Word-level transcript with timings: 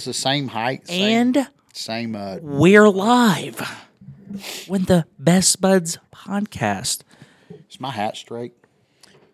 It's 0.00 0.06
the 0.06 0.14
same 0.14 0.48
height, 0.48 0.88
same, 0.88 1.02
And 1.36 1.48
same. 1.74 2.16
Uh, 2.16 2.38
we're 2.40 2.88
live 2.88 3.60
with 4.66 4.86
the 4.86 5.04
Best 5.18 5.60
Buds 5.60 5.98
podcast. 6.10 7.02
is 7.68 7.78
my 7.78 7.90
hat 7.90 8.16
straight? 8.16 8.54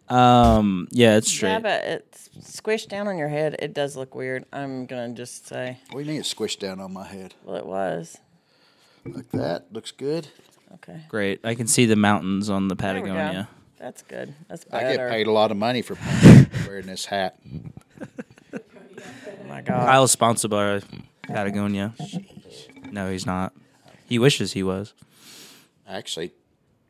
Um, 0.08 0.88
yeah, 0.90 1.18
it's 1.18 1.28
straight. 1.28 1.50
Yeah, 1.50 1.58
but 1.60 1.84
it's 1.84 2.30
squished 2.40 2.88
down 2.88 3.06
on 3.06 3.16
your 3.16 3.28
head. 3.28 3.54
It 3.60 3.74
does 3.74 3.94
look 3.96 4.16
weird. 4.16 4.44
I'm 4.52 4.86
gonna 4.86 5.10
just 5.14 5.46
say, 5.46 5.78
What 5.92 6.00
do 6.00 6.04
you 6.06 6.12
need 6.14 6.18
it 6.18 6.24
squished 6.24 6.58
down 6.58 6.80
on 6.80 6.92
my 6.92 7.06
head? 7.06 7.34
well, 7.44 7.54
it 7.54 7.66
was 7.66 8.18
Like 9.04 9.30
that. 9.30 9.72
Looks 9.72 9.92
good. 9.92 10.26
okay. 10.74 11.02
Great. 11.08 11.38
I 11.44 11.54
can 11.54 11.68
see 11.68 11.86
the 11.86 11.94
mountains 11.94 12.50
on 12.50 12.66
the 12.66 12.74
There 12.74 12.94
we 12.94 13.02
go. 13.02 13.14
Patagonia. 13.14 13.48
That's 13.78 14.02
good. 14.02 14.34
That's 14.48 14.66
I 14.72 14.80
get 14.96 15.10
paid 15.10 15.28
a 15.28 15.32
lot 15.32 15.52
of 15.52 15.56
money 15.58 15.82
for 15.82 15.96
wearing 16.66 16.86
this 16.86 17.04
hat. 17.04 17.38
My 19.48 19.60
God. 19.62 19.90
Keil's 19.90 20.12
sponsored 20.12 20.50
by 20.50 20.80
Patagonia. 21.22 21.94
No, 22.90 23.10
he's 23.10 23.26
not. 23.26 23.52
He 24.08 24.18
wishes 24.18 24.52
he 24.52 24.62
was. 24.62 24.94
Actually, 25.88 26.32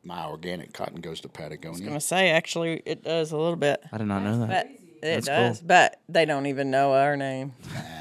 my 0.04 0.24
organic 0.26 0.72
cotton 0.72 1.00
goes 1.00 1.20
to 1.22 1.28
Patagonia. 1.28 1.80
I'm 1.80 1.86
gonna 1.88 2.00
say 2.00 2.30
actually, 2.30 2.82
it 2.86 3.02
does 3.02 3.32
a 3.32 3.36
little 3.36 3.56
bit, 3.56 3.82
I 3.92 3.98
did 3.98 4.06
not 4.06 4.22
know 4.22 4.46
that. 4.46 4.48
but 4.48 4.66
it 4.66 5.14
That's 5.14 5.26
cool. 5.28 5.36
does. 5.36 5.60
But 5.60 6.00
they 6.08 6.24
don't 6.24 6.46
even 6.46 6.70
know 6.70 6.92
our 6.92 7.16
name. 7.16 7.52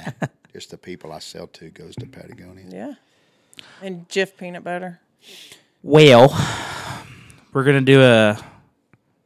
Just 0.54 0.72
the 0.72 0.78
people 0.78 1.12
I 1.12 1.20
sell 1.20 1.48
to 1.48 1.70
goes 1.70 1.96
to 1.98 2.06
Patagonia. 2.06 2.66
Yeah. 2.70 2.94
And 3.82 4.08
Jif 4.08 4.38
peanut 4.38 4.64
butter. 4.64 5.00
Well, 5.84 6.30
we're 7.54 7.64
gonna 7.64 7.82
do 7.82 8.02
a 8.02 8.38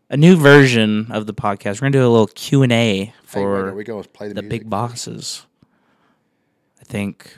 a 0.09 0.18
new 0.18 0.36
version 0.36 1.12
of 1.12 1.26
the 1.27 1.34
podcast. 1.34 1.76
We're 1.81 1.90
gonna 1.90 1.91
do 1.91 2.08
a 2.08 2.09
little 2.09 2.27
Q 2.27 2.63
and 2.63 2.72
A 2.72 3.13
for 3.23 3.67
are 3.70 3.76
we 3.76 3.84
going 3.84 4.04
to 4.04 4.09
play 4.09 4.27
the, 4.27 4.36
the 4.36 4.41
music? 4.41 4.62
big 4.62 4.70
bosses. 4.70 5.45
I 6.81 6.84
think 6.84 7.36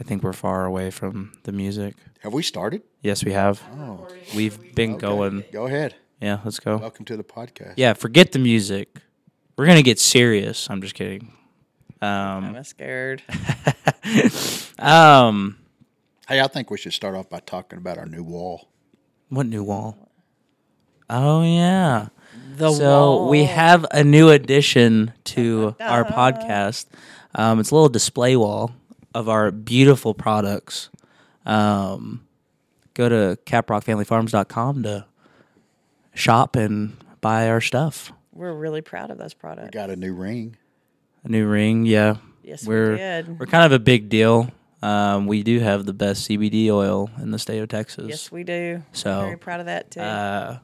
I 0.00 0.04
think 0.04 0.22
we're 0.22 0.32
far 0.32 0.64
away 0.64 0.90
from 0.90 1.38
the 1.44 1.52
music. 1.52 1.94
Have 2.20 2.32
we 2.32 2.42
started? 2.42 2.82
Yes, 3.02 3.24
we 3.24 3.32
have. 3.32 3.62
Oh. 3.78 4.08
We've 4.34 4.74
been 4.74 4.92
Okay. 4.92 5.00
going. 5.00 5.44
Go 5.52 5.66
ahead. 5.66 5.94
Yeah, 6.20 6.40
let's 6.44 6.58
go. 6.58 6.76
Welcome 6.78 7.04
to 7.06 7.16
the 7.16 7.22
podcast. 7.24 7.74
Yeah, 7.76 7.92
forget 7.92 8.32
the 8.32 8.38
music. 8.40 9.00
We're 9.56 9.66
gonna 9.66 9.82
get 9.82 9.98
serious. 10.00 10.68
I'm 10.70 10.82
just 10.82 10.94
kidding. 10.94 11.32
Um, 12.00 12.44
Kind 12.44 12.56
of 12.58 12.66
scared. 12.66 13.22
um, 14.78 15.58
Hey, 16.28 16.40
I 16.40 16.46
think 16.46 16.70
we 16.70 16.76
should 16.76 16.92
start 16.92 17.14
off 17.16 17.30
by 17.30 17.40
talking 17.40 17.78
about 17.78 17.96
our 17.98 18.04
new 18.06 18.22
wall. 18.22 18.68
what 19.30 19.46
new 19.46 19.64
wall? 19.64 20.10
Oh 21.10 21.42
yeah. 21.42 22.08
The 22.56 22.72
So 22.72 23.26
we 23.28 23.44
have 23.44 23.86
a 23.90 24.02
new 24.04 24.30
addition 24.30 25.12
to 25.24 25.76
our 25.80 26.04
podcast. 26.04 26.86
Um, 27.34 27.60
it's 27.60 27.70
a 27.70 27.74
little 27.74 27.88
display 27.88 28.36
wall 28.36 28.72
of 29.14 29.28
our 29.28 29.50
beautiful 29.50 30.14
products. 30.14 30.90
Um, 31.46 32.26
go 32.94 33.08
to 33.08 33.38
caprockfamilyfarms.com 33.46 34.82
to 34.82 35.06
shop 36.14 36.56
and 36.56 36.96
buy 37.20 37.48
our 37.48 37.60
stuff. 37.60 38.12
We're 38.32 38.52
really 38.52 38.82
proud 38.82 39.10
of 39.10 39.18
those 39.18 39.34
products. 39.34 39.70
Got 39.70 39.90
a 39.90 39.96
new 39.96 40.14
ring. 40.14 40.56
A 41.24 41.28
new 41.28 41.46
ring, 41.46 41.86
yeah. 41.86 42.16
Yes, 42.42 42.66
we're 42.66 42.92
we 42.92 42.96
did. 42.98 43.38
we're 43.40 43.46
kind 43.46 43.64
of 43.64 43.72
a 43.72 43.78
big 43.78 44.08
deal. 44.08 44.50
Um, 44.80 45.26
we 45.26 45.42
do 45.42 45.58
have 45.58 45.84
the 45.86 45.92
best 45.92 46.28
CBD 46.28 46.70
oil 46.70 47.10
in 47.20 47.30
the 47.32 47.38
state 47.38 47.58
of 47.58 47.68
Texas. 47.68 48.06
Yes, 48.08 48.30
we 48.32 48.44
do. 48.44 48.82
So, 48.92 49.22
very 49.22 49.36
proud 49.36 49.60
of 49.60 49.66
that 49.66 49.90
too. 49.90 50.00
uh, 50.00 50.58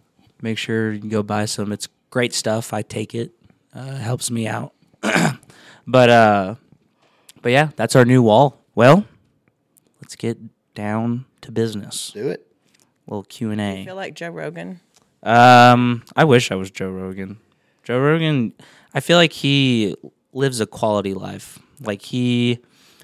make 0.44 0.58
sure 0.58 0.92
you 0.92 1.08
go 1.10 1.22
buy 1.22 1.46
some. 1.46 1.72
It's 1.72 1.88
great 2.10 2.34
stuff. 2.34 2.72
I 2.72 2.82
take 2.82 3.14
it. 3.14 3.32
Uh, 3.74 3.96
helps 3.96 4.30
me 4.30 4.46
out. 4.46 4.72
but 5.86 6.10
uh, 6.10 6.54
but 7.42 7.50
yeah, 7.50 7.70
that's 7.74 7.96
our 7.96 8.04
new 8.04 8.22
wall. 8.22 8.60
Well, 8.74 9.06
let's 10.00 10.14
get 10.14 10.38
down 10.74 11.24
to 11.40 11.50
business. 11.50 12.12
Do 12.12 12.28
it. 12.28 12.46
little 13.08 13.24
Q 13.24 13.50
and 13.50 13.60
I 13.60 13.70
A. 13.70 13.84
feel 13.84 13.96
like 13.96 14.14
Joe 14.14 14.28
Rogan. 14.28 14.80
Um, 15.22 16.04
I 16.14 16.24
wish 16.24 16.52
I 16.52 16.54
was 16.54 16.70
Joe 16.70 16.90
Rogan. 16.90 17.38
Joe 17.82 17.98
Rogan, 17.98 18.52
I 18.92 19.00
feel 19.00 19.16
like 19.16 19.32
he 19.32 19.96
lives 20.32 20.60
a 20.60 20.66
quality 20.66 21.14
life. 21.14 21.58
Like 21.80 22.02
he 22.02 22.60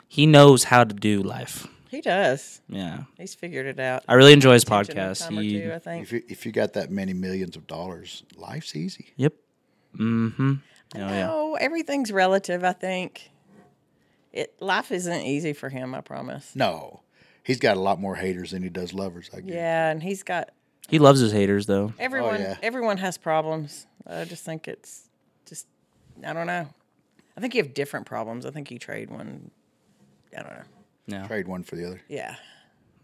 he 0.06 0.26
knows 0.26 0.64
how 0.64 0.84
to 0.84 0.94
do 0.94 1.22
life. 1.22 1.66
He 1.90 2.00
does. 2.00 2.60
Yeah, 2.68 3.04
He's 3.18 3.34
figured 3.34 3.66
it 3.66 3.80
out. 3.80 4.04
I 4.08 4.14
really 4.14 4.32
enjoy 4.32 4.52
his 4.54 4.62
Attention 4.62 4.96
podcast. 4.96 5.28
time 5.28 5.38
or 5.38 5.42
He, 5.42 5.60
two, 5.60 5.72
I 5.74 5.78
think. 5.80 6.02
If 6.04 6.12
you, 6.12 6.22
if 6.28 6.46
you 6.46 6.52
got 6.52 6.74
that 6.74 6.90
many 6.90 7.12
millions 7.14 7.56
of 7.56 7.66
dollars, 7.66 8.22
life's 8.36 8.76
easy. 8.76 9.12
yep. 9.16 9.32
Mm-hmm. 9.98 10.52
Oh 10.94 10.98
yeah. 10.98 11.26
No, 11.26 11.54
everything's 11.56 12.12
relative. 12.12 12.62
I 12.64 12.72
think. 12.72 13.30
It 14.32 14.54
life 14.60 14.92
isn't 14.92 15.22
easy 15.22 15.52
for 15.52 15.68
him. 15.68 15.94
I 15.94 16.00
promise. 16.00 16.54
No, 16.54 17.00
he's 17.42 17.58
got 17.58 17.76
a 17.76 17.80
lot 17.80 18.00
more 18.00 18.14
haters 18.14 18.52
than 18.52 18.62
he 18.62 18.68
does 18.68 18.94
lovers. 18.94 19.28
I 19.34 19.40
guess. 19.40 19.52
Yeah, 19.54 19.90
and 19.90 20.00
he's 20.02 20.22
got 20.22 20.50
He 20.88 21.00
loves 21.00 21.18
his 21.18 21.32
haters 21.32 21.66
though. 21.66 21.92
everyone. 21.98 22.40
yeah. 22.40 22.56
Everyone 22.62 22.98
has 22.98 23.18
problems. 23.18 23.86
I 24.06 24.24
just 24.24 24.44
think 24.44 24.68
it's 24.68 25.08
just. 25.46 25.66
I 26.24 26.32
don't 26.32 26.46
know. 26.46 26.68
I 27.36 27.40
think 27.40 27.54
you 27.56 27.62
have 27.62 27.74
different 27.74 28.06
problems. 28.06 28.46
I 28.46 28.50
think 28.52 28.70
you 28.70 28.78
trade 28.78 29.10
one. 29.10 29.50
I 30.36 30.42
don't 30.42 30.50
know. 30.52 30.62
Yeah. 31.06 31.26
Trade 31.26 31.48
one 31.48 31.62
for 31.62 31.76
the 31.76 31.86
other. 31.86 32.00
Yeah. 32.08 32.36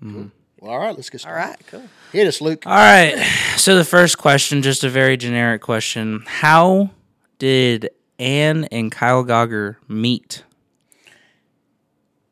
Well, 0.00 0.30
all 0.72 0.78
right, 0.78 0.94
let's 0.96 1.10
get 1.10 1.20
started. 1.20 1.40
All 1.40 1.48
right, 1.48 1.66
Cool. 1.66 1.82
Hit 2.12 2.26
us, 2.26 2.40
Luke. 2.40 2.66
All 2.66 2.72
right. 2.72 3.14
So 3.56 3.76
the 3.76 3.84
first 3.84 4.18
question, 4.18 4.62
just 4.62 4.84
a 4.84 4.88
very 4.90 5.16
generic 5.16 5.60
question: 5.62 6.22
How 6.26 6.90
did 7.38 7.90
Ann 8.18 8.64
and 8.66 8.90
Keil 8.92 9.26
Gauger 9.26 9.78
meet? 9.88 10.44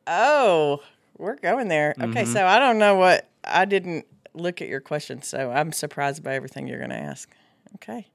Oh, 0.06 0.80
we're 1.19 1.36
going 1.36 1.69
there. 1.69 1.94
Mm-hmm. 1.98 2.10
Okay, 2.10 2.24
so 2.24 2.47
I 2.47 2.58
don't 2.58 2.78
know 2.78 2.94
what 2.97 3.28
I 3.42 3.64
didn't 3.64 4.06
look 4.34 4.60
at 4.60 4.69
your 4.69 4.80
question, 4.80 5.22
so 5.22 5.50
I'm 5.50 5.72
surprised 5.72 6.22
by 6.22 6.34
everything 6.34 6.66
you're 6.66 6.78
going 6.78 6.91
to 6.91 6.97
ask. 6.97 7.30
Okay, 7.76 8.06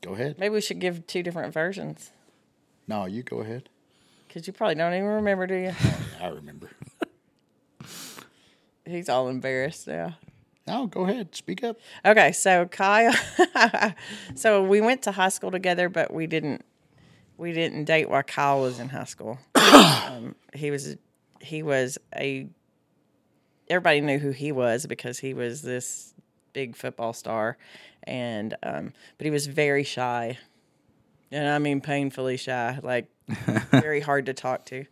Go 0.00 0.14
ahead. 0.14 0.38
maybe 0.38 0.54
we 0.54 0.60
should 0.60 0.78
give 0.78 1.06
two 1.06 1.22
different 1.22 1.52
versions 1.52 2.10
No, 2.88 3.04
you 3.04 3.22
go 3.22 3.40
ahead. 3.40 3.68
Because 4.32 4.46
you 4.46 4.54
probably 4.54 4.76
don't 4.76 4.94
even 4.94 5.04
remember, 5.04 5.46
do 5.46 5.54
you? 5.54 5.74
I 6.20 6.28
remember. 6.28 6.70
He's 8.86 9.10
all 9.10 9.28
embarrassed 9.28 9.86
now. 9.86 10.16
No, 10.66 10.86
go 10.86 11.02
ahead. 11.02 11.34
Speak 11.34 11.62
up. 11.62 11.76
Okay, 12.02 12.32
so 12.32 12.64
Keil, 12.64 13.94
so 14.34 14.62
we 14.62 14.80
went 14.80 15.02
to 15.02 15.12
high 15.12 15.28
school 15.28 15.50
together, 15.50 15.90
but 15.90 16.14
we 16.14 16.26
didn't 16.26 16.64
we 17.36 17.52
didn't 17.52 17.84
date 17.84 18.08
while 18.08 18.22
Keil 18.22 18.62
was 18.62 18.80
in 18.80 18.88
high 18.88 19.04
school. 19.04 19.38
um, 19.54 20.34
he 20.54 20.70
was 20.70 20.96
he 21.40 21.62
was 21.62 21.98
a 22.16 22.48
everybody 23.68 24.00
knew 24.00 24.18
who 24.18 24.30
he 24.30 24.50
was 24.50 24.86
because 24.86 25.18
he 25.18 25.34
was 25.34 25.60
this 25.60 26.14
big 26.54 26.74
football 26.74 27.12
star, 27.12 27.58
and 28.04 28.56
um, 28.62 28.94
but 29.18 29.26
he 29.26 29.30
was 29.30 29.46
very 29.46 29.84
shy, 29.84 30.38
and 31.30 31.46
I 31.48 31.58
mean 31.58 31.82
painfully 31.82 32.38
shy, 32.38 32.78
like 32.82 33.08
very 33.70 34.00
hard 34.00 34.26
to 34.26 34.34
talk 34.34 34.64
to. 34.66 34.84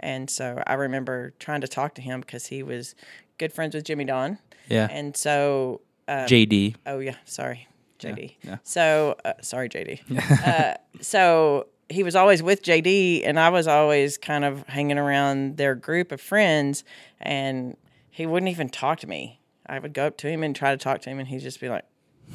And 0.00 0.28
so 0.28 0.62
I 0.66 0.74
remember 0.74 1.32
trying 1.38 1.60
to 1.60 1.68
talk 1.68 1.94
to 1.94 2.02
him 2.02 2.20
because 2.20 2.46
he 2.46 2.62
was 2.62 2.94
good 3.38 3.52
friends 3.52 3.74
with 3.74 3.84
Jimmy 3.84 4.04
Don. 4.04 4.38
Yeah. 4.68 4.88
And 4.90 5.16
so 5.16 5.80
JD. 6.08 6.76
Oh 6.86 6.98
yeah, 6.98 7.16
sorry, 7.24 7.68
JD. 7.98 8.36
yeah. 8.42 8.58
So 8.62 9.16
uh, 9.24 9.34
sorry, 9.40 9.68
JD. 9.68 10.00
uh, 10.46 10.76
so 11.00 11.68
he 11.88 12.02
was 12.02 12.16
always 12.16 12.42
with 12.42 12.62
JD, 12.62 13.22
and 13.24 13.38
I 13.38 13.50
was 13.50 13.66
always 13.66 14.18
kind 14.18 14.44
of 14.44 14.66
hanging 14.66 14.98
around 14.98 15.56
their 15.56 15.74
group 15.74 16.12
of 16.12 16.20
friends, 16.20 16.84
and 17.20 17.76
he 18.10 18.26
wouldn't 18.26 18.50
even 18.50 18.68
talk 18.68 19.00
to 19.00 19.06
me. 19.06 19.40
I 19.66 19.78
would 19.78 19.92
go 19.92 20.06
up 20.06 20.16
to 20.18 20.28
him 20.28 20.42
and 20.42 20.54
try 20.56 20.72
to 20.72 20.76
talk 20.76 21.02
to 21.02 21.10
him, 21.10 21.18
and 21.18 21.28
he'd 21.28 21.40
just 21.40 21.60
be 21.60 21.68
like, 21.68 21.84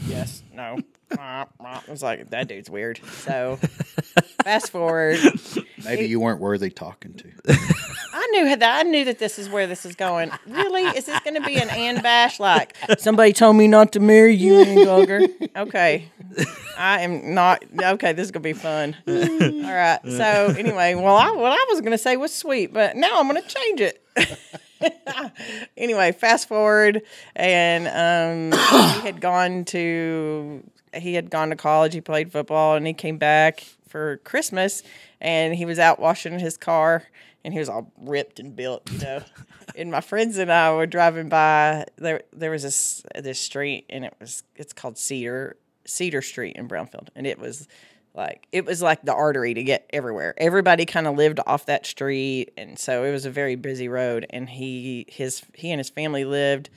"Yes, 0.06 0.44
no." 0.54 0.80
I 1.18 1.46
was 1.88 2.04
like, 2.04 2.30
"That 2.30 2.48
dude's 2.48 2.70
weird." 2.70 3.00
So 3.06 3.56
fast 4.44 4.72
forward, 4.72 5.20
Maybe 5.84 6.06
you 6.06 6.20
weren't 6.20 6.40
worthy 6.40 6.70
talking 6.70 7.14
to. 7.14 7.32
I 8.14 8.28
knew 8.32 8.56
that. 8.56 8.80
I 8.80 8.84
knew 8.84 9.06
that 9.06 9.20
this 9.20 9.40
is 9.40 9.50
where 9.50 9.68
this 9.68 9.86
is 9.86 9.96
going. 9.96 10.32
Really, 10.48 10.84
is 10.84 11.06
this 11.06 11.20
going 11.22 11.36
to 11.36 11.42
be 11.42 11.58
an 11.58 11.70
Ann 11.70 12.02
Bash? 12.02 12.40
Like 12.40 12.76
somebody 12.98 13.32
told 13.34 13.56
me 13.56 13.68
not 13.68 13.94
to 13.94 14.00
marry 14.00 14.36
you, 14.36 14.62
Ann 14.62 14.86
Gauger. 14.86 15.22
Okay, 15.56 16.12
I 16.78 17.02
am 17.02 17.34
not. 17.34 17.64
Okay, 17.82 18.14
this 18.14 18.26
is 18.26 18.32
going 18.32 18.44
to 18.44 18.50
be 18.50 18.54
fun. 18.54 18.96
All 19.08 19.74
right. 19.74 20.00
So 20.06 20.54
anyway, 20.58 20.96
well, 20.96 21.16
I, 21.16 21.32
what 21.32 21.52
I 21.52 21.66
was 21.70 21.80
going 21.82 21.92
to 21.92 21.98
say 21.98 22.18
was 22.18 22.34
sweet, 22.34 22.74
but 22.74 22.96
now 22.96 23.20
I'm 23.20 23.28
going 23.28 23.42
to 23.42 23.48
change 23.48 23.82
it. 23.82 24.04
anyway, 25.78 26.12
fast 26.12 26.48
forward, 26.48 27.02
and 27.36 28.52
um, 28.52 28.60
he 28.60 29.06
had 29.06 29.22
gone 29.22 29.66
to 29.66 30.64
he 30.94 31.14
had 31.14 31.30
gone 31.30 31.50
to 31.50 31.56
college. 31.56 31.94
He 31.94 32.02
played 32.02 32.32
football, 32.32 32.76
and 32.76 32.86
he 32.86 32.94
came 32.94 33.18
back 33.18 33.66
for 33.88 34.18
Christmas, 34.18 34.84
and 35.22 35.56
he 35.56 35.66
was 35.66 35.80
out 35.80 36.00
washing 36.00 36.40
his 36.40 36.58
car, 36.58 37.04
and 37.44 37.54
he 37.54 37.60
was 37.60 37.70
all 37.70 37.92
ripped 37.98 38.40
and 38.40 38.56
built, 38.56 38.90
you 38.92 39.00
know. 39.00 39.24
and 39.76 39.92
my 39.92 40.02
friends 40.02 40.38
and 40.38 40.52
I 40.52 40.74
were 40.74 40.86
driving 40.86 41.30
by. 41.30 41.86
There, 41.98 42.24
there 42.34 42.52
was 42.52 42.64
this 42.64 43.04
this 43.16 43.40
street, 43.40 43.86
and 43.90 44.06
it 44.06 44.14
was 44.20 44.44
it's 44.56 44.74
called 44.74 44.98
Cedar 44.98 45.58
Cedar 45.86 46.22
Street 46.22 46.56
in 46.56 46.68
Brownfield, 46.68 47.10
and 47.16 47.26
it 47.26 47.40
was 47.40 47.68
like 48.14 48.48
it 48.52 48.66
was 48.66 48.82
like 48.82 49.04
the 49.04 49.14
artery 49.14 49.54
to 49.54 49.64
get 49.64 49.88
everywhere. 49.92 50.34
Everybody 50.38 50.86
kind 50.86 51.08
of 51.08 51.16
lived 51.16 51.40
off 51.46 51.68
that 51.68 51.86
street, 51.86 52.52
and 52.58 52.78
so 52.78 53.04
it 53.04 53.12
was 53.12 53.26
a 53.26 53.32
very 53.32 53.56
busy 53.56 53.88
road. 53.88 54.26
And 54.32 54.50
he 54.50 55.06
his 55.08 55.44
he 55.54 55.72
and 55.72 55.80
his 55.80 55.90
family 55.90 56.26
lived 56.26 56.70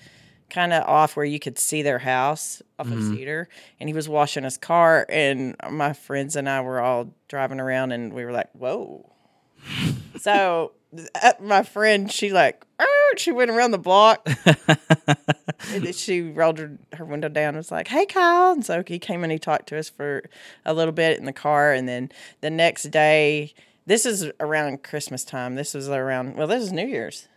kind 0.51 0.73
of 0.73 0.85
off 0.85 1.17
where 1.17 1.25
you 1.25 1.39
could 1.39 1.59
see 1.59 1.83
their 1.83 2.01
house 2.01 2.63
off 2.79 2.91
of 2.91 3.03
Cedar. 3.03 3.49
And 3.79 3.89
he 3.89 3.95
was 3.95 4.09
washing 4.09 4.45
his 4.45 4.57
car, 4.57 5.07
and 5.09 5.57
my 5.71 5.93
friends 5.93 6.37
and 6.37 6.49
I 6.49 6.61
were 6.61 6.81
all 6.81 7.15
driving 7.29 7.61
around, 7.61 7.93
and 7.93 8.13
we 8.13 8.25
were 8.25 8.33
like, 8.33 8.51
"Whoa!" 8.53 9.11
so 10.21 10.73
uh, 11.23 11.33
my 11.41 11.63
friend, 11.63 12.11
she 12.11 12.33
like, 12.33 12.65
she 13.17 13.33
went 13.33 13.51
around 13.51 13.71
the 13.71 13.79
block. 13.79 14.27
and 14.47 15.85
then 15.85 15.93
she 15.93 16.23
rolled 16.23 16.59
her, 16.59 16.79
her 16.95 17.05
window 17.05 17.29
down 17.29 17.51
and 17.51 17.57
was 17.59 17.71
like, 17.71 17.89
Hey, 17.89 18.07
Keil. 18.07 18.53
And 18.53 18.65
so 18.65 18.83
he 18.87 18.99
came 18.99 19.23
and 19.23 19.33
he 19.33 19.39
talked 19.39 19.69
to 19.69 19.79
us 19.79 19.89
for 19.89 20.25
a 20.65 20.75
little 20.75 20.93
bit 20.93 21.19
in 21.19 21.25
the 21.25 21.33
car. 21.33 21.73
And 21.73 21.89
then 21.89 22.11
the 22.41 22.51
next 22.51 22.85
day, 22.85 23.55
this 23.87 24.07
is 24.07 24.31
around 24.41 24.83
Christmas 24.83 25.25
time. 25.25 25.55
This 25.55 25.75
was 25.75 25.89
around, 25.89 26.37
well, 26.37 26.47
this 26.47 26.63
is 26.63 26.73
New 26.73 26.87
Year's. 26.87 27.29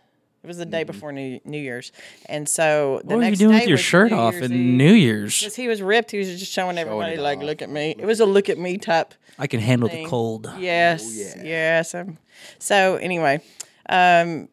It 0.44 0.46
was 0.46 0.58
the 0.58 0.66
day 0.66 0.84
before 0.84 1.10
New, 1.10 1.40
New 1.46 1.58
Year's. 1.58 1.90
And 2.26 2.46
so 2.46 3.00
the 3.02 3.16
What 3.16 3.16
were 3.16 3.24
you 3.30 3.36
doing 3.36 3.52
day 3.52 3.60
with 3.60 3.68
your 3.68 3.78
shirt 3.78 4.10
New 4.10 4.18
off 4.18 4.34
Year's 4.34 4.50
in 4.50 4.52
Eve. 4.52 4.74
New 4.74 4.92
Year's? 4.92 5.40
Because 5.40 5.56
he 5.56 5.68
was 5.68 5.80
ripped. 5.80 6.10
He 6.10 6.18
was 6.18 6.38
just 6.38 6.52
showing 6.52 6.76
everybody, 6.76 7.14
it 7.14 7.20
like, 7.20 7.38
off. 7.38 7.44
look 7.44 7.62
at 7.62 7.70
me. 7.70 7.96
It 7.98 8.04
was 8.04 8.20
a 8.20 8.26
look 8.26 8.50
at 8.50 8.58
me 8.58 8.76
type 8.76 9.14
I 9.38 9.46
can 9.46 9.60
handle 9.60 9.88
the 9.88 10.04
cold. 10.04 10.52
Yes, 10.58 11.16
yeah. 11.16 11.42
yes. 11.42 11.94
Um, 11.94 12.18
so 12.58 12.96
anyway, 12.96 13.40
um, 13.88 14.50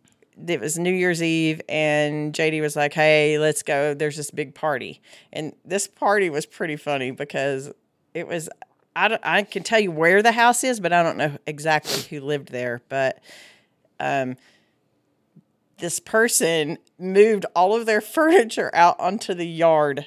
it 0.47 0.59
was 0.59 0.79
New 0.79 0.93
Year's 0.93 1.21
Eve, 1.21 1.61
and 1.69 2.33
JD 2.33 2.61
was 2.61 2.75
like, 2.75 2.93
"Hey, 2.93 3.37
let's 3.37 3.61
go. 3.61 3.93
There's 3.93 4.17
this 4.17 4.31
big 4.31 4.55
party." 4.55 5.01
And 5.31 5.53
this 5.65 5.87
party 5.87 6.29
was 6.29 6.45
pretty 6.45 6.77
funny 6.77 7.11
because 7.11 7.71
it 8.13 8.27
was. 8.27 8.49
I, 8.93 9.07
don't, 9.07 9.21
I 9.23 9.43
can 9.43 9.63
tell 9.63 9.79
you 9.79 9.91
where 9.91 10.21
the 10.21 10.33
house 10.33 10.63
is, 10.63 10.79
but 10.79 10.91
I 10.91 11.01
don't 11.01 11.17
know 11.17 11.37
exactly 11.45 12.01
who 12.09 12.25
lived 12.25 12.51
there. 12.51 12.81
But 12.89 13.19
um, 13.99 14.35
this 15.81 15.99
person 15.99 16.77
moved 16.97 17.45
all 17.55 17.75
of 17.75 17.85
their 17.85 17.99
furniture 18.15 18.71
out 18.73 18.97
onto 18.99 19.33
the 19.33 19.45
yard 19.47 20.05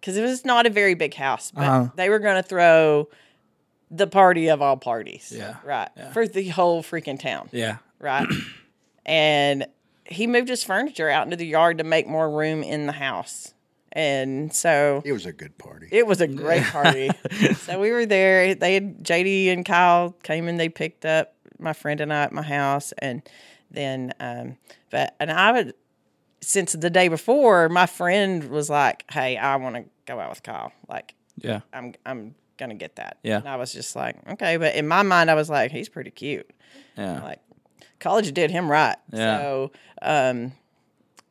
because 0.00 0.16
it 0.16 0.22
was 0.22 0.44
not 0.44 0.66
a 0.66 0.70
very 0.70 0.94
big 0.94 1.14
house, 1.14 1.52
but 1.52 1.62
Uh-huh. 1.64 1.88
they 1.94 2.08
were 2.10 2.18
going 2.18 2.36
to 2.42 2.48
throw 2.48 3.08
the 3.90 4.06
party 4.08 4.48
of 4.48 4.60
all 4.60 4.76
parties. 4.76 5.32
Yeah. 5.36 5.56
Right. 5.64 5.88
For 6.12 6.26
the 6.26 6.48
whole 6.48 6.82
freaking 6.82 7.20
town. 7.20 7.48
Yeah. 7.52 7.76
Right. 8.00 8.26
and 9.06 9.66
he 10.04 10.26
moved 10.26 10.48
his 10.48 10.64
furniture 10.64 11.08
out 11.08 11.24
into 11.26 11.36
the 11.36 11.46
yard 11.46 11.78
to 11.78 11.84
make 11.84 12.06
more 12.08 12.28
room 12.30 12.62
in 12.62 12.86
the 12.86 12.92
house. 12.92 13.54
And 13.92 14.52
so 14.54 15.02
It 15.04 15.12
was 15.12 15.26
a 15.26 15.32
good 15.32 15.58
party. 15.58 15.88
it 15.92 16.06
was 16.06 16.20
a 16.22 16.26
great 16.26 16.62
party. 16.64 17.10
so 17.56 17.78
we 17.78 17.90
were 17.92 18.06
there. 18.06 18.54
They 18.54 18.74
had 18.74 19.04
JD 19.04 19.52
and 19.52 19.64
Kyle 19.66 20.12
came 20.22 20.48
and 20.48 20.58
they 20.58 20.70
picked 20.70 21.04
up 21.04 21.34
my 21.58 21.74
friend 21.74 22.00
and 22.00 22.12
I 22.12 22.22
at 22.24 22.32
my 22.32 22.42
house, 22.42 22.92
and 22.98 23.22
then 23.72 24.12
um, 24.20 24.56
but 24.90 25.14
and 25.20 25.30
I 25.30 25.52
would 25.52 25.74
since 26.40 26.72
the 26.72 26.90
day 26.90 27.08
before, 27.08 27.68
my 27.68 27.86
friend 27.86 28.50
was 28.50 28.68
like, 28.68 29.04
"Hey, 29.10 29.36
I 29.36 29.56
want 29.56 29.76
to 29.76 29.84
go 30.06 30.18
out 30.18 30.30
with 30.30 30.42
Keil. 30.42 30.72
Like, 30.88 31.14
Yeah. 31.36 31.60
I'm 31.72 31.94
I'm 32.04 32.34
gonna 32.58 32.74
get 32.74 32.96
that." 32.96 33.18
Yeah. 33.22 33.38
And 33.38 33.48
I 33.48 33.56
was 33.56 33.72
just 33.72 33.94
like, 33.96 34.16
"Okay," 34.28 34.56
but 34.56 34.74
in 34.74 34.86
my 34.88 35.02
mind, 35.02 35.30
I 35.30 35.34
was 35.34 35.48
like, 35.48 35.70
"He's 35.70 35.88
pretty 35.88 36.10
cute." 36.10 36.50
Yeah. 36.96 37.22
Like, 37.22 37.40
college 38.00 38.32
did 38.32 38.50
him 38.50 38.70
right. 38.70 38.96
Yeah. 39.12 39.38
So, 39.38 39.72
um, 40.02 40.52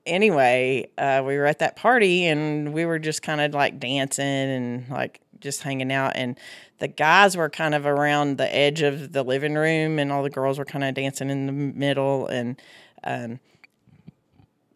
anyway, 0.05 0.89
uh, 0.97 1.23
we 1.25 1.37
were 1.37 1.45
at 1.45 1.59
that 1.59 1.75
party 1.75 2.25
and 2.25 2.73
we 2.73 2.85
were 2.85 2.99
just 2.99 3.21
kind 3.21 3.41
of 3.41 3.53
like 3.53 3.79
dancing 3.79 4.25
and 4.25 4.89
like 4.89 5.20
just 5.41 5.63
hanging 5.63 5.91
out. 5.91 6.13
And 6.15 6.39
the 6.79 6.87
guys 6.87 7.35
were 7.35 7.49
kind 7.49 7.75
of 7.75 7.85
around 7.85 8.37
the 8.37 8.53
edge 8.55 8.81
of 8.81 9.11
the 9.11 9.23
living 9.23 9.55
room, 9.55 9.99
and 9.99 10.11
all 10.11 10.23
the 10.23 10.29
girls 10.29 10.57
were 10.57 10.65
kind 10.65 10.83
of 10.83 10.93
dancing 10.93 11.29
in 11.29 11.45
the 11.47 11.51
middle. 11.51 12.27
And 12.27 12.61
um, 13.03 13.39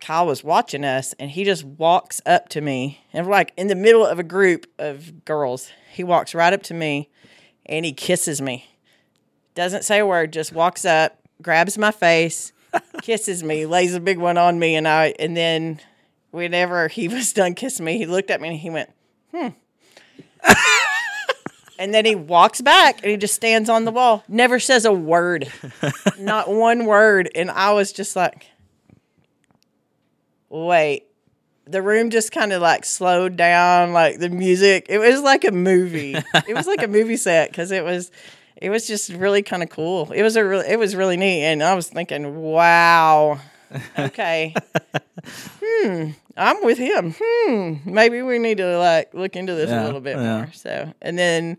Keil 0.06 0.28
was 0.28 0.44
watching 0.44 0.86
us, 0.86 1.14
and 1.14 1.32
he 1.32 1.44
just 1.44 1.64
walks 1.64 2.22
up 2.26 2.50
to 2.50 2.62
me, 2.62 3.02
and 3.12 3.26
we're 3.26 3.32
like 3.32 3.54
in 3.58 3.68
the 3.68 3.76
middle 3.76 4.06
of 4.06 4.20
a 4.20 4.24
group 4.24 4.68
of 4.78 5.26
girls. 5.26 5.72
He 5.94 6.04
walks 6.04 6.36
right 6.36 6.54
up 6.54 6.62
to 6.64 6.74
me, 6.74 7.10
and 7.66 7.86
he 7.86 7.94
kisses 7.94 8.42
me. 8.42 8.70
Doesn't 9.56 9.84
say 9.84 10.00
a 10.00 10.06
word, 10.06 10.32
just 10.34 10.52
walks 10.52 10.86
up, 10.86 11.18
grabs 11.42 11.78
my 11.78 11.92
face, 11.92 12.52
kisses 13.02 13.44
me, 13.44 13.66
lays 13.66 13.96
a 13.96 14.00
big 14.00 14.20
one 14.20 14.38
on 14.38 14.60
me, 14.60 14.76
and 14.76 14.88
I. 14.88 15.16
And 15.18 15.36
then, 15.36 15.80
whenever 16.30 16.88
he 16.88 17.08
was 17.08 17.34
done 17.34 17.56
kissing 17.56 17.86
me, 17.86 17.98
he 17.98 18.06
looked 18.06 18.30
at 18.30 18.42
me 18.42 18.50
and 18.50 18.58
he 18.60 18.70
went, 18.70 18.92
"Hmm." 19.34 19.50
And 21.80 21.94
then 21.94 22.06
he 22.06 22.16
walks 22.16 22.62
back 22.62 23.02
and 23.02 23.12
he 23.12 23.18
just 23.18 23.36
stands 23.36 23.70
on 23.70 23.86
the 23.86 23.92
wall, 23.92 24.24
never 24.28 24.60
says 24.60 24.86
a 24.86 24.94
word, 24.94 25.52
not 26.20 26.50
one 26.50 26.86
word. 26.86 27.30
And 27.36 27.52
I 27.52 27.74
was 27.74 27.92
just 27.92 28.16
like, 28.16 28.48
wait. 30.50 31.04
The 31.68 31.82
room 31.82 32.12
just 32.12 32.32
kind 32.32 32.54
of 32.54 32.62
like 32.62 32.86
slowed 32.86 33.38
down, 33.38 33.92
like 33.92 34.20
the 34.20 34.30
music. 34.30 34.86
It 34.88 35.00
was 35.00 35.22
like 35.22 35.44
a 35.46 35.52
movie. 35.52 36.14
it 36.48 36.56
was 36.56 36.68
like 36.68 36.84
a 36.84 36.88
movie 36.88 37.18
set 37.18 37.50
because 37.50 37.72
it 37.72 37.84
was, 37.84 38.12
it 38.56 38.70
was 38.70 38.88
just 38.88 39.10
really 39.10 39.42
kind 39.42 39.64
of 39.64 39.70
cool. 39.70 40.12
It 40.12 40.22
was 40.22 40.36
a 40.36 40.46
really, 40.46 40.68
it 40.68 40.78
was 40.78 40.96
really 40.96 41.18
neat, 41.18 41.44
and 41.44 41.64
I 41.64 41.74
was 41.74 41.88
thinking, 41.88 42.36
wow, 42.36 43.40
okay, 43.98 44.54
hmm, 45.64 46.10
I'm 46.38 46.64
with 46.64 46.78
him. 46.78 47.16
Hmm, 47.22 47.76
maybe 47.86 48.22
we 48.22 48.40
need 48.40 48.58
to 48.58 48.78
like 48.78 49.14
look 49.14 49.36
into 49.36 49.54
this 49.56 49.70
Yeah, 49.70 49.84
a 49.84 49.86
little 49.86 50.02
bit 50.02 50.18
yeah. 50.18 50.38
more. 50.38 50.52
So, 50.54 50.94
and 51.02 51.18
then, 51.18 51.58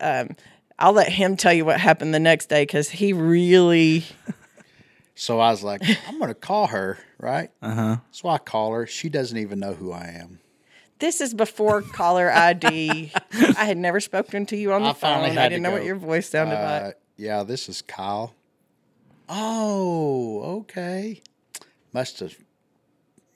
um, 0.00 0.30
I'll 0.78 0.92
let 0.92 1.08
him 1.10 1.36
tell 1.36 1.52
you 1.52 1.64
what 1.64 1.80
happened 1.80 2.14
the 2.14 2.20
next 2.20 2.46
day 2.48 2.62
because 2.62 2.88
he 2.90 3.12
really 3.12 4.04
So 5.14 5.40
I 5.40 5.50
was 5.50 5.64
like, 5.64 5.82
I'm 6.06 6.18
going 6.18 6.28
to 6.28 6.34
call 6.34 6.68
her, 6.68 6.96
right? 7.18 7.50
Uh 7.60 7.74
huh. 7.74 7.96
So 8.12 8.28
I 8.28 8.38
call 8.38 8.72
her. 8.72 8.86
She 8.86 9.08
doesn't 9.08 9.36
even 9.36 9.58
know 9.58 9.74
who 9.74 9.90
I 9.90 10.06
am. 10.20 10.38
This 11.00 11.20
is 11.20 11.34
before 11.34 11.82
caller 11.82 12.30
ID. 12.30 13.10
I 13.56 13.64
had 13.64 13.76
never 13.78 13.98
spoken 14.00 14.46
to 14.46 14.56
you 14.56 14.72
on 14.72 14.82
the 14.82 14.90
I 14.90 14.92
phone. 14.92 15.24
had 15.24 15.38
I 15.38 15.48
didn't 15.48 15.62
know 15.62 15.72
what 15.72 15.84
your 15.84 15.96
voice 15.96 16.28
sounded 16.28 16.54
Uh, 16.56 16.84
like. 16.86 16.96
yeah, 17.16 17.42
this 17.42 17.68
is 17.68 17.82
Keil. 17.82 18.32
Oh, 19.28 20.58
okay. 20.60 21.22
Must 21.92 22.20
have 22.20 22.34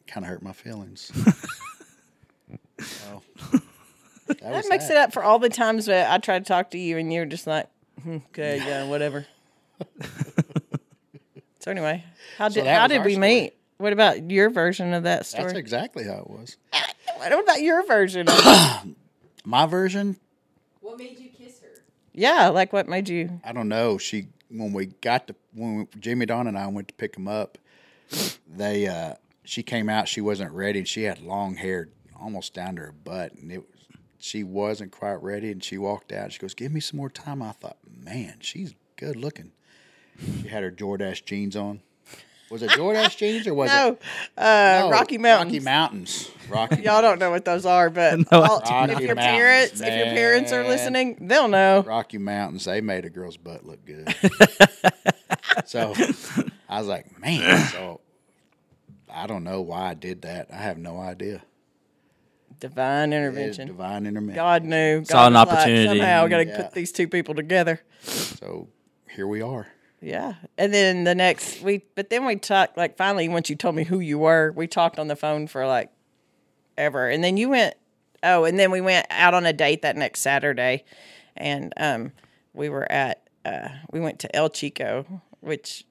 kind 0.06 0.24
of 0.24 0.30
hurt 0.30 0.42
my 0.42 0.52
feelings. 0.52 1.10
so, 2.80 3.22
that 4.28 4.40
That 4.40 4.64
makes 4.68 4.88
that. 4.88 4.90
it 4.92 4.96
up 4.96 5.12
for 5.12 5.22
all 5.22 5.38
the 5.38 5.48
times 5.48 5.86
that 5.86 6.10
I 6.10 6.18
tried 6.18 6.44
to 6.44 6.48
talk 6.48 6.70
to 6.72 6.78
you 6.78 6.98
and 6.98 7.12
you 7.12 7.20
were 7.20 7.26
just 7.26 7.46
like, 7.46 7.66
"Hmm, 8.02 8.16
okay, 8.30 8.58
yeah, 8.58 8.84
whatever. 8.88 9.26
so 11.60 11.70
anyway, 11.70 12.04
how 12.38 12.48
did 12.48 12.64
that 12.66 12.80
how 12.80 12.86
did 12.86 13.04
we 13.04 13.12
story. 13.14 13.26
meet? 13.28 13.52
What 13.78 13.92
about 13.92 14.30
your 14.30 14.48
version 14.50 14.92
of 14.94 15.02
that 15.04 15.26
story? 15.26 15.44
That's 15.44 15.58
exactly 15.58 16.04
how 16.04 16.18
it 16.18 16.30
was. 16.30 16.56
what 17.16 17.32
about 17.32 17.60
your 17.62 17.84
version? 17.86 18.28
Of 18.28 18.34
it? 18.38 18.96
My 19.44 19.66
version, 19.66 20.16
what 20.80 20.98
made 20.98 21.18
you 21.18 21.30
kiss 21.30 21.60
her? 21.60 21.82
Yeah, 22.12 22.48
like 22.48 22.72
what 22.72 22.88
made 22.88 23.08
you? 23.08 23.40
I 23.44 23.52
don't 23.52 23.68
know. 23.68 23.98
She 23.98 24.28
when 24.52 24.72
we 24.72 24.86
got 24.86 25.26
to 25.28 25.34
when 25.54 25.88
Jimmy 25.98 26.26
Don 26.26 26.46
and 26.46 26.58
I 26.58 26.66
went 26.66 26.88
to 26.88 26.94
pick 26.94 27.16
him 27.16 27.28
up, 27.28 27.58
they 28.46 28.86
uh 28.86 29.14
she 29.44 29.62
came 29.62 29.88
out. 29.88 30.08
She 30.08 30.20
wasn't 30.20 30.52
ready, 30.52 30.80
and 30.80 30.88
she 30.88 31.02
had 31.04 31.20
long 31.20 31.56
hair 31.56 31.88
almost 32.20 32.54
down 32.54 32.76
to 32.76 32.82
her 32.82 32.92
butt, 32.92 33.32
and 33.34 33.50
it 33.50 33.58
was 33.58 33.68
she 34.18 34.44
wasn't 34.44 34.92
quite 34.92 35.20
ready. 35.22 35.50
And 35.50 35.62
she 35.62 35.78
walked 35.78 36.12
out. 36.12 36.32
She 36.32 36.38
goes, 36.38 36.54
"Give 36.54 36.72
me 36.72 36.80
some 36.80 36.98
more 36.98 37.10
time." 37.10 37.42
I 37.42 37.52
thought, 37.52 37.78
man, 37.90 38.36
she's 38.40 38.74
good 38.96 39.16
looking. 39.16 39.52
She 40.20 40.48
had 40.48 40.62
her 40.62 40.70
Jordache 40.70 41.24
jeans 41.24 41.56
on. 41.56 41.80
Was 42.52 42.62
it 42.62 42.70
Jordache 42.72 43.16
jeans 43.16 43.46
or 43.46 43.54
was 43.54 43.70
No, 43.72 43.88
it 43.92 44.02
uh, 44.36 44.80
No, 44.82 44.90
Rocky 44.90 45.16
Mountains. 45.16 45.54
Rocky 45.54 45.64
Mountains. 45.64 46.30
Rocky. 46.50 46.82
Y'all 46.82 47.00
don't 47.00 47.18
know 47.18 47.30
what 47.30 47.46
those 47.46 47.64
are, 47.64 47.88
but 47.88 48.18
No, 48.30 48.42
all- 48.42 48.60
if 48.90 49.00
your 49.00 49.16
parents, 49.16 49.80
Mountains, 49.80 49.80
if 49.80 49.94
your 50.06 50.14
parents 50.14 50.52
are 50.52 50.62
listening, 50.62 51.16
they'll 51.22 51.48
know. 51.48 51.82
Rocky 51.86 52.18
Mountains, 52.18 52.66
they 52.66 52.82
made 52.82 53.06
a 53.06 53.10
girl's 53.10 53.38
butt 53.38 53.64
look 53.64 53.82
good. 53.86 54.06
so 55.64 55.94
I 56.68 56.78
was 56.78 56.88
like, 56.88 57.18
man, 57.18 57.66
so 57.72 58.00
I 59.10 59.26
don't 59.26 59.44
know 59.44 59.62
why 59.62 59.88
I 59.90 59.94
did 59.94 60.22
that. 60.22 60.48
I 60.52 60.56
have 60.56 60.76
no 60.76 60.98
idea. 61.00 61.42
Divine 62.60 63.12
It 63.12 63.16
is 63.16 63.22
intervention. 63.34 63.66
divine 63.68 64.06
intervention. 64.06 64.34
God 64.36 64.64
knew. 64.64 64.98
God 64.98 65.06
Saw 65.08 65.26
an 65.26 65.32
was 65.32 65.46
like, 65.46 65.48
opportunity. 65.56 65.86
Somehow, 65.98 66.26
got 66.28 66.36
to 66.38 66.46
Yeah. 66.46 66.62
put 66.62 66.72
these 66.74 66.92
two 66.92 67.08
people 67.08 67.34
together. 67.34 67.80
So 68.02 68.68
here 69.10 69.26
we 69.26 69.40
are. 69.42 69.66
Yeah. 70.02 70.34
And 70.58 70.74
then 70.74 71.04
the 71.04 71.14
next 71.14 71.62
we 71.62 71.82
but 71.94 72.10
then 72.10 72.26
we 72.26 72.36
talked 72.36 72.76
like 72.76 72.96
finally 72.96 73.28
once 73.28 73.48
you 73.48 73.56
told 73.56 73.74
me 73.74 73.84
who 73.84 74.00
you 74.00 74.18
were, 74.18 74.52
we 74.52 74.66
talked 74.66 74.98
on 74.98 75.08
the 75.08 75.16
phone 75.16 75.46
for 75.46 75.66
like 75.66 75.90
ever. 76.76 77.08
And 77.08 77.22
then 77.22 77.36
you 77.36 77.48
went 77.48 77.74
oh, 78.22 78.44
and 78.44 78.58
then 78.58 78.70
we 78.70 78.80
went 78.80 79.06
out 79.10 79.32
on 79.32 79.46
a 79.46 79.52
date 79.52 79.82
that 79.82 79.96
next 79.96 80.20
Saturday 80.20 80.84
and 81.36 81.72
um 81.76 82.12
we 82.52 82.68
were 82.68 82.90
at 82.90 83.22
uh 83.44 83.68
we 83.92 84.00
went 84.00 84.18
to 84.20 84.36
El 84.36 84.50
Chico, 84.50 85.22
which 85.40 85.84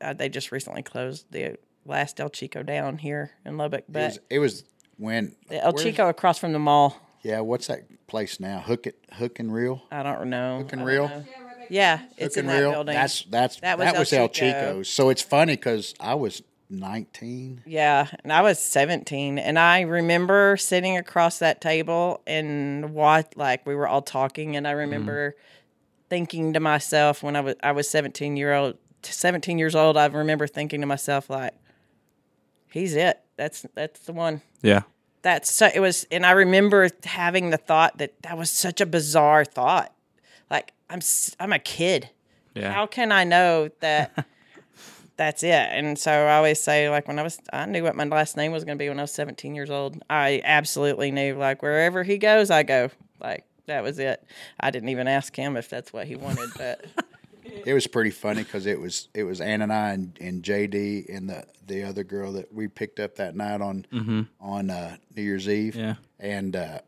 uh, 0.00 0.12
they 0.12 0.28
just 0.28 0.52
recently 0.52 0.82
closed 0.82 1.26
the 1.30 1.56
last 1.84 2.20
El 2.20 2.30
Chico 2.30 2.62
down 2.62 2.98
here 2.98 3.32
in 3.44 3.56
Lubbock. 3.56 3.80
It 3.80 3.92
But 3.92 4.02
was, 4.10 4.18
it 4.30 4.38
was 4.38 4.64
when 4.96 5.34
the 5.48 5.62
El 5.62 5.72
Chico 5.72 6.08
across 6.08 6.38
from 6.38 6.52
the 6.52 6.58
mall. 6.58 7.00
Yeah, 7.22 7.40
what's 7.40 7.66
that 7.66 8.06
place 8.06 8.38
now? 8.38 8.60
Hook 8.60 8.86
it, 8.86 9.04
Hook 9.14 9.40
and 9.40 9.52
Reel. 9.52 9.82
I 9.90 10.04
don't 10.04 10.30
know. 10.30 10.58
Hook 10.58 10.72
and 10.72 10.86
Reel. 10.86 11.08
know. 11.08 11.24
Yeah, 11.70 12.00
it's 12.16 12.34
Hook 12.34 12.42
in 12.42 12.46
that 12.48 12.58
Reel. 12.60 12.72
building. 12.72 12.94
That's 12.94 13.22
that's 13.24 13.60
That 13.60 13.78
that 13.78 13.94
was 13.94 13.98
was, 13.98 14.12
El 14.12 14.22
El 14.22 14.28
Chico. 14.28 14.46
Chico's. 14.46 14.88
So 14.88 15.10
it's 15.10 15.22
funny 15.22 15.54
because 15.54 15.94
I 16.00 16.14
was 16.14 16.42
19. 16.70 17.62
Yeah, 17.66 18.08
and 18.22 18.32
I 18.32 18.42
was 18.42 18.58
17, 18.58 19.38
and 19.38 19.58
I 19.58 19.82
remember 19.82 20.56
sitting 20.56 20.96
across 20.96 21.38
that 21.38 21.60
table 21.60 22.22
and 22.26 22.92
what 22.92 23.36
like 23.36 23.66
we 23.66 23.74
were 23.74 23.86
all 23.86 24.02
talking, 24.02 24.56
and 24.56 24.66
I 24.66 24.70
mm-hmm. 24.70 24.78
remember 24.80 25.36
thinking 26.08 26.52
to 26.52 26.60
myself 26.60 27.22
when 27.22 27.36
I 27.36 27.40
was 27.40 27.56
I 27.62 27.72
was 27.72 27.88
17 27.88 28.36
year 28.36 28.54
old 28.54 28.76
17 29.02 29.58
years 29.58 29.74
old. 29.74 29.96
I 29.96 30.06
remember 30.06 30.46
thinking 30.46 30.80
to 30.80 30.86
myself 30.86 31.30
like, 31.30 31.54
"He's 32.70 32.94
it. 32.94 33.20
That's 33.36 33.66
that's 33.74 34.00
the 34.00 34.12
one." 34.12 34.42
Yeah. 34.62 34.82
That's 35.22 35.50
so 35.50 35.68
it 35.74 35.80
was, 35.80 36.06
and 36.10 36.24
I 36.24 36.32
remember 36.32 36.88
having 37.04 37.50
the 37.50 37.56
thought 37.56 37.98
that 37.98 38.22
that 38.22 38.38
was 38.38 38.50
such 38.50 38.80
a 38.80 38.86
bizarre 38.86 39.44
thought. 39.44 39.92
Like 40.50 40.72
I'm 40.90 40.98
s- 40.98 41.34
I'm 41.40 41.52
a 41.52 41.58
kid. 41.58 42.10
Yeah. 42.54 42.72
How 42.72 42.86
can 42.86 43.12
I 43.12 43.24
know 43.24 43.68
that 43.80 44.26
that's 45.16 45.42
it? 45.42 45.50
And 45.52 45.98
so 45.98 46.10
I 46.10 46.36
always 46.36 46.60
say, 46.60 46.88
like, 46.90 47.06
when 47.08 47.18
I 47.18 47.22
was, 47.22 47.38
I 47.52 47.66
knew 47.66 47.82
what 47.82 47.96
my 47.96 48.04
last 48.04 48.36
name 48.36 48.52
was 48.52 48.64
going 48.64 48.78
to 48.78 48.82
be 48.82 48.88
when 48.88 48.98
I 48.98 49.02
was 49.02 49.12
17 49.12 49.54
years 49.54 49.70
old. 49.70 50.02
I 50.08 50.40
absolutely 50.44 51.10
knew, 51.10 51.34
like, 51.34 51.62
wherever 51.62 52.02
he 52.02 52.18
goes, 52.18 52.50
I 52.50 52.62
go. 52.62 52.90
Like, 53.20 53.44
that 53.66 53.82
was 53.82 53.98
it. 53.98 54.22
I 54.60 54.70
didn't 54.70 54.90
even 54.90 55.08
ask 55.08 55.34
him 55.34 55.56
if 55.56 55.68
that's 55.68 55.92
what 55.92 56.06
he 56.06 56.16
wanted, 56.16 56.50
but 56.56 56.84
It 57.64 57.74
was 57.74 57.86
pretty 57.86 58.10
funny 58.10 58.42
because 58.42 58.66
it 58.66 58.78
was 58.80 59.08
it 59.14 59.22
was 59.22 59.40
Ann 59.40 59.62
and 59.62 59.72
I 59.72 59.90
and, 59.92 60.16
and 60.20 60.42
JD 60.42 61.14
and 61.14 61.30
the 61.30 61.44
the 61.66 61.84
other 61.84 62.02
girl 62.04 62.32
that 62.32 62.52
we 62.52 62.66
picked 62.68 62.98
up 63.00 63.16
that 63.16 63.36
night 63.36 63.60
on 63.60 64.26
on 64.40 64.68
uh, 64.70 64.96
New 65.16 65.22
Year's 65.22 65.48
Eve. 65.48 65.76
Yeah. 65.76 65.94
and 66.18 66.54
uh, 66.56 66.78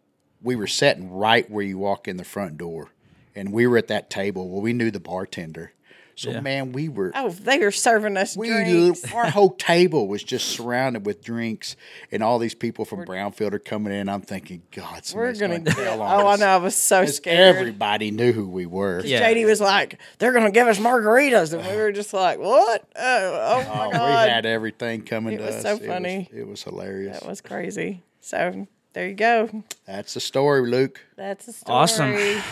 we 0.43 0.57
were 0.57 0.67
sitting 0.67 1.11
right 1.13 1.49
where 1.51 1.65
you 1.65 1.79
walk 1.79 2.07
in 2.09 2.17
the 2.17 2.25
front 2.25 2.59
door, 2.59 2.91
and 3.39 3.53
we 3.53 3.67
were 3.67 3.79
at 3.79 3.89
that 3.89 4.11
table. 4.11 4.49
Well, 4.51 4.61
we 4.63 4.73
knew 4.73 4.91
the 4.91 5.01
bartender, 5.01 5.73
so 6.17 6.31
Yeah. 6.31 6.41
man, 6.41 6.73
we 6.73 6.89
were 6.89 7.13
oh, 7.15 7.31
they 7.31 7.59
were 7.61 7.71
serving 7.71 8.17
us 8.17 8.37
we 8.37 8.49
drinks. 8.49 9.13
our 9.15 9.31
whole 9.31 9.51
table 9.55 10.09
was 10.09 10.23
just 10.25 10.47
surrounded 10.49 11.07
with 11.07 11.23
drinks, 11.23 11.77
and 12.11 12.23
all 12.23 12.39
these 12.39 12.55
people 12.55 12.85
from 12.85 13.05
Brownfield 13.05 13.53
are 13.55 13.59
coming 13.59 13.93
in. 13.93 14.09
I'm 14.09 14.23
thinking, 14.23 14.63
God, 14.75 15.03
We're 15.15 15.33
gonna. 15.35 15.61
gonna 15.61 15.71
tell 15.75 16.03
on 16.03 16.21
Oh, 16.23 16.27
I 16.27 16.37
know. 16.37 16.47
I 16.47 16.57
was 16.57 16.75
so 16.75 17.07
scared. 17.07 17.57
Everybody 17.57 18.11
knew 18.11 18.33
who 18.33 18.49
we 18.49 18.67
were. 18.67 19.01
Yeah. 19.05 19.21
JD 19.23 19.47
was 19.47 19.61
like, 19.61 19.99
"They're 20.19 20.33
gonna 20.33 20.51
give 20.51 20.67
us 20.67 20.79
margaritas," 20.79 21.53
and 21.53 21.65
we 21.67 21.77
were 21.77 21.93
just 21.93 22.13
like, 22.13 22.39
"What? 22.41 22.85
Oh, 22.97 23.01
oh, 23.01 23.65
oh 23.67 23.75
my 23.77 23.87
Oh, 23.87 23.91
god, 23.93 24.25
we 24.27 24.31
had 24.31 24.47
everything 24.47 25.03
coming 25.03 25.35
It 25.35 25.39
to 25.39 25.45
was 25.45 25.55
us. 25.57 25.63
so 25.63 25.69
It 25.75 25.81
was- 25.81 25.87
funny. 25.89 26.29
It 26.35 26.47
was, 26.49 26.63
hilarious. 26.65 27.21
that 27.21 27.29
was 27.29 27.41
crazy." 27.41 28.03
So 28.21 28.67
there 28.95 29.07
you 29.09 29.15
go. 29.15 29.63
That's 29.87 30.15
the 30.15 30.21
story, 30.21 30.69
Luke. 30.69 31.01
That's 31.17 31.47
a 31.47 31.53
story. 31.53 31.77
Awesome. 31.77 32.43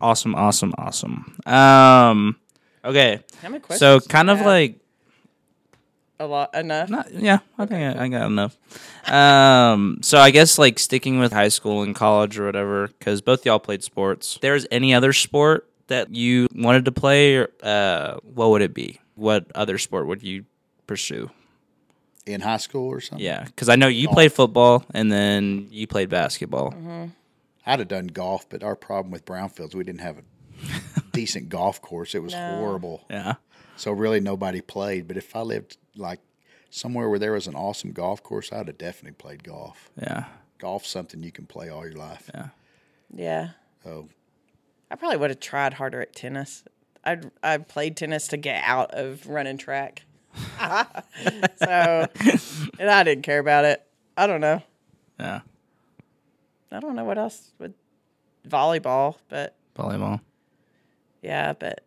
Awesome. 0.00 0.34
Awesome. 0.34 0.74
Awesome. 0.78 1.36
Um. 1.46 2.36
Okay. 2.84 3.20
How 3.42 3.48
many 3.48 3.60
questions? 3.60 3.80
So 3.80 4.00
kind 4.00 4.30
of 4.30 4.38
have? 4.38 4.46
like 4.46 4.78
a 6.20 6.26
lot 6.26 6.54
enough. 6.54 6.88
Not, 6.90 7.12
yeah, 7.12 7.38
I 7.56 7.66
think 7.66 7.96
I, 7.96 8.04
I 8.04 8.08
got 8.08 8.26
enough. 8.26 8.56
Um, 9.10 9.98
so 10.02 10.18
I 10.18 10.30
guess 10.30 10.58
like 10.58 10.78
sticking 10.78 11.18
with 11.18 11.32
high 11.32 11.48
school 11.48 11.82
and 11.82 11.94
college 11.94 12.38
or 12.38 12.46
whatever, 12.46 12.88
because 12.88 13.20
both 13.20 13.46
y'all 13.46 13.58
played 13.58 13.82
sports. 13.82 14.36
If 14.36 14.40
there's 14.40 14.66
any 14.70 14.94
other 14.94 15.12
sport 15.12 15.68
that 15.88 16.14
you 16.14 16.48
wanted 16.54 16.84
to 16.86 16.92
play, 16.92 17.36
or, 17.36 17.50
uh, 17.62 18.16
what 18.22 18.50
would 18.50 18.62
it 18.62 18.74
be? 18.74 19.00
What 19.14 19.46
other 19.54 19.78
sport 19.78 20.06
would 20.06 20.22
you 20.22 20.44
pursue? 20.86 21.30
In 22.26 22.40
high 22.40 22.58
school 22.58 22.86
or 22.88 23.00
something? 23.00 23.24
Yeah, 23.24 23.44
because 23.44 23.68
I 23.68 23.76
know 23.76 23.88
you 23.88 24.08
played 24.08 24.32
football 24.32 24.84
and 24.92 25.10
then 25.10 25.68
you 25.70 25.86
played 25.86 26.10
basketball. 26.10 26.74
I'd 27.68 27.78
have 27.80 27.88
done 27.88 28.06
golf, 28.08 28.48
but 28.48 28.62
our 28.64 28.74
problem 28.76 29.10
with 29.12 29.24
Brownfields, 29.24 29.74
we 29.74 29.84
didn't 29.84 30.00
have 30.00 30.18
a 30.18 30.22
decent 31.12 31.48
golf 31.48 31.80
course. 31.82 32.14
It 32.14 32.22
was 32.22 32.34
horrible. 32.34 33.04
Yeah, 33.10 33.34
So 33.76 33.92
really 33.92 34.20
nobody 34.20 34.60
played. 34.60 35.06
But 35.06 35.16
if 35.16 35.36
I 35.36 35.40
lived 35.42 35.76
like 35.96 36.20
somewhere 36.70 37.08
where 37.08 37.18
there 37.18 37.32
was 37.32 37.46
an 37.46 37.54
awesome 37.54 37.92
golf 37.92 38.22
course, 38.22 38.52
I'd 38.52 38.66
have 38.68 38.78
definitely 38.78 39.16
played 39.16 39.44
golf. 39.44 39.90
yeah, 40.00 40.24
Golf's 40.58 40.88
something 40.88 41.22
you 41.22 41.30
can 41.32 41.46
play 41.46 41.68
all 41.68 41.84
your 41.86 41.96
life. 41.96 42.30
yeah. 42.34 42.48
Yeah, 43.14 43.48
So 43.84 44.08
I 44.90 44.96
probably 44.96 45.16
would 45.18 45.30
have 45.30 45.40
tried 45.40 45.74
harder 45.74 46.00
at 46.02 46.14
tennis. 46.14 46.64
I 47.04 47.18
I 47.42 47.56
played 47.58 47.96
tennis 47.96 48.28
to 48.28 48.36
get 48.36 48.62
out 48.66 48.90
of 48.92 49.26
running 49.26 49.56
track. 49.56 50.02
so, 51.56 52.06
and 52.78 52.90
I 52.90 53.02
didn't 53.04 53.22
care 53.22 53.38
about 53.38 53.64
it. 53.64 53.82
I 54.16 54.26
don't 54.26 54.40
know. 54.40 54.62
yeah. 55.18 55.40
I 56.70 56.80
don't 56.80 56.94
know 56.96 57.04
what 57.04 57.18
else 57.18 57.52
would 57.58 57.74
volleyball, 58.46 59.16
but 59.28 59.56
Volleyball. 59.76 60.20
yeah, 61.22 61.52
but 61.52 61.84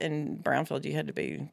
in 0.00 0.38
Brownfield 0.42 0.84
you 0.84 0.92
had 0.94 1.06
to 1.06 1.12
be. 1.12 1.50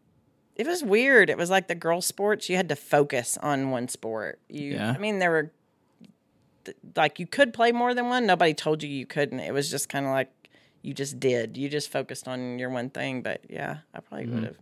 It 0.55 0.67
was 0.67 0.83
weird. 0.83 1.29
It 1.29 1.37
was 1.37 1.49
like 1.49 1.67
the 1.67 1.75
girl 1.75 2.01
sports. 2.01 2.47
You 2.47 2.55
had 2.55 2.69
to 2.69 2.77
focus 2.77 3.37
on 3.41 3.71
one 3.71 3.89
sport. 3.89 4.39
You, 4.47 4.73
Yeah. 4.73 4.93
I 4.95 4.97
mean, 4.97 5.19
there 5.19 5.31
were 5.31 5.51
like 6.95 7.19
you 7.19 7.27
could 7.27 7.53
play 7.53 7.71
more 7.71 7.93
than 7.93 8.07
one. 8.07 8.25
Nobody 8.25 8.53
told 8.53 8.81
you 8.81 8.89
you 8.89 9.05
couldn't. 9.05 9.39
It 9.39 9.53
was 9.53 9.69
just 9.69 9.89
kind 9.89 10.05
of 10.05 10.11
like 10.11 10.31
you 10.81 10.93
just 10.93 11.19
did. 11.19 11.57
You 11.57 11.67
just 11.67 11.91
focused 11.91 12.27
on 12.27 12.57
your 12.57 12.69
one 12.69 12.89
thing. 12.89 13.21
But 13.21 13.41
yeah, 13.49 13.79
I 13.93 13.99
probably 13.99 14.27
mm-hmm. 14.27 14.35
would 14.35 14.43
have 14.45 14.57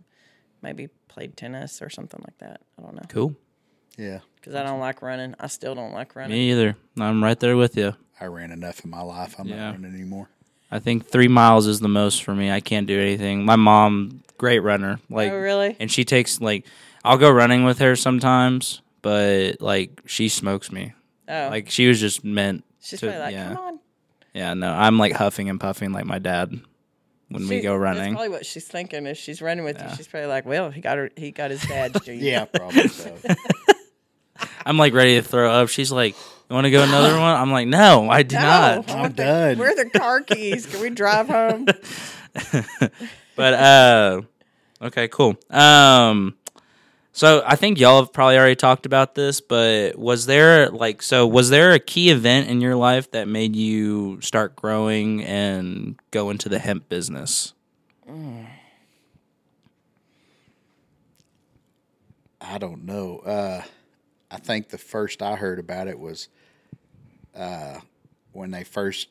maybe 0.62 0.88
played 1.08 1.36
tennis 1.36 1.80
or 1.80 1.90
something 1.90 2.20
like 2.24 2.38
that. 2.38 2.60
I 2.78 2.82
don't 2.82 2.94
know 2.96 3.02
Cool. 3.08 3.36
Yeah, 3.98 4.20
because 4.36 4.54
I 4.54 4.62
don't 4.62 4.80
like 4.80 5.02
running. 5.02 5.34
I 5.38 5.46
still 5.48 5.74
don't 5.74 5.92
like 5.92 6.14
running. 6.16 6.32
Me 6.36 6.50
either. 6.52 6.76
I'm 6.98 7.22
right 7.22 7.38
there 7.38 7.56
with 7.56 7.76
you. 7.76 7.94
I 8.20 8.26
ran 8.26 8.50
enough 8.52 8.84
in 8.84 8.90
my 8.90 9.02
life. 9.02 9.34
I'm 9.38 9.46
Yeah. 9.48 9.56
not 9.56 9.72
running 9.74 9.94
anymore. 9.94 10.28
I 10.70 10.78
think 10.78 11.06
three 11.06 11.28
miles 11.28 11.66
is 11.66 11.80
the 11.80 11.88
most 11.88 12.24
for 12.24 12.34
me. 12.34 12.50
I 12.50 12.60
can't 12.60 12.86
do 12.86 12.98
anything. 13.00 13.44
My 13.44 13.56
mom, 13.56 14.22
great 14.38 14.60
runner. 14.60 14.98
Like, 15.10 15.30
oh 15.30 15.36
really? 15.38 15.76
and 15.78 15.90
she 15.90 16.04
takes 16.04 16.40
like, 16.40 16.66
I'll 17.04 17.18
go 17.18 17.30
running 17.30 17.64
with 17.64 17.78
her 17.80 17.94
sometimes, 17.96 18.80
but 19.02 19.60
like 19.60 20.00
she 20.06 20.28
smokes 20.28 20.72
me. 20.72 20.92
Oh, 21.28 21.48
Like 21.50 21.70
she 21.70 21.86
was 21.86 22.00
just 22.00 22.24
meant. 22.24 22.64
she's 22.80 23.00
to, 23.00 23.06
probably 23.06 23.20
like, 23.22 23.32
yeah, 23.34 23.48
come 23.54 23.56
on. 23.58 23.78
yeah. 24.32 24.54
No, 24.54 24.72
I'm 24.72 24.98
like 24.98 25.12
huffing 25.12 25.48
and 25.48 25.60
puffing 25.60 25.92
like 25.92 26.06
my 26.06 26.18
dad 26.18 26.50
when 27.28 27.42
we 27.48 27.56
She- 27.58 27.60
go 27.62 27.72
That's 27.78 27.82
running. 27.96 28.12
probably 28.14 28.28
what 28.30 28.46
she's 28.46 28.66
thinking. 28.66 29.06
If 29.06 29.16
she's 29.18 29.40
running 29.42 29.64
with 29.64 29.80
you, 29.80 29.88
she's 29.96 30.08
probably 30.08 30.28
like, 30.28 30.44
"Well, 30.46 30.70
he 30.70 30.80
got 30.80 30.98
her. 30.98 31.10
He 31.16 31.30
got 31.30 31.50
his 31.50 31.62
dad's 31.62 32.00
gene." 32.04 32.20
Yeah, 32.20 32.44
probably 32.46 32.88
so. 32.88 33.16
I'm 34.64 34.76
like 34.78 34.92
ready 34.94 35.14
to 35.16 35.22
throw 35.22 35.50
up. 35.50 35.68
She's 35.68 35.90
like, 35.92 36.14
"You 36.48 36.54
want 36.54 36.64
to 36.66 36.70
go 36.70 36.82
another 36.82 37.12
one?" 37.20 37.34
I'm 37.34 37.50
like, 37.52 37.66
"No, 37.68 38.08
I 38.10 38.22
do 38.22 38.36
No, 38.36 38.42
not." 38.42 38.88
I 38.88 38.92
I'm 38.94 39.00
want 39.00 39.16
the- 39.16 39.22
done. 39.24 39.58
Where 39.58 39.70
are 39.72 39.84
the 39.84 39.90
car 39.90 40.20
keys? 40.22 40.66
Can 40.66 40.80
we 40.80 40.90
drive 40.90 41.28
home? 41.28 41.66
But 43.36 43.54
uh, 43.54 44.22
okay, 44.80 45.08
cool. 45.08 45.36
Um, 45.50 46.36
so 47.12 47.42
I 47.44 47.56
think 47.56 47.80
y'all 47.80 48.00
have 48.00 48.12
probably 48.12 48.36
already 48.38 48.54
talked 48.54 48.86
about 48.86 49.16
this, 49.16 49.40
but 49.40 49.98
was 49.98 50.26
there 50.26 50.68
like 50.70 51.02
so 51.02 51.26
was 51.26 51.50
there 51.50 51.72
a 51.72 51.80
key 51.80 52.10
event 52.10 52.48
in 52.48 52.60
your 52.60 52.76
life 52.76 53.10
that 53.10 53.26
made 53.26 53.56
you 53.56 54.20
start 54.20 54.54
growing 54.54 55.24
and 55.24 55.98
go 56.12 56.30
into 56.30 56.48
the 56.48 56.60
hemp 56.60 56.88
business? 56.88 57.54
I 62.40 62.58
don't 62.58 62.84
know. 62.84 63.18
Uh, 63.18 63.62
I 64.34 64.38
think 64.38 64.68
the 64.70 64.78
first 64.78 65.22
I 65.22 65.36
heard 65.36 65.60
about 65.60 65.86
it 65.86 65.96
was 65.96 66.28
uh, 67.36 67.78
when 68.32 68.50
they 68.50 68.64
first 68.64 69.08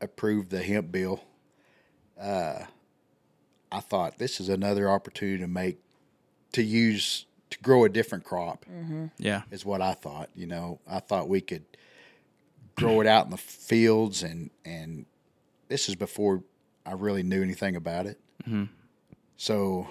approved 0.00 0.48
the 0.48 0.62
hemp 0.62 0.90
bill. 0.90 1.22
Uh, 2.18 2.64
I 3.70 3.80
thought 3.80 4.16
this 4.16 4.40
is 4.40 4.48
another 4.48 4.88
opportunity 4.88 5.38
to 5.40 5.46
make 5.46 5.80
to 6.52 6.62
use 6.62 7.26
to 7.50 7.58
grow 7.58 7.84
a 7.84 7.90
different 7.90 8.24
crop. 8.24 8.64
Yeah, 9.18 9.42
Is 9.50 9.66
what 9.66 9.82
I 9.82 9.92
thought. 9.92 10.30
You 10.34 10.46
know, 10.46 10.80
I 10.88 11.00
thought 11.00 11.28
we 11.28 11.42
could 11.42 11.64
grow 12.74 13.02
it 13.02 13.06
out 13.06 13.26
in 13.26 13.30
the 13.32 13.36
fields, 13.36 14.22
and 14.22 14.48
and 14.64 15.04
this 15.68 15.90
is 15.90 15.94
before 15.94 16.42
I 16.86 16.92
really 16.92 17.22
knew 17.22 17.42
anything 17.42 17.76
about 17.76 18.06
it. 18.06 18.18
So 19.36 19.88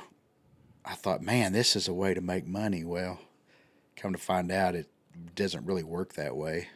I 0.83 0.95
thought, 0.95 1.21
man, 1.21 1.53
this 1.53 1.75
is 1.75 1.87
a 1.87 1.93
way 1.93 2.15
to 2.15 2.21
make 2.21 2.47
money. 2.47 2.83
Well, 2.83 3.19
come 4.01 4.13
to 4.13 4.17
find 4.19 4.51
out, 4.51 4.73
it 4.75 4.87
doesn't 5.35 5.65
really 5.65 5.83
work 5.83 6.13
that 6.13 6.35
way. 6.35 6.67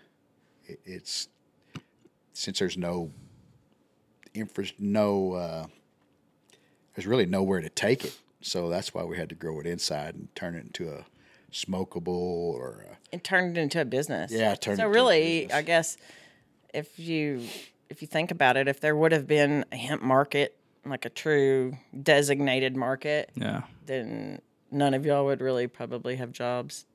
It, 0.65 0.79
it's 0.85 1.27
since 2.33 2.59
there's 2.59 2.77
no 2.77 3.11
infra, 4.33 4.65
no, 4.77 5.33
uh, 5.33 5.65
there's 6.93 7.07
really 7.07 7.25
nowhere 7.25 7.61
to 7.61 7.69
take 7.69 8.05
it. 8.05 8.17
So 8.41 8.69
that's 8.69 8.93
why 8.93 9.03
we 9.03 9.17
had 9.17 9.29
to 9.29 9.35
grow 9.35 9.59
it 9.59 9.65
inside 9.65 10.13
and 10.13 10.27
turn 10.35 10.55
it 10.55 10.65
into 10.65 10.89
a 10.89 11.05
smokable 11.51 12.07
or 12.07 12.85
a, 12.91 12.97
and 13.11 13.23
turned 13.23 13.57
it 13.57 13.61
into 13.61 13.81
a 13.81 13.85
business. 13.85 14.31
Yeah, 14.31 14.53
turned 14.55 14.77
So 14.77 14.85
into 14.85 14.95
really, 14.95 15.41
business. 15.41 15.57
I 15.57 15.61
guess 15.63 15.97
if 16.73 16.99
you 16.99 17.41
if 17.89 18.01
you 18.01 18.07
think 18.07 18.29
about 18.29 18.55
it, 18.57 18.67
if 18.67 18.79
there 18.81 18.95
would 18.95 19.13
have 19.13 19.25
been 19.25 19.65
a 19.71 19.77
hemp 19.77 20.03
market, 20.03 20.55
like 20.85 21.05
a 21.05 21.09
true 21.09 21.77
designated 22.03 22.75
market, 22.75 23.31
yeah, 23.35 23.63
then 23.85 24.41
none 24.69 24.93
of 24.93 25.05
y'all 25.05 25.25
would 25.25 25.41
really 25.41 25.67
probably 25.67 26.17
have 26.17 26.31
jobs. 26.31 26.85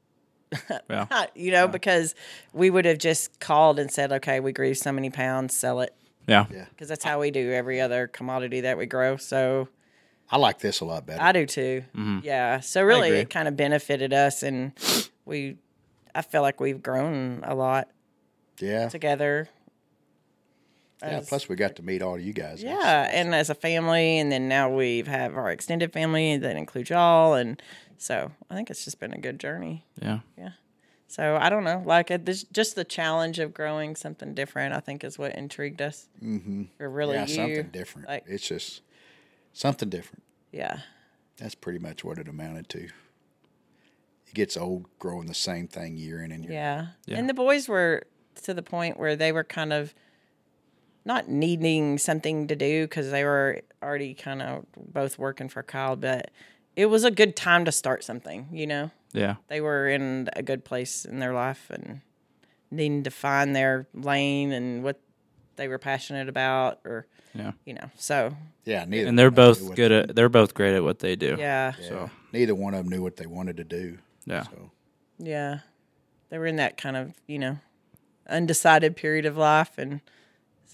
Yeah. 0.91 1.27
you 1.35 1.53
know, 1.53 1.69
because 1.69 2.15
we 2.53 2.71
would 2.71 2.85
have 2.85 2.99
just 2.99 3.39
called 3.41 3.79
and 3.79 3.91
said, 3.91 4.13
okay, 4.13 4.41
we 4.41 4.53
grew 4.53 4.75
so 4.75 4.93
many 4.93 5.11
pounds, 5.11 5.55
sell 5.55 5.81
it. 5.81 5.95
Yeah. 6.27 6.47
Yeah. 6.53 6.67
Because 6.71 6.89
that's 6.89 7.05
how 7.05 7.21
we 7.21 7.31
do 7.31 7.53
every 7.53 7.81
other 7.81 8.07
commodity 8.07 8.63
that 8.63 8.77
we 8.79 8.87
grow. 8.87 9.17
So 9.17 9.69
I 10.31 10.37
like 10.37 10.61
this 10.61 10.81
a 10.81 10.85
lot 10.85 11.07
better. 11.07 11.23
I 11.23 11.33
do 11.33 11.47
too. 11.47 11.85
Mm-hmm. 11.97 12.21
Yeah. 12.23 12.61
So 12.61 12.83
really, 12.83 13.11
it 13.11 13.31
kind 13.31 13.49
of 13.49 13.57
benefited 13.57 14.13
us, 14.13 14.43
and 14.43 14.73
we, 15.25 15.57
I 16.15 16.23
feel 16.23 16.43
like 16.43 16.61
we've 16.61 16.83
grown 16.83 17.43
a 17.45 17.55
lot 17.55 17.89
yeah. 18.61 18.89
together. 18.89 19.49
Yeah. 21.03 21.09
as- 21.19 21.29
Plus, 21.29 21.49
we 21.49 21.57
got 21.57 21.77
to 21.77 21.83
meet 21.83 22.01
all 22.03 22.15
of 22.15 22.21
you 22.21 22.33
guys. 22.33 22.63
Yeah, 22.63 23.09
and 23.11 23.35
as 23.35 23.51
a 23.51 23.55
family, 23.55 24.19
and 24.19 24.31
then 24.31 24.49
now 24.49 24.69
we 24.71 25.03
have 25.03 25.35
our 25.37 25.51
extended 25.51 25.93
family 25.93 26.37
that 26.37 26.57
includes 26.57 26.91
y'all, 26.91 27.35
and 27.35 27.61
so 28.01 28.33
I 28.49 28.55
think 28.55 28.71
it's 28.71 28.83
just 28.87 28.99
been 28.99 29.13
a 29.13 29.19
good 29.19 29.39
journey. 29.39 29.85
Yeah. 30.01 30.21
Yeah. 30.39 30.53
So 31.07 31.37
I 31.39 31.51
don't 31.51 31.65
know, 31.65 31.83
like 31.85 32.11
it, 32.11 32.25
this, 32.25 32.45
just 32.45 32.75
the 32.77 32.85
challenge 32.85 33.39
of 33.39 33.53
growing 33.53 33.95
something 33.95 34.33
different. 34.33 34.75
I 34.75 34.81
think 34.81 35.05
is 35.05 35.19
what 35.19 35.35
intrigued 35.35 35.83
us. 35.83 36.09
Mm-hmm. 36.25 36.63
Or 36.81 36.89
really, 36.89 37.17
yeah, 37.17 37.27
you. 37.27 37.35
something 37.35 37.69
different. 37.71 38.09
like- 38.09 38.25
it's 38.27 38.49
just 38.49 38.81
something 39.53 39.91
different. 39.91 40.23
Yeah, 40.51 40.79
That's 41.37 41.55
pretty 41.55 41.79
much 41.79 42.03
what 42.03 42.19
it 42.19 42.27
amounted 42.27 42.69
to. 42.71 42.85
It 42.85 44.35
gets 44.35 44.57
old 44.57 44.87
growing 44.99 45.27
the 45.27 45.35
same 45.35 45.69
thing 45.69 45.97
year 45.97 46.23
in 46.25 46.33
and 46.33 46.43
year. 46.45 46.53
yeah, 46.55 46.87
Yeah. 47.07 47.19
And 47.19 47.29
the 47.29 47.35
boys 47.35 47.69
were 47.69 48.05
to 48.43 48.55
the 48.55 48.63
point 48.63 48.99
where 48.99 49.15
they 49.15 49.31
were 49.31 49.45
kind 49.45 49.73
of 49.73 49.95
not 51.05 51.29
needing 51.29 51.99
something 51.99 52.49
to 52.49 52.57
do 52.57 52.85
because 52.85 53.11
they 53.11 53.25
were 53.25 53.61
already 53.83 54.15
kind 54.15 54.41
of 54.43 54.65
both 54.77 55.19
working 55.19 55.49
for 55.49 55.63
Keil, 55.63 56.01
but 56.01 56.31
it 56.77 56.87
was 56.87 57.05
a 57.05 57.11
good 57.11 57.37
time 57.37 57.65
to 57.65 57.73
start 57.73 58.05
something. 58.05 58.49
You 58.53 58.67
know. 58.67 58.91
Yeah. 59.13 59.37
they 59.49 59.61
were 59.61 59.89
in 59.89 60.29
a 60.37 60.43
good 60.43 60.65
place 60.65 61.05
in 61.05 61.19
their 61.19 61.35
life 61.35 61.69
and 61.71 62.01
needing 62.71 63.03
to 63.03 63.11
find 63.11 63.57
their 63.57 63.89
lane 63.93 64.53
and 64.53 64.85
what 64.85 65.01
they 65.57 65.67
were 65.67 65.79
passionate 65.79 66.29
about 66.29 66.79
or 66.85 67.07
Yeah. 67.35 67.53
you 67.67 67.75
know 67.75 67.91
so 67.97 68.37
Yeah, 68.65 68.85
neither. 68.85 69.09
And 69.09 69.19
they're 69.19 69.31
one 69.31 69.49
of 69.49 69.57
them 69.59 69.65
knew 69.65 69.69
both 69.71 69.77
good 69.77 69.91
at 69.93 70.15
they're 70.15 70.29
both 70.29 70.55
great 70.55 70.77
at 70.77 70.85
what 70.85 71.01
they 71.01 71.17
do. 71.17 71.35
yeah 71.41 71.73
yeah, 71.81 71.89
so- 71.89 72.11
neither 72.33 72.55
one 72.55 72.73
of 72.73 72.85
them 72.85 72.89
knew 72.89 73.03
what 73.03 73.17
they 73.17 73.27
wanted 73.27 73.57
to 73.57 73.65
do. 73.65 73.99
Yeah. 74.27 74.45
So 74.45 74.71
yeah 75.19 75.59
they 76.29 76.39
were 76.39 76.47
in 76.47 76.57
that 76.57 76.77
kind 76.77 76.97
of 76.97 77.13
you 77.27 77.41
know 77.41 77.59
undecided 78.29 78.95
period 78.97 79.27
of 79.27 79.37
life 79.37 79.77
and 79.77 80.01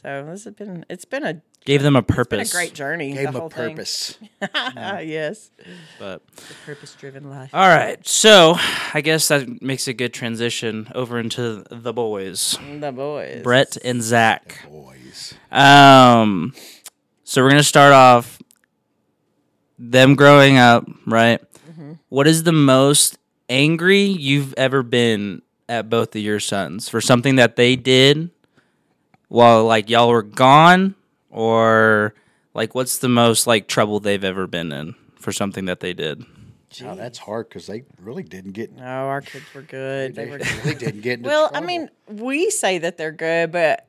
so 0.07 0.25
this 0.31 0.45
has 0.45 0.55
been 0.55 0.85
it's 0.89 1.05
been 1.05 1.25
a 1.25 1.43
Gave 1.65 1.83
them 1.83 1.97
a 1.97 2.05
it's 2.09 2.29
been 2.29 2.41
a 2.41 2.45
great 2.45 2.75
journey 2.75 3.09
gave 3.13 3.17
the 3.19 3.25
them 3.33 3.35
a 3.35 3.39
whole 3.41 3.49
thing. 3.49 3.71
purpose. 3.71 4.19
yes 4.77 5.51
But 5.99 6.25
the 6.37 6.55
purpose 6.65 6.95
driven 6.95 7.29
life 7.29 7.51
all 7.53 7.67
right. 7.67 8.07
So 8.07 8.55
I 8.95 9.01
guess 9.01 9.27
that 9.29 9.61
makes 9.61 9.89
a 9.89 9.93
good 9.93 10.15
transition 10.15 10.89
over 10.95 11.19
into 11.19 11.65
the 11.71 11.93
boys. 11.93 12.57
the 12.79 12.93
boys 12.93 13.43
Brett 13.43 13.77
and 13.85 14.01
Zach. 14.01 14.65
Boys. 14.71 15.35
Um, 15.51 16.55
so 17.25 17.43
we're 17.43 17.51
gonna 17.51 17.65
start 17.65 17.93
off 17.93 18.39
them 19.79 20.15
growing 20.15 20.57
up, 20.59 20.87
right? 21.07 21.41
What 22.09 22.29
is 22.29 22.45
the 22.45 22.53
most 22.53 23.19
angry 23.49 24.03
you've 24.05 24.55
ever 24.57 24.83
been 24.85 25.43
at 25.69 25.91
both 25.91 26.15
of 26.15 26.23
your 26.23 26.39
sons 26.39 26.89
for 26.89 27.01
something 27.01 27.35
that 27.37 27.57
they 27.57 27.75
did 27.75 28.31
while 29.29 29.65
like 29.65 29.91
y'all 29.91 30.09
were 30.09 30.23
gone, 30.23 30.95
or 31.31 32.15
like 32.55 32.75
what's 32.75 32.99
the 32.99 33.09
most 33.09 33.47
like 33.47 33.69
trouble 33.69 34.01
they've 34.01 34.25
ever 34.25 34.47
been 34.47 34.73
in 34.73 34.95
for 35.17 35.33
something 35.33 35.67
that 35.67 35.81
they 35.81 35.93
did? 35.93 36.25
Oh, 36.83 36.95
that's 36.95 37.19
hard 37.19 37.49
because 37.49 37.67
they 37.67 37.85
really 38.01 38.23
didn't 38.23 38.53
get. 38.53 38.73
no 38.73 38.83
our 38.83 39.23
kids 39.23 39.47
were 39.55 39.63
good 39.63 40.15
they 40.15 40.25
They 40.25 40.31
were 40.31 40.39
really 40.39 40.75
didn't 40.75 41.01
get. 41.01 41.19
Into 41.19 41.29
Well, 41.29 41.51
I 41.55 41.61
mean, 41.61 41.89
we 42.09 42.51
say 42.51 42.79
that 42.79 42.99
they're 42.99 43.13
good, 43.13 43.51
but 43.53 43.87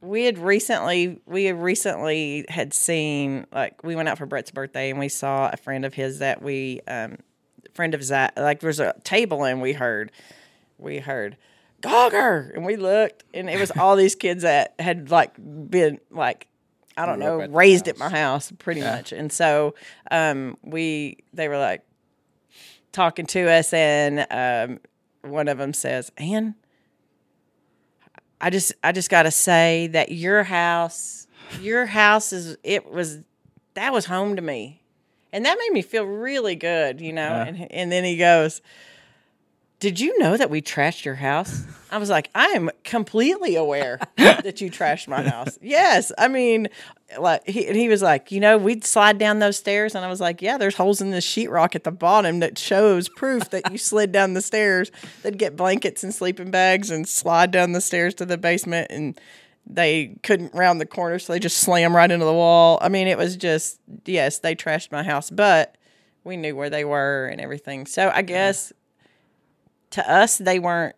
we 0.00 0.24
had 0.24 0.38
recently 0.38 1.20
we 1.26 1.44
had 1.44 1.60
recently 1.60 2.44
had 2.48 2.74
seen 2.74 3.46
like 3.52 3.82
we 3.82 3.96
went 3.96 4.08
out 4.08 4.18
for 4.18 4.26
Brett's 4.26 4.50
birthday 4.50 4.90
and 4.90 4.98
we 4.98 5.08
saw 5.08 5.50
a 5.52 5.56
friend 5.56 5.84
of 5.84 5.94
his 5.94 6.18
that 6.18 6.42
we 6.42 6.80
um 6.86 7.18
friend 7.74 7.94
of 7.94 8.02
Zach 8.02 8.32
like 8.36 8.60
there's 8.60 8.80
a 8.80 8.94
table 9.04 9.44
and 9.44 9.60
we 9.60 9.72
heard 9.72 10.12
we 10.78 10.98
heard 10.98 11.36
Gauger 11.80 12.52
and 12.54 12.64
we 12.64 12.76
looked 12.76 13.24
and 13.34 13.48
it 13.48 13.58
was 13.60 13.70
all 13.72 13.96
these 13.96 14.14
kids 14.14 14.42
that 14.42 14.74
had 14.78 15.10
like 15.10 15.32
been 15.36 16.00
like 16.10 16.48
I 16.96 17.06
don't 17.06 17.16
Grew 17.18 17.26
know 17.26 17.40
at 17.42 17.52
raised 17.52 17.88
at 17.88 17.98
my 17.98 18.08
house. 18.08 18.52
pretty 18.58 18.80
much 18.80 19.12
and 19.12 19.30
so 19.32 19.74
um 20.10 20.56
we 20.62 21.18
they 21.32 21.48
were 21.48 21.58
like 21.58 21.82
talking 22.92 23.26
to 23.26 23.50
us 23.50 23.72
and 23.72 24.26
um 24.30 24.80
one 25.30 25.48
of 25.48 25.58
them 25.58 25.72
says 25.74 26.10
Ann 26.16 26.54
I 28.40 28.50
just 28.50 28.72
I 28.82 28.92
just 28.92 29.10
got 29.10 29.22
to 29.24 29.30
say 29.30 29.88
that 29.88 30.12
your 30.12 30.44
house 30.44 31.26
your 31.60 31.86
house 31.86 32.32
is 32.32 32.56
it 32.62 32.90
was 32.90 33.20
that 33.74 33.92
was 33.92 34.06
home 34.06 34.36
to 34.36 34.42
me. 34.42 34.82
And 35.32 35.44
that 35.44 35.58
made 35.58 35.72
me 35.72 35.82
feel 35.82 36.04
really 36.04 36.56
good, 36.56 37.00
you 37.00 37.12
know. 37.12 37.28
And 37.28 37.70
and 37.70 37.92
then 37.92 38.04
he 38.04 38.16
goes, 38.16 38.62
"Did 39.78 40.00
you 40.00 40.18
know 40.18 40.36
that 40.36 40.50
we 40.50 40.62
trashed 40.62 41.04
your 41.04 41.16
house?" 41.16 41.64
I 41.90 41.98
was 41.98 42.10
like, 42.10 42.30
"I 42.34 42.46
am 42.48 42.70
completely 42.84 43.56
aware 43.56 44.00
that 44.16 44.60
you 44.60 44.70
trashed 44.70 45.08
my 45.08 45.22
house." 45.22 45.58
Yes, 45.62 46.12
I 46.18 46.28
mean, 46.28 46.68
like 47.18 47.46
he 47.46 47.66
and 47.66 47.76
he 47.76 47.88
was 47.88 48.02
like, 48.02 48.32
"You 48.32 48.40
know, 48.40 48.56
we'd 48.58 48.84
slide 48.84 49.18
down 49.18 49.38
those 49.38 49.56
stairs," 49.56 49.94
and 49.94 50.04
I 50.04 50.08
was 50.08 50.20
like, 50.20 50.40
"Yeah, 50.42 50.58
there's 50.58 50.76
holes 50.76 51.00
in 51.00 51.10
the 51.10 51.18
sheetrock 51.18 51.74
at 51.74 51.84
the 51.84 51.92
bottom 51.92 52.40
that 52.40 52.58
shows 52.58 53.08
proof 53.08 53.50
that 53.50 53.70
you 53.70 53.78
slid 53.78 54.12
down 54.12 54.34
the 54.34 54.42
stairs." 54.42 54.90
They'd 55.22 55.38
get 55.38 55.56
blankets 55.56 56.02
and 56.02 56.14
sleeping 56.14 56.50
bags 56.50 56.90
and 56.90 57.06
slide 57.08 57.50
down 57.50 57.72
the 57.72 57.80
stairs 57.80 58.14
to 58.14 58.26
the 58.26 58.38
basement 58.38 58.88
and. 58.90 59.18
They 59.68 60.16
couldn't 60.22 60.54
round 60.54 60.80
the 60.80 60.86
corner, 60.86 61.18
so 61.18 61.32
they 61.32 61.40
just 61.40 61.56
slam 61.58 61.96
right 61.96 62.08
into 62.08 62.24
the 62.24 62.32
wall. 62.32 62.78
I 62.80 62.88
mean, 62.88 63.08
it 63.08 63.18
was 63.18 63.36
just 63.36 63.80
yes, 64.04 64.38
they 64.38 64.54
trashed 64.54 64.92
my 64.92 65.02
house, 65.02 65.28
but 65.28 65.76
we 66.22 66.36
knew 66.36 66.54
where 66.54 66.70
they 66.70 66.84
were 66.84 67.26
and 67.26 67.40
everything. 67.40 67.84
So 67.86 68.12
I 68.14 68.22
guess 68.22 68.72
to 69.96 70.10
us 70.10 70.38
they 70.38 70.58
weren't 70.58 70.94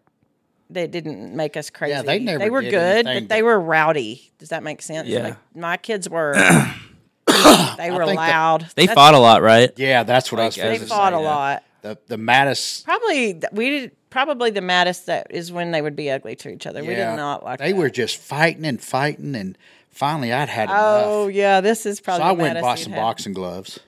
they 0.70 0.86
didn't 0.86 1.34
make 1.34 1.56
us 1.56 1.70
crazy. 1.70 1.92
Yeah, 1.92 2.02
they 2.02 2.18
never 2.18 2.38
They 2.38 2.50
were 2.50 2.60
did 2.60 2.70
good, 2.70 3.04
but 3.06 3.28
they 3.30 3.42
were 3.42 3.58
rowdy. 3.58 4.30
Does 4.38 4.50
that 4.50 4.62
make 4.62 4.82
sense? 4.82 5.08
Yeah. 5.08 5.20
Like 5.28 5.36
my 5.56 5.76
kids 5.78 6.08
were 6.10 6.34
they 7.26 7.90
were 7.90 8.04
think 8.06 8.18
that 8.18 8.30
loud. 8.30 8.60
They 8.74 8.86
That's- 8.86 8.94
fought 8.94 9.14
a 9.14 9.18
lot, 9.18 9.42
right? 9.42 9.70
yeah, 9.76 10.02
that's 10.02 10.30
what 10.32 10.40
I 10.40 10.46
was. 10.46 10.56
Like, 10.58 10.66
They 10.66 10.74
supposed 10.74 10.90
to 10.90 10.96
fought 10.96 11.12
say. 11.12 11.16
a 11.16 11.20
lot. 11.20 11.64
The 11.82 11.98
the 12.08 12.18
maddest. 12.18 12.84
Probably 12.84 13.40
we 13.52 13.70
did 13.70 13.92
probably 14.10 14.50
the 14.50 14.60
maddest 14.60 15.06
that 15.06 15.28
is 15.30 15.52
when 15.52 15.70
they 15.70 15.80
would 15.82 15.94
be 15.96 16.10
ugly 16.10 16.34
to 16.36 16.48
each 16.50 16.66
other. 16.66 16.80
we 16.82 16.94
did 16.94 17.14
not 17.16 17.44
like 17.44 17.58
They 17.60 17.72
that. 17.72 17.78
were 17.78 17.90
just 17.90 18.16
fighting 18.18 18.64
and 18.66 18.80
fighting, 18.82 19.34
and 19.36 19.56
finally, 19.90 20.32
I'd 20.32 20.48
had 20.48 20.64
enough. 20.70 21.02
Oh 21.06 21.28
yeah, 21.28 21.60
this 21.60 21.86
is 21.86 21.98
So 21.98 22.04
probably 22.04 22.24
I 22.24 22.32
went 22.32 22.56
and 22.56 22.64
bought 22.64 22.78
some 22.78 22.92
you'd 22.92 22.96
had. 22.98 23.02
boxing 23.04 23.32
gloves, 23.32 23.78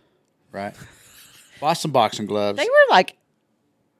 right? 0.53 0.75
bought 1.61 1.75
some 1.79 1.91
boxing 1.91 2.27
gloves. 2.27 2.59
They 2.59 2.65
were 2.65 2.91
like 2.91 3.17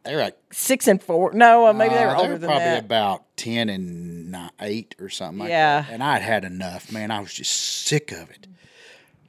They 0.05 0.15
were 0.15 0.23
like 0.23 0.37
six 0.53 0.89
and 0.89 1.03
four. 1.03 1.33
No, 1.33 1.67
uh, 1.67 1.73
maybe 1.73 1.95
they 1.95 2.05
were 2.05 2.11
uh, 2.17 2.21
older 2.21 2.33
than 2.33 2.41
that. 2.43 2.47
probably 2.47 2.65
that. 2.65 2.85
about 2.85 3.37
ten 3.37 3.69
and 3.69 4.33
ni- 4.33 4.49
eight 4.61 4.95
or 4.99 5.09
something 5.11 5.41
like 5.41 5.51
Yeah. 5.51 5.83
that. 5.83 5.91
And 5.93 6.03
I'd 6.03 6.23
had 6.23 6.45
enough, 6.45 6.91
man. 6.91 7.11
I 7.11 7.21
was 7.21 7.35
just 7.35 7.51
sick 7.53 8.11
of 8.13 8.31
it. 8.31 8.47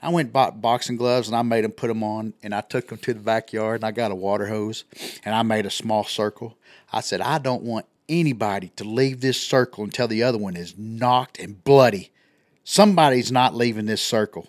I 0.01 0.09
went 0.09 0.27
and 0.27 0.33
bought 0.33 0.61
boxing 0.61 0.95
gloves 0.95 1.27
and 1.27 1.35
I 1.37 1.41
made 1.43 1.63
them 1.63 1.71
put 1.71 1.87
them 1.87 2.03
on 2.03 2.33
and 2.41 2.55
I 2.55 2.61
took 2.61 2.87
them 2.87 2.97
to 2.99 3.13
the 3.13 3.19
backyard 3.19 3.75
and 3.81 3.83
I 3.85 3.91
got 3.91 4.11
a 4.11 4.15
water 4.15 4.47
hose 4.47 4.83
and 5.23 5.35
I 5.35 5.43
made 5.43 5.65
a 5.65 5.69
small 5.69 6.03
circle. 6.03 6.57
I 6.91 7.01
said, 7.01 7.21
I 7.21 7.37
don't 7.37 7.61
want 7.63 7.85
anybody 8.09 8.69
to 8.77 8.83
leave 8.83 9.21
this 9.21 9.39
circle 9.39 9.83
until 9.83 10.07
the 10.07 10.23
other 10.23 10.39
one 10.39 10.55
is 10.55 10.75
knocked 10.77 11.37
and 11.39 11.63
bloody. 11.63 12.09
Somebody's 12.63 13.31
not 13.31 13.53
leaving 13.55 13.85
this 13.85 14.01
circle. 14.01 14.47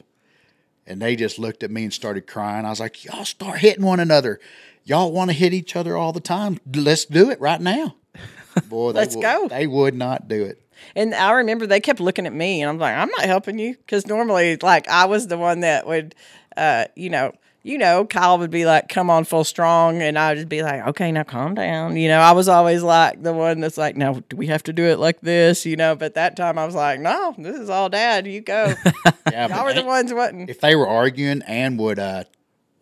And 0.87 1.03
they 1.03 1.17
just 1.17 1.39
looked 1.39 1.63
at 1.63 1.71
me 1.71 1.85
and 1.85 1.93
started 1.93 2.27
crying. 2.27 2.65
I 2.65 2.71
was 2.71 2.81
like, 2.81 3.05
Y'all 3.05 3.25
start 3.25 3.59
hitting 3.59 3.85
one 3.85 4.01
another. 4.01 4.41
Y'all 4.85 5.13
want 5.13 5.31
to 5.31 5.37
hit 5.37 5.53
each 5.53 5.77
other 5.77 5.97
all 5.97 6.13
the 6.13 6.21
time. 6.21 6.59
Let's 6.75 7.05
do 7.05 7.31
it 7.31 7.41
right 7.41 7.61
now. 7.61 7.95
Boy, 8.69 8.93
they 8.93 9.01
Let's 9.01 9.17
would, 9.17 9.23
go. 9.23 9.49
They 9.49 9.67
would 9.67 9.95
not 9.95 10.29
do 10.29 10.45
it. 10.45 10.61
And 10.97 11.15
I 11.15 11.33
remember 11.33 11.67
they 11.67 11.81
kept 11.81 12.01
looking 12.01 12.27
at 12.27 12.33
me, 12.33 12.61
and 12.61 12.69
I'm 12.69 12.79
like, 12.79 12.97
I'm 12.97 13.09
not 13.11 13.25
helping 13.25 13.59
you 13.59 13.77
because 13.77 14.07
normally, 14.07 14.57
like, 14.57 14.89
I 14.89 15.05
was 15.05 15.29
the 15.29 15.39
one 15.39 15.61
that 15.61 15.87
would, 15.87 16.15
uh, 16.57 16.87
you 16.97 17.09
know, 17.09 17.33
you 17.63 17.79
know, 17.79 18.05
Keil 18.05 18.41
would 18.41 18.51
be 18.51 18.67
like, 18.67 18.89
"Come 18.89 19.09
on, 19.09 19.23
full 19.23 19.45
strong," 19.45 20.03
and 20.03 20.19
I 20.19 20.31
would 20.31 20.37
just 20.39 20.49
be 20.49 20.63
like, 20.63 20.85
"Okay, 20.89 21.13
now 21.13 21.23
calm 21.23 21.55
down." 21.55 21.97
You 21.97 22.09
know, 22.09 22.19
I 22.19 22.33
was 22.33 22.49
always 22.49 22.83
like 22.83 23.23
the 23.23 23.33
one 23.33 23.61
that's 23.61 23.79
like, 23.79 23.97
"No, 23.97 24.21
do 24.29 24.37
we 24.37 24.49
have 24.49 24.65
to 24.65 24.73
do 24.73 24.85
it 24.87 24.99
like 24.99 25.21
this?" 25.21 25.65
You 25.65 25.77
know, 25.77 25.95
but 25.95 26.15
that 26.15 26.37
time 26.37 26.59
I 26.59 26.67
was 26.67 26.75
like, 26.75 26.99
"No, 26.99 27.35
this 27.39 27.57
is 27.57 27.71
all 27.71 27.89
Dad. 27.89 28.27
You 28.27 28.41
go. 28.41 28.75
Yeah, 29.31 29.49
Y'all 29.49 29.65
were 29.65 29.73
the 29.73 29.85
ones 29.85 30.13
wanting." 30.13 30.49
if 30.49 30.61
they 30.61 30.75
were 30.75 30.87
arguing, 30.87 31.41
Ann 31.43 31.77
would 31.79 31.99
uh, 31.99 32.25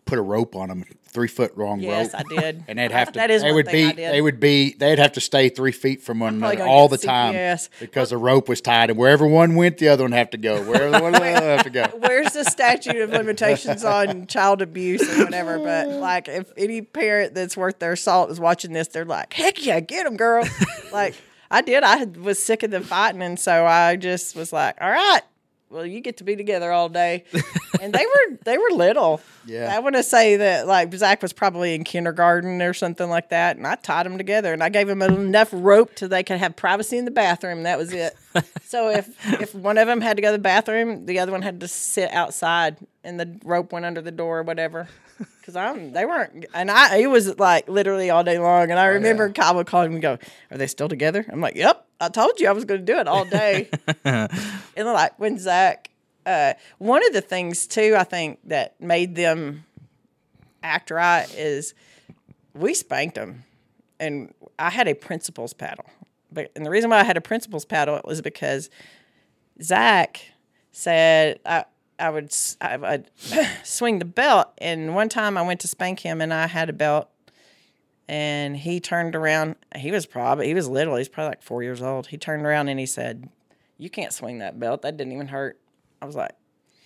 put 0.05 0.17
a 0.17 0.21
rope 0.21 0.55
on 0.55 0.69
them, 0.69 0.83
three 1.11 1.27
foot 1.27 1.57
long 1.57 1.79
Yes, 1.79 2.13
rope. 2.13 2.23
Yes, 2.29 2.37
I 2.37 2.41
did. 2.41 2.63
And 2.67 2.79
they'd 2.79 2.91
have 2.91 3.07
to. 3.13 3.19
That 3.19 3.29
is 3.31 3.41
they 3.41 3.51
would 3.51 3.67
be. 3.67 3.91
They 3.91 4.21
would 4.21 4.39
be. 4.39 4.73
They'd 4.73 4.99
have 4.99 5.11
to 5.13 5.21
stay 5.21 5.49
three 5.49 5.71
feet 5.71 6.01
from 6.01 6.19
one 6.19 6.35
another 6.35 6.63
all 6.63 6.87
the 6.87 6.97
time 6.97 7.33
CPS. 7.33 7.69
because 7.79 8.09
the 8.09 8.17
rope 8.17 8.47
was 8.49 8.61
tied, 8.61 8.89
and 8.89 8.97
wherever 8.97 9.25
one 9.27 9.55
went, 9.55 9.77
the 9.77 9.89
other 9.89 10.03
one 10.03 10.11
have 10.13 10.29
to 10.31 10.37
go. 10.37 10.61
Wherever 10.63 11.01
one 11.01 11.11
went, 11.13 11.23
the 11.23 11.33
other 11.35 11.51
have 11.57 11.63
to 11.63 11.69
go. 11.69 11.83
Where's 11.99 12.33
the 12.33 12.43
statute 12.45 12.97
of 13.01 13.09
limitations 13.11 13.83
on 13.83 14.27
child 14.27 14.61
abuse 14.61 15.01
or 15.17 15.25
whatever? 15.25 15.59
But 15.59 15.89
like, 15.89 16.27
if 16.27 16.51
any 16.57 16.81
parent 16.81 17.35
that's 17.35 17.55
worth 17.57 17.79
their 17.79 17.95
salt 17.95 18.31
is 18.31 18.39
watching 18.39 18.73
this, 18.73 18.87
they're 18.87 19.05
like, 19.05 19.33
"Heck 19.33 19.63
yeah, 19.65 19.79
get 19.79 20.05
them, 20.05 20.17
girl!" 20.17 20.47
like 20.93 21.15
I 21.49 21.61
did. 21.61 21.83
I 21.83 22.05
was 22.05 22.41
sick 22.41 22.63
of 22.63 22.71
them 22.71 22.83
fighting, 22.83 23.21
and 23.21 23.37
so 23.39 23.65
I 23.65 23.95
just 23.97 24.35
was 24.35 24.53
like, 24.53 24.77
"All 24.79 24.89
right, 24.89 25.21
well, 25.71 25.85
you 25.85 26.01
get 26.01 26.17
to 26.17 26.23
be 26.23 26.35
together 26.35 26.71
all 26.71 26.89
day." 26.89 27.23
and 27.81 27.93
they 27.93 28.05
were 28.05 28.37
they 28.43 28.57
were 28.57 28.69
little. 28.71 29.21
Yeah. 29.45 29.73
I 29.75 29.79
want 29.79 29.95
to 29.95 30.03
say 30.03 30.37
that 30.37 30.67
like 30.67 30.93
Zach 30.93 31.21
was 31.21 31.33
probably 31.33 31.73
in 31.73 31.83
kindergarten 31.83 32.61
or 32.61 32.73
something 32.73 33.09
like 33.09 33.29
that, 33.29 33.57
and 33.57 33.65
I 33.65 33.75
tied 33.75 34.05
them 34.05 34.17
together, 34.17 34.53
and 34.53 34.63
I 34.63 34.69
gave 34.69 34.87
them 34.87 35.01
enough 35.01 35.49
rope 35.51 35.97
so 35.97 36.07
they 36.07 36.23
could 36.23 36.37
have 36.37 36.55
privacy 36.55 36.97
in 36.97 37.05
the 37.05 37.11
bathroom. 37.11 37.63
That 37.63 37.77
was 37.77 37.93
it. 37.93 38.15
so 38.63 38.89
if 38.89 39.09
if 39.41 39.55
one 39.55 39.77
of 39.77 39.87
them 39.87 40.01
had 40.01 40.17
to 40.17 40.21
go 40.21 40.29
to 40.29 40.33
the 40.33 40.39
bathroom, 40.39 41.05
the 41.05 41.19
other 41.19 41.31
one 41.31 41.41
had 41.41 41.59
to 41.61 41.67
sit 41.67 42.11
outside, 42.11 42.77
and 43.03 43.19
the 43.19 43.39
rope 43.43 43.71
went 43.71 43.85
under 43.85 44.01
the 44.01 44.11
door 44.11 44.39
or 44.39 44.43
whatever. 44.43 44.87
Because 45.39 45.55
I'm 45.55 45.93
they 45.93 46.05
weren't, 46.05 46.45
and 46.53 46.69
I 46.69 46.97
it 46.97 47.07
was 47.07 47.37
like 47.39 47.67
literally 47.67 48.09
all 48.09 48.23
day 48.23 48.39
long, 48.39 48.71
and 48.71 48.79
I 48.79 48.87
remember 48.87 49.29
Keil 49.31 49.55
would 49.55 49.67
call 49.67 49.83
him 49.83 49.93
and 49.93 50.01
go, 50.01 50.17
"Are 50.51 50.57
they 50.57 50.67
still 50.67 50.87
together?" 50.87 51.25
I'm 51.29 51.41
like, 51.41 51.55
"Yep, 51.55 51.85
I 51.99 52.09
told 52.09 52.39
you 52.39 52.47
I 52.47 52.51
was 52.51 52.65
going 52.65 52.79
to 52.79 52.85
do 52.85 52.99
it 52.99 53.07
all 53.07 53.25
day." 53.25 53.69
and 54.05 54.29
like 54.77 55.19
when 55.19 55.37
Zach, 55.39 55.89
uh, 56.25 56.53
one 56.77 57.05
of 57.05 57.13
the 57.13 57.21
things 57.21 57.67
too, 57.67 57.95
I 57.97 58.03
think 58.03 58.39
that 58.45 58.79
made 58.79 59.15
them 59.15 59.65
act 60.63 60.91
right 60.91 61.27
is 61.35 61.73
we 62.53 62.73
spanked 62.73 63.15
them, 63.15 63.43
and 63.99 64.33
I 64.59 64.69
had 64.69 64.87
a 64.87 64.95
principal's 64.95 65.53
paddle. 65.53 65.85
But 66.31 66.51
and 66.55 66.65
the 66.65 66.69
reason 66.69 66.89
why 66.89 66.99
I 66.99 67.03
had 67.03 67.17
a 67.17 67.21
principal's 67.21 67.65
paddle 67.65 67.99
was 68.05 68.21
because 68.21 68.69
Zach 69.61 70.21
said 70.71 71.39
I 71.45 71.65
I 72.01 72.09
would 72.09 72.33
I 72.59 72.77
would 72.77 73.11
swing 73.63 73.99
the 73.99 74.05
belt, 74.05 74.49
and 74.57 74.95
one 74.95 75.09
time 75.09 75.37
I 75.37 75.43
went 75.43 75.59
to 75.61 75.67
spank 75.67 75.99
him, 75.99 76.19
and 76.19 76.33
I 76.33 76.47
had 76.47 76.69
a 76.69 76.73
belt, 76.73 77.09
and 78.07 78.57
he 78.57 78.79
turned 78.79 79.15
around. 79.15 79.55
He 79.75 79.91
was 79.91 80.05
probably 80.05 80.47
he 80.47 80.53
was 80.53 80.67
little. 80.67 80.95
He's 80.95 81.09
probably 81.09 81.29
like 81.29 81.43
four 81.43 81.63
years 81.63 81.81
old. 81.81 82.07
He 82.07 82.17
turned 82.17 82.45
around 82.45 82.67
and 82.69 82.79
he 82.79 82.85
said, 82.85 83.29
"You 83.77 83.89
can't 83.89 84.11
swing 84.11 84.39
that 84.39 84.59
belt. 84.59 84.81
That 84.81 84.97
didn't 84.97 85.13
even 85.13 85.27
hurt." 85.27 85.59
I 86.01 86.05
was 86.05 86.15
like, 86.15 86.31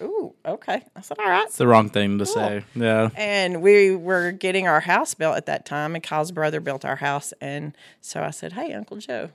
"Ooh, 0.02 0.36
okay." 0.46 0.84
I 0.96 1.02
said, 1.02 1.18
"All 1.18 1.30
right." 1.30 1.46
It's 1.46 1.58
the 1.58 1.68
wrong 1.68 1.90
thing 1.90 2.20
to 2.20 2.26
say. 2.26 2.66
Yeah. 2.76 3.10
And 3.16 3.62
we 3.62 3.96
were 3.96 4.32
getting 4.32 4.68
our 4.68 4.82
house 4.82 5.14
built 5.14 5.38
at 5.38 5.46
that 5.46 5.66
time, 5.66 5.96
and 5.96 6.04
Keil's 6.04 6.34
brother 6.34 6.60
built 6.60 6.84
our 6.84 6.98
house. 6.98 7.34
And 7.40 7.76
so 8.02 8.22
I 8.22 8.32
said, 8.32 8.54
Hey, 8.54 8.74
Uncle 8.74 8.98
Joe, 8.98 9.30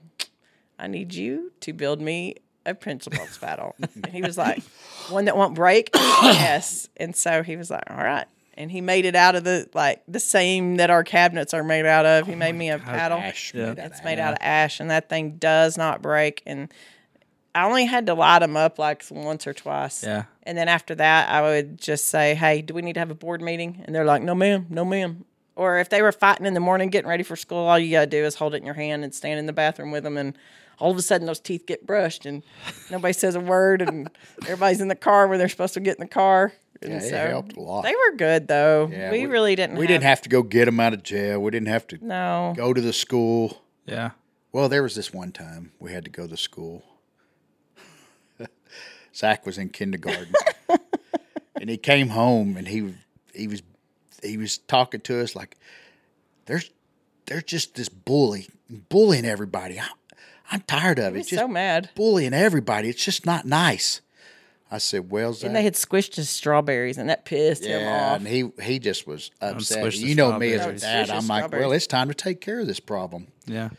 I 0.78 0.86
need 0.86 1.14
you 1.14 1.52
to 1.60 1.72
build 1.72 2.00
me 2.00 2.36
a 2.66 2.74
principal's 2.74 3.38
paddle. 3.40 3.74
and 3.80 4.06
he 4.08 4.22
was 4.22 4.36
like, 4.38 4.62
One 5.08 5.24
that 5.26 5.36
won't 5.36 5.54
break? 5.54 5.90
yes. 5.94 6.88
And 6.96 7.14
so 7.16 7.42
he 7.42 7.56
was 7.56 7.70
like, 7.70 7.84
All 7.90 7.96
right. 7.96 8.26
And 8.54 8.70
he 8.70 8.80
made 8.82 9.06
it 9.06 9.14
out 9.16 9.36
of 9.36 9.44
the 9.44 9.68
like 9.72 10.02
the 10.06 10.20
same 10.20 10.76
that 10.76 10.90
our 10.90 11.02
cabinets 11.02 11.54
are 11.54 11.64
made 11.64 11.86
out 11.86 12.04
of. 12.04 12.26
He 12.26 12.34
oh 12.34 12.36
made 12.36 12.54
me 12.54 12.70
a 12.70 12.78
paddle. 12.78 13.18
Ash 13.18 13.54
Yeah. 13.54 13.68
made 13.74 13.78
out 13.78 13.92
of 13.92 14.04
made 14.04 14.18
out 14.18 14.32
of 14.32 14.38
ash, 14.42 14.80
and 14.80 14.90
that 14.90 15.08
thing 15.08 15.36
does 15.36 15.78
not 15.78 16.02
break. 16.02 16.42
And 16.44 16.70
I 17.54 17.64
only 17.66 17.86
had 17.86 18.06
to 18.06 18.14
light 18.14 18.40
them 18.40 18.56
up 18.56 18.78
like 18.78 19.02
once 19.10 19.46
or 19.46 19.54
twice. 19.54 20.04
Yeah. 20.04 20.24
And 20.42 20.58
then 20.58 20.68
after 20.68 20.94
that, 20.96 21.30
I 21.30 21.40
would 21.42 21.80
just 21.80 22.08
say, 22.08 22.34
"Hey, 22.34 22.60
do 22.60 22.74
we 22.74 22.82
need 22.82 22.94
to 22.94 23.00
have 23.00 23.10
a 23.10 23.14
board 23.14 23.40
meeting?" 23.40 23.82
And 23.86 23.94
they're 23.94 24.04
like, 24.04 24.22
"No, 24.22 24.34
ma'am. 24.34 24.66
No, 24.68 24.84
ma'am." 24.84 25.24
Or 25.56 25.78
if 25.78 25.88
they 25.88 26.02
were 26.02 26.12
fighting 26.12 26.44
in 26.46 26.54
the 26.54 26.60
morning, 26.60 26.90
getting 26.90 27.08
ready 27.08 27.22
for 27.22 27.36
school, 27.36 27.58
all 27.66 27.78
you 27.78 27.90
gotta 27.92 28.06
do 28.06 28.24
is 28.24 28.34
hold 28.34 28.54
it 28.54 28.58
in 28.58 28.64
your 28.66 28.74
hand 28.74 29.04
and 29.04 29.14
stand 29.14 29.38
in 29.38 29.46
the 29.46 29.52
bathroom 29.54 29.90
with 29.90 30.04
them, 30.04 30.16
and 30.18 30.36
all 30.80 30.90
of 30.90 30.96
a 30.96 31.02
sudden 31.02 31.26
those 31.26 31.38
teeth 31.40 31.66
get 31.66 31.86
brushed, 31.86 32.26
and 32.26 32.42
nobody 32.90 33.12
says 33.12 33.34
a 33.36 33.40
word, 33.40 33.82
and 33.82 34.10
everybody's 34.42 34.80
in 34.80 34.88
the 34.88 34.94
car 34.96 35.28
where 35.28 35.38
they're 35.38 35.48
supposed 35.48 35.74
to 35.74 35.80
get 35.80 35.96
in 35.96 36.00
the 36.00 36.08
car. 36.08 36.52
And 36.82 36.92
Yeah, 36.92 36.98
it 36.98 37.10
so 37.10 37.16
helped 37.28 37.56
a 37.56 37.60
lot. 37.60 37.82
They 37.82 37.94
were 37.94 38.16
good 38.16 38.48
though. 38.48 38.88
Yeah, 38.90 39.10
we, 39.12 39.26
really 39.26 39.54
didn't. 39.54 39.76
We 39.76 39.86
didn't 39.86 40.04
have 40.04 40.22
to 40.22 40.28
go 40.30 40.42
get 40.42 40.64
them 40.64 40.80
out 40.80 40.94
of 40.94 41.02
jail. 41.02 41.38
We 41.40 41.50
didn't 41.50 41.68
have 41.68 41.86
to 41.88 41.98
No. 42.04 42.54
go 42.56 42.72
to 42.72 42.80
the 42.80 42.94
school. 42.94 43.62
Yeah. 43.84 44.12
Well, 44.52 44.68
there 44.70 44.82
was 44.82 44.94
this 44.94 45.12
one 45.12 45.30
time 45.30 45.72
we 45.78 45.92
had 45.92 46.04
to 46.06 46.10
go 46.10 46.26
to 46.26 46.36
school. 46.36 46.82
Zach 49.14 49.44
was 49.44 49.58
in 49.58 49.68
kindergarten, 49.68 50.32
and 51.60 51.68
he 51.68 51.76
came 51.76 52.08
home 52.08 52.56
and 52.56 52.66
he 52.68 52.94
he 53.34 53.46
was 53.48 53.62
he 54.22 54.36
was 54.36 54.58
talking 54.58 55.00
to 55.02 55.20
us 55.22 55.34
like, 55.36 55.56
"There's 56.46 56.70
there's 57.26 57.44
just 57.44 57.74
this 57.74 57.88
bully 57.88 58.48
bullying 58.88 59.24
everybody. 59.24 59.78
I, 59.78 59.86
I'm 60.50 60.60
tired 60.62 60.98
of 60.98 61.14
it. 61.14 61.18
He's 61.18 61.28
Just 61.28 61.40
so 61.40 61.48
mad. 61.48 61.90
bullying 61.94 62.34
everybody. 62.34 62.88
It's 62.88 63.04
just 63.04 63.24
not 63.26 63.44
nice." 63.46 64.00
I 64.72 64.78
said, 64.78 65.10
"Well, 65.10 65.32
Zach." 65.32 65.46
And 65.46 65.56
they 65.56 65.62
had 65.64 65.74
squished 65.74 66.14
his 66.16 66.28
strawberries, 66.28 66.96
and 66.98 67.08
that 67.08 67.24
pissed 67.24 67.64
him 67.64 67.86
off. 67.88 68.18
and 68.18 68.28
he 68.28 68.50
he 68.62 68.78
just 68.78 69.06
was 69.06 69.30
upset. 69.40 69.94
You 69.96 70.14
know 70.14 70.38
me 70.38 70.52
as 70.52 70.66
a 70.66 70.72
dad. 70.74 71.10
I'm 71.10 71.26
like, 71.26 71.50
well, 71.52 71.72
it's 71.72 71.86
time 71.88 72.08
to 72.08 72.14
take 72.14 72.40
care 72.40 72.60
of 72.60 72.66
this 72.66 72.80
problem. 72.80 73.28
Yeah. 73.46 73.70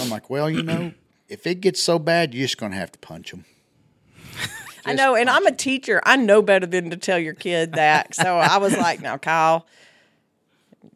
I'm 0.00 0.08
like, 0.10 0.28
well, 0.30 0.48
you 0.50 0.62
know, 0.62 0.92
if 1.28 1.46
it 1.46 1.60
gets 1.60 1.82
so 1.82 1.98
bad, 1.98 2.34
you're 2.34 2.44
just 2.44 2.58
going 2.58 2.72
to 2.72 2.78
have 2.78 2.92
to 2.92 2.98
punch 2.98 3.32
him. 3.32 3.44
I 4.84 4.94
know, 4.94 5.14
and 5.14 5.28
I'm 5.28 5.46
a 5.46 5.52
teacher. 5.54 6.00
I 6.04 6.16
know 6.16 6.42
better 6.42 6.66
than 6.66 6.90
to 6.90 6.96
tell 6.96 7.18
your 7.18 7.34
kid 7.34 7.72
that. 7.74 8.14
So 8.14 8.38
I 8.38 8.56
was 8.58 8.76
like, 8.76 9.00
now, 9.02 9.16
Keil, 9.18 9.64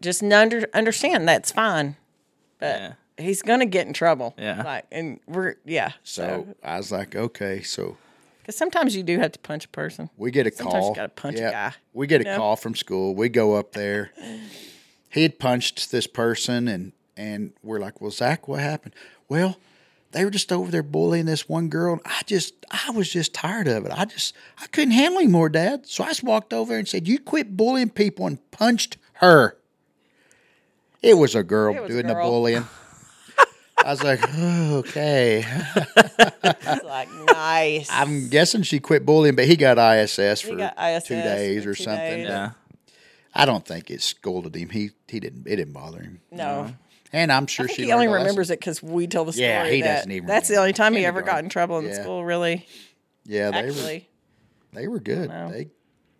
just 0.01 0.23
under, 0.23 0.67
understand 0.75 1.29
that's 1.29 1.53
fine. 1.53 1.97
But 2.59 2.81
Yeah. 2.81 2.93
He's 3.19 3.43
going 3.43 3.61
to 3.61 3.67
get 3.67 3.87
in 3.87 3.93
trouble. 3.93 4.35
Yeah. 4.39 4.63
Like, 4.63 4.87
and 4.93 5.21
we're, 5.27 5.55
yeah. 5.65 5.93
So 6.03 6.47
So, 6.47 6.55
I 6.63 6.77
was 6.79 6.91
like, 6.93 7.15
okay, 7.17 7.63
so 7.63 7.97
because 8.43 8.57
sometimes 8.57 8.95
you 8.95 9.03
do 9.03 9.19
have 9.19 9.33
to 9.33 9.39
punch 9.39 9.65
a 9.65 9.69
person. 9.69 10.11
we 10.19 10.31
get 10.31 10.47
a 10.47 10.53
Sometimes 10.53 10.75
you 10.75 10.81
call. 10.81 10.95
gotta 10.95 11.09
punch 11.09 11.37
a 11.39 11.51
guy, 11.51 11.73
We 11.95 12.07
get 12.07 12.21
a 12.21 12.25
know? 12.25 12.37
call 12.37 12.57
from 12.57 12.75
school. 12.75 13.15
We 13.15 13.29
go 13.31 13.55
up 13.55 13.73
there. 13.73 14.11
He 15.11 15.23
had 15.23 15.39
punched 15.39 15.91
this 15.91 16.07
person, 16.07 16.69
and 16.69 16.93
and 17.17 17.53
we're 17.63 17.79
like, 17.79 18.01
well, 18.03 18.11
Zach, 18.11 18.47
what 18.49 18.61
happened? 18.61 18.95
Well, 19.29 19.57
they 20.13 20.25
were 20.25 20.31
just 20.31 20.53
over 20.53 20.71
there 20.71 20.83
bullying 20.83 21.25
this 21.27 21.49
one 21.49 21.69
girl. 21.69 21.93
And 21.95 22.03
I 22.05 22.21
just, 22.27 22.53
I 22.71 22.91
was 22.91 23.11
just 23.11 23.33
tired 23.33 23.67
of 23.69 23.87
it. 23.87 23.93
I 23.93 24.05
just, 24.05 24.35
I 24.61 24.67
couldn't 24.67 24.93
handle 24.93 25.21
anymore, 25.21 25.49
Dad. 25.49 25.87
So 25.87 26.05
I 26.05 26.09
just 26.09 26.23
walked 26.25 26.53
over 26.53 26.71
there 26.71 26.79
and 26.81 26.87
said, 26.89 27.07
you 27.09 27.19
quit 27.21 27.57
bullying 27.57 27.89
people, 27.91 28.27
and 28.27 28.39
punched 28.51 28.97
her. 29.15 29.57
It 31.03 31.15
was 31.15 31.35
a 31.35 31.43
girl 31.43 31.75
It 31.75 31.81
was 31.83 31.91
a 31.91 31.93
doing 31.95 32.07
the 32.09 32.15
bullying. 32.15 32.67
I 33.85 33.91
was 33.91 34.03
like, 34.03 34.21
oh, 34.35 34.77
okay. 34.79 35.45
Like, 36.85 37.09
nice. 37.27 37.89
I'm 37.91 38.29
guessing 38.29 38.63
she 38.63 38.81
quit 38.81 39.05
bullying, 39.05 39.35
but 39.37 39.47
he 39.47 39.57
got 39.57 39.79
ISS 39.79 40.41
for 40.43 40.57
got 40.57 40.75
ISS 40.79 41.05
two 41.09 41.15
days 41.17 41.65
for 41.65 41.71
or 41.71 41.75
two 41.75 41.83
something. 41.85 41.99
days. 42.19 42.29
Yeah. 42.29 42.51
I 43.35 43.45
don't 43.47 43.67
think 43.67 43.91
it 43.91 44.01
scolded 44.03 44.55
him. 44.55 44.69
He 44.71 44.91
he 45.09 45.21
didn't. 45.21 45.47
It 45.47 45.57
didn't 45.57 45.73
bother 45.73 46.01
him. 46.03 46.21
no. 46.31 46.73
And 47.13 47.31
I'm 47.31 47.47
sure 47.47 47.65
I 47.65 47.67
think 47.69 47.77
she 47.77 47.85
he 47.87 47.93
only 47.93 48.07
learned 48.07 48.15
a 48.15 48.19
lesson. 48.19 48.27
remembers 48.27 48.51
it 48.51 48.59
because 48.59 48.83
we 48.83 49.07
tell 49.07 49.25
the 49.25 49.33
story. 49.33 49.47
Yeah, 49.49 49.69
he 49.69 49.83
that 49.83 49.97
doesn't 49.99 50.11
even 50.13 50.27
That's 50.27 50.49
the 50.49 50.55
remember. 50.55 50.63
only 50.63 50.73
time 50.73 50.95
he 50.95 51.05
ever 51.07 51.21
got 51.21 51.37
Kindergarten. 51.37 51.45
in 51.47 51.51
trouble 51.51 51.79
in 51.79 51.85
Yeah. 51.87 52.03
school, 52.03 52.25
really. 52.25 52.67
Yeah, 53.25 53.51
they 53.53 53.63
were 53.63 53.69
Actually. 53.69 54.09
they 54.73 54.89
were 54.89 54.99
good. 55.01 55.29
know. 55.29 55.51
They 55.51 55.69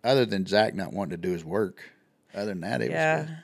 other 0.03 0.25
than 0.25 0.45
Zach 0.45 0.73
not 0.75 0.93
wanting 0.93 1.11
to 1.11 1.17
do 1.17 1.33
his 1.33 1.43
work. 1.43 1.81
Other 2.33 2.47
than 2.47 2.61
that, 2.61 2.81
it 2.81 2.85
was 2.89 2.93
Yeah. 2.93 3.23
good. 3.23 3.37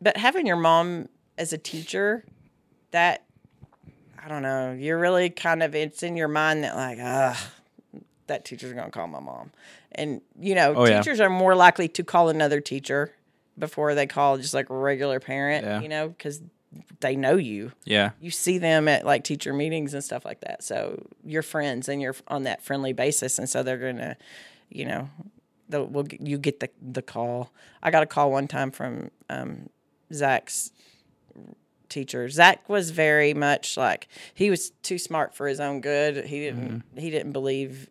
But 0.00 0.16
having 0.16 0.46
your 0.46 0.56
mom 0.56 1.08
as 1.38 1.52
a 1.52 1.58
teacher, 1.58 2.24
that 2.90 3.23
I 4.24 4.28
don't 4.28 4.42
know, 4.42 4.72
you're 4.72 4.98
really 4.98 5.28
kind 5.30 5.62
of 5.62 5.74
it's 5.74 6.02
in 6.02 6.16
your 6.16 6.28
mind 6.28 6.64
that 6.64 6.74
like, 6.76 6.98
ah, 7.00 7.50
that 8.26 8.44
teacher's 8.44 8.72
gonna 8.72 8.90
call 8.90 9.06
my 9.06 9.20
mom. 9.20 9.50
And 9.92 10.22
you 10.40 10.54
know, 10.54 10.74
Oh, 10.74 10.86
yeah. 10.86 10.98
teachers 11.00 11.20
are 11.20 11.28
more 11.30 11.54
likely 11.54 11.88
to 11.88 12.04
call 12.04 12.28
another 12.30 12.60
teacher 12.60 13.12
before 13.58 13.94
they 13.94 14.06
call 14.06 14.38
just 14.38 14.54
like 14.54 14.70
a 14.70 14.74
regular 14.74 15.20
parent, 15.20 15.64
Yeah. 15.64 15.80
you 15.80 15.88
know, 15.88 16.08
because 16.08 16.40
they 17.00 17.14
know 17.16 17.36
you. 17.36 17.72
Yeah. 17.84 18.10
You 18.20 18.30
see 18.30 18.58
them 18.58 18.88
at 18.88 19.04
like 19.04 19.24
teacher 19.24 19.52
meetings 19.52 19.92
and 19.94 20.02
stuff 20.02 20.24
like 20.24 20.40
that. 20.40 20.64
So 20.64 21.06
you're 21.24 21.42
friends 21.42 21.88
and 21.88 22.00
you're 22.00 22.16
on 22.26 22.44
that 22.44 22.62
friendly 22.62 22.92
basis, 22.94 23.38
and 23.38 23.48
so 23.48 23.62
they're 23.62 23.78
gonna, 23.78 24.16
you 24.70 24.86
know, 24.86 25.10
the, 25.68 25.84
we'll, 25.84 26.06
you 26.18 26.38
get 26.38 26.60
the 26.60 26.70
the 26.82 27.02
call. 27.02 27.52
I 27.82 27.90
got 27.90 28.02
a 28.02 28.06
call 28.06 28.30
one 28.32 28.48
time 28.48 28.70
from 28.70 29.10
um, 29.28 29.68
Zach's 30.12 30.72
teacher. 31.94 32.28
Zach 32.28 32.68
was 32.68 32.90
very 32.90 33.32
much 33.32 33.76
like 33.76 34.08
he 34.34 34.50
was 34.50 34.70
too 34.82 34.98
smart 34.98 35.34
for 35.34 35.46
his 35.46 35.60
own 35.60 35.80
good. 35.80 36.26
He 36.26 36.40
didn't 36.40 36.68
mm-hmm. 36.68 36.98
he 36.98 37.10
didn't 37.10 37.32
believe 37.32 37.88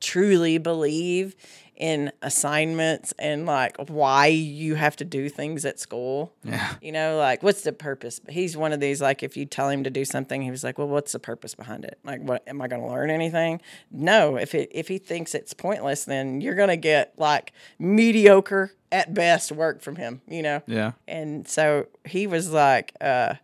truly 0.00 0.58
believe 0.58 1.34
in 1.76 2.12
assignments 2.22 3.12
and 3.18 3.46
like 3.46 3.76
why 3.88 4.26
you 4.26 4.76
have 4.76 4.94
to 4.96 5.04
do 5.04 5.28
things 5.28 5.64
at 5.64 5.80
school. 5.80 6.32
Yeah. 6.44 6.74
You 6.80 6.92
know, 6.92 7.16
like 7.16 7.42
what's 7.42 7.62
the 7.62 7.72
purpose? 7.72 8.20
He's 8.28 8.56
one 8.56 8.72
of 8.72 8.80
these 8.80 9.02
like 9.02 9.22
if 9.22 9.36
you 9.36 9.44
tell 9.44 9.68
him 9.68 9.84
to 9.84 9.90
do 9.90 10.04
something, 10.04 10.42
he 10.42 10.50
was 10.50 10.62
like, 10.62 10.78
"Well, 10.78 10.88
what's 10.88 11.12
the 11.12 11.18
purpose 11.18 11.54
behind 11.54 11.84
it? 11.84 11.98
Like, 12.04 12.20
what 12.20 12.42
am 12.46 12.62
I 12.62 12.68
going 12.68 12.82
to 12.82 12.88
learn 12.88 13.10
anything?" 13.10 13.60
No. 13.90 14.36
If 14.36 14.54
it 14.54 14.70
if 14.72 14.88
he 14.88 14.98
thinks 14.98 15.34
it's 15.34 15.52
pointless, 15.52 16.04
then 16.04 16.40
you're 16.40 16.54
going 16.54 16.68
to 16.68 16.76
get 16.76 17.14
like 17.16 17.52
mediocre 17.78 18.72
at 18.92 19.12
best 19.12 19.50
work 19.50 19.82
from 19.82 19.96
him. 19.96 20.20
You 20.28 20.42
know. 20.42 20.62
Yeah. 20.66 20.92
And 21.08 21.48
so 21.48 21.86
he 22.04 22.26
was 22.26 22.52
like, 22.52 22.94
uh, 23.00 23.34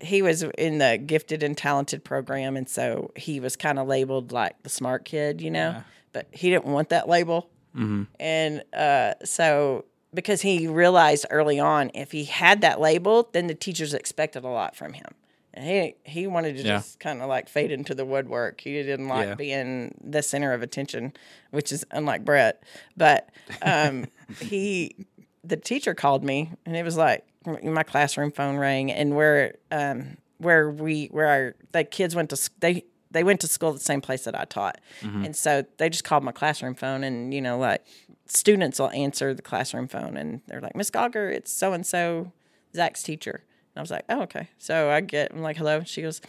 he 0.00 0.20
was 0.20 0.42
in 0.42 0.78
the 0.78 0.98
gifted 0.98 1.42
and 1.42 1.56
talented 1.56 2.04
program, 2.04 2.56
and 2.56 2.68
so 2.68 3.12
he 3.16 3.40
was 3.40 3.56
kind 3.56 3.78
of 3.78 3.86
labeled 3.86 4.30
like 4.30 4.62
the 4.62 4.68
smart 4.68 5.04
kid, 5.06 5.40
you 5.40 5.50
know. 5.50 5.82
But 6.12 6.28
he 6.32 6.50
didn't 6.50 6.66
want 6.66 6.88
that 6.90 7.08
label, 7.08 7.50
and 8.20 8.62
uh, 8.72 9.14
so 9.24 9.84
because 10.14 10.40
he 10.42 10.66
realized 10.66 11.26
early 11.30 11.60
on, 11.60 11.90
if 11.94 12.12
he 12.12 12.24
had 12.24 12.62
that 12.62 12.80
label, 12.80 13.28
then 13.32 13.48
the 13.48 13.54
teachers 13.54 13.92
expected 13.92 14.44
a 14.44 14.48
lot 14.48 14.74
from 14.74 14.94
him. 14.94 15.06
And 15.52 15.64
he 15.66 15.94
he 16.04 16.26
wanted 16.26 16.56
to 16.56 16.62
Yeah. 16.62 16.76
just 16.78 17.00
kind 17.00 17.20
of 17.20 17.28
like 17.28 17.48
fade 17.48 17.70
into 17.70 17.94
the 17.94 18.04
woodwork. 18.04 18.60
He 18.62 18.72
didn't 18.82 19.08
like 19.08 19.28
Yeah. 19.28 19.34
being 19.34 19.94
the 20.02 20.22
center 20.22 20.52
of 20.54 20.62
attention, 20.62 21.12
which 21.50 21.70
is 21.72 21.84
unlike 21.90 22.24
Brett. 22.24 22.62
But 22.96 23.28
um, 23.62 24.06
he, 24.40 25.06
the 25.44 25.56
teacher 25.56 25.94
called 25.94 26.24
me, 26.24 26.52
and 26.64 26.76
it 26.76 26.82
was 26.84 26.96
like 26.96 27.24
my 27.62 27.82
classroom 27.82 28.32
phone 28.32 28.56
rang, 28.56 28.90
and 28.92 29.14
where 29.16 29.54
um, 29.70 30.16
where 30.38 30.70
we 30.70 31.06
where 31.06 31.26
our 31.26 31.54
the 31.72 31.84
kids 31.84 32.14
went 32.14 32.30
to 32.30 32.50
they 32.60 32.84
they 33.16 33.24
went 33.24 33.40
to 33.40 33.48
school 33.48 33.70
at 33.70 33.74
the 33.74 33.80
same 33.80 34.00
place 34.00 34.24
that 34.24 34.38
I 34.38 34.44
taught, 34.44 34.78
and 35.02 35.34
so 35.34 35.64
they 35.78 35.88
just 35.88 36.04
called 36.04 36.22
my 36.22 36.32
classroom 36.32 36.74
phone, 36.74 37.02
and 37.02 37.32
you 37.34 37.40
know 37.40 37.58
like 37.58 37.84
students 38.26 38.78
will 38.78 38.90
answer 38.90 39.34
the 39.34 39.42
classroom 39.42 39.88
phone, 39.88 40.16
and 40.16 40.40
they're 40.46 40.60
like 40.60 40.76
Miss 40.76 40.90
Gauger, 40.90 41.30
it's 41.30 41.52
so 41.52 41.72
and 41.72 41.86
so 41.86 42.32
Zach's 42.74 43.02
teacher. 43.02 43.42
And 43.74 43.80
I 43.80 43.82
was 43.82 43.90
like, 43.90 44.04
oh, 44.08 44.22
okay. 44.22 44.48
So 44.58 44.90
I 44.90 45.00
get, 45.00 45.32
I'm 45.32 45.42
like, 45.42 45.56
hello. 45.56 45.82
She 45.84 46.00
goes, 46.00 46.20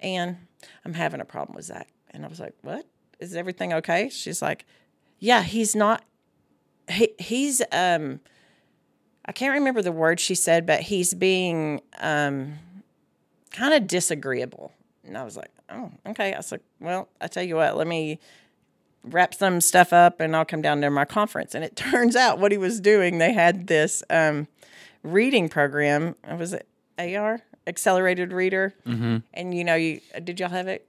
Ann, 0.00 0.46
I'm 0.84 0.94
having 0.94 1.20
a 1.20 1.24
problem 1.24 1.56
with 1.56 1.64
Zach. 1.64 1.88
And 2.10 2.24
I 2.24 2.28
was 2.28 2.38
like, 2.38 2.54
what? 2.62 2.86
Is 3.18 3.34
everything 3.34 3.72
okay? 3.72 4.08
She's 4.08 4.40
like, 4.40 4.66
yeah, 5.18 5.42
he's 5.42 5.74
not, 5.74 6.04
he, 6.88 7.12
he's, 7.18 7.60
um, 7.72 8.20
I 9.24 9.32
can't 9.32 9.54
remember 9.54 9.82
the 9.82 9.92
word 9.92 10.20
she 10.20 10.34
said, 10.34 10.66
but 10.66 10.80
he's 10.80 11.12
being, 11.14 11.80
um, 12.00 12.54
kind 13.50 13.74
of 13.74 13.86
disagreeable. 13.86 14.72
And 15.04 15.18
I 15.18 15.24
was 15.24 15.36
like, 15.36 15.50
oh, 15.72 15.90
okay. 16.10 16.32
I 16.34 16.36
was 16.36 16.52
like, 16.52 16.62
well, 16.80 17.08
I 17.20 17.26
tell 17.26 17.42
you 17.42 17.56
what, 17.56 17.76
let 17.76 17.86
me 17.86 18.18
wrap 19.04 19.34
some 19.34 19.60
stuff 19.60 19.92
up 19.92 20.20
and 20.20 20.36
I'll 20.36 20.44
come 20.44 20.62
down 20.62 20.80
to 20.82 20.90
my 20.90 21.04
conference. 21.04 21.54
And 21.54 21.64
it 21.64 21.74
turns 21.90 22.16
out 22.16 22.38
what 22.38 22.52
he 22.52 22.58
was 22.58 22.80
doing, 22.80 23.18
they 23.18 23.32
had 23.32 23.66
this, 23.66 24.02
um, 24.10 24.48
reading 25.02 25.48
program. 25.48 26.14
uh, 26.30 26.36
Was 26.36 26.52
it 26.52 26.66
AR? 26.98 27.42
Accelerated 27.66 28.32
Reader. 28.32 28.74
Mm-hmm. 28.86 29.18
And 29.34 29.54
you 29.54 29.64
know, 29.64 29.74
you 29.74 30.00
did 30.22 30.40
y'all 30.40 30.48
have 30.50 30.68
it? 30.68 30.86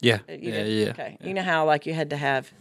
Yeah. 0.00 0.18
You 0.28 0.36
Yeah. 0.52 0.64
Yeah. 0.64 0.90
Okay. 0.90 1.18
You 1.22 1.34
know 1.34 1.42
how 1.42 1.64
like 1.66 1.86
you 1.86 1.94
had 1.94 2.10
to 2.10 2.16
have 2.16 2.52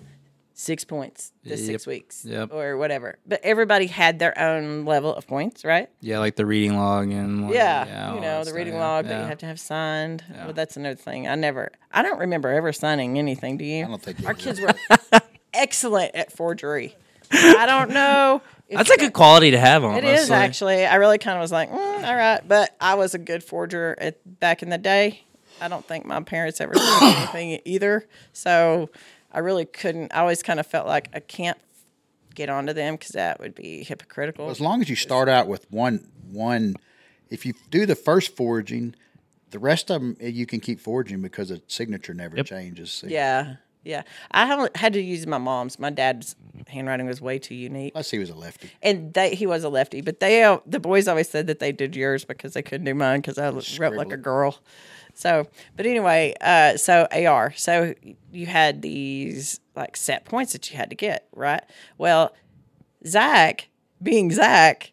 six 0.56 0.84
points 0.86 1.32
this 1.44 1.62
Yep. 1.62 1.68
six 1.68 1.88
weeks 1.88 2.26
Yep. 2.26 2.50
or 2.54 2.78
whatever. 2.78 3.18
But 3.26 3.40
everybody 3.44 3.88
had 3.88 4.20
their 4.20 4.38
own 4.40 4.86
level 4.86 5.14
of 5.16 5.26
points, 5.28 5.66
right? 5.66 5.90
Yeah, 6.00 6.20
like 6.20 6.36
the 6.36 6.46
reading 6.46 6.78
log 6.78 7.12
and 7.12 7.46
like, 7.48 7.56
Yeah. 7.56 8.08
all 8.10 8.16
you 8.16 8.22
know, 8.22 8.40
the 8.40 8.46
stuff, 8.46 8.56
reading 8.56 8.74
yeah, 8.74 8.80
log 8.88 9.08
that 9.08 9.20
you 9.22 9.26
have 9.28 9.40
to 9.40 9.46
have 9.48 9.60
signed. 9.60 10.24
Well, 10.44 10.54
that's 10.54 10.78
another 10.78 10.96
thing. 10.96 11.28
I 11.28 11.36
never, 11.36 11.72
I 11.92 12.04
don't 12.04 12.20
remember 12.20 12.50
ever 12.50 12.72
signing 12.72 13.18
anything. 13.18 13.58
Do 13.58 13.66
you? 13.66 13.86
I 13.86 13.88
don't 13.88 14.02
think 14.02 14.26
Our 14.28 14.34
kids 14.36 14.62
were 14.62 14.74
excellent 15.54 16.14
at 16.16 16.32
forgery. 16.32 16.96
I 17.32 17.66
don't 17.66 17.90
know. 17.92 18.42
if 18.70 18.78
That's 18.78 18.92
a 18.92 18.98
good 18.98 19.14
quality 19.14 19.52
to 19.52 19.60
have 19.60 19.84
on. 19.84 19.96
It 19.98 20.04
is 20.04 20.30
actually. 20.30 20.86
I 20.86 20.96
really 20.96 21.18
kind 21.18 21.36
of 21.38 21.42
was 21.42 21.52
like, 21.52 21.72
mm, 21.72 22.04
all 22.04 22.16
right, 22.16 22.42
but 22.48 22.76
I 22.80 22.94
was 22.96 23.16
a 23.16 23.18
good 23.20 23.44
forger 23.44 23.96
at 24.00 24.40
back 24.40 24.62
in 24.62 24.70
the 24.70 24.78
day. 24.78 25.24
I 25.62 25.68
don't 25.68 25.86
think 25.86 26.06
my 26.06 26.22
parents 26.22 26.62
ever 26.62 26.74
did 26.76 27.02
anything 27.02 27.60
either, 27.66 28.06
so 28.34 28.90
I 29.34 29.40
really 29.40 29.66
couldn't. 29.66 30.14
I 30.14 30.20
always 30.20 30.44
kind 30.44 30.60
of 30.60 30.68
felt 30.68 30.88
like 30.88 31.10
I 31.14 31.20
can't 31.20 31.58
get 32.36 32.50
onto 32.50 32.74
them 32.74 32.96
because 32.96 33.10
that 33.12 33.40
would 33.40 33.56
be 33.56 33.84
hypocritical. 33.84 34.50
As 34.50 34.62
long 34.62 34.82
as 34.82 34.90
you 34.90 34.96
start 34.96 35.30
out 35.30 35.48
with 35.48 35.70
one 35.72 36.08
one, 36.32 36.76
if 37.30 37.46
you 37.46 37.54
do 37.70 37.86
the 37.86 37.96
first 37.96 38.36
forging, 38.36 38.96
the 39.52 39.60
rest 39.60 39.90
of 39.92 40.02
them 40.02 40.18
you 40.20 40.46
can 40.46 40.60
keep 40.60 40.80
forging 40.80 41.22
because 41.22 41.50
the 41.50 41.62
signature 41.68 42.14
never 42.14 42.42
changes. 42.44 42.92
So- 42.92 43.08
yeah, 43.08 43.56
yeah. 43.84 44.04
I 44.32 44.46
haven't 44.46 44.76
had 44.78 44.94
to 44.94 45.02
use 45.02 45.28
my 45.28 45.38
mom's. 45.38 45.78
My 45.78 45.90
dad's 45.90 46.36
handwriting 46.68 47.06
was 47.06 47.22
way 47.22 47.38
too 47.40 47.54
unique, 47.56 47.94
Plus, 47.94 48.10
he 48.10 48.18
was 48.20 48.30
a 48.30 48.36
lefty. 48.36 48.72
and 48.82 49.14
they 49.14 49.36
he 49.36 49.46
was 49.46 49.64
a 49.64 49.70
lefty. 49.70 50.02
But 50.02 50.20
they 50.20 50.44
uh, 50.44 50.60
the 50.66 50.80
boys 50.80 51.08
always 51.08 51.30
said 51.30 51.48
that 51.48 51.60
they 51.60 51.72
did 51.72 51.96
yours 51.96 52.24
because 52.26 52.54
they 52.54 52.62
couldn't 52.64 52.86
do 52.86 52.94
mine 52.96 53.22
because 53.22 53.38
I 53.38 53.50
wrote 53.50 53.96
like 53.96 54.12
a 54.12 54.18
girl. 54.18 54.60
So, 55.14 55.48
but 55.76 55.86
anyway, 55.86 56.34
uh, 56.42 56.78
so 56.78 57.08
AR. 57.12 57.54
So 57.56 57.94
you 58.32 58.46
had 58.46 58.82
these 58.82 59.60
like 59.76 59.96
set 59.96 60.26
points 60.26 60.54
that 60.54 60.70
you 60.72 60.78
had 60.78 60.90
to 60.90 60.96
get 60.96 61.28
right. 61.34 61.64
Well, 61.98 62.34
Zach, 63.06 63.70
being 64.02 64.32
Zach, 64.32 64.92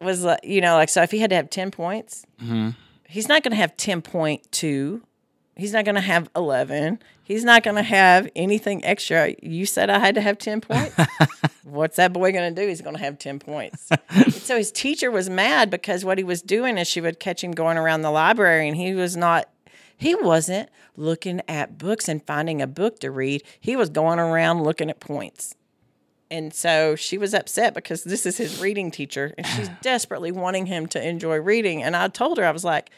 was 0.00 0.22
like 0.22 0.40
you 0.44 0.60
know 0.60 0.74
like 0.76 0.88
so 0.88 1.02
if 1.02 1.10
he 1.10 1.18
had 1.18 1.30
to 1.30 1.36
have 1.36 1.50
ten 1.50 1.70
points, 1.70 2.24
he's 3.08 3.28
not 3.28 3.42
going 3.42 3.52
to 3.52 3.56
have 3.56 3.76
ten 3.76 4.02
point 4.02 4.50
two. 4.52 5.02
He's 5.56 5.72
not 5.72 5.84
going 5.84 5.96
to 5.96 6.00
have 6.00 6.30
11. 6.36 7.00
He's 7.28 7.44
not 7.44 7.62
going 7.62 7.76
to 7.76 7.82
have 7.82 8.30
anything 8.34 8.82
extra. 8.86 9.34
You 9.42 9.66
said 9.66 9.90
I 9.90 9.98
had 9.98 10.14
to 10.14 10.22
have 10.22 10.38
10 10.38 10.62
points. 10.62 10.96
What's 11.62 11.96
that 11.96 12.14
boy 12.14 12.32
going 12.32 12.54
to 12.54 12.58
do? 12.58 12.66
He's 12.66 12.80
going 12.80 12.96
to 12.96 13.02
have 13.02 13.18
10 13.18 13.38
points. 13.38 13.90
So 14.48 14.56
his 14.56 14.72
teacher 14.72 15.10
was 15.10 15.28
mad 15.28 15.68
because 15.68 16.06
what 16.06 16.16
he 16.16 16.24
was 16.24 16.40
doing 16.40 16.78
is 16.78 16.88
she 16.88 17.02
would 17.02 17.20
catch 17.20 17.44
him 17.44 17.52
going 17.52 17.76
around 17.76 18.00
the 18.00 18.10
library 18.10 18.66
and 18.66 18.74
he 18.74 18.94
was 18.94 19.14
not, 19.14 19.50
he 19.94 20.14
wasn't 20.14 20.70
looking 20.96 21.42
at 21.46 21.76
books 21.76 22.08
and 22.08 22.24
finding 22.26 22.62
a 22.62 22.66
book 22.66 22.98
to 23.00 23.10
read. 23.10 23.42
He 23.60 23.76
was 23.76 23.90
going 23.90 24.18
around 24.18 24.62
looking 24.62 24.88
at 24.88 25.00
points. 25.00 25.54
And 26.30 26.54
so 26.54 26.96
she 26.96 27.18
was 27.18 27.34
upset 27.34 27.74
because 27.74 28.04
this 28.04 28.24
is 28.24 28.38
his 28.38 28.58
reading 28.58 28.90
teacher 28.90 29.34
and 29.36 29.46
she's 29.46 29.68
desperately 29.82 30.32
wanting 30.32 30.64
him 30.64 30.86
to 30.88 31.06
enjoy 31.06 31.36
reading. 31.36 31.82
And 31.82 31.94
I 31.94 32.08
told 32.08 32.38
her, 32.38 32.44
I 32.46 32.50
was 32.50 32.64
like, 32.64 32.88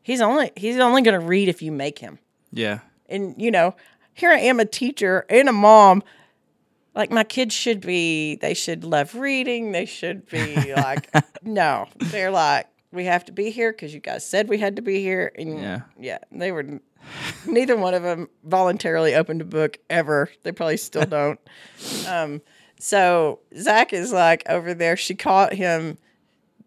he's 0.00 0.20
only 0.20 0.52
he's 0.54 0.78
only 0.78 1.02
going 1.02 1.20
to 1.20 1.26
read 1.26 1.48
if 1.48 1.60
you 1.60 1.72
make 1.72 1.98
him. 1.98 2.20
Yeah. 2.52 2.78
And 3.08 3.34
you 3.38 3.50
know, 3.50 3.74
here 4.14 4.30
I 4.30 4.38
am 4.40 4.60
a 4.60 4.64
teacher 4.64 5.24
and 5.30 5.48
a 5.48 5.52
mom. 5.52 6.02
Like 6.94 7.10
my 7.10 7.24
kids 7.24 7.54
should 7.54 7.80
be 7.80 8.36
they 8.36 8.54
should 8.54 8.82
love 8.84 9.14
reading. 9.14 9.72
They 9.72 9.86
should 9.86 10.28
be 10.28 10.74
like 10.74 11.08
no. 11.42 11.86
They're 11.98 12.30
like 12.30 12.66
we 12.90 13.04
have 13.04 13.24
to 13.26 13.32
be 13.32 13.50
here 13.50 13.72
cuz 13.72 13.94
you 13.94 14.00
guys 14.00 14.24
said 14.26 14.48
we 14.48 14.58
had 14.58 14.76
to 14.76 14.82
be 14.82 15.00
here 15.00 15.30
and 15.36 15.60
Yeah. 15.60 15.80
yeah, 15.98 16.18
they 16.32 16.50
were 16.52 16.80
neither 17.46 17.76
one 17.76 17.94
of 17.94 18.02
them 18.02 18.28
voluntarily 18.44 19.14
opened 19.14 19.40
a 19.42 19.44
book 19.44 19.78
ever. 19.88 20.28
They 20.42 20.52
probably 20.52 20.76
still 20.78 21.06
don't. 21.18 21.38
Um 22.08 22.42
so 22.80 23.40
Zach 23.56 23.92
is 23.92 24.12
like 24.12 24.42
over 24.48 24.74
there. 24.74 24.96
She 24.96 25.14
caught 25.14 25.52
him 25.54 25.98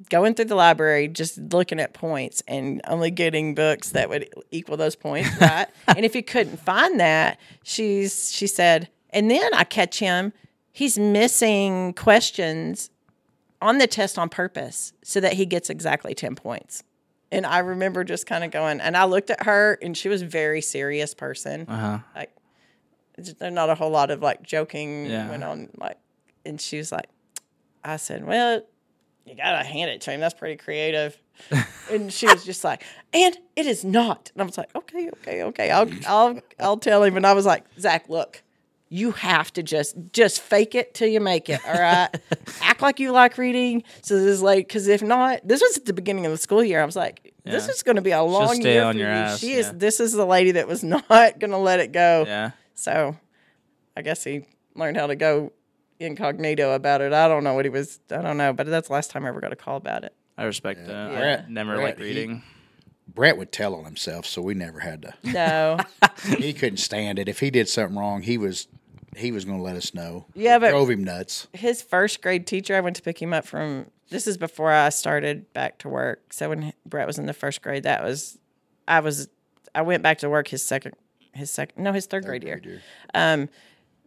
going 0.10 0.34
through 0.34 0.46
the 0.46 0.56
library, 0.56 1.08
just 1.08 1.38
looking 1.38 1.80
at 1.80 1.94
points 1.94 2.42
and 2.48 2.82
only 2.88 3.12
getting 3.12 3.54
books 3.56 3.90
that 3.92 4.10
would 4.10 4.30
equal 4.52 4.78
those 4.78 4.96
points, 4.96 5.30
right? 5.42 5.68
and 5.88 6.06
if 6.06 6.14
he 6.14 6.22
couldn't 6.22 6.58
find 6.58 7.00
that, 7.00 7.40
she's 7.64 8.32
she 8.32 8.48
said, 8.48 8.90
and 9.12 9.30
then 9.30 9.54
I 9.54 9.64
catch 9.64 10.00
him, 10.00 10.34
he's 10.72 10.98
missing 10.98 11.94
questions 11.94 12.90
on 13.62 13.78
the 13.78 13.88
test 13.88 14.18
on 14.18 14.30
purpose 14.30 14.94
so 15.04 15.20
that 15.20 15.34
he 15.34 15.46
gets 15.46 15.70
exactly 15.70 16.14
10 16.16 16.36
points. 16.36 16.84
And 17.32 17.46
I 17.46 17.60
remember 17.60 18.04
just 18.04 18.26
kind 18.26 18.44
of 18.44 18.52
going, 18.52 18.82
and 18.82 18.98
I 18.98 19.06
looked 19.06 19.30
at 19.30 19.44
her, 19.44 19.78
and 19.82 19.96
she 19.96 20.10
was 20.10 20.22
a 20.22 20.26
very 20.26 20.62
serious 20.62 21.14
person. 21.14 21.66
Uh 21.70 21.78
huh. 21.78 22.00
Like, 22.16 22.36
there's 23.18 23.54
not 23.54 23.70
a 23.70 23.76
whole 23.76 23.92
lot 23.92 24.10
of 24.12 24.22
like 24.22 24.42
joking 24.44 25.06
Yeah. 25.06 25.30
went 25.30 25.44
on. 25.44 25.70
Like, 25.78 25.98
and 26.46 26.60
she 26.60 26.78
was 26.78 26.92
like, 26.92 27.08
I 27.84 27.98
said, 27.98 28.26
well, 28.26 28.62
you 29.26 29.36
gotta 29.36 29.64
hand 29.64 29.90
it 29.92 30.02
to 30.02 30.12
him. 30.12 30.20
That's 30.20 30.34
pretty 30.34 30.58
creative. 30.58 31.18
and 31.92 32.12
she 32.12 32.28
was 32.28 32.44
just 32.46 32.64
like, 32.64 32.84
and 33.14 33.36
it 33.56 33.66
is 33.66 33.84
not. 33.84 34.32
And 34.34 34.42
I 34.42 34.46
was 34.46 34.58
like, 34.58 34.76
okay, 34.76 35.10
okay, 35.10 35.44
okay. 35.44 35.72
I'll, 35.72 35.90
I'll, 36.08 36.40
I'll 36.60 36.78
tell 36.78 37.04
him. 37.04 37.18
And 37.18 37.26
I 37.26 37.34
was 37.34 37.46
like, 37.46 37.64
Zach, 37.80 38.10
look, 38.10 38.44
you 38.90 39.12
have 39.12 39.52
to 39.54 39.64
just, 39.64 39.96
just 40.12 40.42
fake 40.42 40.76
it 40.76 40.94
till 40.94 41.08
you 41.08 41.20
make 41.20 41.50
it. 41.50 41.60
All 41.66 41.74
right. 41.80 42.10
Act 42.62 42.82
like 42.82 43.00
you 43.00 43.12
like 43.12 43.38
reading. 43.38 43.84
So 44.04 44.16
this 44.16 44.26
is 44.28 44.42
like, 44.42 44.68
because 44.68 44.88
if 44.88 45.02
not, 45.02 45.40
this 45.48 45.62
was 45.62 45.78
at 45.78 45.86
the 45.86 45.94
beginning 45.94 46.26
of 46.26 46.32
the 46.32 46.38
school 46.38 46.64
year. 46.64 46.82
I 46.82 46.86
was 46.86 46.96
like, 46.98 47.34
this 47.44 47.66
Yeah. 47.66 47.72
is 47.72 47.84
going 47.84 47.96
to 47.96 48.02
be 48.02 48.12
a 48.12 48.22
long 48.22 48.56
stay 48.56 48.74
year 48.74 48.84
on 48.84 48.94
for 48.96 49.00
your 49.00 49.08
you. 49.10 49.16
ass, 49.16 49.40
She 49.40 49.54
is. 49.54 49.72
This 49.72 50.00
is 50.00 50.12
the 50.14 50.26
lady 50.26 50.52
that 50.52 50.68
was 50.68 50.84
not 50.84 51.08
going 51.10 51.52
to 51.52 51.58
let 51.58 51.80
it 51.80 51.92
go. 51.92 52.26
Yeah. 52.28 52.52
So 52.76 53.16
I 53.96 54.02
guess 54.02 54.24
he 54.24 54.46
learned 54.76 54.98
how 54.98 55.08
to 55.08 55.16
go 55.16 55.54
incognito 56.06 56.74
about 56.74 57.02
it. 57.02 57.14
I 57.14 57.28
don't 57.28 57.44
know 57.44 57.54
what 57.54 57.66
he 57.66 57.70
was. 57.70 58.00
I 58.10 58.22
don't 58.22 58.38
know, 58.38 58.54
but 58.54 58.68
that's 58.68 58.88
the 58.88 58.94
last 58.94 59.12
time 59.12 59.26
I 59.26 59.30
ever 59.30 59.40
got 59.42 59.54
a 59.54 59.56
call 59.56 59.78
about 59.78 60.04
it. 60.04 60.14
I 60.38 60.44
respect 60.46 60.86
that. 60.88 61.12
Brett- 61.12 61.46
I 61.48 61.52
never 61.52 61.76
Brett, 61.76 61.84
liked 61.86 62.00
he- 62.00 62.06
reading. 62.06 62.44
Brett 63.14 63.38
would 63.38 63.52
tell 63.52 63.76
on 63.76 63.84
himself, 63.84 64.26
so 64.26 64.42
we 64.42 64.54
never 64.54 64.80
had 64.80 65.02
to. 65.02 65.14
No. 65.24 65.78
he 66.38 66.54
couldn't 66.54 66.78
stand 66.78 67.20
it. 67.20 67.28
If 67.28 67.40
he 67.42 67.52
did 67.52 67.68
something 67.68 67.98
wrong, 67.98 68.22
he 68.22 68.38
was 68.38 68.68
he 69.18 69.34
was 69.34 69.44
going 69.44 69.58
to 69.58 69.64
let 69.64 69.76
us 69.76 69.94
know. 69.94 70.26
Yeah, 70.34 70.58
but- 70.60 70.70
drove 70.72 70.90
him 70.90 71.04
nuts. 71.04 71.48
his 71.54 71.82
first 71.82 72.22
grade 72.22 72.48
teacher, 72.48 72.76
I 72.76 72.80
went 72.80 72.96
to 72.96 73.02
pick 73.02 73.22
him 73.22 73.34
up 73.34 73.46
from. 73.46 73.88
This 74.10 74.28
is 74.28 74.38
before 74.38 74.72
I 74.72 74.90
started 74.90 75.52
back 75.54 75.78
to 75.80 75.90
work. 75.90 76.34
So 76.34 76.50
when 76.50 76.74
Brett 76.86 77.08
was 77.08 77.18
in 77.18 77.26
the 77.28 77.34
first 77.34 77.62
grade, 77.62 77.84
that 77.84 78.04
was, 78.04 78.38
I 78.88 79.00
was, 79.00 79.30
I 79.76 79.82
went 79.84 80.04
back 80.04 80.18
to 80.20 80.30
work 80.30 80.50
his 80.50 80.64
second, 80.64 80.96
his 81.34 81.50
second, 81.50 81.82
no, 81.82 81.94
his 81.94 82.08
third, 82.08 82.26
grade 82.26 82.44
year. 82.44 82.62
Um, 83.14 83.48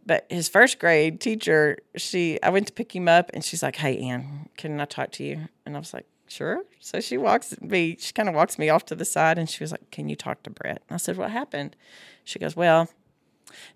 but 0.07 0.27
his 0.29 0.49
first 0.49 0.79
grade 0.79 1.21
teacher, 1.21 1.79
she, 1.97 2.41
I 2.43 2.51
went 2.51 2.67
to 2.67 2.73
pick 2.73 2.95
him 2.95 3.09
up, 3.09 3.31
and 3.33 3.45
she's 3.45 3.63
like, 3.63 3.77
"Hey, 3.77 3.99
Ann, 3.99 4.49
can 4.57 4.81
I 4.81 4.85
talk 4.85 5.11
to 5.13 5.25
you?" 5.25 5.49
And 5.65 5.77
I 5.77 5.79
was 5.79 5.95
like, 5.95 6.07
"Sure." 6.29 6.63
So 6.81 7.01
she 7.01 7.17
walks 7.17 7.55
me, 7.61 7.97
she 7.99 8.13
kind 8.13 8.29
of 8.29 8.35
walks 8.35 8.59
me 8.59 8.69
off 8.69 8.85
to 8.87 8.95
the 8.95 9.05
side, 9.05 9.39
and 9.39 9.49
she 9.49 9.63
was 9.63 9.73
like, 9.73 9.91
"Can 9.91 10.09
you 10.09 10.17
talk 10.17 10.43
to 10.45 10.51
Brett?" 10.51 10.83
And 10.89 10.95
I 10.95 10.99
said, 10.99 11.17
"What 11.17 11.31
happened?" 11.31 11.77
She 12.25 12.39
goes, 12.39 12.57
"Well, 12.57 12.89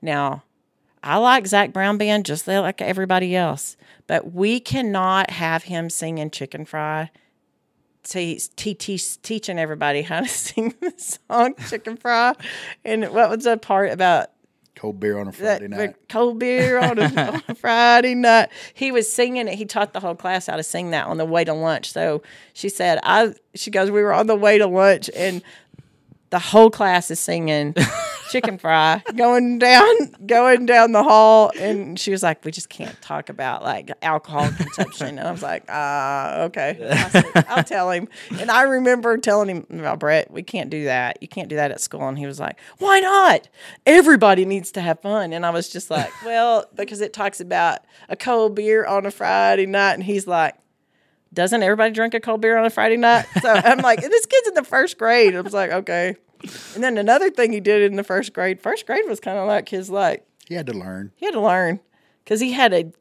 now." 0.02 0.44
I 1.00 1.16
like 1.18 1.46
Zac 1.46 1.72
Brown 1.72 1.96
Band 1.96 2.26
just 2.26 2.48
like 2.48 2.82
everybody 2.82 3.36
else, 3.36 3.76
but 4.08 4.32
we 4.32 4.58
cannot 4.58 5.30
have 5.30 5.62
him 5.62 5.90
singing 5.90 6.28
Chicken 6.28 6.64
Fry, 6.64 7.12
te- 8.02 8.40
te- 8.56 8.74
teaching 8.74 9.58
everybody 9.60 10.02
how 10.02 10.20
to 10.22 10.28
sing 10.28 10.74
the 10.80 10.92
song 10.96 11.54
Chicken 11.68 11.96
Fry. 11.96 12.34
And 12.84 13.10
what 13.10 13.30
was 13.30 13.44
the 13.44 13.56
part 13.56 13.92
about 13.92 14.30
Cold 14.78 15.00
beer 15.00 15.18
on 15.18 15.26
a 15.26 15.32
that 15.32 15.58
Friday 15.58 15.66
night. 15.68 15.96
cold 16.08 16.38
beer 16.38 16.78
on 16.78 17.00
a, 17.00 17.02
on 17.32 17.42
a 17.48 17.54
Friday 17.56 18.14
night. 18.14 18.48
He 18.74 18.92
was 18.92 19.12
singing 19.12 19.48
it. 19.48 19.54
He 19.54 19.64
taught 19.64 19.92
the 19.92 19.98
whole 19.98 20.14
class 20.14 20.46
how 20.46 20.54
to 20.54 20.62
sing 20.62 20.92
that 20.92 21.08
on 21.08 21.16
the 21.16 21.24
way 21.24 21.42
to 21.44 21.52
lunch. 21.52 21.92
So 21.92 22.22
she 22.52 22.68
said, 22.68 23.00
I, 23.02 23.34
she 23.56 23.72
goes, 23.72 23.90
we 23.90 24.02
were 24.02 24.12
on 24.12 24.28
the 24.28 24.36
way 24.36 24.56
to 24.56 24.68
lunch 24.68 25.10
and 25.16 25.42
the 26.30 26.38
whole 26.38 26.70
class 26.70 27.10
is 27.10 27.18
singing 27.18 27.74
chicken 28.30 28.58
fry 28.58 29.02
going 29.16 29.58
down, 29.58 29.94
going 30.26 30.66
down 30.66 30.92
the 30.92 31.02
hall. 31.02 31.50
And 31.58 31.98
she 31.98 32.10
was 32.10 32.22
like, 32.22 32.44
we 32.44 32.50
just 32.50 32.68
can't 32.68 33.00
talk 33.00 33.28
about 33.28 33.62
like 33.62 33.90
alcohol 34.02 34.48
consumption. 34.50 35.18
And 35.18 35.28
I 35.28 35.30
was 35.30 35.42
like, 35.42 35.64
ah, 35.68 36.42
okay. 36.42 36.78
I 36.90 37.08
said, 37.08 37.24
I'll 37.48 37.64
tell 37.64 37.90
him. 37.90 38.08
And 38.38 38.50
I 38.50 38.62
remember 38.62 39.16
telling 39.18 39.48
him, 39.48 39.66
well, 39.70 39.96
Brett, 39.96 40.30
we 40.30 40.42
can't 40.42 40.70
do 40.70 40.84
that. 40.84 41.18
You 41.20 41.28
can't 41.28 41.48
do 41.48 41.56
that 41.56 41.70
at 41.70 41.80
school. 41.80 42.06
And 42.08 42.18
he 42.18 42.26
was 42.26 42.40
like, 42.40 42.58
why 42.78 43.00
not? 43.00 43.48
Everybody 43.86 44.44
needs 44.44 44.72
to 44.72 44.80
have 44.80 45.00
fun. 45.00 45.32
And 45.32 45.44
I 45.44 45.50
was 45.50 45.68
just 45.68 45.90
like, 45.90 46.10
well, 46.24 46.66
because 46.74 47.00
it 47.00 47.12
talks 47.12 47.40
about 47.40 47.80
a 48.08 48.16
cold 48.16 48.54
beer 48.54 48.84
on 48.86 49.06
a 49.06 49.10
Friday 49.10 49.66
night. 49.66 49.94
And 49.94 50.04
he's 50.04 50.26
like, 50.26 50.54
doesn't 51.32 51.62
everybody 51.62 51.92
drink 51.92 52.14
a 52.14 52.20
cold 52.20 52.40
beer 52.40 52.56
on 52.56 52.64
a 52.64 52.70
Friday 52.70 52.96
night? 52.96 53.26
So 53.42 53.52
I'm 53.52 53.78
like, 53.78 54.00
this 54.00 54.26
kid's 54.26 54.48
in 54.48 54.54
the 54.54 54.64
first 54.64 54.98
grade. 54.98 55.36
I 55.36 55.40
was 55.40 55.52
like, 55.52 55.70
okay. 55.70 56.16
And 56.74 56.82
then 56.82 56.98
another 56.98 57.30
thing 57.30 57.52
he 57.52 57.60
did 57.60 57.82
in 57.90 57.96
the 57.96 58.04
first 58.04 58.32
grade, 58.32 58.60
first 58.60 58.86
grade 58.86 59.04
was 59.08 59.20
kind 59.20 59.38
of 59.38 59.46
like 59.48 59.68
his 59.68 59.90
like 59.90 60.26
He 60.48 60.54
had 60.54 60.66
to 60.66 60.72
learn. 60.72 61.12
he 61.16 61.26
had 61.26 61.32
to 61.32 61.40
learn 61.40 61.80
because 62.24 62.40
he 62.40 62.52
had 62.52 62.72
a 62.72 62.92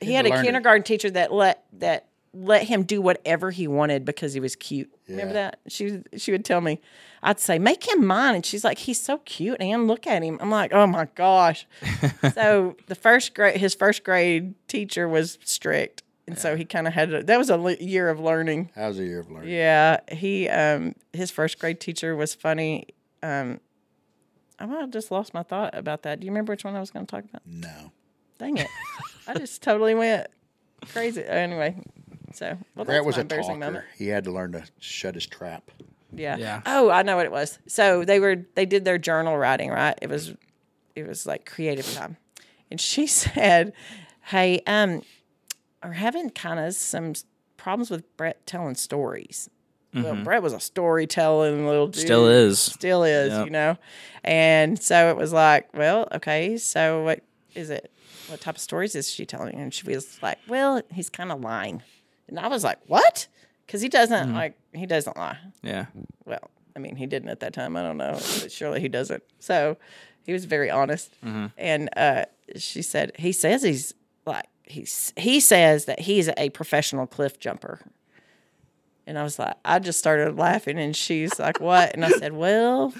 he 0.00 0.12
had 0.14 0.22
to 0.24 0.30
a 0.30 0.32
learn 0.32 0.40
it. 0.40 0.44
kindergarten 0.44 0.82
teacher 0.82 1.10
that 1.10 1.32
let 1.32 1.64
that 1.74 2.08
let 2.34 2.64
him 2.64 2.82
do 2.82 3.00
whatever 3.00 3.50
he 3.50 3.66
wanted 3.66 4.04
because 4.04 4.34
he 4.34 4.40
was 4.40 4.54
cute. 4.56 4.92
Remember 5.08 5.32
that? 5.34 5.58
She 5.68 6.02
she 6.18 6.32
would 6.32 6.44
tell 6.44 6.60
me, 6.60 6.80
I'd 7.22 7.40
say, 7.40 7.58
make 7.58 7.88
him 7.88 8.04
mine, 8.06 8.34
and 8.34 8.44
she's 8.44 8.62
like, 8.62 8.76
he's 8.78 9.00
so 9.00 9.18
cute, 9.18 9.56
and 9.58 9.88
look 9.88 10.06
at 10.06 10.22
him. 10.22 10.36
I'm 10.42 10.50
like, 10.50 10.72
oh 10.74 10.86
my 10.86 11.06
gosh. 11.14 11.66
so 12.34 12.76
the 12.88 12.94
first 12.94 13.34
grade, 13.34 13.56
his 13.58 13.74
first 13.74 14.04
grade 14.04 14.54
teacher 14.68 15.08
was 15.08 15.38
strict, 15.44 16.02
and 16.26 16.38
so 16.38 16.56
he 16.56 16.64
kind 16.64 16.86
of 16.86 16.92
had 16.92 17.12
a, 17.12 17.22
that 17.22 17.38
was 17.38 17.50
a 17.50 17.56
le- 17.56 17.76
year 17.76 18.08
of 18.08 18.18
learning. 18.20 18.70
That 18.74 18.88
was 18.88 18.98
a 18.98 19.04
year 19.04 19.20
of 19.20 19.30
learning. 19.30 19.50
Yeah, 19.50 20.00
he 20.10 20.48
um 20.48 20.94
his 21.12 21.30
first 21.30 21.58
grade 21.58 21.80
teacher 21.80 22.16
was 22.16 22.34
funny. 22.34 22.88
Um, 23.22 23.60
I 24.58 24.66
might 24.66 24.80
have 24.80 24.90
just 24.90 25.10
lost 25.10 25.34
my 25.34 25.42
thought 25.42 25.76
about 25.76 26.02
that. 26.02 26.20
Do 26.20 26.26
you 26.26 26.30
remember 26.32 26.52
which 26.52 26.64
one 26.64 26.74
I 26.74 26.80
was 26.80 26.90
going 26.90 27.06
to 27.06 27.10
talk 27.10 27.24
about? 27.24 27.42
No. 27.46 27.92
Dang 28.38 28.56
it. 28.56 28.68
I 29.26 29.34
just 29.34 29.62
totally 29.62 29.94
went 29.94 30.26
crazy. 30.92 31.24
Anyway, 31.24 31.76
so 32.32 32.56
well, 32.74 32.84
Brett 32.84 33.04
was 33.04 33.16
a 33.18 33.20
embarrassing 33.20 33.60
talker. 33.60 33.72
moment. 33.72 33.84
He 33.96 34.08
had 34.08 34.24
to 34.24 34.30
learn 34.32 34.52
to 34.52 34.64
shut 34.78 35.14
his 35.14 35.26
trap. 35.26 35.70
Yeah. 36.12 36.36
Yeah. 36.36 36.62
Oh, 36.64 36.90
I 36.90 37.02
know 37.02 37.16
what 37.16 37.26
it 37.26 37.32
was. 37.32 37.58
So 37.66 38.04
they 38.04 38.20
were 38.20 38.44
they 38.54 38.66
did 38.66 38.84
their 38.84 38.98
journal 38.98 39.36
writing, 39.36 39.70
right? 39.70 39.98
It 40.00 40.08
was 40.08 40.34
it 40.94 41.06
was 41.06 41.26
like 41.26 41.44
creative 41.44 41.92
time. 41.94 42.16
And 42.70 42.80
she 42.80 43.06
said, 43.06 43.72
Hey, 44.22 44.62
um, 44.66 45.02
are 45.82 45.92
having 45.92 46.30
kind 46.30 46.60
of 46.60 46.74
some 46.74 47.14
problems 47.56 47.90
with 47.90 48.16
Brett 48.16 48.46
telling 48.46 48.74
stories. 48.74 49.50
Well, 49.94 50.14
mm-hmm. 50.14 50.24
Brett 50.24 50.42
was 50.42 50.52
a 50.52 50.60
storytelling 50.60 51.66
little 51.66 51.86
dude. 51.86 52.02
Still 52.02 52.28
is. 52.28 52.58
Still 52.58 53.02
is, 53.02 53.32
Yep. 53.32 53.46
you 53.46 53.50
know? 53.50 53.78
And 54.24 54.80
so 54.82 55.10
it 55.10 55.16
was 55.16 55.32
like, 55.32 55.74
well, 55.74 56.06
okay, 56.12 56.58
so 56.58 57.02
what 57.04 57.20
is 57.54 57.70
it? 57.70 57.90
What 58.28 58.40
type 58.40 58.56
of 58.56 58.60
stories 58.60 58.94
is 58.94 59.10
she 59.10 59.24
telling? 59.24 59.54
And 59.54 59.72
she 59.72 59.86
was 59.88 60.18
like, 60.22 60.38
well, 60.48 60.82
he's 60.92 61.08
kind 61.08 61.32
of 61.32 61.40
lying. 61.40 61.82
And 62.28 62.38
I 62.38 62.48
was 62.48 62.62
like, 62.62 62.78
what? 62.88 63.26
Because 63.64 63.80
he 63.80 63.88
doesn't 63.88 64.28
mm-hmm. 64.28 64.36
like, 64.36 64.58
he 64.74 64.84
doesn't 64.84 65.16
lie 65.16 65.38
Yeah. 65.62 65.86
well, 66.26 66.50
I 66.74 66.78
mean, 66.78 66.96
he 66.96 67.06
didn't 67.06 67.30
at 67.30 67.40
that 67.40 67.54
time. 67.54 67.76
I 67.76 67.82
don't 67.82 67.96
know, 67.96 68.12
but 68.12 68.52
surely 68.52 68.80
he 68.80 68.88
doesn't. 68.88 69.22
So 69.38 69.78
he 70.24 70.32
was 70.32 70.44
very 70.44 70.70
honest. 70.70 71.16
Mm-hmm. 71.24 71.46
And 71.56 71.88
uh, 71.96 72.24
she 72.56 72.82
said 72.82 73.12
he 73.18 73.32
says 73.32 73.62
he's 73.62 73.94
he's 74.66 75.12
he 75.16 75.40
says 75.40 75.86
that 75.86 76.00
he's 76.00 76.28
a 76.36 76.50
professional 76.50 77.06
cliff 77.06 77.38
jumper. 77.38 77.80
And 79.08 79.16
I 79.18 79.22
was 79.22 79.38
like, 79.38 79.54
I 79.64 79.78
just 79.78 80.00
started 80.00 80.36
laughing, 80.36 80.78
and 80.78 80.94
she's 80.94 81.38
like, 81.38 81.60
"What?" 81.60 81.94
And 81.94 82.04
I 82.04 82.10
said, 82.10 82.32
"Well." 82.34 82.92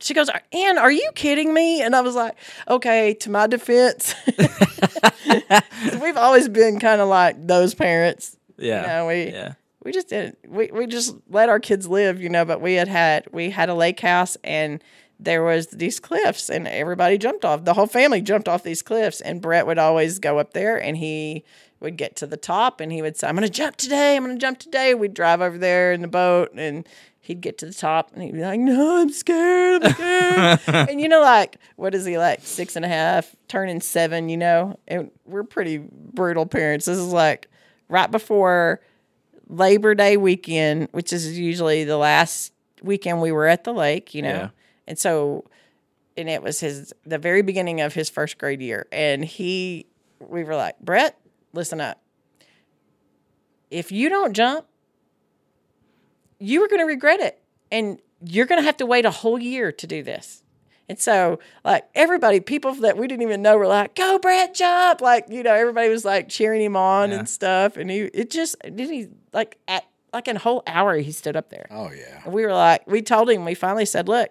She 0.00 0.12
goes, 0.12 0.28
Ann, 0.52 0.76
are 0.76 0.90
you 0.90 1.08
kidding 1.14 1.54
me? 1.54 1.80
And 1.80 1.96
I 1.96 2.02
was 2.02 2.14
like, 2.14 2.34
okay, 2.68 3.14
to 3.20 3.30
my 3.30 3.46
defense, 3.46 4.14
we've 6.02 6.16
always 6.16 6.48
been 6.48 6.78
kind 6.78 7.00
of 7.00 7.08
like 7.08 7.46
those 7.46 7.74
parents. 7.74 8.36
Yeah. 8.58 8.82
You 8.82 8.86
know, 8.88 9.06
we, 9.06 9.32
yeah. 9.32 9.54
we 9.82 9.92
just 9.92 10.08
didn't 10.08 10.36
we, 10.46 10.70
we 10.72 10.86
just 10.88 11.16
let 11.30 11.48
our 11.48 11.60
kids 11.60 11.88
live 11.88 12.20
you 12.20 12.28
know 12.28 12.44
but 12.44 12.60
we 12.60 12.74
had 12.74 12.88
had 12.88 13.26
we 13.32 13.50
had 13.50 13.68
a 13.68 13.74
lake 13.74 14.00
house 14.00 14.36
and 14.44 14.82
there 15.20 15.42
was 15.42 15.68
these 15.68 16.00
cliffs 16.00 16.50
and 16.50 16.66
everybody 16.66 17.18
jumped 17.18 17.44
off 17.44 17.64
the 17.64 17.74
whole 17.74 17.86
family 17.86 18.20
jumped 18.20 18.48
off 18.48 18.62
these 18.62 18.82
cliffs 18.82 19.20
and 19.20 19.40
brett 19.40 19.66
would 19.66 19.78
always 19.78 20.18
go 20.18 20.38
up 20.38 20.52
there 20.52 20.80
and 20.80 20.96
he 20.96 21.44
would 21.80 21.96
get 21.96 22.16
to 22.16 22.26
the 22.26 22.36
top 22.36 22.80
and 22.80 22.92
he 22.92 23.00
would 23.00 23.16
say 23.16 23.28
i'm 23.28 23.34
gonna 23.34 23.48
jump 23.48 23.76
today 23.76 24.16
i'm 24.16 24.24
gonna 24.24 24.36
jump 24.36 24.58
today 24.58 24.94
we'd 24.94 25.14
drive 25.14 25.40
over 25.40 25.58
there 25.58 25.92
in 25.92 26.02
the 26.02 26.08
boat 26.08 26.50
and 26.54 26.86
he'd 27.20 27.40
get 27.40 27.56
to 27.58 27.66
the 27.66 27.72
top 27.72 28.10
and 28.12 28.22
he'd 28.22 28.32
be 28.32 28.40
like 28.40 28.60
no 28.60 29.00
i'm 29.00 29.10
scared 29.10 29.84
i'm 29.84 29.92
scared 30.58 30.60
and 30.90 31.00
you 31.00 31.08
know 31.08 31.20
like 31.20 31.56
what 31.76 31.94
is 31.94 32.04
he 32.04 32.18
like 32.18 32.40
six 32.42 32.76
and 32.76 32.84
a 32.84 32.88
half 32.88 33.34
turning 33.48 33.80
seven 33.80 34.28
you 34.28 34.36
know 34.36 34.78
and 34.88 35.10
we're 35.24 35.44
pretty 35.44 35.78
brutal 35.78 36.44
parents 36.46 36.86
this 36.86 36.98
is 36.98 37.12
like 37.12 37.48
right 37.88 38.10
before 38.10 38.80
Labor 39.48 39.94
Day 39.94 40.16
weekend, 40.16 40.88
which 40.92 41.12
is 41.12 41.38
usually 41.38 41.84
the 41.84 41.96
last 41.96 42.52
weekend 42.82 43.20
we 43.20 43.32
were 43.32 43.46
at 43.46 43.64
the 43.64 43.72
lake, 43.72 44.14
you 44.14 44.22
know. 44.22 44.28
Yeah. 44.28 44.48
And 44.86 44.98
so 44.98 45.44
and 46.16 46.28
it 46.28 46.42
was 46.42 46.60
his 46.60 46.92
the 47.04 47.18
very 47.18 47.42
beginning 47.42 47.80
of 47.80 47.94
his 47.94 48.08
first 48.08 48.38
grade 48.38 48.60
year 48.60 48.86
and 48.92 49.24
he 49.24 49.86
we 50.20 50.44
were 50.44 50.54
like, 50.56 50.78
"Brett, 50.80 51.18
listen 51.52 51.80
up. 51.80 52.00
If 53.70 53.90
you 53.90 54.08
don't 54.08 54.32
jump, 54.34 54.66
you 56.38 56.62
are 56.64 56.68
going 56.68 56.80
to 56.80 56.86
regret 56.86 57.20
it 57.20 57.40
and 57.70 57.98
you're 58.24 58.46
going 58.46 58.60
to 58.60 58.64
have 58.64 58.76
to 58.78 58.86
wait 58.86 59.04
a 59.04 59.10
whole 59.10 59.38
year 59.38 59.72
to 59.72 59.86
do 59.86 60.02
this." 60.02 60.42
And 60.88 60.98
so, 60.98 61.38
like 61.64 61.84
everybody, 61.94 62.40
people 62.40 62.74
that 62.74 62.98
we 62.98 63.06
didn't 63.08 63.22
even 63.22 63.40
know 63.40 63.56
were 63.56 63.66
like, 63.66 63.94
"Go, 63.94 64.18
Brett, 64.18 64.54
jump!" 64.54 65.00
Like 65.00 65.26
you 65.30 65.42
know, 65.42 65.54
everybody 65.54 65.88
was 65.88 66.04
like 66.04 66.28
cheering 66.28 66.60
him 66.62 66.76
on 66.76 67.10
Yeah. 67.10 67.20
and 67.20 67.28
stuff. 67.28 67.76
And 67.78 67.90
he, 67.90 68.00
it 68.00 68.30
just 68.30 68.56
didn't 68.62 68.92
he 68.92 69.08
like 69.32 69.56
at 69.66 69.84
like 70.12 70.28
in 70.28 70.36
a 70.36 70.40
whole 70.40 70.62
hour 70.66 70.96
he 70.98 71.10
stood 71.10 71.36
up 71.36 71.48
there. 71.48 71.66
Oh 71.70 71.90
yeah. 71.90 72.20
And 72.24 72.34
we 72.34 72.44
were 72.44 72.52
like, 72.52 72.86
we 72.86 73.00
told 73.02 73.30
him, 73.30 73.44
we 73.46 73.54
finally 73.54 73.86
said, 73.86 74.08
"Look, 74.08 74.28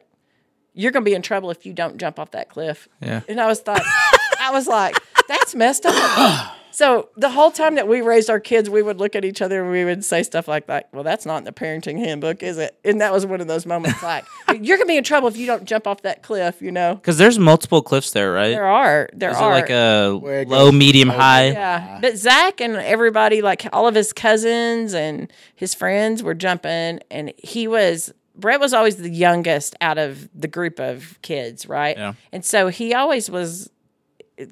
you're 0.74 0.92
gonna 0.92 1.06
be 1.06 1.14
in 1.14 1.22
trouble 1.22 1.50
if 1.52 1.66
you 1.66 1.74
don't 1.74 1.98
jump 1.98 2.20
off 2.20 2.32
that 2.32 2.50
cliff." 2.50 2.88
Yeah. 3.02 3.22
And 3.28 3.40
I 3.40 3.48
was 3.48 3.62
thought, 3.62 3.82
I 4.40 4.52
was 4.52 4.68
like, 4.68 4.98
that's 5.28 5.56
messed 5.56 5.86
up. 5.86 6.56
So 6.74 7.10
the 7.16 7.30
whole 7.30 7.52
time 7.52 7.76
that 7.76 7.88
we 7.88 8.02
raised 8.02 8.32
our 8.32 8.40
kids, 8.40 8.68
we 8.68 8.82
would 8.82 8.98
look 8.98 9.16
at 9.16 9.24
each 9.24 9.44
other 9.44 9.62
and 9.62 9.72
we 9.72 9.86
would 9.86 10.04
say 10.04 10.24
stuff 10.24 10.48
like 10.48 10.66
that. 10.66 10.90
Well, 10.92 11.04
that's 11.04 11.24
not 11.24 11.38
in 11.38 11.44
the 11.44 11.52
parenting 11.52 12.00
handbook, 12.00 12.42
is 12.42 12.58
it? 12.58 12.76
And 12.84 13.00
that 13.00 13.14
was 13.14 13.28
one 13.28 13.42
of 13.42 13.48
those 13.48 13.68
moments 13.68 14.02
like, 14.04 14.26
you're 14.60 14.78
gonna 14.78 14.88
be 14.88 14.98
in 14.98 15.04
trouble 15.04 15.28
if 15.28 15.38
you 15.38 15.46
don't 15.46 15.66
jump 15.66 15.86
off 15.86 16.02
that 16.02 16.24
cliff, 16.24 16.64
you 16.64 16.72
know. 16.72 16.96
Because 16.96 17.20
there's 17.20 17.38
multiple 17.38 17.84
cliffs 17.84 18.10
there, 18.10 18.32
right? 18.32 18.50
There 18.50 18.66
are, 18.66 19.08
there 19.14 19.30
Is 19.30 19.38
are. 19.38 19.52
it 19.52 19.54
like 19.54 19.70
a 19.70 20.18
Where 20.18 20.46
low, 20.46 20.72
medium, 20.72 21.12
oh, 21.12 21.14
high? 21.14 21.52
Yeah, 21.52 22.00
but 22.02 22.18
Zach 22.18 22.60
and 22.60 22.76
everybody, 22.78 23.44
like 23.44 23.68
all 23.72 23.88
of 23.88 23.94
his 23.94 24.12
cousins 24.12 24.96
and 24.96 25.32
his 25.54 25.76
friends, 25.76 26.24
were 26.24 26.34
jumping, 26.34 27.02
and 27.12 27.34
he 27.38 27.68
was. 27.68 28.12
Brett 28.36 28.60
was 28.60 28.74
always 28.74 28.96
the 28.98 29.10
youngest 29.10 29.76
out 29.80 29.98
of 29.98 30.30
the 30.34 30.48
group 30.48 30.80
of 30.80 31.20
kids, 31.22 31.68
right? 31.68 31.98
Yeah. 31.98 32.14
And 32.32 32.44
so 32.44 32.68
he 32.68 32.94
always 32.94 33.30
was 33.30 33.70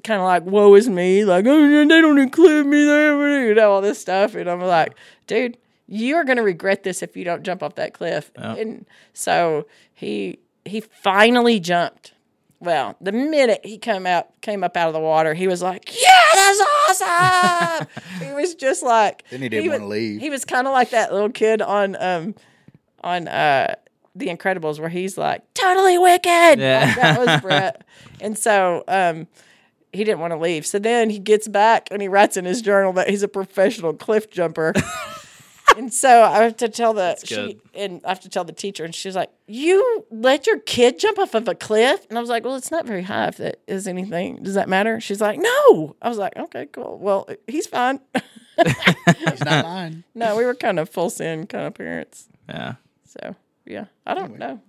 kind 0.03 0.21
of 0.21 0.25
like, 0.25 0.43
"Woe 0.43 0.75
is 0.75 0.87
me!" 0.87 1.25
Like, 1.25 1.45
"Oh, 1.47 1.67
they 1.67 2.01
don't 2.01 2.19
include 2.19 2.67
me 2.67 2.83
there," 2.83 3.47
you 3.47 3.55
know, 3.55 3.71
all 3.71 3.81
this 3.81 3.99
stuff. 3.99 4.35
And 4.35 4.49
I'm 4.49 4.61
like, 4.61 4.95
"Dude, 5.25 5.57
you're 5.87 6.23
going 6.23 6.37
to 6.37 6.43
regret 6.43 6.83
this 6.83 7.03
if 7.03 7.17
you 7.17 7.25
don't 7.25 7.43
jump 7.43 7.61
off 7.61 7.75
that 7.75 7.93
cliff. 7.93 8.31
And 8.35 8.85
so 9.13 9.67
he 9.93 10.39
he 10.63 10.79
finally 10.81 11.59
jumped. 11.59 12.13
Well, 12.59 12.95
the 13.01 13.11
minute 13.11 13.59
he 13.63 13.77
came 13.77 14.05
out 14.05 14.39
came 14.41 14.63
up 14.63 14.77
out 14.77 14.87
of 14.87 14.93
the 14.93 14.99
water, 14.99 15.33
he 15.33 15.47
was 15.47 15.61
like, 15.61 15.91
"Yeah, 16.01 16.27
that's 16.33 16.61
awesome!" 17.01 17.87
he 18.27 18.33
was 18.33 18.55
just 18.55 18.83
like. 18.83 19.23
Then 19.31 19.41
he 19.41 19.49
didn't 19.49 19.69
wanna 19.69 19.87
leave. 19.87 20.21
He 20.21 20.29
was 20.29 20.45
kind 20.45 20.67
of 20.67 20.73
like 20.73 20.91
that 20.91 21.11
little 21.11 21.31
kid 21.31 21.61
on 21.61 21.97
um 21.99 22.35
on 23.01 23.27
uh 23.27 23.75
The 24.15 24.27
Incredibles 24.27 24.79
where 24.79 24.89
he's 24.89 25.17
like, 25.17 25.41
"Totally 25.53 25.97
wicked." 25.97 26.59
Yeah. 26.59 26.85
Like, 26.85 26.95
that 26.95 27.19
was 27.19 27.41
Brett, 27.43 27.83
and 28.19 28.37
so 28.37 28.83
um 28.87 29.27
he 29.93 30.03
didn't 30.05 30.19
want 30.19 30.31
to 30.31 30.37
leave. 30.37 30.65
So 30.65 30.79
then 30.79 31.09
he 31.09 31.19
gets 31.19 31.47
back 31.49 31.89
and 31.91 32.01
he 32.01 32.07
writes 32.07 32.37
in 32.37 32.45
his 32.45 32.61
journal 32.61 32.93
that 32.93 33.09
he's 33.09 33.23
a 33.23 33.27
professional 33.27 33.93
cliff 33.93 34.29
jumper. 34.31 34.73
and 35.77 35.93
so 35.93 36.23
I 36.23 36.43
have 36.43 36.55
to 36.57 36.69
tell 36.69 36.93
the 36.93 37.17
she, 37.25 37.35
good. 37.35 37.61
and 37.75 38.01
I 38.05 38.09
have 38.09 38.21
to 38.21 38.29
tell 38.29 38.43
the 38.45 38.53
teacher, 38.53 38.85
and 38.85 38.93
she's 38.95 39.15
like, 39.17 39.29
"You 39.47 40.05
let 40.09 40.47
your 40.47 40.59
kid 40.59 40.97
jump 40.99 41.19
off 41.19 41.33
of 41.33 41.47
a 41.47 41.55
cliff?" 41.55 42.05
And 42.09 42.17
I 42.17 42.21
was 42.21 42.29
like, 42.29 42.45
"Well, 42.45 42.55
it's 42.55 42.71
not 42.71 42.85
very 42.85 43.03
high. 43.03 43.27
If 43.27 43.37
that 43.37 43.59
is 43.67 43.85
anything, 43.87 44.43
does 44.43 44.53
that 44.55 44.69
matter?" 44.69 44.99
She's 45.01 45.19
like, 45.21 45.39
"No." 45.39 45.95
I 46.01 46.07
was 46.09 46.17
like, 46.17 46.37
"Okay, 46.37 46.67
cool. 46.71 46.97
Well, 46.97 47.27
he's 47.47 47.67
fine." 47.67 47.99
He's 48.57 49.43
not 49.43 49.65
lying. 49.65 50.03
no, 50.15 50.35
we 50.37 50.45
were 50.45 50.55
kind 50.55 50.79
of 50.79 50.89
full 50.89 51.09
sin 51.09 51.47
kind 51.47 51.67
of 51.67 51.73
parents. 51.73 52.27
Yeah. 52.47 52.75
So 53.19 53.35
yeah, 53.65 53.85
I 54.05 54.13
don't 54.13 54.37
know. 54.39 54.59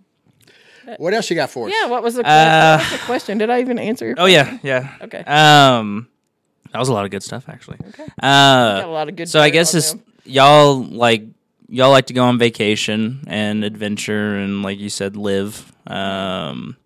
What 0.99 1.14
else 1.14 1.30
you 1.30 1.36
got 1.36 1.49
for 1.51 1.68
us? 1.68 1.74
Yeah, 1.80 1.88
what 1.88 2.03
was 2.03 2.14
the, 2.14 2.26
Uh, 2.26 2.76
what 2.78 2.90
was 2.90 3.01
the 3.01 3.07
question? 3.07 3.38
Did 3.38 3.51
I 3.51 3.61
even 3.61 3.78
answer 3.78 4.05
your? 4.07 4.16
Oh 4.18 4.26
yeah, 4.26 4.59
yeah. 4.64 4.97
Okay. 5.03 5.18
Um, 5.20 6.09
that 6.72 6.78
was 6.78 6.88
a 6.88 6.93
lot 6.93 7.05
of 7.05 7.11
good 7.12 7.22
stuff 7.22 7.49
actually. 7.49 7.78
Okay. 7.90 8.05
Uh, 8.20 8.80
Got 8.80 8.84
a 8.84 8.90
lot 8.90 9.09
of 9.09 9.14
good. 9.16 9.28
so 9.28 9.40
I 9.40 9.51
guess 9.51 9.74
on 9.74 9.78
it's 9.78 9.93
them. 9.93 10.03
y'all 10.24 10.82
like 10.82 11.22
y'all 11.68 11.90
like 11.90 12.07
to 12.07 12.14
go 12.14 12.24
on 12.24 12.36
vacation 12.38 13.22
and 13.28 13.62
adventure 13.64 14.36
and 14.36 14.62
like 14.62 14.78
you 14.80 14.88
said 14.88 15.16
live. 15.16 15.72
Um, 15.86 16.76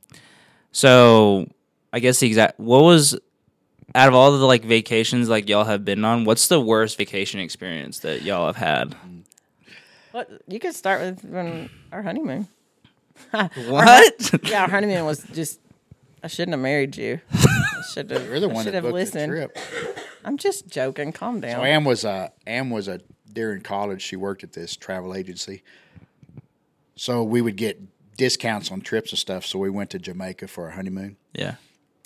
so 0.72 1.46
I 1.92 2.00
guess 2.00 2.20
the 2.20 2.26
exact 2.26 2.60
what 2.60 2.82
was 2.82 3.18
out 3.94 4.08
of 4.08 4.14
all 4.14 4.36
the 4.36 4.44
like 4.44 4.62
vacations 4.64 5.28
like 5.30 5.48
y'all 5.48 5.64
have 5.64 5.84
been 5.86 6.04
on, 6.04 6.24
what's 6.24 6.48
the 6.48 6.60
worst 6.60 6.98
vacation 6.98 7.40
experience 7.40 8.00
that 8.00 8.20
y'all 8.22 8.46
have 8.46 8.56
had? 8.56 8.94
What 10.16 10.30
you 10.48 10.58
could 10.58 10.74
start 10.74 11.02
with 11.02 11.24
when 11.24 11.68
our 11.92 12.02
honeymoon. 12.02 12.48
What? 13.32 14.30
Yeah, 14.44 14.62
our 14.62 14.70
honeymoon 14.70 15.04
was 15.04 15.22
just. 15.34 15.60
I 16.22 16.28
shouldn't 16.28 16.52
have 16.54 16.60
married 16.60 16.96
you. 16.96 17.20
I 17.32 17.82
should 17.92 18.10
have. 18.10 18.26
You're 18.26 18.40
the 18.40 18.48
I 18.48 18.52
one 18.52 18.64
should 18.64 18.72
that 18.72 18.84
have 18.84 18.84
booked 18.84 18.94
listened. 18.94 19.30
the 19.32 19.36
trip. 19.48 19.58
I'm 20.24 20.38
just 20.38 20.68
joking. 20.68 21.12
Calm 21.12 21.40
down. 21.40 21.56
So 21.60 21.64
Ann 21.64 21.84
was 21.84 22.04
a 22.04 22.32
Ann 22.46 22.70
was 22.70 22.88
a 22.88 23.00
during 23.30 23.60
college. 23.60 24.00
She 24.00 24.16
worked 24.16 24.42
at 24.42 24.52
this 24.54 24.74
travel 24.74 25.14
agency, 25.14 25.62
so 26.94 27.22
we 27.22 27.42
would 27.42 27.56
get 27.56 27.78
discounts 28.16 28.70
on 28.72 28.80
trips 28.80 29.10
and 29.12 29.18
stuff. 29.18 29.44
So 29.44 29.58
we 29.58 29.68
went 29.68 29.90
to 29.90 29.98
Jamaica 29.98 30.48
for 30.48 30.64
our 30.64 30.70
honeymoon. 30.70 31.16
yeah. 31.34 31.56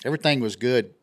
Everything 0.03 0.39
was 0.41 0.55
good, 0.57 0.93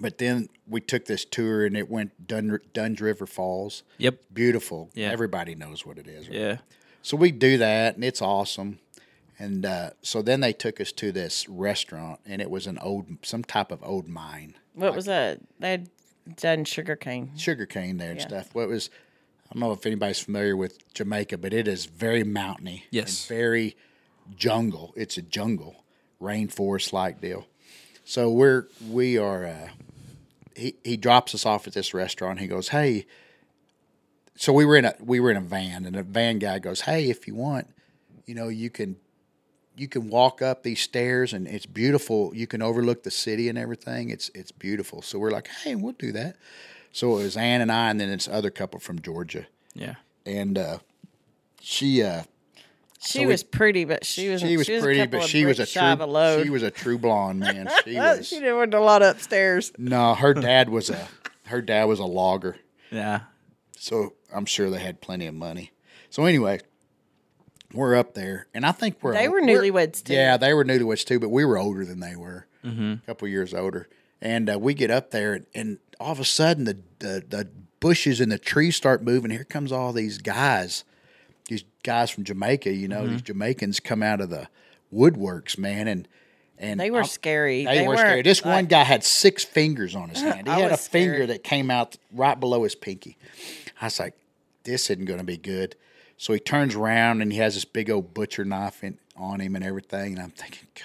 but 0.00 0.18
then 0.18 0.48
we 0.66 0.80
took 0.80 1.04
this 1.06 1.24
tour 1.24 1.64
and 1.66 1.76
it 1.76 1.88
went 1.90 2.26
Dun- 2.26 2.58
Dunn's 2.72 3.00
River 3.00 3.26
Falls. 3.26 3.82
Yep. 3.98 4.18
Beautiful. 4.32 4.90
Yeah. 4.94 5.10
Everybody 5.10 5.54
knows 5.54 5.84
what 5.86 5.98
it 5.98 6.06
is. 6.08 6.28
right? 6.28 6.36
Yeah. 6.36 6.56
So 7.02 7.16
we 7.16 7.30
do 7.32 7.58
that, 7.58 7.94
and 7.96 8.04
it's 8.04 8.22
awesome. 8.22 8.78
And 9.38 9.66
uh, 9.66 9.90
so 10.00 10.22
then 10.22 10.40
they 10.40 10.52
took 10.52 10.80
us 10.80 10.90
to 10.92 11.12
this 11.12 11.48
restaurant, 11.48 12.20
and 12.24 12.40
it 12.40 12.48
was 12.50 12.66
an 12.66 12.78
old, 12.78 13.06
some 13.22 13.44
type 13.44 13.70
of 13.72 13.80
old 13.82 14.08
mine, 14.08 14.54
what 14.74 14.94
was 14.96 15.04
that? 15.06 15.38
They 15.60 15.70
had 15.72 15.88
done 16.36 16.64
sugar 16.64 16.96
cane. 16.96 17.30
sugar 17.36 17.66
cane 17.66 17.98
there 17.98 18.10
and 18.10 18.18
Yeah. 18.20 18.26
stuff. 18.26 18.54
What 18.54 18.68
was, 18.68 18.90
I 19.50 19.54
don't 19.54 19.60
know 19.60 19.72
if 19.72 19.84
anybody's 19.86 20.18
familiar 20.20 20.56
with 20.56 20.78
Jamaica, 20.94 21.38
but 21.38 21.52
it 21.52 21.68
is 21.68 21.84
very 21.84 22.24
mountainy. 22.24 22.84
Yes. 22.90 23.28
and 23.28 23.36
very 23.38 23.76
jungle. 24.34 24.92
It's 24.96 25.16
a 25.18 25.22
jungle, 25.22 25.84
rainforest 26.20 26.92
like 26.92 27.20
deal. 27.20 27.46
So 28.04 28.30
we're 28.30 28.66
we 28.90 29.16
are. 29.18 29.44
Uh, 29.46 29.68
he 30.56 30.74
he 30.84 30.96
drops 30.96 31.34
us 31.34 31.44
off 31.46 31.66
at 31.66 31.72
this 31.74 31.92
restaurant. 31.94 32.40
He 32.40 32.46
goes, 32.46 32.68
"Hey." 32.68 33.06
So 34.36 34.52
we 34.52 34.64
were 34.64 34.76
in 34.76 34.84
a 34.84 34.94
we 35.00 35.20
were 35.20 35.30
in 35.30 35.36
a 35.36 35.40
van, 35.40 35.84
and 35.84 35.94
a 35.96 36.02
van 36.02 36.38
guy 36.38 36.58
goes, 36.58 36.82
"Hey, 36.82 37.08
if 37.08 37.28
you 37.28 37.34
want, 37.34 37.68
you 38.26 38.34
know, 38.34 38.48
you 38.48 38.68
can 38.70 38.96
you 39.76 39.86
can 39.88 40.08
walk 40.08 40.42
up 40.42 40.62
these 40.62 40.80
stairs 40.80 41.32
and 41.32 41.46
it's 41.48 41.66
beautiful. 41.66 42.32
You 42.34 42.46
can 42.46 42.60
overlook 42.62 43.02
the 43.04 43.10
city 43.10 43.48
and 43.48 43.56
everything. 43.58 44.10
It's 44.10 44.30
it's 44.34 44.50
beautiful. 44.52 45.02
So 45.02 45.18
we're 45.18 45.30
like, 45.30 45.48
hey, 45.62 45.74
we'll 45.76 45.92
do 45.92 46.10
that. 46.12 46.36
So 46.92 47.18
it 47.18 47.22
was 47.24 47.36
Ann 47.36 47.60
and 47.60 47.70
I, 47.72 47.90
and 47.90 48.00
then 48.00 48.08
this 48.10 48.28
other 48.28 48.50
couple 48.50 48.78
from 48.78 49.00
Georgia, 49.00 49.46
Yeah. 49.74 49.94
and 50.24 50.56
uh, 50.58 50.78
she 51.60 52.02
uh, 52.04 52.22
She 53.04 53.20
we- 53.20 53.26
was 53.26 53.42
pretty, 53.42 53.84
but 53.84 54.04
she 54.04 54.28
was 54.30 54.40
she 54.40 54.56
was 54.56 54.68
a 54.68 54.80
pretty, 54.80 55.00
couple 55.00 55.20
but 55.20 55.28
she 55.28 55.44
was 55.44 55.58
a 55.58 55.62
bricks 55.62 55.70
shy 55.72 55.92
of 55.92 55.98
true 55.98 56.44
she 56.44 56.50
was 56.50 56.62
a 56.62 56.70
true 56.70 56.98
blonde 56.98 57.40
man. 57.40 57.68
She 57.84 57.96
was 57.96 58.26
she 58.28 58.40
did 58.40 58.54
want 58.54 58.72
a 58.74 58.80
lot 58.80 59.02
upstairs. 59.02 59.72
no, 59.78 60.14
her 60.14 60.32
dad 60.34 60.68
was 60.70 60.90
a 60.90 61.08
her 61.46 61.60
dad 61.60 61.84
was 61.84 61.98
a 61.98 62.04
logger. 62.06 62.56
Yeah. 62.90 63.20
So 63.78 64.14
I'm 64.34 64.46
sure 64.46 64.70
they 64.70 64.78
had 64.80 65.00
plenty 65.02 65.26
of 65.26 65.34
money. 65.34 65.72
So 66.08 66.24
anyway, 66.24 66.60
we're 67.72 67.96
up 67.96 68.14
there, 68.14 68.46
and 68.54 68.64
I 68.64 68.72
think 68.72 68.98
we're 69.02 69.12
They 69.14 69.28
were 69.28 69.42
we're- 69.42 69.70
newlyweds, 69.70 70.02
too. 70.04 70.14
Yeah, 70.14 70.36
they 70.36 70.54
were 70.54 70.64
newlyweds 70.64 71.04
too, 71.04 71.18
but 71.18 71.28
we 71.30 71.44
were 71.44 71.58
older 71.58 71.84
than 71.84 72.00
they 72.00 72.14
were, 72.16 72.46
a 72.62 72.98
couple 73.06 73.26
years 73.28 73.52
older. 73.52 73.88
And 74.22 74.48
uh, 74.48 74.58
we 74.58 74.72
get 74.74 74.90
up 74.90 75.10
there, 75.10 75.34
and, 75.34 75.46
and 75.54 75.78
all 76.00 76.12
of 76.12 76.20
a 76.20 76.24
sudden 76.24 76.64
the, 76.64 76.78
the 77.00 77.24
the 77.28 77.48
bushes 77.80 78.20
and 78.20 78.32
the 78.32 78.38
trees 78.38 78.76
start 78.76 79.02
moving. 79.02 79.30
Here 79.30 79.44
comes 79.44 79.70
all 79.72 79.92
these 79.92 80.18
guys, 80.18 80.84
guys 81.84 82.10
from 82.10 82.24
Jamaica. 82.24 82.72
You 82.72 82.88
know, 82.88 83.06
these 83.06 83.18
mm-hmm. 83.18 83.26
Jamaicans 83.26 83.78
come 83.78 84.02
out 84.02 84.20
of 84.20 84.30
the 84.30 84.48
woodworks, 84.92 85.56
man, 85.56 85.86
and 85.86 86.08
and 86.58 86.80
They 86.80 86.90
were 86.90 86.98
I'm- 86.98 87.06
scary. 87.06 87.64
they, 87.64 87.86
were 87.86 87.96
scary. 87.96 88.14
weren't, 88.16 88.24
This 88.24 88.44
one 88.44 88.66
guy 88.66 88.82
had 88.84 89.04
six 89.04 89.44
fingers 89.44 89.94
on 89.94 90.08
his 90.08 90.20
hand. 90.20 90.46
He 90.46 90.52
I 90.52 90.60
had 90.60 90.68
a 90.68 90.72
was 90.72 90.88
finger 90.88 91.26
that 91.26 91.44
came 91.44 91.70
out 91.70 91.96
right 92.12 92.38
below 92.38 92.62
his 92.64 92.74
pinky. 92.74 93.16
I 93.80 93.86
was 93.86 93.98
like, 93.98 94.14
this 94.64 94.88
isn't 94.90 95.04
going 95.04 95.18
to 95.18 95.24
be 95.24 95.36
good. 95.36 95.76
So 96.16 96.32
he 96.32 96.38
turns 96.38 96.74
around 96.74 97.22
and 97.22 97.32
he 97.32 97.38
has 97.38 97.54
this 97.54 97.64
big 97.64 97.90
old 97.90 98.14
butcher 98.14 98.44
knife 98.44 98.84
in, 98.84 98.98
on 99.16 99.40
him 99.40 99.56
and 99.56 99.64
everything. 99.64 100.14
And 100.14 100.22
I'm 100.22 100.30
thinking, 100.30 100.68
God. 100.74 100.84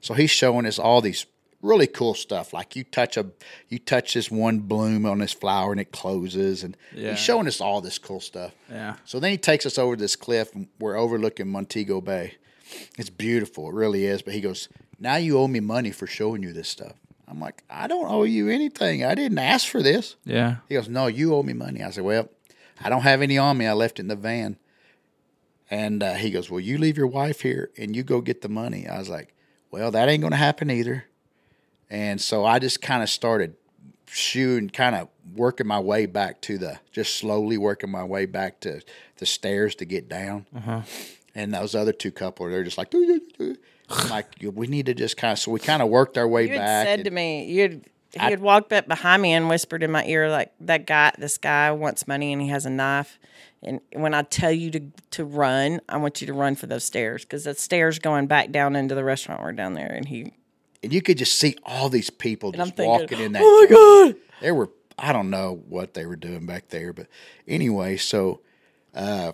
So 0.00 0.14
he's 0.14 0.30
showing 0.30 0.66
us 0.66 0.78
all 0.78 1.00
these 1.00 1.26
really 1.62 1.86
cool 1.86 2.14
stuff. 2.14 2.52
Like 2.52 2.76
you 2.76 2.84
touch 2.84 3.16
a, 3.16 3.26
you 3.68 3.78
touch 3.78 4.14
this 4.14 4.30
one 4.30 4.60
bloom 4.60 5.04
on 5.06 5.18
this 5.18 5.32
flower 5.32 5.72
and 5.72 5.80
it 5.80 5.92
closes, 5.92 6.62
and 6.62 6.76
Yeah. 6.94 7.10
he's 7.10 7.18
showing 7.20 7.46
us 7.48 7.60
all 7.60 7.80
this 7.80 7.98
cool 7.98 8.20
stuff. 8.20 8.52
Yeah. 8.70 8.96
So 9.04 9.18
then 9.20 9.30
he 9.32 9.38
takes 9.38 9.66
us 9.66 9.78
over 9.78 9.96
this 9.96 10.16
cliff 10.16 10.54
and 10.54 10.68
we're 10.78 10.96
overlooking 10.96 11.48
Montego 11.48 12.00
Bay. 12.00 12.34
It's 12.98 13.10
beautiful, 13.10 13.68
it 13.68 13.74
really 13.74 14.04
is. 14.06 14.22
But 14.22 14.34
he 14.34 14.40
goes, 14.40 14.68
Now 14.98 15.16
you 15.16 15.38
owe 15.38 15.48
me 15.48 15.60
money 15.60 15.90
for 15.90 16.06
showing 16.06 16.42
you 16.42 16.52
this 16.52 16.68
stuff. 16.68 16.94
I'm 17.28 17.40
like, 17.40 17.62
I 17.68 17.86
don't 17.88 18.08
owe 18.10 18.22
you 18.22 18.48
anything. 18.48 19.04
I 19.04 19.14
didn't 19.16 19.38
ask 19.38 19.66
for 19.68 19.82
this. 19.82 20.14
Yeah. 20.24 20.56
He 20.68 20.74
goes, 20.74 20.88
No, 20.88 21.06
you 21.06 21.34
owe 21.34 21.42
me 21.42 21.52
money. 21.52 21.82
I 21.82 21.90
said, 21.90 22.04
Well, 22.04 22.28
I 22.82 22.88
don't 22.88 23.02
have 23.02 23.22
any 23.22 23.38
on 23.38 23.56
me. 23.58 23.66
I 23.66 23.72
left 23.72 23.98
it 23.98 24.02
in 24.02 24.08
the 24.08 24.16
van. 24.16 24.58
And 25.70 26.02
uh, 26.02 26.14
he 26.14 26.30
goes, 26.30 26.50
Well, 26.50 26.60
you 26.60 26.78
leave 26.78 26.96
your 26.96 27.06
wife 27.08 27.40
here 27.40 27.70
and 27.76 27.96
you 27.96 28.02
go 28.02 28.20
get 28.20 28.42
the 28.42 28.48
money. 28.48 28.86
I 28.86 28.98
was 28.98 29.08
like, 29.08 29.34
Well, 29.70 29.90
that 29.90 30.08
ain't 30.08 30.20
going 30.20 30.30
to 30.32 30.36
happen 30.36 30.70
either. 30.70 31.04
And 31.90 32.20
so 32.20 32.44
I 32.44 32.58
just 32.58 32.82
kind 32.82 33.02
of 33.02 33.08
started 33.08 33.54
shooting, 34.06 34.70
kind 34.70 34.94
of 34.94 35.08
working 35.34 35.66
my 35.66 35.78
way 35.80 36.06
back 36.06 36.40
to 36.42 36.58
the, 36.58 36.78
just 36.92 37.16
slowly 37.16 37.58
working 37.58 37.90
my 37.90 38.04
way 38.04 38.26
back 38.26 38.60
to 38.60 38.80
the 39.18 39.26
stairs 39.26 39.74
to 39.76 39.84
get 39.84 40.08
down. 40.08 40.46
Uh-huh. 40.54 40.82
And 41.34 41.52
those 41.52 41.74
other 41.74 41.92
two 41.92 42.10
couple, 42.10 42.48
they're 42.48 42.64
just 42.64 42.78
like, 42.78 42.90
"Doo, 42.90 43.06
doo, 43.06 43.20
doo." 43.38 43.56
Like, 44.10 44.26
we 44.42 44.66
need 44.66 44.86
to 44.86 44.94
just 44.94 45.16
kind 45.16 45.32
of, 45.32 45.38
so 45.38 45.50
we 45.52 45.60
kind 45.60 45.80
of 45.82 45.88
worked 45.88 46.18
our 46.18 46.26
way 46.26 46.44
You 46.44 46.48
had 46.50 46.58
back. 46.58 46.86
said 46.86 46.98
and- 47.00 47.04
to 47.04 47.10
me, 47.10 47.44
you'd 47.44 47.84
he 48.12 48.20
had 48.20 48.40
walked 48.40 48.72
up 48.72 48.88
behind 48.88 49.20
me 49.20 49.32
and 49.34 49.48
whispered 49.48 49.82
in 49.82 49.90
my 49.90 50.02
ear 50.06 50.30
like 50.30 50.50
that 50.60 50.86
guy, 50.86 51.12
this 51.18 51.36
guy 51.36 51.70
wants 51.72 52.08
money 52.08 52.32
and 52.32 52.40
he 52.40 52.48
has 52.48 52.64
a 52.64 52.70
knife. 52.70 53.18
And 53.62 53.80
when 53.92 54.14
I 54.14 54.22
tell 54.22 54.50
you 54.52 54.70
to 54.70 54.80
to 55.10 55.24
run, 55.24 55.80
I 55.88 55.98
want 55.98 56.20
you 56.22 56.26
to 56.28 56.32
run 56.32 56.54
for 56.54 56.66
those 56.66 56.84
stairs 56.84 57.24
because 57.24 57.44
the 57.44 57.54
stairs 57.54 57.98
going 57.98 58.26
back 58.26 58.50
down 58.52 58.74
into 58.74 58.94
the 58.94 59.04
restaurant 59.04 59.42
were 59.42 59.52
down 59.52 59.74
there. 59.74 59.92
And 59.92 60.06
he, 60.08 60.32
and 60.82 60.92
you 60.92 61.02
could 61.02 61.18
just 61.18 61.38
see 61.38 61.56
all 61.64 61.88
these 61.88 62.10
people 62.10 62.50
and 62.50 62.56
just 62.58 62.76
thinking, 62.76 62.90
walking 62.90 63.20
in 63.20 63.32
that. 63.32 63.42
oh 63.44 63.60
my 63.70 63.74
joint. 63.74 64.16
god, 64.16 64.40
They 64.40 64.52
were, 64.52 64.70
I 64.98 65.12
don't 65.12 65.30
know 65.30 65.62
what 65.68 65.94
they 65.94 66.06
were 66.06 66.16
doing 66.16 66.46
back 66.46 66.68
there, 66.68 66.92
but 66.92 67.06
anyway, 67.46 67.96
so 67.96 68.40
uh, 68.94 69.32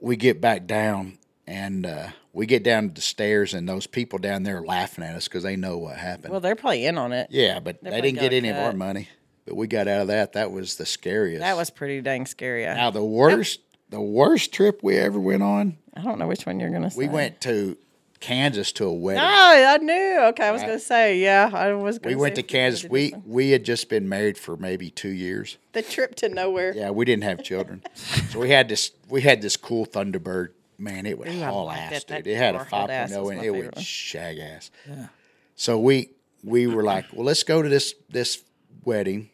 we 0.00 0.16
get 0.16 0.40
back 0.40 0.66
down 0.66 1.18
and 1.46 1.86
uh, 1.86 2.08
we 2.32 2.46
get 2.46 2.62
down 2.64 2.92
the 2.92 3.00
stairs, 3.00 3.54
and 3.54 3.68
those 3.68 3.86
people 3.86 4.18
down 4.18 4.42
there 4.42 4.58
are 4.58 4.66
laughing 4.66 5.04
at 5.04 5.14
us 5.14 5.24
because 5.28 5.42
they 5.42 5.56
know 5.56 5.78
what 5.78 5.96
happened. 5.96 6.32
well 6.32 6.40
they're 6.40 6.56
probably 6.56 6.84
in 6.84 6.98
on 6.98 7.12
it. 7.12 7.28
yeah, 7.30 7.60
but 7.60 7.82
they 7.82 7.90
probably 7.90 8.12
didn't 8.12 8.20
get 8.20 8.32
any 8.32 8.48
of 8.48 8.56
our 8.56 8.72
money. 8.72 9.08
But 9.46 9.54
we 9.54 9.68
got 9.68 9.86
out 9.86 10.00
of 10.02 10.06
that. 10.08 10.32
That 10.32 10.50
was 10.50 10.74
the 10.74 10.84
scariest. 10.84 11.40
That 11.40 11.56
was 11.56 11.70
pretty 11.70 12.00
dang 12.00 12.26
scary. 12.26 12.64
Now 12.64 12.90
the 12.90 13.04
worst. 13.04 13.60
The 13.88 14.00
worst 14.00 14.52
trip 14.52 14.80
we 14.82 14.96
ever 14.96 15.20
went 15.20 15.44
on 15.44 15.78
I 15.96 16.00
don't 16.02 16.18
know 16.18 16.26
which 16.26 16.44
one 16.44 16.58
you're 16.58 16.70
gonna 16.70 16.90
say. 16.90 16.98
we 16.98 17.08
went 17.08 17.40
to 17.42 17.78
Kansas 18.20 18.72
to 18.72 18.84
a 18.86 18.92
wedding. 18.92 19.22
Oh, 19.22 19.26
I 19.26 19.76
knew. 19.78 20.18
Okay, 20.28 20.46
I 20.46 20.50
was 20.50 20.62
gonna 20.62 20.78
say, 20.78 21.18
yeah, 21.18 21.50
I 21.52 21.72
was. 21.74 22.00
We 22.02 22.14
went 22.14 22.34
to 22.36 22.42
Kansas. 22.42 22.88
We 22.88 23.14
we 23.24 23.50
had 23.50 23.64
just 23.64 23.88
been 23.88 24.08
married 24.08 24.38
for 24.38 24.56
maybe 24.56 24.90
two 24.90 25.10
years. 25.10 25.58
the 25.72 25.82
trip 25.82 26.14
to 26.16 26.28
nowhere. 26.28 26.72
Yeah, 26.74 26.90
we 26.90 27.04
didn't 27.04 27.24
have 27.24 27.42
children, 27.42 27.82
so 27.94 28.40
we 28.40 28.50
had 28.50 28.68
this 28.68 28.90
we 29.08 29.22
had 29.22 29.42
this 29.42 29.56
cool 29.56 29.86
Thunderbird. 29.86 30.48
Man, 30.78 31.06
it 31.06 31.18
would 31.18 31.28
Ooh, 31.28 31.42
I 31.42 31.46
haul 31.46 31.64
like 31.66 31.78
ass, 31.78 32.04
that- 32.04 32.24
dude. 32.24 32.26
It 32.34 32.36
had 32.36 32.54
a 32.54 32.64
hauled 32.64 32.90
ass 32.90 33.10
5.0 33.10 33.22
was 33.22 33.30
and 33.30 33.42
it 33.44 33.50
would 33.50 33.78
shag 33.78 34.38
ass. 34.38 34.70
Yeah. 34.88 35.06
So 35.54 35.78
we 35.78 36.10
we 36.44 36.66
were 36.66 36.82
like, 36.82 37.06
well, 37.12 37.24
let's 37.24 37.42
go 37.44 37.62
to 37.62 37.68
this 37.68 37.94
this 38.10 38.42
wedding, 38.84 39.30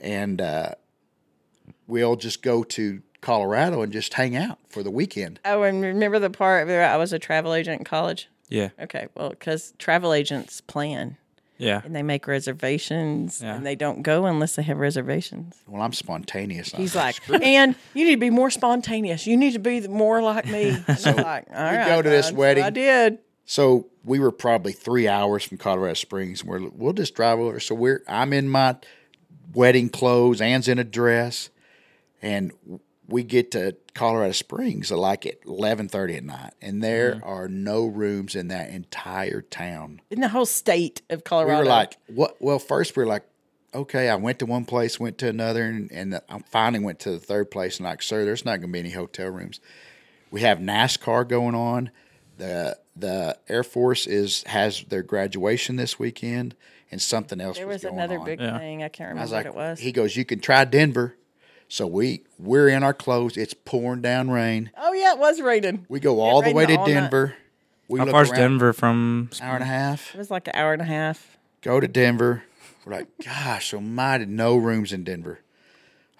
and 0.00 0.40
uh, 0.40 0.70
we'll 1.86 2.16
just 2.16 2.42
go 2.42 2.62
to 2.64 3.02
Colorado 3.20 3.82
and 3.82 3.92
just 3.92 4.14
hang 4.14 4.36
out 4.36 4.58
for 4.76 4.82
the 4.82 4.90
weekend. 4.90 5.40
Oh, 5.44 5.62
and 5.62 5.80
remember 5.82 6.18
the 6.18 6.28
part 6.30 6.66
where 6.66 6.84
I 6.86 6.96
was 6.96 7.12
a 7.14 7.18
travel 7.18 7.54
agent 7.54 7.78
in 7.80 7.84
college? 7.84 8.28
Yeah. 8.50 8.68
Okay, 8.78 9.08
well, 9.14 9.30
because 9.30 9.72
travel 9.78 10.12
agents 10.12 10.60
plan 10.60 11.16
Yeah. 11.58 11.80
and 11.82 11.96
they 11.96 12.02
make 12.02 12.26
reservations 12.26 13.40
Yeah. 13.42 13.56
and 13.56 13.64
they 13.66 13.74
don't 13.74 14.02
go 14.02 14.26
unless 14.26 14.54
they 14.56 14.62
have 14.64 14.76
reservations. 14.78 15.56
Well, 15.66 15.80
I'm 15.80 15.94
spontaneous. 15.94 16.72
He's 16.72 16.94
I'm 16.94 17.12
like, 17.28 17.42
and 17.42 17.74
you 17.94 18.04
need 18.04 18.14
to 18.16 18.20
be 18.20 18.28
more 18.30 18.50
spontaneous. 18.50 19.26
You 19.26 19.36
need 19.38 19.54
to 19.54 19.58
be 19.58 19.88
more 19.88 20.20
like 20.22 20.46
me. 20.46 20.76
And 20.86 21.00
I'm 21.06 21.16
like, 21.16 21.46
all 21.50 21.56
right. 21.64 21.86
go 21.86 22.02
to 22.02 22.08
this 22.10 22.26
God." 22.26 22.34
So 22.34 22.36
wedding. 22.38 22.64
I 22.64 22.70
did. 22.70 23.18
So 23.46 23.86
we 24.04 24.18
were 24.18 24.30
probably 24.32 24.72
three 24.72 25.08
hours 25.08 25.42
from 25.44 25.56
Colorado 25.56 25.94
Springs. 25.94 26.42
And 26.42 26.50
we're 26.50 26.68
we'll 26.68 26.92
just 26.92 27.14
drive 27.14 27.38
over. 27.38 27.58
So 27.60 27.74
we're 27.74 28.02
I'm 28.06 28.32
in 28.32 28.48
my 28.48 28.76
wedding 29.54 29.88
clothes. 29.88 30.40
Ann's 30.40 30.68
in 30.68 30.78
a 30.78 30.84
dress, 30.84 31.48
and 32.20 32.52
we 33.08 33.22
get 33.22 33.52
to 33.52 33.76
Colorado 33.94 34.32
Springs 34.32 34.90
at 34.90 34.98
like 34.98 35.26
at 35.26 35.38
eleven 35.46 35.88
thirty 35.88 36.16
at 36.16 36.24
night, 36.24 36.54
and 36.60 36.82
there 36.82 37.14
Mm-hmm. 37.16 37.28
are 37.28 37.48
no 37.48 37.86
rooms 37.86 38.34
in 38.34 38.48
that 38.48 38.70
entire 38.70 39.42
town. 39.42 40.00
In 40.10 40.20
the 40.20 40.28
whole 40.28 40.46
state 40.46 41.02
of 41.10 41.24
Colorado, 41.24 41.60
We 41.62 41.66
Colorado. 41.66 41.68
were 41.68 42.14
like, 42.14 42.16
what? 42.16 42.36
Well, 42.40 42.58
first 42.58 42.96
we're 42.96 43.06
like, 43.06 43.22
okay, 43.74 44.08
I 44.08 44.16
went 44.16 44.38
to 44.40 44.46
one 44.46 44.64
place, 44.64 44.98
went 44.98 45.18
to 45.18 45.28
another, 45.28 45.64
and, 45.64 45.90
and 45.92 46.20
I 46.28 46.38
finally 46.50 46.84
went 46.84 46.98
to 47.00 47.10
the 47.12 47.18
third 47.18 47.50
place. 47.50 47.78
And 47.78 47.84
like, 47.86 48.02
sir, 48.02 48.24
there's 48.24 48.44
not 48.44 48.56
going 48.60 48.68
to 48.68 48.72
be 48.72 48.78
any 48.80 48.90
hotel 48.90 49.28
rooms. 49.28 49.60
We 50.30 50.40
have 50.40 50.58
NASCAR 50.58 51.28
going 51.28 51.54
on. 51.54 51.90
The 52.38 52.76
the 52.96 53.38
Air 53.48 53.62
Force 53.62 54.06
is 54.06 54.42
has 54.44 54.82
their 54.88 55.02
graduation 55.02 55.76
this 55.76 55.98
weekend, 55.98 56.54
and 56.90 57.00
something 57.00 57.40
else. 57.40 57.56
there 57.56 57.66
was 57.66 57.82
going 57.82 57.94
another 57.94 58.18
on. 58.18 58.26
big 58.26 58.40
Yeah. 58.40 58.58
thing. 58.58 58.82
I 58.82 58.88
can't 58.88 59.10
remember 59.10 59.20
I 59.20 59.24
was 59.24 59.32
what 59.32 59.46
it 59.46 59.54
was. 59.54 59.78
he 59.80 59.92
goes, 59.92 60.16
you 60.16 60.24
can 60.24 60.40
try 60.40 60.64
Denver. 60.64 61.14
So 61.68 61.86
we 61.86 62.22
we're 62.38 62.68
in 62.68 62.82
our 62.82 62.94
clothes. 62.94 63.36
It's 63.36 63.54
pouring 63.54 64.02
down 64.02 64.30
rain. 64.30 64.70
oh, 64.76 64.92
yeah, 64.92 65.12
it 65.12 65.18
was 65.18 65.40
raining. 65.40 65.86
We 65.88 66.00
go 66.00 66.20
all 66.20 66.42
the 66.42 66.52
way 66.52 66.66
to 66.66 66.76
all 66.76 66.86
night. 66.86 66.92
Denver. 66.94 67.34
We 67.88 67.98
How 67.98 68.04
look 68.04 68.12
far's 68.12 68.30
Denver 68.30 68.72
from? 68.72 69.30
Hour 69.40 69.54
and 69.54 69.62
a 69.62 69.66
half. 69.66 70.14
It 70.14 70.18
was 70.18 70.30
like 70.30 70.48
an 70.48 70.54
hour 70.56 70.72
and 70.72 70.82
a 70.82 70.86
half. 70.86 71.36
Go 71.62 71.80
to 71.80 71.88
Denver. 71.88 72.42
We're 72.84 72.92
like, 72.94 73.08
gosh, 73.24 73.74
almighty, 73.74 74.26
no 74.26 74.56
rooms 74.56 74.92
in 74.92 75.02
Denver. 75.04 75.40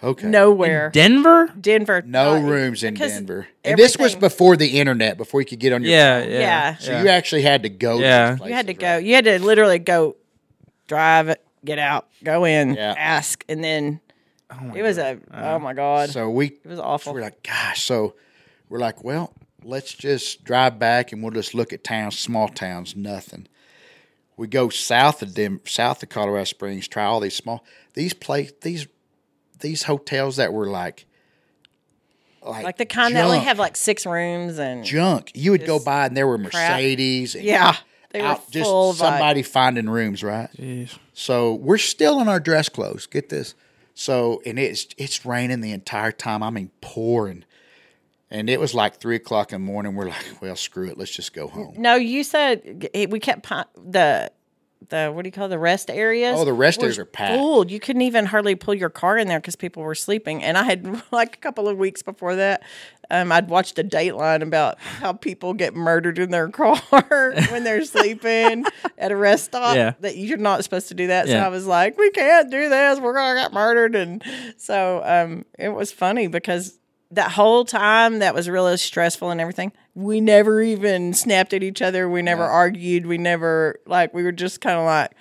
Okay. 0.02 0.26
Nowhere. 0.26 0.90
Denver? 0.90 1.52
Denver. 1.60 2.02
No 2.04 2.38
not- 2.40 2.48
rooms 2.50 2.82
in 2.82 2.94
because 2.94 3.12
Denver. 3.12 3.46
And 3.64 3.78
this 3.78 3.96
was 3.96 4.14
before 4.14 4.56
the 4.56 4.78
internet, 4.78 5.16
before 5.16 5.40
you 5.40 5.46
could 5.46 5.58
get 5.60 5.72
on 5.72 5.82
your 5.82 5.90
Yeah, 5.92 6.20
phone. 6.22 6.30
yeah. 6.32 6.38
Yeah. 6.40 6.76
So 6.76 7.00
you 7.02 7.08
actually 7.08 7.42
had 7.42 7.62
to 7.62 7.68
go. 7.68 7.98
Yeah. 7.98 8.30
To 8.36 8.36
these 8.42 8.48
You 8.48 8.54
had 8.54 8.66
to 8.66 8.74
places, 8.74 8.80
go. 8.80 8.94
right? 8.94 9.04
You 9.04 9.14
had 9.14 9.24
to 9.24 9.38
literally 9.44 9.78
go, 9.78 10.16
drive 10.86 11.28
it, 11.28 11.42
get 11.64 11.78
out, 11.78 12.08
go 12.22 12.44
in, 12.44 12.74
Yeah. 12.74 12.94
ask, 12.96 13.42
and 13.48 13.64
then 13.64 14.00
Oh 14.50 14.72
it 14.74 14.82
was 14.82 14.98
a 14.98 15.18
oh 15.32 15.58
my 15.58 15.72
god, 15.74 16.10
So 16.10 16.30
we 16.30 16.46
it 16.46 16.66
was 16.66 16.78
awful. 16.78 17.12
we're 17.14 17.20
like, 17.20 17.42
gosh. 17.42 17.82
So 17.82 18.14
we're 18.68 18.78
like, 18.78 19.02
well, 19.02 19.32
let's 19.64 19.92
just 19.92 20.44
drive 20.44 20.78
back 20.78 21.12
and 21.12 21.22
we'll 21.22 21.32
just 21.32 21.54
look 21.54 21.72
at 21.72 21.82
towns, 21.82 22.18
small 22.18 22.48
towns, 22.48 22.94
nothing. 22.94 23.48
We 24.36 24.46
go 24.46 24.68
south 24.68 25.22
of 25.22 25.34
Dem- 25.34 25.62
south 25.64 26.02
of 26.02 26.10
Colorado 26.10 26.44
Springs, 26.44 26.86
try 26.86 27.04
all 27.04 27.20
these 27.20 27.34
small 27.34 27.64
these 27.94 28.12
place 28.12 28.52
these 28.62 28.86
these 29.60 29.84
hotels 29.84 30.36
that 30.36 30.52
were 30.52 30.68
like 30.68 31.06
like, 32.42 32.64
like 32.64 32.76
the 32.76 32.86
kind 32.86 33.16
that 33.16 33.24
only 33.24 33.40
have 33.40 33.58
like 33.58 33.76
six 33.76 34.06
rooms 34.06 34.58
and 34.58 34.84
junk. 34.84 35.32
You 35.34 35.50
would 35.50 35.66
go 35.66 35.78
by 35.80 36.06
and 36.06 36.16
there 36.16 36.26
were. 36.28 36.38
Mercedes. 36.38 37.34
And 37.34 37.44
yeah, 37.44 37.76
they 38.10 38.22
were 38.22 38.28
out, 38.28 38.50
just 38.50 38.70
of 38.70 39.00
like, 39.00 39.10
somebody 39.14 39.42
finding 39.42 39.88
rooms, 39.90 40.22
right? 40.22 40.48
Jeez. 40.56 40.96
So 41.12 41.54
we're 41.54 41.78
still 41.78 42.20
in 42.20 42.28
our 42.28 42.38
dress 42.38 42.68
clothes. 42.68 43.06
Get 43.06 43.30
this. 43.30 43.54
So 43.98 44.42
and 44.44 44.58
it's 44.58 44.88
it's 44.98 45.24
raining 45.24 45.62
the 45.62 45.72
entire 45.72 46.12
time. 46.12 46.42
I 46.42 46.50
mean 46.50 46.70
pouring. 46.80 47.44
And 48.30 48.50
it 48.50 48.60
was 48.60 48.74
like 48.74 48.96
three 48.96 49.16
o'clock 49.16 49.52
in 49.52 49.60
the 49.62 49.66
morning. 49.66 49.94
We're 49.94 50.08
like, 50.08 50.42
well, 50.42 50.56
screw 50.56 50.88
it. 50.88 50.98
Let's 50.98 51.12
just 51.12 51.32
go 51.32 51.46
home. 51.46 51.74
No, 51.78 51.94
you 51.94 52.24
said 52.24 52.88
we 53.08 53.18
kept 53.20 53.48
the 53.74 54.30
the 54.88 55.10
what 55.10 55.22
do 55.22 55.28
you 55.28 55.32
call 55.32 55.46
it, 55.46 55.48
the 55.48 55.58
rest 55.58 55.90
areas? 55.90 56.38
Oh, 56.38 56.44
the 56.44 56.52
rest 56.52 56.80
areas 56.80 56.98
are 56.98 57.04
packed. 57.04 57.34
Full. 57.34 57.70
You 57.70 57.80
couldn't 57.80 58.02
even 58.02 58.26
hardly 58.26 58.54
pull 58.54 58.74
your 58.74 58.90
car 58.90 59.16
in 59.18 59.26
there 59.28 59.40
because 59.40 59.56
people 59.56 59.82
were 59.82 59.94
sleeping. 59.94 60.42
And 60.42 60.56
I 60.56 60.62
had 60.64 61.02
like 61.10 61.36
a 61.36 61.38
couple 61.38 61.68
of 61.68 61.76
weeks 61.78 62.02
before 62.02 62.36
that, 62.36 62.62
um, 63.10 63.32
I'd 63.32 63.48
watched 63.48 63.78
a 63.78 63.84
Dateline 63.84 64.42
about 64.42 64.78
how 64.80 65.12
people 65.12 65.54
get 65.54 65.74
murdered 65.74 66.18
in 66.18 66.30
their 66.30 66.48
car 66.50 66.74
when 67.50 67.64
they're 67.64 67.84
sleeping 67.84 68.64
at 68.98 69.12
a 69.12 69.16
rest 69.16 69.46
stop. 69.46 69.76
Yeah. 69.76 69.94
That 70.00 70.16
you're 70.16 70.38
not 70.38 70.62
supposed 70.64 70.88
to 70.88 70.94
do 70.94 71.06
that. 71.08 71.26
So 71.26 71.32
Yeah. 71.32 71.46
I 71.46 71.48
was 71.48 71.66
like, 71.66 71.96
we 71.98 72.10
can't 72.10 72.50
do 72.50 72.68
this. 72.68 73.00
We're 73.00 73.14
gonna 73.14 73.40
get 73.40 73.52
murdered. 73.52 73.94
And 73.96 74.22
so 74.56 75.02
um, 75.04 75.44
it 75.58 75.70
was 75.70 75.90
funny 75.92 76.26
because 76.26 76.78
that 77.10 77.30
whole 77.32 77.64
time 77.64 78.18
that 78.18 78.34
was 78.34 78.48
really 78.48 78.76
stressful 78.76 79.30
and 79.30 79.40
everything 79.40 79.72
we 79.94 80.20
never 80.20 80.60
even 80.60 81.14
snapped 81.14 81.52
at 81.52 81.62
each 81.62 81.80
other 81.80 82.08
we 82.08 82.20
never 82.22 82.42
argued 82.44 83.06
we 83.06 83.16
never 83.18 83.78
like 83.86 84.12
we 84.12 84.22
were 84.22 84.32
just 84.32 84.60
kind 84.60 84.76
of 84.78 84.84
like 84.84 85.12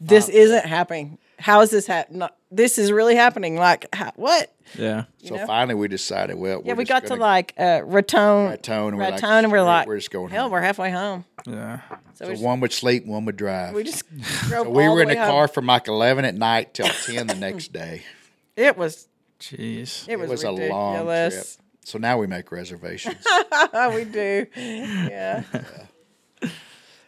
this 0.00 0.28
isn't 0.28 0.66
happening 0.66 1.18
how 1.38 1.60
is 1.62 1.70
this 1.70 1.86
happening 1.86 2.28
this 2.50 2.78
is 2.78 2.92
really 2.92 3.16
happening 3.16 3.56
like 3.56 3.86
how, 3.92 4.12
what 4.16 4.54
Yeah. 4.78 5.04
So 5.24 5.34
know? 5.36 5.46
finally 5.46 5.74
we 5.74 5.88
decided, 5.88 6.36
well, 6.36 6.62
yeah 6.64 6.72
we're 6.72 6.78
we 6.78 6.84
just 6.84 7.02
got 7.02 7.14
to 7.14 7.20
like 7.20 7.52
uh 7.58 7.80
ratone 7.80 8.50
Raton, 8.50 8.88
and 8.88 8.96
we're 8.98 9.10
like, 9.10 9.22
and 9.24 9.52
we're 9.52 9.62
like 9.62 9.88
we're 9.88 9.96
just 9.96 10.10
going 10.12 10.30
hell 10.30 10.44
home." 10.44 10.52
we're 10.52 10.60
halfway 10.60 10.90
home 10.90 11.24
Yeah. 11.46 11.80
so, 12.14 12.26
So 12.26 12.30
just, 12.30 12.42
one 12.44 12.60
would 12.60 12.72
sleep, 12.72 13.06
one 13.06 13.24
would 13.24 13.36
drive. 13.36 13.74
we 13.74 13.82
just 13.82 14.04
drove 14.48 14.66
So 14.66 14.70
we 14.70 14.84
all 14.84 14.94
were 14.94 15.04
the 15.04 15.10
in 15.10 15.16
the 15.16 15.22
home. 15.24 15.30
car 15.30 15.48
from 15.48 15.66
like 15.66 15.88
eleven 15.88 16.24
at 16.24 16.34
night 16.36 16.74
till 16.74 16.86
ten 16.88 17.26
the 17.26 17.34
next 17.34 17.72
day. 17.72 18.02
it 18.56 18.76
was 18.78 19.08
Jeez. 19.40 20.08
it 20.08 20.12
It 20.12 20.18
was, 20.18 20.30
was 20.30 20.44
a 20.44 20.50
long 20.50 21.04
trip. 21.06 21.44
So 21.84 21.98
now 21.98 22.16
we 22.18 22.26
make 22.26 22.50
reservations. 22.50 23.24
we 23.94 24.04
do 24.04 24.46
yeah 24.56 25.42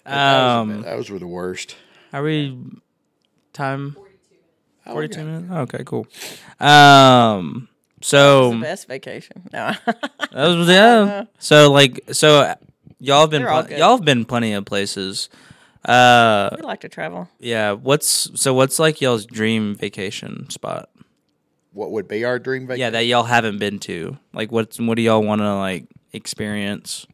Um, 0.04 0.82
Those 0.82 1.10
were 1.10 1.18
the 1.18 1.26
worst. 1.26 1.76
are 2.12 2.22
we 2.22 2.56
time? 3.52 3.96
Oh, 4.86 4.92
Forty-two 4.92 5.20
okay. 5.20 5.28
minutes. 5.28 5.52
Okay, 5.74 5.84
cool. 5.84 6.06
Um, 6.60 7.68
so 8.02 8.50
the 8.50 8.60
best 8.60 8.86
vacation 8.86 9.42
no 9.52 9.72
that 9.86 10.32
was 10.32 10.68
yeah. 10.68 11.24
So 11.40 11.72
like, 11.72 12.00
so 12.12 12.54
y'all 13.00 13.22
have 13.22 13.30
been 13.30 13.42
pl- 13.44 13.70
y'all 13.76 13.96
have 13.96 14.04
been 14.04 14.24
plenty 14.24 14.52
of 14.52 14.64
places. 14.64 15.28
Uh, 15.84 16.50
we 16.56 16.62
like 16.62 16.80
to 16.80 16.88
travel 16.88 17.28
yeah. 17.40 17.72
What's 17.72 18.30
so? 18.40 18.52
What's 18.54 18.78
like 18.78 19.00
y'all's 19.00 19.24
dream 19.26 19.74
vacation 19.74 20.48
spot? 20.50 20.88
What 21.76 21.90
would 21.90 22.08
be 22.08 22.24
our 22.24 22.38
dream 22.38 22.66
vacation? 22.66 22.80
Yeah, 22.80 22.90
that 22.90 23.04
y'all 23.04 23.24
haven't 23.24 23.58
been 23.58 23.78
to. 23.80 24.16
Like, 24.32 24.50
what? 24.50 24.74
What 24.80 24.96
do 24.96 25.02
y'all 25.02 25.22
want 25.22 25.42
to 25.42 25.54
like 25.56 25.84
experience? 26.14 27.06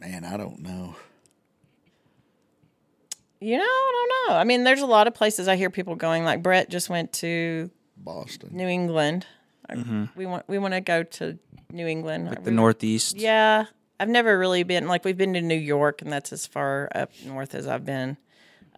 Man, 0.00 0.24
I 0.24 0.38
don't 0.38 0.60
know. 0.60 0.96
You 3.40 3.58
know, 3.58 3.62
I 3.62 3.92
don't 4.26 4.30
know. 4.32 4.36
I 4.40 4.44
mean, 4.44 4.64
there's 4.64 4.80
a 4.80 4.86
lot 4.86 5.06
of 5.06 5.12
places 5.14 5.48
I 5.48 5.56
hear 5.56 5.68
people 5.68 5.96
going. 5.96 6.24
Like 6.24 6.42
Brett 6.42 6.70
just 6.70 6.88
went 6.88 7.12
to 7.14 7.70
Boston. 7.96 8.50
New 8.52 8.66
England. 8.66 9.26
I- 9.68 10.08
We 10.16 10.24
want 10.24 10.48
we 10.48 10.58
want 10.58 10.72
to 10.72 10.80
go 10.80 11.02
to 11.02 11.38
New 11.70 11.86
England. 11.86 12.24
Mm-hmm. 12.24 12.34
Like 12.34 12.44
the 12.44 12.50
We- 12.50 12.56
Northeast. 12.56 13.16
Yeah, 13.18 13.66
I've 14.00 14.08
never 14.08 14.38
really 14.38 14.62
been. 14.62 14.86
Like 14.88 15.04
we've 15.04 15.16
been 15.18 15.34
to 15.34 15.42
New 15.42 15.54
York, 15.58 16.00
and 16.00 16.10
that's 16.10 16.32
as 16.32 16.46
far 16.46 16.88
up 16.94 17.10
north 17.26 17.54
as 17.54 17.66
I've 17.66 17.84
been. 17.84 18.16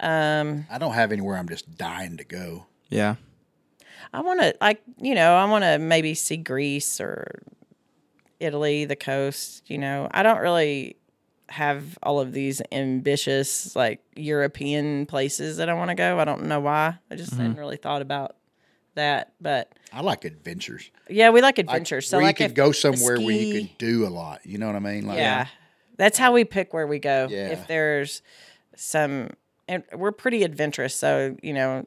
Um, 0.00 0.66
I 0.68 0.78
don't 0.78 0.94
have 0.94 1.12
anywhere 1.12 1.36
I'm 1.36 1.48
just 1.48 1.76
dying 1.78 2.16
to 2.16 2.24
go. 2.24 2.66
Yeah. 2.88 3.14
I 4.12 4.20
want 4.20 4.40
to 4.40 4.54
like 4.60 4.82
you 5.00 5.14
know 5.14 5.36
I 5.36 5.44
want 5.44 5.64
to 5.64 5.78
maybe 5.78 6.14
see 6.14 6.36
Greece 6.36 7.00
or 7.00 7.42
Italy, 8.40 8.84
the 8.84 8.96
coast. 8.96 9.68
You 9.70 9.78
know, 9.78 10.08
I 10.10 10.22
don't 10.22 10.40
really 10.40 10.96
have 11.48 11.96
all 12.02 12.18
of 12.20 12.32
these 12.32 12.60
ambitious 12.72 13.76
like 13.76 14.00
European 14.16 15.06
places 15.06 15.58
that 15.58 15.68
I 15.68 15.74
want 15.74 15.90
to 15.90 15.94
go. 15.94 16.18
I 16.18 16.24
don't 16.24 16.44
know 16.44 16.60
why. 16.60 16.98
I 17.10 17.14
just 17.16 17.32
mm-hmm. 17.32 17.42
hadn't 17.42 17.58
really 17.58 17.76
thought 17.76 18.02
about 18.02 18.36
that. 18.94 19.32
But 19.40 19.72
I 19.92 20.00
like 20.00 20.24
adventures. 20.24 20.90
yeah, 21.08 21.30
we 21.30 21.40
like 21.40 21.58
Like, 21.58 21.66
adventures. 21.66 22.08
so 22.08 22.18
where 22.18 22.26
like 22.26 22.40
you 22.40 22.46
could 22.46 22.56
go 22.56 22.70
a 22.70 22.74
somewhere 22.74 23.18
where 23.18 23.30
you 23.30 23.52
ski- 23.52 23.68
could 23.68 23.78
do 23.78 24.06
a 24.06 24.10
lot. 24.10 24.44
You 24.44 24.58
know 24.58 24.66
what 24.66 24.76
I 24.76 24.80
mean? 24.80 25.06
Like, 25.06 25.18
yeah. 25.18 25.46
That's 25.96 26.18
how 26.18 26.32
we 26.32 26.44
pick 26.44 26.74
where 26.74 26.86
we 26.86 26.98
go. 26.98 27.26
Yeah. 27.30 27.48
If 27.48 27.68
there's 27.68 28.20
some, 28.74 29.30
and 29.66 29.82
we're 29.94 30.12
pretty 30.12 30.42
adventurous. 30.42 30.94
So, 30.94 31.36
you 31.42 31.54
know, 31.54 31.86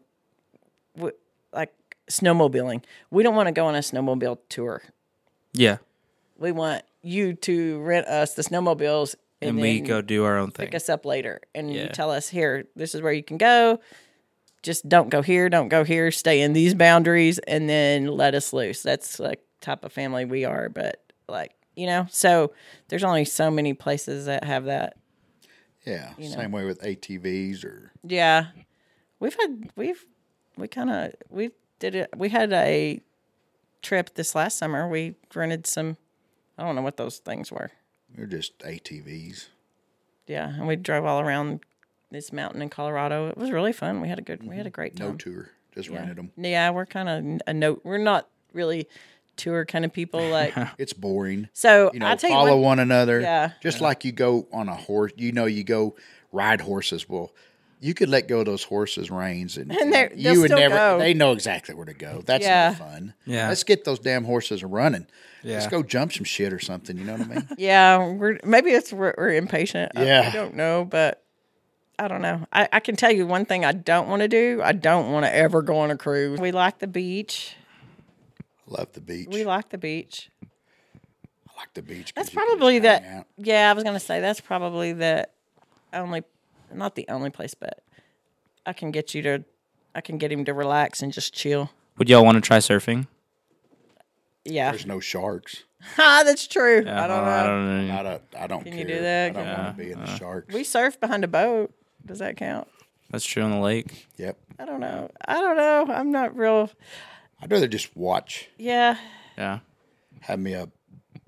we, 0.96 1.12
like 1.54 1.74
snowmobiling, 2.10 2.84
we 3.12 3.24
don't 3.24 3.36
want 3.36 3.48
to 3.48 3.52
go 3.52 3.66
on 3.66 3.76
a 3.76 3.80
snowmobile 3.80 4.40
tour. 4.50 4.84
Yeah. 5.54 5.78
We 6.38 6.52
want 6.52 6.84
you 7.02 7.34
to 7.34 7.80
rent 7.80 8.08
us 8.08 8.34
the 8.34 8.42
snowmobiles 8.42 9.16
and, 9.42 9.58
we 9.58 9.80
go 9.80 10.02
do 10.02 10.26
our 10.26 10.38
own 10.38 10.52
thing. 10.52 10.68
pick 10.68 10.76
us 10.76 10.90
up 10.90 11.06
later, 11.06 11.42
and 11.56 11.74
you 11.74 11.88
tell 11.88 12.12
us 12.12 12.28
here, 12.30 12.66
this 12.76 12.94
is 12.94 13.02
where 13.02 13.14
you 13.14 13.24
can 13.24 13.38
go. 13.38 13.80
Just 14.62 14.90
don't 14.90 15.10
go 15.10 15.22
here, 15.22 15.50
don't 15.50 15.70
go 15.70 15.86
here. 15.86 16.12
Stay 16.12 16.42
in 16.42 16.52
these 16.52 16.74
boundaries, 16.74 17.40
and 17.40 17.70
then 17.70 18.08
let 18.08 18.36
us 18.36 18.52
loose. 18.52 18.84
That's 18.84 19.18
like 19.20 19.42
type 19.62 19.86
of 19.86 19.94
family 19.94 20.26
we 20.26 20.44
are, 20.44 20.68
but 20.68 21.02
like 21.30 21.54
you 21.76 21.88
know, 21.88 22.08
so 22.10 22.52
there's 22.90 23.06
only 23.06 23.24
so 23.24 23.50
many 23.50 23.74
places 23.74 24.26
that 24.26 24.44
have 24.44 24.66
that. 24.66 24.98
Yeah, 25.86 26.12
know. 26.18 26.28
same 26.28 26.52
way 26.52 26.66
with 26.66 26.82
ATVs 26.82 27.64
or 27.64 27.94
Yeah, 28.04 28.48
we've 29.22 29.36
had 29.36 29.70
we've 29.78 30.04
we 30.58 30.68
kind 30.68 30.90
of 30.90 31.14
we 31.30 31.52
did 31.80 31.96
it. 31.96 32.10
We 32.16 32.30
had 32.30 32.54
a 32.54 33.02
trip 33.82 34.14
this 34.16 34.36
last 34.36 34.58
summer. 34.58 34.88
We 34.88 35.16
rented 35.34 35.66
some. 35.66 35.98
I 36.58 36.64
don't 36.64 36.76
know 36.76 36.82
what 36.82 36.98
those 36.98 37.18
things 37.18 37.52
were. 37.52 37.72
they're 38.14 38.26
just 38.26 38.60
ATVs. 38.60 39.48
Yeah, 40.28 40.50
and 40.50 40.68
we 40.68 40.76
drove 40.76 41.06
all 41.06 41.22
around 41.22 41.62
this 42.12 42.32
mountain 42.32 42.62
in 42.62 42.70
Colorado. 42.70 43.30
It 43.30 43.38
was 43.38 43.52
really 43.52 43.74
fun. 43.74 44.02
We 44.02 44.10
had 44.10 44.20
a 44.20 44.22
good. 44.22 44.44
We 44.44 44.56
had 44.56 44.66
a 44.66 44.70
mm-hmm. 44.70 44.76
great 44.76 44.96
time. 44.96 45.12
No 45.12 45.16
tour, 45.16 45.50
just 45.74 45.90
yeah. 45.90 45.98
rented 45.98 46.18
them. 46.18 46.32
Yeah, 46.38 46.70
we're 46.72 46.86
kind 46.86 47.10
of 47.10 47.42
a 47.48 47.54
note. 47.54 47.82
We're 47.84 47.98
not 47.98 48.28
really 48.54 48.88
tour 49.40 49.66
kind 49.66 49.86
of 49.86 49.94
people. 49.94 50.28
Like 50.28 50.54
It's 50.78 50.94
boring. 50.94 51.50
so, 51.54 51.90
You 51.94 52.00
know, 52.00 52.08
I 52.08 52.16
tell 52.16 52.30
follow 52.30 52.48
you 52.48 52.54
one, 52.56 52.62
one 52.62 52.80
another. 52.80 53.22
Yeah. 53.22 53.52
Just 53.62 53.82
like 53.82 54.06
you 54.06 54.12
go 54.12 54.48
on 54.52 54.70
a 54.70 54.76
horse, 54.76 55.14
you 55.16 55.32
know, 55.32 55.46
you 55.46 55.64
go 55.64 55.96
ride 56.32 56.62
horses. 56.62 57.10
Well, 57.10 57.32
you 57.80 57.94
could 57.94 58.10
let 58.10 58.28
go 58.28 58.40
of 58.40 58.46
those 58.46 58.64
horses' 58.64 59.10
reins, 59.10 59.56
and, 59.58 59.72
And 59.72 59.94
they're- 59.94 60.12
you 60.16 60.40
would 60.42 60.48
still 60.50 60.60
never. 60.60 60.76
go. 60.76 61.00
They 61.00 61.14
know 61.14 61.32
exactly 61.32 61.74
where 61.76 61.86
to 61.86 61.94
go. 61.94 62.22
That's 62.26 62.44
Yeah. 62.44 62.76
no 62.78 62.86
fun. 62.86 63.14
Yeah. 63.26 63.48
Let's 63.48 63.64
get 63.64 63.86
those 63.86 64.00
damn 64.00 64.26
horses 64.26 64.64
running. 64.64 65.08
Yeah. 65.44 65.56
Let's 65.56 65.68
go 65.68 65.82
jump 65.84 66.12
some 66.12 66.26
shit 66.26 66.52
or 66.52 66.60
something. 66.60 66.98
You 66.98 67.06
know 67.06 67.14
what 67.14 67.22
I 67.22 67.26
mean? 67.36 67.48
Yeah, 67.58 68.12
we're 68.12 68.38
maybe 68.44 68.72
it's 68.72 68.92
we're, 68.92 69.14
we're 69.18 69.34
impatient. 69.36 69.94
I- 69.96 70.28
I, 70.28 70.32
don't 70.32 70.56
know, 70.56 70.84
but 70.84 71.24
I 71.98 72.08
don't 72.10 72.22
know. 72.22 72.46
I, 72.52 72.68
I 72.74 72.80
can 72.82 72.96
tell 72.98 73.12
you 73.12 73.26
one 73.26 73.46
thing 73.46 73.64
I 73.64 73.72
don't 73.72 74.10
want 74.10 74.22
to 74.22 74.28
do. 74.28 74.62
I 74.64 74.74
don't 74.74 75.12
want 75.12 75.26
to 75.26 75.34
ever 75.34 75.62
go 75.62 75.80
on 75.80 75.92
a 75.92 75.98
cruise. 75.98 76.40
We 76.40 76.52
like 76.52 76.80
the 76.80 76.88
beach. 76.88 77.56
Love 78.68 78.92
the 78.94 79.02
beach. 79.02 79.28
We 79.32 79.46
like 79.46 79.70
the 79.70 79.78
beach. 79.78 80.30
I 80.44 81.60
like 81.62 81.74
the 81.74 81.82
beach. 81.82 82.14
That's 82.16 82.30
probably 82.30 82.80
just 82.80 82.84
that. 82.84 83.04
out. 83.20 83.28
Yeah, 83.38 83.70
I 83.70 83.74
was 83.74 83.84
gonna 83.84 84.00
say 84.00 84.20
that's 84.20 84.40
probably 84.42 84.94
the 84.94 85.28
only, 85.94 86.24
not 86.74 86.96
the 86.96 87.06
only 87.10 87.30
place, 87.30 87.54
but 87.54 87.82
I 88.66 88.74
can 88.74 88.92
get 88.92 89.14
you 89.14 89.22
to, 89.24 89.44
I 89.96 90.02
can 90.02 90.18
get 90.18 90.32
him 90.32 90.46
to 90.46 90.54
relax 90.54 91.02
and 91.02 91.12
just 91.14 91.34
chill. 91.34 91.72
Would 91.98 92.10
y'all 92.10 92.24
want 92.26 92.36
to 92.36 92.42
try 92.42 92.58
surfing? 92.58 93.08
Yeah, 94.46 94.72
There's 94.72 94.86
no 94.86 95.00
sharks. 95.00 95.64
ah, 95.98 96.24
that's 96.26 96.48
true. 96.48 96.84
Yeah, 96.86 97.04
I 97.04 97.08
don't 97.08 97.24
know. 97.26 97.32
I 97.32 97.44
don't 97.46 97.88
know. 97.88 97.94
I 98.00 98.04
don't. 98.04 98.22
I 98.40 98.48
don't 98.48 98.64
Can 98.64 98.72
care. 98.74 98.82
you 98.82 98.88
do 98.88 99.02
that? 99.02 99.30
I 99.32 99.34
don't 99.34 99.44
Yeah. 99.46 99.64
want 99.66 99.78
to 99.78 99.84
be 99.84 99.92
in 99.92 100.00
the 100.00 100.18
sharks. 100.18 100.54
We 100.54 100.64
surf 100.64 101.00
behind 101.00 101.24
a 101.24 101.28
boat. 101.28 101.74
Does 102.06 102.20
that 102.20 102.38
count? 102.38 102.68
That's 103.12 103.26
true 103.26 103.44
on 103.44 103.52
the 103.52 103.60
lake. 103.60 104.08
yep. 104.18 104.38
I 104.58 104.66
don't 104.66 104.80
know. 104.80 105.10
I 105.28 105.36
don't 105.36 105.58
know. 105.58 105.94
I'm 105.94 106.12
not 106.12 106.36
real. 106.36 106.70
I'd 107.42 107.52
rather 107.52 107.68
just 107.68 107.96
watch. 107.96 108.50
Yeah, 108.58 108.98
Yeah. 109.38 109.60
Have 110.22 110.40
me 110.40 110.54
a 110.54 110.68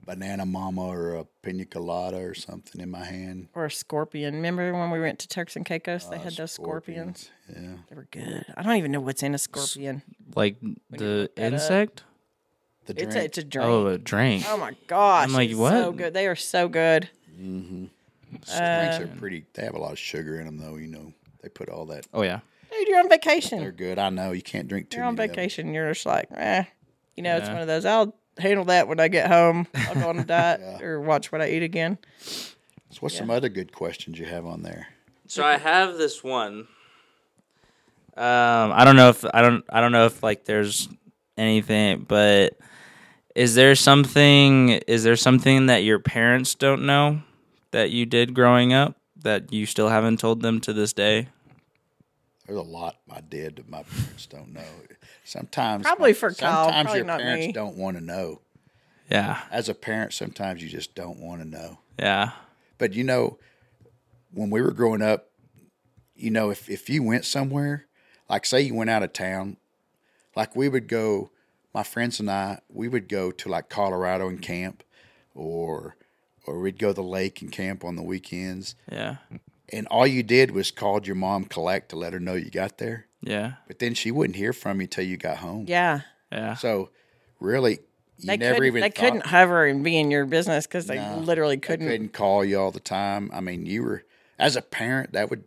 banana 0.05 0.45
mama 0.45 0.85
or 0.87 1.15
a 1.15 1.25
pina 1.43 1.65
colada 1.65 2.17
or 2.17 2.33
something 2.33 2.81
in 2.81 2.89
my 2.89 3.05
hand. 3.05 3.49
or 3.53 3.65
a 3.65 3.71
scorpion. 3.71 4.35
Remember 4.35 4.73
when 4.73 4.89
we 4.91 4.99
went 4.99 5.19
to 5.19 5.27
Turks 5.27 5.55
and 5.55 5.65
Caicos? 5.65 6.05
They 6.09 6.17
had 6.17 6.33
those 6.35 6.51
scorpions. 6.51 7.29
Yeah. 7.49 7.73
They 7.89 7.95
were 7.95 8.07
good. 8.11 8.45
I 8.57 8.63
don't 8.63 8.75
even 8.77 8.91
know 8.91 9.01
what's 9.01 9.23
in 9.23 9.33
a 9.35 9.37
scorpion. 9.37 10.01
Like 10.35 10.57
the 10.89 10.97
look 10.97 11.35
that 11.35 11.47
up. 11.47 11.53
insect? 11.53 12.03
The 12.85 12.93
It's 12.93 13.01
drink. 13.03 13.15
a, 13.15 13.23
it's 13.25 13.37
a 13.37 13.43
drink. 13.43 13.69
Oh, 13.69 13.87
a 13.87 13.97
drink. 13.97 14.43
Oh 14.47 14.57
my 14.57 14.75
gosh! 14.87 15.27
I'm 15.27 15.33
like, 15.33 15.51
what? 15.51 15.71
So 15.71 15.91
good. 15.91 16.13
They 16.13 16.25
are 16.27 16.35
so 16.35 16.67
good. 16.67 17.09
drinks 17.37 18.51
uh, 18.53 18.99
are 19.01 19.07
pretty. 19.19 19.45
They 19.53 19.63
have 19.63 19.75
a 19.75 19.79
lot 19.79 19.91
of 19.91 19.99
sugar 19.99 20.39
in 20.39 20.45
them, 20.45 20.57
though. 20.57 20.77
You 20.77 20.87
know, 20.87 21.13
they 21.41 21.49
put 21.49 21.69
all 21.69 21.85
that. 21.87 22.07
Oh 22.13 22.23
yeah. 22.23 22.39
Dude, 22.71 22.87
you're 22.87 22.99
on 22.99 23.09
vacation. 23.09 23.59
They're 23.59 23.71
good. 23.71 23.99
I 23.99 24.09
know 24.09 24.31
you 24.31 24.41
can't 24.41 24.67
drink 24.67 24.89
too 24.89 24.97
You're 24.97 25.05
on 25.05 25.15
many. 25.15 25.25
of 25.25 25.29
'em. 25.31 25.35
vacation. 25.35 25.73
You're 25.73 25.93
just 25.93 26.05
like, 26.05 26.29
eh. 26.31 26.63
You 27.17 27.23
know, 27.23 27.35
it's 27.37 27.49
one 27.49 27.57
of 27.57 27.67
those. 27.67 27.83
I'll 27.85 28.15
handle 28.37 28.65
that 28.65 28.87
when 28.87 28.99
I 28.99 29.07
get 29.07 29.27
home. 29.27 29.67
I'll 29.73 29.95
go 29.95 30.09
on 30.09 30.19
a 30.19 30.25
diet 30.25 30.81
or 30.81 31.01
watch 31.01 31.31
what 31.31 31.41
I 31.41 31.49
eat 31.49 31.63
again. 31.63 31.97
So 32.19 32.99
what's 32.99 33.17
some 33.17 33.29
other 33.29 33.49
good 33.49 33.71
questions 33.71 34.19
you 34.19 34.25
have 34.25 34.45
on 34.45 34.63
there? 34.63 34.87
So 35.27 35.43
I 35.43 35.57
have 35.57 35.97
this 35.97 36.23
one. 36.23 36.67
Um, 38.17 38.73
I 38.73 38.83
don't 38.83 38.97
know 38.97 39.09
if 39.09 39.23
I 39.33 39.41
don't 39.41 39.63
I 39.69 39.79
don't 39.79 39.93
know 39.93 40.05
if 40.05 40.21
like 40.21 40.43
there's 40.43 40.89
anything, 41.37 42.05
but 42.07 42.57
is 43.33 43.55
there 43.55 43.75
something 43.75 44.69
is 44.69 45.03
there 45.03 45.15
something 45.15 45.67
that 45.67 45.83
your 45.83 45.99
parents 45.99 46.53
don't 46.55 46.85
know 46.85 47.21
that 47.71 47.91
you 47.91 48.05
did 48.05 48.33
growing 48.33 48.73
up 48.73 48.97
that 49.23 49.53
you 49.53 49.65
still 49.65 49.87
haven't 49.87 50.19
told 50.19 50.41
them 50.41 50.59
to 50.61 50.73
this 50.73 50.91
day? 50.91 51.29
There's 52.45 52.59
a 52.59 52.63
lot 52.63 52.97
I 53.09 53.21
did 53.21 53.55
that 53.55 53.69
my 53.69 53.83
parents 53.83 54.25
don't 54.25 54.51
know. 54.53 54.61
Sometimes 55.23 55.83
Probably 55.83 56.11
my- 56.11 56.13
for 56.13 56.29
Keil, 56.31 56.37
Sometimes 56.39 56.85
probably 56.85 56.97
your 56.99 57.05
not 57.07 57.19
parents 57.21 57.47
me. 57.47 57.53
don't 57.53 57.77
want 57.77 57.97
to 57.97 58.03
know. 58.03 58.41
Yeah, 59.09 59.41
As 59.51 59.67
a 59.67 59.73
parent, 59.73 60.13
sometimes 60.13 60.63
you 60.63 60.69
just 60.69 60.95
don't 60.95 61.19
want 61.19 61.41
to 61.41 61.47
know. 61.47 61.79
yeah, 61.99 62.31
But 62.77 62.93
you 62.93 63.03
know, 63.03 63.37
when 64.33 64.49
we 64.49 64.61
were 64.61 64.71
growing 64.71 65.01
up, 65.01 65.29
you 66.15 66.31
know, 66.31 66.49
if 66.49 66.69
if 66.69 66.89
you 66.89 67.03
went 67.03 67.25
somewhere, 67.25 67.85
like 68.29 68.45
say 68.45 68.61
you 68.61 68.73
went 68.73 68.89
out 68.89 69.03
of 69.03 69.11
town, 69.11 69.57
like 70.35 70.55
we 70.55 70.69
would 70.69 70.87
go, 70.87 71.29
my 71.73 71.83
friends 71.83 72.19
and 72.21 72.31
I, 72.31 72.59
we 72.69 72.87
would 72.87 73.09
go 73.09 73.31
to 73.31 73.49
like 73.49 73.67
Colorado 73.69 74.29
and 74.29 74.41
camp, 74.41 74.83
or 75.35 75.97
or 76.45 76.59
we'd 76.59 76.79
go 76.79 76.87
to 76.89 76.93
the 76.93 77.03
lake 77.03 77.41
and 77.41 77.51
camp 77.51 77.83
on 77.83 77.95
the 77.97 78.01
weekends. 78.03 78.75
yeah, 78.91 79.17
And 79.73 79.87
all 79.87 80.07
you 80.07 80.23
did 80.23 80.51
was 80.51 80.71
called 80.71 81.05
your 81.05 81.15
mom 81.17 81.43
collect 81.45 81.89
to 81.89 81.95
let 81.97 82.13
her 82.13 82.19
know 82.19 82.33
you 82.35 82.49
got 82.49 82.77
there. 82.77 83.07
Yeah, 83.21 83.53
But 83.67 83.79
then 83.79 83.93
she 83.93 84.11
wouldn't 84.11 84.35
hear 84.35 84.53
from 84.53 84.81
you 84.81 84.87
till 84.87 85.03
you 85.05 85.17
got 85.17 85.37
home. 85.37 85.65
Yeah. 85.67 86.01
yeah. 86.31 86.55
So 86.55 86.89
really, 87.39 87.79
you 88.17 88.27
They 88.27 88.37
never 88.37 88.55
couldn't, 88.55 88.67
even 88.67 88.81
they 88.81 88.89
thought- 88.89 88.95
couldn't 88.95 89.25
hover 89.27 89.65
and 89.65 89.83
be 89.83 89.97
in 89.97 90.11
your 90.11 90.25
business 90.25 90.65
because 90.67 90.87
they 90.87 90.97
No, 90.97 91.19
literally 91.19 91.57
couldn't. 91.57 91.85
They 91.85 91.91
couldn't 91.93 92.13
call 92.13 92.43
you 92.45 92.59
all 92.59 92.71
the 92.71 92.79
time. 92.79 93.29
I 93.33 93.39
mean, 93.41 93.65
you 93.65 93.83
were 93.83 94.03
as 94.39 94.55
a 94.55 94.61
parent 94.61 95.13
that 95.13 95.29
would 95.29 95.43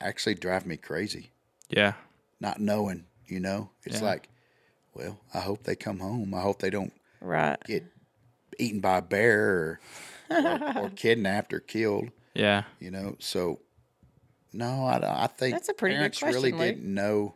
actually 0.00 0.34
drive 0.34 0.66
me 0.66 0.76
crazy. 0.76 1.30
Yeah, 1.68 1.94
Not 2.40 2.60
knowing, 2.60 3.06
you 3.26 3.40
know, 3.40 3.70
it's 3.84 4.00
Yeah. 4.00 4.06
like, 4.06 4.28
well, 4.94 5.18
I 5.32 5.40
hope 5.40 5.64
they 5.64 5.74
come 5.76 5.98
home. 5.98 6.34
I 6.34 6.40
hope 6.42 6.58
they 6.60 6.70
don't 6.70 6.92
Right. 7.20 7.58
get 7.64 7.84
eaten 8.58 8.80
by 8.80 8.98
a 8.98 9.02
bear 9.02 9.48
or 9.50 9.80
or, 10.30 10.76
or 10.76 10.90
kidnapped 10.96 11.52
or 11.52 11.60
killed. 11.60 12.10
yeah, 12.34 12.64
You 12.80 12.90
know, 12.90 13.16
so 13.18 13.60
no, 14.54 14.86
I, 14.86 14.98
don't- 14.98 15.10
I 15.10 15.26
think 15.26 15.54
That's 15.54 15.68
a 15.68 15.74
pretty 15.74 15.96
good 15.96 16.00
parents 16.16 16.22
really 16.22 16.52
Luke. 16.52 16.60
didn't 16.60 16.94
know 16.94 17.34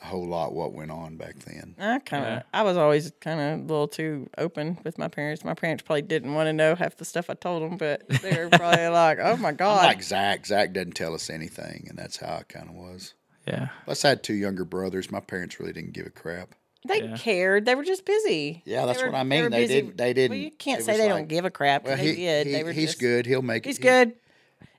a 0.00 0.06
whole 0.06 0.26
lot 0.26 0.52
what 0.52 0.72
went 0.72 0.90
on 0.90 1.16
back 1.16 1.36
then. 1.40 1.76
I 1.78 2.00
kind 2.00 2.24
of, 2.24 2.30
Yeah. 2.30 2.42
I 2.52 2.62
was 2.62 2.76
always 2.76 3.12
kind 3.20 3.40
of 3.40 3.60
a 3.60 3.72
little 3.72 3.86
too 3.86 4.28
open 4.36 4.78
with 4.84 4.98
my 4.98 5.06
parents. 5.06 5.44
My 5.44 5.54
parents 5.54 5.84
probably 5.84 6.02
didn't 6.02 6.34
want 6.34 6.48
to 6.48 6.52
know 6.52 6.74
half 6.74 6.96
the 6.96 7.04
stuff 7.04 7.30
I 7.30 7.34
told 7.34 7.62
them, 7.62 7.76
but 7.76 8.08
they 8.08 8.36
were 8.36 8.48
probably 8.58 8.88
like, 8.88 9.18
"Oh 9.22 9.36
my 9.36 9.52
god!" 9.52 9.84
Like 9.84 10.02
Zach, 10.02 10.44
Zach 10.46 10.72
doesn't 10.72 10.96
tell 10.96 11.14
us 11.14 11.30
anything, 11.30 11.86
and 11.88 11.96
that's 11.96 12.16
how 12.16 12.34
I 12.38 12.42
kind 12.48 12.68
of 12.68 12.74
was. 12.74 13.14
yeah, 13.46 13.68
Plus, 13.84 14.04
I 14.04 14.08
had 14.10 14.22
two 14.24 14.34
younger 14.34 14.64
brothers. 14.64 15.10
My 15.12 15.20
parents 15.20 15.60
really 15.60 15.72
didn't 15.72 15.92
give 15.92 16.06
a 16.06 16.10
crap. 16.10 16.54
they 16.88 17.02
Yeah. 17.04 17.16
cared. 17.16 17.64
They 17.64 17.76
were 17.76 17.84
just 17.84 18.04
busy. 18.04 18.62
Yeah, 18.64 18.86
that's 18.86 19.00
were- 19.00 19.10
what 19.12 19.14
I 19.18 19.22
mean. 19.22 19.44
were 19.44 19.50
They 19.50 19.66
busy. 19.68 19.82
did- 19.82 19.98
they 19.98 20.12
didn't- 20.14 20.30
Well, 20.36 20.38
you 20.44 20.50
can't 20.50 20.82
say 20.82 20.96
they 20.96 21.04
like- 21.04 21.10
don't 21.10 21.28
give 21.28 21.44
a 21.44 21.50
crap. 21.50 21.84
Well, 21.84 21.96
they 21.96 22.08
he, 22.08 22.16
did. 22.16 22.46
he- 22.48 22.52
they 22.54 22.64
were 22.64 22.72
he's 22.72 22.88
just, 22.90 22.98
good. 23.00 23.24
He'll 23.26 23.40
make 23.40 23.64
He's 23.64 23.78
it. 23.78 23.82
good. 23.82 24.14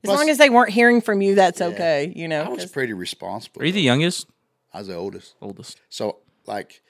As 0.04 0.08
Plus- 0.10 0.20
long 0.20 0.30
as 0.30 0.38
they 0.38 0.50
weren't 0.50 0.72
hearing 0.72 1.00
from 1.02 1.22
you, 1.22 1.36
that's 1.36 1.62
okay. 1.62 2.12
You 2.16 2.28
know. 2.28 2.44
I 2.44 2.50
was 2.50 2.64
'cause- 2.64 2.72
pretty 2.72 2.94
responsible. 2.94 3.62
Are 3.62 3.66
you 3.66 3.72
the 3.72 3.82
youngest? 3.82 4.28
I 4.74 4.80
was 4.80 4.88
the 4.88 4.96
oldest. 4.96 5.36
Oldest. 5.42 5.80
So, 5.90 6.18
like, 6.46 6.82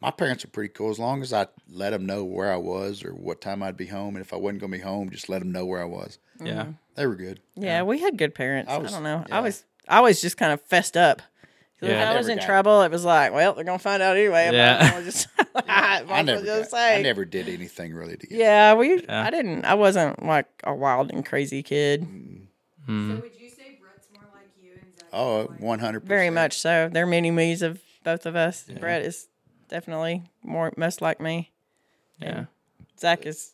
my 0.00 0.10
parents 0.10 0.44
are 0.44 0.48
pretty 0.48 0.72
cool. 0.72 0.90
As 0.90 0.98
long 0.98 1.22
as 1.22 1.32
I 1.32 1.46
let 1.70 1.90
them 1.90 2.06
know 2.06 2.24
where 2.24 2.52
I 2.52 2.56
was 2.56 3.04
or 3.04 3.10
what 3.12 3.40
time 3.40 3.62
I'd 3.62 3.76
be 3.76 3.86
home, 3.86 4.16
and 4.16 4.24
if 4.24 4.32
I 4.32 4.36
wasn't 4.36 4.60
going 4.60 4.72
to 4.72 4.78
be 4.78 4.82
home, 4.84 5.10
just 5.10 5.28
let 5.28 5.38
them 5.40 5.52
know 5.52 5.64
where 5.66 5.80
I 5.80 5.84
was. 5.84 6.18
Yeah, 6.42 6.52
mm-hmm. 6.62 6.70
They 6.96 7.06
were 7.06 7.14
good. 7.14 7.40
yeah, 7.54 7.82
we 7.82 7.98
had 8.00 8.16
good 8.18 8.34
parents. 8.34 8.70
I, 8.70 8.78
was- 8.78 8.92
don't 8.92 9.02
know. 9.02 9.24
yeah. 9.28 9.36
I 9.36 9.40
was, 9.40 9.64
I 9.88 10.00
was 10.00 10.20
just 10.20 10.36
kind 10.36 10.52
of 10.52 10.60
fessed 10.62 10.96
up. 10.96 11.22
So 11.80 11.86
Yeah. 11.86 12.04
if 12.04 12.08
I 12.08 12.14
I 12.14 12.16
was 12.16 12.28
in 12.28 12.38
got- 12.38 12.46
trouble, 12.46 12.82
it 12.82 12.90
was 12.90 13.04
like, 13.04 13.32
well, 13.34 13.52
they're 13.52 13.64
gonna 13.64 13.78
find 13.78 14.02
out 14.02 14.16
anyway. 14.16 14.46
I 14.48 14.50
Yeah. 14.52 15.02
just, 15.02 15.28
I 15.54 16.22
never, 16.22 16.42
just 16.42 16.70
got- 16.72 16.80
I 16.80 17.02
never 17.02 17.24
did 17.26 17.48
anything 17.50 17.92
really 17.92 18.16
to 18.16 18.26
get. 18.26 18.38
Yeah, 18.38 18.72
we. 18.74 19.02
Yeah. 19.02 19.24
I 19.26 19.30
didn't. 19.30 19.66
I 19.66 19.74
wasn't 19.74 20.22
like 20.24 20.46
a 20.64 20.74
wild 20.74 21.10
and 21.12 21.24
crazy 21.24 21.62
kid. 21.62 22.06
Mm-hmm. 22.88 23.16
So 23.16 23.20
would 23.22 23.40
you 23.40 23.48
say 23.50 23.78
Brett's 23.80 24.08
more 24.14 24.28
like 24.34 24.48
you 24.62 24.72
and 24.80 24.98
Zach? 24.98 25.08
Oh, 25.12 25.44
100 25.58 26.04
Very 26.04 26.30
much 26.30 26.58
so. 26.58 26.88
They're 26.92 27.06
mini 27.06 27.30
me's 27.30 27.62
of 27.62 27.80
both 28.04 28.26
of 28.26 28.36
us. 28.36 28.64
Brett 28.80 29.02
is 29.02 29.28
definitely 29.68 30.22
more 30.42 30.72
most 30.76 31.00
like 31.02 31.20
me. 31.20 31.50
yeah. 32.20 32.44
Zach 32.98 33.26
is. 33.26 33.52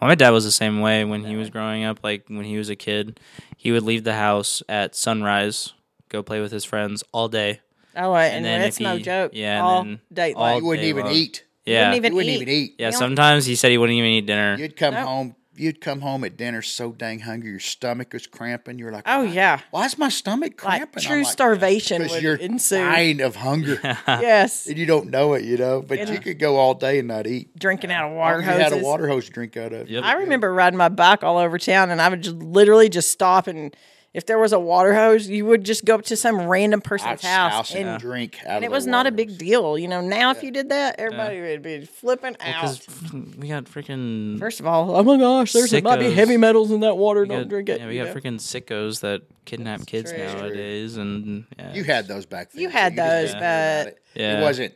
Well, 0.00 0.08
my 0.08 0.14
dad 0.14 0.30
was 0.30 0.44
the 0.44 0.50
same 0.50 0.80
way 0.80 1.04
when 1.04 1.24
he 1.24 1.36
was 1.36 1.50
growing 1.50 1.84
up. 1.84 2.00
Like 2.02 2.24
when 2.28 2.44
he 2.44 2.56
was 2.56 2.70
a 2.70 2.76
kid, 2.76 3.20
he 3.56 3.70
would 3.70 3.82
leave 3.82 4.02
the 4.04 4.14
house 4.14 4.62
at 4.68 4.94
sunrise, 4.96 5.74
go 6.08 6.22
play 6.22 6.40
with 6.40 6.50
his 6.52 6.64
friends 6.64 7.04
all 7.12 7.28
day. 7.28 7.60
Oh, 7.94 8.14
and, 8.14 8.36
And 8.36 8.44
then 8.44 8.60
that's 8.62 8.76
if 8.78 8.82
no 8.82 8.96
he- 8.96 9.02
joke. 9.02 9.32
yeah, 9.34 9.56
and 9.58 9.62
all 9.66 9.84
then 9.84 10.00
date 10.12 10.36
all 10.36 10.42
life. 10.42 10.60
You 10.62 10.66
wouldn't 10.66 10.82
day 10.84 10.88
even 10.88 11.04
long. 11.04 11.12
eat. 11.14 11.44
Yeah, 11.66 11.94
even 11.94 12.12
You 12.12 12.16
wouldn't 12.16 12.32
eat. 12.34 12.42
even 12.42 12.48
eat. 12.54 12.74
yeah. 12.78 12.86
You 12.86 12.92
know- 12.92 12.98
Sometimes 12.98 13.44
he 13.46 13.54
said 13.54 13.70
he 13.70 13.78
wouldn't 13.78 13.96
even 13.98 14.10
eat 14.10 14.26
dinner. 14.26 14.56
You'd 14.58 14.76
come 14.76 14.94
Nope. 14.94 15.06
home. 15.06 15.36
You'd 15.60 15.80
come 15.80 16.00
home 16.00 16.24
at 16.24 16.36
dinner 16.36 16.62
so 16.62 16.92
dang 16.92 17.20
hungry, 17.20 17.50
your 17.50 17.60
stomach 17.60 18.12
was 18.12 18.26
cramping. 18.26 18.78
You're 18.78 18.90
like, 18.92 19.04
Oh 19.06 19.24
"Why- 19.24 19.32
yeah. 19.32 19.60
why 19.70 19.84
is 19.86 19.96
my 19.98 20.08
stomach 20.08 20.62
Like 20.64 20.78
cramping? 20.78 21.02
true 21.02 21.24
starvation 21.24 21.98
because 22.02 22.14
would 22.16 22.22
you're 22.22 22.34
ensue. 22.36 22.76
dying 22.78 23.20
of 23.20 23.36
hunger 23.36 23.78
yes. 24.08 24.66
and 24.66 24.76
you 24.78 24.86
don't 24.86 25.10
know 25.10 25.34
it, 25.34 25.44
you 25.44 25.56
know. 25.56 25.82
But 25.82 26.08
you 26.08 26.18
could 26.18 26.38
go 26.38 26.56
all 26.56 26.74
day 26.74 26.98
and 26.98 27.08
not 27.08 27.26
eat. 27.26 27.56
Drinking 27.58 27.92
out 27.92 28.06
of 28.06 28.12
Or 28.12 28.16
water 28.16 28.38
you 28.40 28.44
had 28.46 28.60
a 28.60 28.64
hoses. 28.70 28.82
water 28.82 29.08
hose 29.08 29.26
to 29.26 29.32
drink 29.32 29.56
out 29.56 29.72
of. 29.72 29.88
Yep. 29.90 30.02
I 30.04 30.14
remember 30.14 30.52
riding 30.52 30.76
my 30.78 30.88
bike 30.88 31.22
all 31.22 31.38
over 31.38 31.58
town, 31.58 31.90
and 31.90 32.00
I 32.00 32.08
would 32.08 32.22
just 32.22 32.36
literally 32.36 32.88
just 32.88 33.10
stop, 33.10 33.46
and 33.46 33.74
if 34.12 34.26
there 34.26 34.38
was 34.38 34.52
a 34.52 34.58
water 34.58 34.92
hose, 34.94 35.28
you 35.28 35.46
would 35.46 35.64
just 35.64 35.84
go 35.84 35.94
up 35.94 36.02
to 36.06 36.16
some 36.16 36.46
random 36.48 36.80
person's 36.80 37.22
House, 37.22 37.52
house, 37.52 37.74
and, 37.74 37.88
and, 37.90 38.00
drink 38.00 38.38
out 38.42 38.56
and 38.56 38.56
of 38.58 38.62
it 38.64 38.70
was 38.72 38.86
not 38.86 39.06
a 39.06 39.12
big 39.12 39.38
deal. 39.38 39.78
You 39.78 39.86
know, 39.86 40.00
now 40.00 40.30
if 40.32 40.42
you 40.42 40.50
did 40.50 40.70
that, 40.70 40.96
everybody 40.98 41.40
would 41.40 41.62
be 41.62 41.84
flipping 41.84 42.36
out. 42.40 42.62
Because 42.62 43.12
we 43.36 43.48
got 43.48 43.64
freaking. 43.64 44.38
First 44.40 44.58
of 44.60 44.66
all, 44.66 44.96
oh 44.96 45.02
my 45.04 45.16
gosh, 45.16 45.52
there's 45.52 45.72
might 45.72 45.98
be 46.00 46.06
Sickos. 46.06 46.14
heavy 46.14 46.36
metals 46.36 46.70
in 46.72 46.80
that 46.80 46.96
water. 46.96 47.22
we 47.22 47.28
Don't 47.28 47.42
got- 47.42 47.48
drink 47.48 47.68
it. 47.68 47.80
Yeah, 47.80 47.86
we 47.86 47.98
you 47.98 48.04
got 48.04 48.14
know? 48.14 48.20
freaking 48.20 48.40
sickos 48.40 49.00
that 49.00 49.22
kidnap 49.44 49.86
kids 49.86 50.10
true. 50.12 50.18
nowadays, 50.24 50.96
and 50.96 51.46
yeah, 51.58 51.72
You 51.74 51.84
had 51.84 52.08
those 52.08 52.26
back 52.26 52.50
then. 52.50 52.62
You 52.62 52.68
too. 52.68 52.72
had 52.72 52.96
just 52.96 53.08
those, 53.08 53.28
didn't 53.28 53.40
but- 53.40 53.86
it. 53.92 54.02
Yeah. 54.14 54.40
it 54.40 54.42
wasn't 54.42 54.74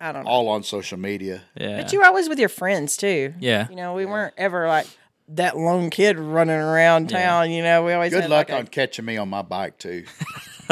I 0.00 0.12
don't 0.12 0.24
know. 0.24 0.30
all 0.30 0.48
on 0.48 0.62
social 0.62 0.98
media. 0.98 1.42
yeah. 1.54 1.82
But 1.82 1.92
you 1.92 1.98
were 2.00 2.06
always 2.06 2.28
with 2.28 2.38
your 2.38 2.48
friends 2.48 2.96
too. 2.96 3.34
Yeah. 3.38 3.68
You 3.68 3.76
know, 3.76 3.92
we 3.94 4.06
weren't 4.06 4.34
ever 4.38 4.66
like 4.66 4.86
that 5.28 5.56
lone 5.56 5.90
kid 5.90 6.18
running 6.18 6.56
around 6.56 7.08
town. 7.08 7.50
You 7.50 7.62
know, 7.62 7.84
we 7.84 7.92
always 7.92 8.12
Good 8.12 8.22
had 8.22 8.30
luck 8.30 8.48
like 8.48 8.56
a- 8.56 8.58
on 8.60 8.66
catching 8.66 9.04
me 9.04 9.16
on 9.16 9.28
my 9.28 9.42
bike 9.42 9.78
too. 9.78 10.04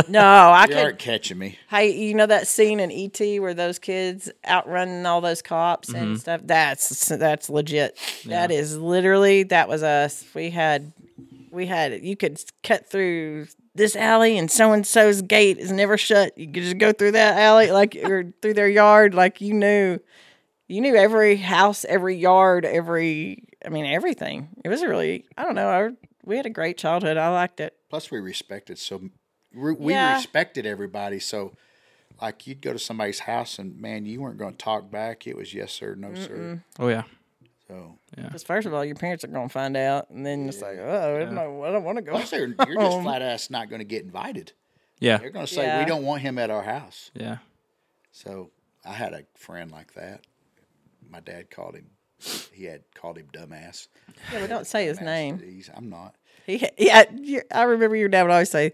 No, 0.09 0.21
I 0.21 0.63
You 0.63 0.69
could. 0.69 0.77
aren't 0.79 0.99
catching 0.99 1.39
me. 1.39 1.59
Hey, 1.69 1.95
you 1.95 2.15
know 2.15 2.27
that 2.27 2.47
scene 2.47 2.81
in 2.81 2.91
ET 2.91 3.19
where 3.41 3.55
those 3.55 3.79
kids 3.79 4.31
outrunning 4.49 5.05
all 5.07 5.21
those 5.21 5.43
cops 5.43 5.89
and 5.89 5.97
mm-hmm. 5.97 6.17
stuff? 6.17 6.41
That's 6.45 7.09
that's 7.09 7.51
legit. 7.51 7.99
That 8.27 8.51
is 8.51 8.77
literally 8.79 9.45
that 9.45 9.69
was 9.69 9.83
us. 9.83 10.25
We 10.35 10.51
had 10.51 10.93
we 11.51 11.67
had 11.67 12.03
you 12.03 12.17
could 12.17 12.43
cut 12.63 12.89
through 12.89 13.49
this 13.75 13.95
alley 13.95 14.37
and 14.39 14.51
so 14.51 14.73
and 14.73 14.87
so's 14.87 15.23
gate 15.23 15.59
is 15.59 15.73
never 15.73 15.97
shut. 15.99 16.37
You 16.39 16.47
could 16.47 16.63
just 16.63 16.79
go 16.79 16.93
through 16.93 17.13
that 17.13 17.39
alley 17.39 17.71
like 17.71 17.97
or 17.97 18.33
through 18.43 18.55
their 18.55 18.69
yard 18.69 19.15
like 19.15 19.41
you 19.41 19.55
knew 19.55 19.99
you 20.71 20.81
knew 20.81 20.95
every 20.97 21.37
house, 21.37 21.85
every 21.85 22.17
yard, 22.17 22.65
every 22.65 23.45
I 23.65 23.69
mean 23.69 23.87
everything. 23.87 24.49
It 24.65 24.69
was 24.69 24.83
really 24.83 25.27
I 25.37 25.45
don't 25.45 25.55
know. 25.55 25.69
I, 25.69 25.91
we 26.25 26.37
had 26.37 26.47
a 26.47 26.51
great 26.51 26.79
childhood. 26.79 27.17
I 27.17 27.29
liked 27.31 27.61
it. 27.61 27.75
Plus, 27.89 28.11
we 28.11 28.19
respected 28.21 28.79
so 28.79 29.01
we, 29.55 29.73
we 29.75 29.93
Yeah. 29.93 30.15
respected 30.17 30.65
everybody. 30.67 31.19
So, 31.19 31.53
like, 32.23 32.47
you'd 32.47 32.61
go 32.61 32.73
to 32.73 32.79
somebody's 32.79 33.21
house 33.21 33.59
and 33.59 33.81
man, 33.81 34.05
you 34.07 34.21
weren't 34.21 34.39
going 34.39 34.53
to 34.53 34.59
talk 34.59 34.91
back. 34.91 35.27
It 35.27 35.37
was 35.37 35.53
yes 35.55 35.73
sir, 35.73 35.95
no 35.97 36.15
sir. 36.15 36.63
Oh 36.79 36.89
yeah. 36.89 37.03
So, 37.67 37.95
Because 38.17 38.43
first 38.43 38.67
of 38.67 38.75
all, 38.75 38.85
your 38.85 38.97
parents 38.97 39.23
are 39.25 39.29
gonna 39.29 39.49
find 39.49 39.77
out, 39.77 40.11
and 40.11 40.27
then 40.27 40.49
it's 40.49 40.61
like, 40.61 40.77
oh, 40.79 41.17
I 41.17 41.25
don't, 41.25 41.39
I 41.39 41.71
don't 41.73 41.85
want 41.85 41.97
to 41.99 42.03
go. 42.03 42.13
plus, 42.13 42.31
they're, 42.31 42.49
you're 42.49 42.75
just 42.81 43.03
flat 43.03 43.23
ass 43.23 43.49
not 43.49 43.69
going 43.71 43.79
to 43.79 43.85
get 43.85 44.03
invited. 44.03 44.53
Yeah. 44.99 45.19
They're 45.19 45.31
going 45.31 45.47
to 45.47 45.53
say 45.55 45.63
Yeah. 45.63 45.79
we 45.79 45.85
don't 45.89 46.03
want 46.05 46.21
him 46.23 46.37
at 46.39 46.51
our 46.51 46.63
house. 46.65 47.11
Yeah. 47.15 47.39
So, 48.13 48.51
I 48.85 48.93
had 48.95 49.13
a 49.13 49.23
friend 49.37 49.71
like 49.71 49.95
that. 49.95 50.21
My 51.11 51.21
dad 51.21 51.51
called 51.51 51.75
him. 51.75 51.87
He 52.53 52.65
had 52.65 52.83
called 52.95 53.17
him 53.19 53.27
dumbass. 53.33 53.89
Yeah, 54.33 54.43
we 54.43 54.47
don't 54.47 54.67
say 54.67 54.87
his 54.87 55.01
name. 55.01 55.39
disease. 55.39 55.71
I'm 55.75 55.89
not. 55.89 56.15
He, 56.47 56.67
yeah, 56.79 57.05
I 57.53 57.63
remember 57.63 57.97
your 57.97 58.09
dad 58.09 58.23
would 58.23 58.31
always 58.31 58.51
say, 58.51 58.73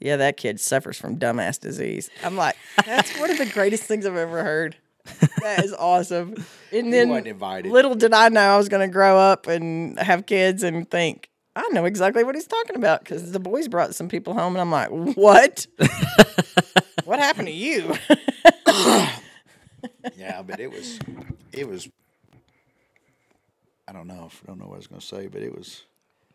"Yeah, 0.00 0.16
that 0.16 0.36
kid 0.36 0.60
suffers 0.60 0.98
from 0.98 1.18
dumbass 1.18 1.60
disease." 1.60 2.10
I'm 2.24 2.36
like, 2.36 2.56
that's 2.84 3.18
one 3.18 3.30
of 3.30 3.38
the 3.38 3.46
greatest 3.46 3.84
things 3.84 4.04
I've 4.04 4.16
ever 4.16 4.42
heard. 4.42 4.76
That 5.42 5.64
is 5.64 5.72
awesome. 5.72 6.44
And 6.72 6.92
then 6.92 7.08
little 7.10 7.94
did 7.94 8.12
I 8.12 8.28
know 8.28 8.40
I 8.40 8.56
was 8.56 8.68
going 8.68 8.86
to 8.86 8.92
grow 8.92 9.18
up 9.18 9.46
and 9.46 9.98
have 9.98 10.26
kids 10.26 10.62
and 10.62 10.90
think. 10.90 11.30
I 11.56 11.68
know 11.72 11.86
exactly 11.86 12.22
what 12.24 12.34
he's 12.34 12.46
talking 12.46 12.76
about 12.76 13.00
because 13.00 13.32
the 13.32 13.40
boys 13.40 13.68
brought 13.68 13.94
some 13.94 14.08
people 14.08 14.34
home, 14.34 14.54
and 14.54 14.60
I'm 14.60 14.70
like, 14.70 14.90
"What? 14.90 15.66
what 17.04 17.18
happened 17.18 17.48
to 17.48 17.54
you?" 17.54 17.94
Yeah, 20.16 20.42
but 20.42 20.60
it 20.60 20.70
was, 20.70 20.98
it 21.52 21.68
was. 21.68 21.88
I 23.86 23.92
don't 23.92 24.06
know. 24.06 24.28
I 24.42 24.46
don't 24.46 24.58
know 24.58 24.66
what 24.66 24.74
I 24.74 24.78
was 24.78 24.86
going 24.86 25.00
to 25.00 25.06
say, 25.06 25.26
but 25.28 25.42
it 25.42 25.54
was. 25.56 25.84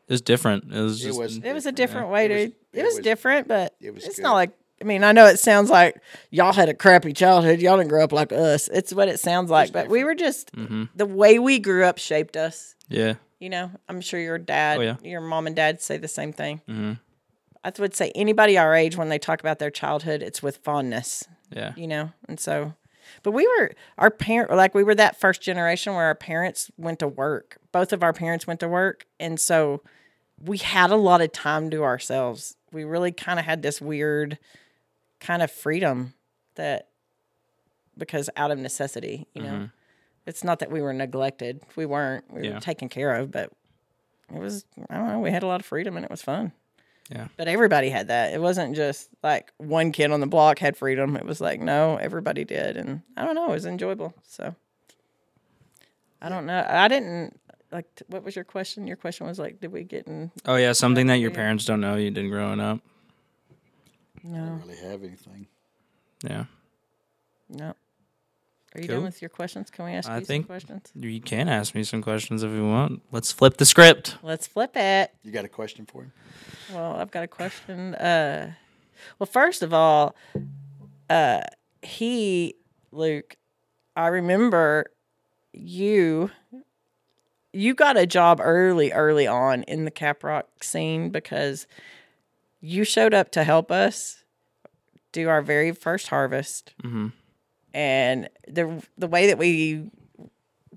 It 0.08 0.14
was 0.14 0.22
different. 0.22 0.74
It 0.74 0.82
was 0.82 1.02
It 1.04 1.08
just. 1.08 1.20
was. 1.20 1.38
It 1.38 1.54
was 1.54 1.66
a 1.66 1.72
different 1.72 2.10
way 2.10 2.26
It 2.26 2.28
to. 2.30 2.34
was- 2.36 2.44
It 2.44 2.56
it 2.74 2.84
was, 2.86 2.94
was- 2.96 3.04
different, 3.04 3.48
but 3.48 3.76
it 3.80 3.94
was 3.94 4.06
it's 4.06 4.16
good. 4.18 4.24
not 4.24 4.34
like. 4.34 4.52
I 4.82 4.86
mean, 4.86 5.04
I 5.06 5.14
know 5.14 5.28
it 5.28 5.40
sounds 5.40 5.70
like 5.70 5.96
y'all 6.30 6.52
had 6.52 6.68
a 6.68 6.74
crappy 6.74 7.14
childhood. 7.14 7.62
Y'all 7.62 7.78
didn't 7.78 7.90
grow 7.90 8.04
up 8.04 8.12
like 8.12 8.34
us. 8.34 8.68
It's 8.68 8.92
what 8.94 9.08
it 9.08 9.18
sounds 9.20 9.50
like, 9.50 9.72
but 9.72 9.88
we 9.88 10.04
were 10.04 10.16
just 10.16 10.52
the 10.54 11.06
way 11.06 11.40
we 11.40 11.60
grew 11.60 11.86
up 11.86 11.98
shaped 12.00 12.36
us. 12.36 12.76
yeah. 12.90 13.14
You 13.40 13.50
know, 13.50 13.72
I'm 13.90 14.00
sure 14.00 14.22
your 14.22 14.38
dad, 14.38 14.78
Oh, 14.78 14.82
yeah. 14.82 14.96
your 15.04 15.20
mom 15.20 15.48
and 15.48 15.56
dad 15.56 15.82
say 15.82 15.98
the 15.98 16.08
same 16.08 16.32
thing. 16.32 16.62
Mm-hmm. 16.68 16.94
I 17.64 17.72
would 17.78 17.94
say 17.94 18.12
anybody 18.16 18.58
our 18.58 18.74
age 18.74 18.96
when 18.96 19.10
they 19.10 19.20
talk 19.20 19.42
about 19.42 19.60
their 19.60 19.70
childhood, 19.70 20.22
it's 20.24 20.42
with 20.42 20.58
fondness. 20.64 21.26
Yeah. 21.52 21.74
You 21.76 21.88
know, 21.88 22.12
and 22.30 22.40
so, 22.40 22.74
but 23.22 23.32
we 23.32 23.46
were 23.60 23.72
our 23.98 24.10
parent 24.10 24.52
like 24.52 24.74
we 24.74 24.84
were 24.84 24.96
that 24.96 25.20
first 25.20 25.42
generation 25.42 25.94
where 25.94 26.06
our 26.06 26.16
parents 26.16 26.72
went 26.78 27.00
to 27.00 27.08
work. 27.08 27.58
Both 27.72 27.94
of 27.94 28.02
our 28.04 28.14
parents 28.14 28.48
went 28.48 28.60
to 28.62 28.68
work, 28.68 29.06
and 29.20 29.40
so 29.40 29.82
we 30.44 30.58
had 30.58 30.90
a 30.92 30.96
lot 30.96 31.22
of 31.22 31.32
time 31.32 31.70
to 31.70 31.84
ourselves. 31.84 32.56
We 32.72 32.84
really 32.84 33.12
kind 33.12 33.40
of 33.40 33.46
had 33.46 33.62
this 33.62 33.80
weird 33.80 34.40
kind 35.20 35.42
of 35.42 35.52
freedom 35.52 36.14
that 36.56 36.90
because 37.98 38.30
out 38.36 38.52
of 38.52 38.58
necessity, 38.60 39.28
you 39.34 39.42
know. 39.44 39.50
Mm-hmm. 39.54 39.66
It's 40.26 40.44
not 40.44 40.60
that 40.60 40.72
we 40.72 40.82
were 40.82 40.94
neglected. 40.94 41.62
We 41.76 41.86
weren't. 41.86 42.24
We 42.32 42.48
Yeah. 42.48 42.54
were 42.54 42.60
taken 42.62 42.88
care 42.88 43.14
of, 43.14 43.30
but 43.30 43.52
it 44.34 44.40
was 44.40 44.66
I 44.90 44.96
don't 44.98 45.08
know, 45.10 45.20
we 45.20 45.32
had 45.32 45.44
a 45.44 45.48
lot 45.48 45.60
of 45.60 45.66
freedom 45.66 45.98
and 45.98 46.06
it 46.06 46.10
was 46.10 46.22
fun. 46.22 46.54
Yeah. 47.10 47.28
But 47.38 47.48
everybody 47.48 47.90
had 47.90 48.08
that. 48.08 48.34
It 48.34 48.42
wasn't 48.42 48.76
just 48.76 49.10
like 49.22 49.52
one 49.58 49.92
kid 49.92 50.12
on 50.12 50.20
the 50.20 50.28
block 50.28 50.60
had 50.60 50.78
freedom. 50.78 51.16
It 51.16 51.26
was 51.26 51.42
like 51.42 51.60
no, 51.60 51.98
everybody 51.98 52.46
did 52.46 52.78
and 52.78 53.02
I 53.18 53.26
don't 53.26 53.36
know, 53.36 53.46
it 53.50 53.52
was 53.52 53.66
enjoyable. 53.66 54.14
So 54.24 54.56
I 56.22 56.30
don't 56.30 56.46
know. 56.46 56.66
I 56.68 56.88
didn't 56.88 57.40
like 57.72 57.94
t- 57.96 58.06
what 58.08 58.24
was 58.24 58.36
your 58.36 58.46
question? 58.46 58.88
Your 58.88 58.96
question 58.96 59.28
was 59.28 59.38
like 59.38 59.60
did 59.60 59.72
we 59.72 59.84
get 59.84 60.08
in 60.08 60.32
Oh 60.46 60.56
yeah. 60.56 60.72
Something 60.72 61.08
that 61.08 61.20
your 61.20 61.32
parents 61.32 61.66
don't 61.66 61.82
know 61.82 61.96
you 61.96 62.12
did 62.12 62.30
growing 62.30 62.60
up. 62.60 62.80
I 64.26 64.28
don't 64.30 64.62
really 64.62 64.78
have 64.78 65.04
anything. 65.04 65.48
Yeah. 66.24 66.46
no. 67.50 67.74
Are 68.76 68.82
you 68.82 68.88
Cool. 68.88 68.96
done 68.98 69.04
with 69.06 69.22
your 69.22 69.30
questions? 69.30 69.70
Can 69.70 69.86
we 69.86 69.92
ask 69.92 70.10
I 70.10 70.18
you 70.20 70.26
think- 70.26 70.44
some 70.44 70.48
questions? 70.48 70.92
You 70.96 71.22
can 71.22 71.48
ask 71.48 71.76
me 71.76 71.84
some 71.84 72.02
questions 72.02 72.42
if 72.44 72.52
you 72.52 72.66
want. 72.68 73.02
Let's 73.12 73.32
flip 73.32 73.58
the 73.58 73.66
script. 73.66 74.18
Let's 74.24 74.48
flip 74.48 74.76
it. 74.76 75.12
You 75.24 75.32
got 75.32 75.46
a 75.46 75.50
question 75.50 75.86
for 75.86 76.04
him? 76.04 76.14
Well, 76.74 76.96
I've 76.96 77.12
got 77.12 77.24
a 77.24 77.28
question. 77.28 77.94
Uh, 77.96 78.54
well, 79.20 79.28
first 79.28 79.62
of 79.62 79.74
all, 79.74 80.16
uh, 81.10 81.42
he, 81.84 82.56
Luke, 82.92 83.36
I 83.96 84.08
remember 84.08 84.88
you. 85.52 86.32
You 87.52 87.76
got 87.76 87.98
a 87.98 88.08
job 88.08 88.40
early, 88.42 88.92
early 88.92 89.28
on 89.28 89.62
in 89.64 89.86
the 89.86 89.92
Caprock 89.92 90.46
scene 90.64 91.10
because 91.12 91.68
you 92.60 92.84
showed 92.84 93.14
up 93.14 93.30
to 93.34 93.44
help 93.44 93.72
us 93.72 94.24
do 95.12 95.30
our 95.30 95.44
very 95.44 95.72
first 95.72 96.08
harvest, 96.08 96.74
and 97.74 98.30
the 98.48 98.84
the 98.98 99.08
way 99.08 99.28
that 99.28 99.38
we 99.38 99.90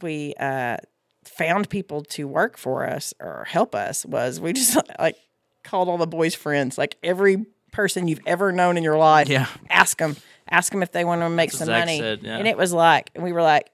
we 0.02 0.34
uh, 0.38 0.76
found 1.24 1.68
people 1.70 2.02
to 2.02 2.26
work 2.28 2.56
for 2.56 2.88
us 2.88 3.14
or 3.20 3.44
help 3.48 3.74
us 3.74 4.04
was 4.06 4.40
we 4.40 4.52
just 4.52 4.76
like 4.98 5.16
called 5.64 5.88
all 5.88 5.98
the 5.98 6.06
boys' 6.06 6.34
friends, 6.34 6.78
like 6.78 6.96
every 7.02 7.44
person 7.72 8.08
you've 8.08 8.20
ever 8.26 8.52
known 8.52 8.76
in 8.76 8.82
your 8.84 8.96
life. 8.98 9.28
Yeah. 9.28 9.46
Ask 9.68 9.98
them, 9.98 10.16
ask 10.48 10.72
them 10.72 10.82
if 10.82 10.92
they 10.92 11.04
want 11.04 11.20
to 11.22 11.28
make 11.28 11.50
what 11.52 11.58
some 11.58 11.68
money. 11.68 11.98
said, 11.98 12.20
yeah. 12.22 12.38
And 12.38 12.46
it 12.48 12.56
was 12.56 12.72
like, 12.72 13.10
and 13.14 13.24
we 13.24 13.32
were 13.32 13.42
like, 13.42 13.70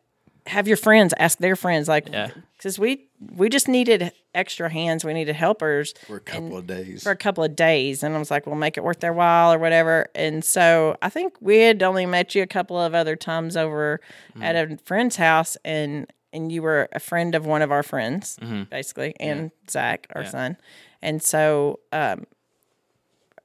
have 0.46 0.66
your 0.66 0.76
friends 0.76 1.14
ask 1.18 1.38
their 1.38 1.54
friends, 1.54 1.86
like, 1.88 2.08
Yeah. 2.08 2.30
because 2.56 2.78
we 2.78 3.08
we 3.30 3.48
just 3.48 3.68
needed 3.68 4.12
extra 4.34 4.70
hands, 4.70 5.04
we 5.04 5.12
needed 5.12 5.36
helpers 5.36 5.94
For 6.06 6.16
a 6.16 6.20
couple 6.20 6.56
of 6.56 6.66
days. 6.66 7.02
for 7.02 7.12
a 7.12 7.16
couple 7.16 7.44
of 7.44 7.54
days 7.54 8.02
and 8.02 8.14
I 8.14 8.18
was 8.18 8.30
like, 8.30 8.46
we'll 8.46 8.56
make 8.56 8.76
it 8.76 8.84
worth 8.84 9.00
their 9.00 9.12
while 9.12 9.52
or 9.52 9.58
whatever. 9.58 10.08
And 10.14 10.44
so 10.44 10.96
I 11.02 11.08
think 11.08 11.34
we 11.40 11.58
had 11.58 11.82
only 11.82 12.06
met 12.06 12.34
you 12.34 12.42
a 12.42 12.46
couple 12.46 12.78
of 12.80 12.94
other 12.94 13.16
times 13.16 13.56
over 13.56 14.00
mm-hmm. 14.30 14.42
at 14.42 14.56
a 14.56 14.78
friend's 14.84 15.16
house 15.16 15.56
and 15.64 16.06
and 16.34 16.50
you 16.50 16.62
were 16.62 16.88
a 16.92 17.00
friend 17.00 17.34
of 17.34 17.44
one 17.44 17.60
of 17.60 17.70
our 17.70 17.82
friends, 17.82 18.38
mm-hmm. 18.40 18.62
basically, 18.62 19.14
and 19.20 19.50
Zach, 19.70 20.06
our 20.14 20.24
son. 20.24 20.56
And 21.02 21.22
so 21.22 21.80
um 21.92 22.24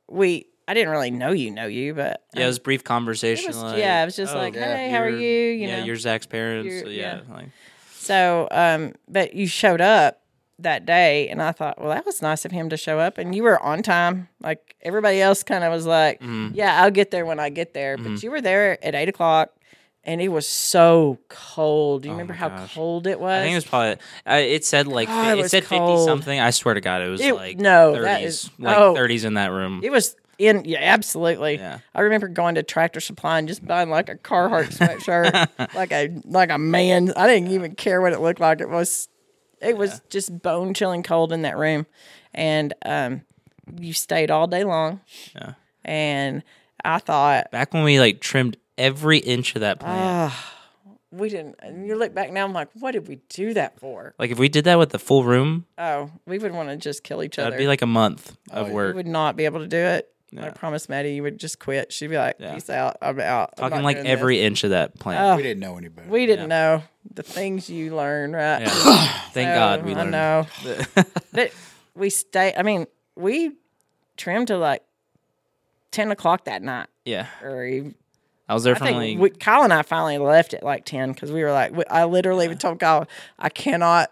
we 0.09 0.47
I 0.69 0.73
didn't 0.73 0.89
really 0.89 1.11
know 1.11 1.31
you 1.31 1.51
know 1.51 1.67
you, 1.67 1.93
but 1.93 2.23
Yeah, 2.33 2.43
it 2.43 2.47
was 2.47 2.57
a 2.57 2.61
brief 2.61 2.83
conversation. 2.83 3.47
was- 3.47 3.57
like, 3.61 3.77
yeah, 3.77 4.01
it 4.01 4.05
was 4.05 4.15
just 4.15 4.33
oh, 4.33 4.37
like, 4.37 4.55
yeah, 4.55 4.75
hey, 4.75 4.89
how 4.89 4.99
are 4.99 5.09
you? 5.09 5.17
You 5.17 5.67
yeah, 5.67 5.79
know, 5.79 5.85
you're 5.85 5.95
Zach's 5.97 6.25
parents. 6.25 6.67
You're- 6.67 6.83
so 6.83 6.89
yeah, 6.89 7.21
yeah. 7.27 7.33
like 7.33 7.49
So, 8.07 8.47
um, 8.51 8.93
but 9.07 9.33
you 9.35 9.47
showed 9.47 9.81
up 9.81 10.21
that 10.59 10.85
day, 10.87 11.29
and 11.29 11.41
I 11.41 11.51
thought, 11.51 11.79
well, 11.79 11.89
that 11.89 12.05
was 12.05 12.21
nice 12.21 12.43
of 12.45 12.51
him 12.51 12.69
to 12.69 12.77
show 12.77 12.97
up, 12.99 13.17
and 13.19 13.35
you 13.35 13.43
were 13.43 13.61
on 13.61 13.83
time. 13.83 14.27
Like 14.41 14.75
everybody 14.81 15.21
else, 15.21 15.43
kind 15.43 15.63
of 15.63 15.71
was 15.71 15.85
like, 15.85 16.19
Mm-hmm. 16.19 16.55
yeah, 16.55 16.81
I'll 16.81 16.89
get 16.91 17.11
there 17.11 17.25
when 17.25 17.39
I 17.39 17.49
get 17.49 17.73
there, 17.73 17.97
but 17.97 18.23
you 18.23 18.31
were 18.31 18.41
there 18.41 18.83
at 18.83 18.95
eight 18.95 19.07
o'clock, 19.09 19.51
and 20.03 20.19
it 20.21 20.29
was 20.29 20.47
so 20.47 21.19
cold. 21.29 22.01
Do 22.03 22.07
you 22.07 22.13
Oh 22.13 22.17
remember 22.17 22.33
how 22.33 22.49
gosh. 22.49 22.73
cold 22.73 23.05
it 23.07 23.19
was? 23.19 23.29
I 23.39 23.41
think 23.43 23.51
it 23.51 23.55
was 23.57 23.65
probably. 23.65 23.97
Uh, 24.25 24.33
it 24.35 24.65
said 24.65 24.87
like 24.87 25.09
it 25.09 25.39
it, 25.45 25.49
said 25.51 25.63
fifty 25.65 25.97
something. 26.05 26.39
I 26.39 26.49
swear 26.49 26.73
to 26.73 26.81
God, 26.81 27.01
it 27.03 27.09
was 27.09 27.21
It- 27.21 27.35
like 27.35 27.57
no, 27.59 27.93
thirties, 27.93 28.03
that 28.05 28.21
is- 28.23 28.49
like 28.57 28.77
oh. 28.77 28.95
thirties 28.95 29.25
in 29.25 29.33
that 29.35 29.51
room. 29.51 29.81
It 29.83 29.91
was 29.91 30.15
in 30.37 30.63
yeah, 30.65 30.79
absolutely. 30.81 31.55
Yeah. 31.57 31.79
I 31.95 32.01
remember 32.01 32.27
going 32.27 32.55
to 32.55 32.63
Tractor 32.63 32.99
Supply 32.99 33.39
and 33.39 33.47
just 33.47 33.65
buying 33.65 33.89
like 33.89 34.09
a 34.09 34.15
Carhartt 34.15 34.77
sweatshirt, 34.77 35.73
like 35.75 35.91
a 35.91 36.09
like 36.25 36.49
a 36.51 36.57
man. 36.57 37.11
I 37.15 37.27
didn't 37.27 37.49
even 37.51 37.75
care 37.75 38.01
what 38.01 38.13
it 38.13 38.19
looked 38.19 38.39
like. 38.39 38.61
It 38.61 38.69
was 38.69 39.09
it 39.61 39.75
was 39.77 40.01
just 40.09 40.41
bone 40.41 40.73
chilling 40.73 41.03
cold 41.03 41.31
in 41.33 41.41
that 41.41 41.57
room, 41.57 41.87
and 42.33 42.73
um, 42.85 43.21
you 43.79 43.93
stayed 43.93 44.29
all 44.31 44.47
day 44.47 44.63
long. 44.63 45.01
Yeah. 45.35 45.53
And 45.83 46.43
I 46.85 46.99
thought 46.99 47.49
Back 47.51 47.73
when 47.73 47.83
we 47.83 47.99
like 47.99 48.19
trimmed 48.21 48.57
every 48.77 49.17
inch 49.17 49.55
of 49.55 49.61
that 49.61 49.79
plant. 49.79 50.33
we 51.11 51.29
didn't. 51.29 51.55
And 51.59 51.87
you 51.87 51.95
look 51.95 52.13
back 52.13 52.31
now, 52.31 52.45
I'm 52.45 52.53
like, 52.53 52.69
what 52.75 52.91
did 52.91 53.07
we 53.07 53.19
do 53.29 53.53
that 53.55 53.79
for? 53.79 54.13
like 54.19 54.29
if 54.29 54.37
we 54.37 54.49
did 54.49 54.65
that 54.65 54.77
with 54.77 54.89
the 54.91 54.99
full 54.99 55.23
room, 55.23 55.65
Oh, 55.77 56.11
we 56.27 56.37
would 56.37 56.51
want 56.51 56.69
to 56.69 56.75
just 56.77 57.03
kill 57.03 57.23
each 57.23 57.39
other. 57.39 57.49
that'd 57.51 57.63
be 57.63 57.67
like 57.67 57.81
a 57.81 57.87
month 57.87 58.37
of 58.51 58.67
we 58.67 58.73
work. 58.73 58.93
We 58.93 58.97
would 58.97 59.07
not 59.07 59.35
be 59.35 59.45
able 59.45 59.59
to 59.61 59.67
do 59.67 59.77
it. 59.77 60.13
I 60.35 60.41
Yeah. 60.41 60.49
promised 60.51 60.89
Maddie 60.89 61.11
you 61.13 61.23
would 61.23 61.39
just 61.39 61.57
quit. 61.59 61.93
She'd 61.93 62.07
be 62.07 62.17
like, 62.17 62.35
Yeah. 62.39 62.53
"Peace 62.53 62.69
out, 62.69 62.97
I'm 63.01 63.19
out." 63.19 63.53
I'm 63.57 63.61
Talking 63.61 63.77
not 63.77 63.83
like 63.85 63.95
doing 63.97 64.03
this." 64.05 64.11
every 64.11 64.41
inch 64.41 64.63
of 64.65 64.71
that 64.71 64.99
plant. 64.99 65.21
Oh. 65.23 65.35
We 65.37 65.43
didn't 65.43 65.61
know 65.61 65.77
any 65.77 65.87
better. 65.87 66.09
We 66.09 66.25
didn't 66.25 66.49
know 66.49 66.83
the 67.13 67.23
things 67.23 67.69
you 67.69 67.95
learn, 67.95 68.33
right? 68.33 68.59
Yeah. 68.61 68.67
Thank 69.31 69.47
So, 69.49 69.55
God 69.55 69.85
we 69.85 69.93
I 69.93 69.97
learned. 69.99 70.11
know. 70.11 70.47
but 71.31 71.51
we 71.95 72.09
stay. 72.09 72.53
I 72.57 72.63
mean, 72.63 72.87
we 73.15 73.53
trimmed 74.17 74.47
to 74.47 74.57
like 74.57 74.83
ten 75.91 76.11
o'clock 76.11 76.43
that 76.45 76.61
night, 76.61 76.87
yeah, 77.05 77.27
or 77.41 77.63
even, 77.65 77.95
I 78.49 78.53
was 78.53 78.63
there 78.63 78.75
I 78.75 78.77
from 78.77 78.87
think 78.87 78.97
like 78.97 79.17
we, 79.19 79.29
Keil 79.39 79.63
and 79.63 79.73
I 79.73 79.81
finally 79.81 80.17
left 80.17 80.53
at 80.53 80.61
like 80.63 80.83
ten 80.85 81.11
because 81.13 81.31
we 81.31 81.41
were 81.43 81.51
like, 81.53 81.71
we, 81.73 81.85
I 81.89 82.03
literally 82.05 82.45
even 82.45 82.57
told 82.57 82.79
Keil, 82.79 83.07
I 83.39 83.49
cannot 83.49 84.11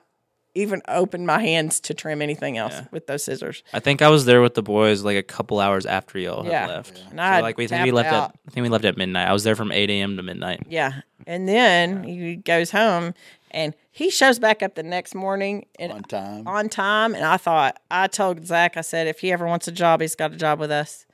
even 0.56 0.82
open 0.88 1.26
my 1.26 1.40
hands 1.42 1.80
to 1.82 1.94
trim 1.94 2.22
anything 2.22 2.58
else 2.58 2.82
with 2.92 3.08
those 3.08 3.24
scissors. 3.24 3.62
I 3.74 3.80
think 3.82 4.02
I 4.02 4.08
was 4.10 4.26
there 4.26 4.42
with 4.42 4.54
the 4.56 4.64
boys 4.64 5.04
like 5.04 5.18
a 5.18 5.24
couple 5.24 5.60
hours 5.60 5.86
after 5.86 6.18
y'all 6.18 6.44
had 6.44 6.52
Yeah. 6.52 6.68
left. 6.68 7.04
And 7.12 7.20
I 7.22 7.38
So, 7.40 7.42
like 7.44 7.58
we 7.58 7.68
think 7.68 7.84
we 7.84 7.92
left 7.92 8.12
out. 8.12 8.30
at 8.32 8.36
I 8.48 8.52
think 8.52 8.64
we 8.64 8.70
left 8.70 8.86
at 8.86 8.98
midnight. 8.98 9.28
I 9.28 9.34
was 9.34 9.44
there 9.44 9.56
from 9.56 9.72
eight 9.72 9.90
a.m. 9.90 10.16
to 10.18 10.24
midnight. 10.24 10.62
Yeah, 10.68 11.02
and 11.28 11.48
then 11.48 12.04
he 12.04 12.38
goes 12.38 12.72
home 12.72 13.14
and 13.52 13.74
he 13.92 14.10
shows 14.10 14.40
back 14.40 14.64
up 14.64 14.76
the 14.76 14.84
next 14.84 15.14
morning 15.14 15.66
and 15.78 15.92
on 15.92 16.04
time. 16.04 16.48
on 16.48 16.70
time. 16.70 17.14
And 17.16 17.24
I 17.26 17.38
thought, 17.38 17.78
I 17.92 18.08
told 18.08 18.46
Zach, 18.46 18.76
I 18.78 18.82
said, 18.82 19.08
if 19.08 19.20
he 19.20 19.32
ever 19.32 19.46
wants 19.46 19.68
a 19.68 19.72
job, 19.72 20.02
he's 20.02 20.16
got 20.16 20.32
a 20.34 20.36
job 20.38 20.60
with 20.60 20.72
us. 20.72 21.06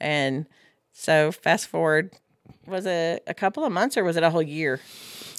And 0.00 0.46
so 0.92 1.32
fast 1.32 1.66
forward, 1.68 2.12
was 2.66 2.86
it 2.86 3.22
a 3.26 3.34
couple 3.34 3.64
of 3.64 3.72
months 3.72 3.96
or 3.96 4.04
was 4.04 4.16
it 4.16 4.22
a 4.22 4.30
whole 4.30 4.42
year? 4.42 4.80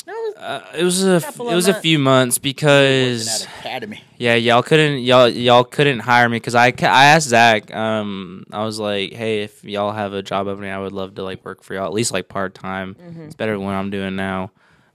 No, 0.10 0.16
it 0.16 0.26
was- 0.26 0.36
Uh, 0.44 0.66
it 0.80 0.84
was 0.84 1.06
a 1.06 1.16
f- 1.16 1.36
it 1.36 1.40
of 1.40 1.54
was 1.54 1.68
a 1.68 1.74
few 1.82 2.00
months 2.00 2.38
because 2.40 3.44
academy. 3.60 4.02
yeah 4.18 4.34
y'all 4.36 4.64
couldn't 4.64 5.00
y'all 5.04 5.28
y'all 5.28 5.64
couldn't 5.64 6.00
hire 6.00 6.28
me 6.28 6.38
because 6.38 6.56
I, 6.56 6.68
I 6.68 7.06
asked 7.14 7.28
Zach 7.28 7.74
um 7.76 8.46
I 8.52 8.64
was 8.64 8.80
like 8.80 9.14
hey 9.14 9.44
if 9.44 9.64
y'all 9.64 9.92
have 9.92 10.14
a 10.14 10.24
job 10.24 10.48
opening 10.48 10.72
I 10.72 10.80
would 10.80 10.94
love 10.94 11.14
to 11.16 11.24
like 11.24 11.46
work 11.46 11.62
for 11.62 11.74
y'all 11.76 11.86
at 11.86 11.94
least 11.94 12.12
like 12.12 12.28
part 12.30 12.56
time 12.56 12.96
it's 13.26 13.36
better 13.36 13.52
than 13.52 13.64
what 13.66 13.74
I'm 13.76 13.90
doing 13.92 14.16
now. 14.16 14.52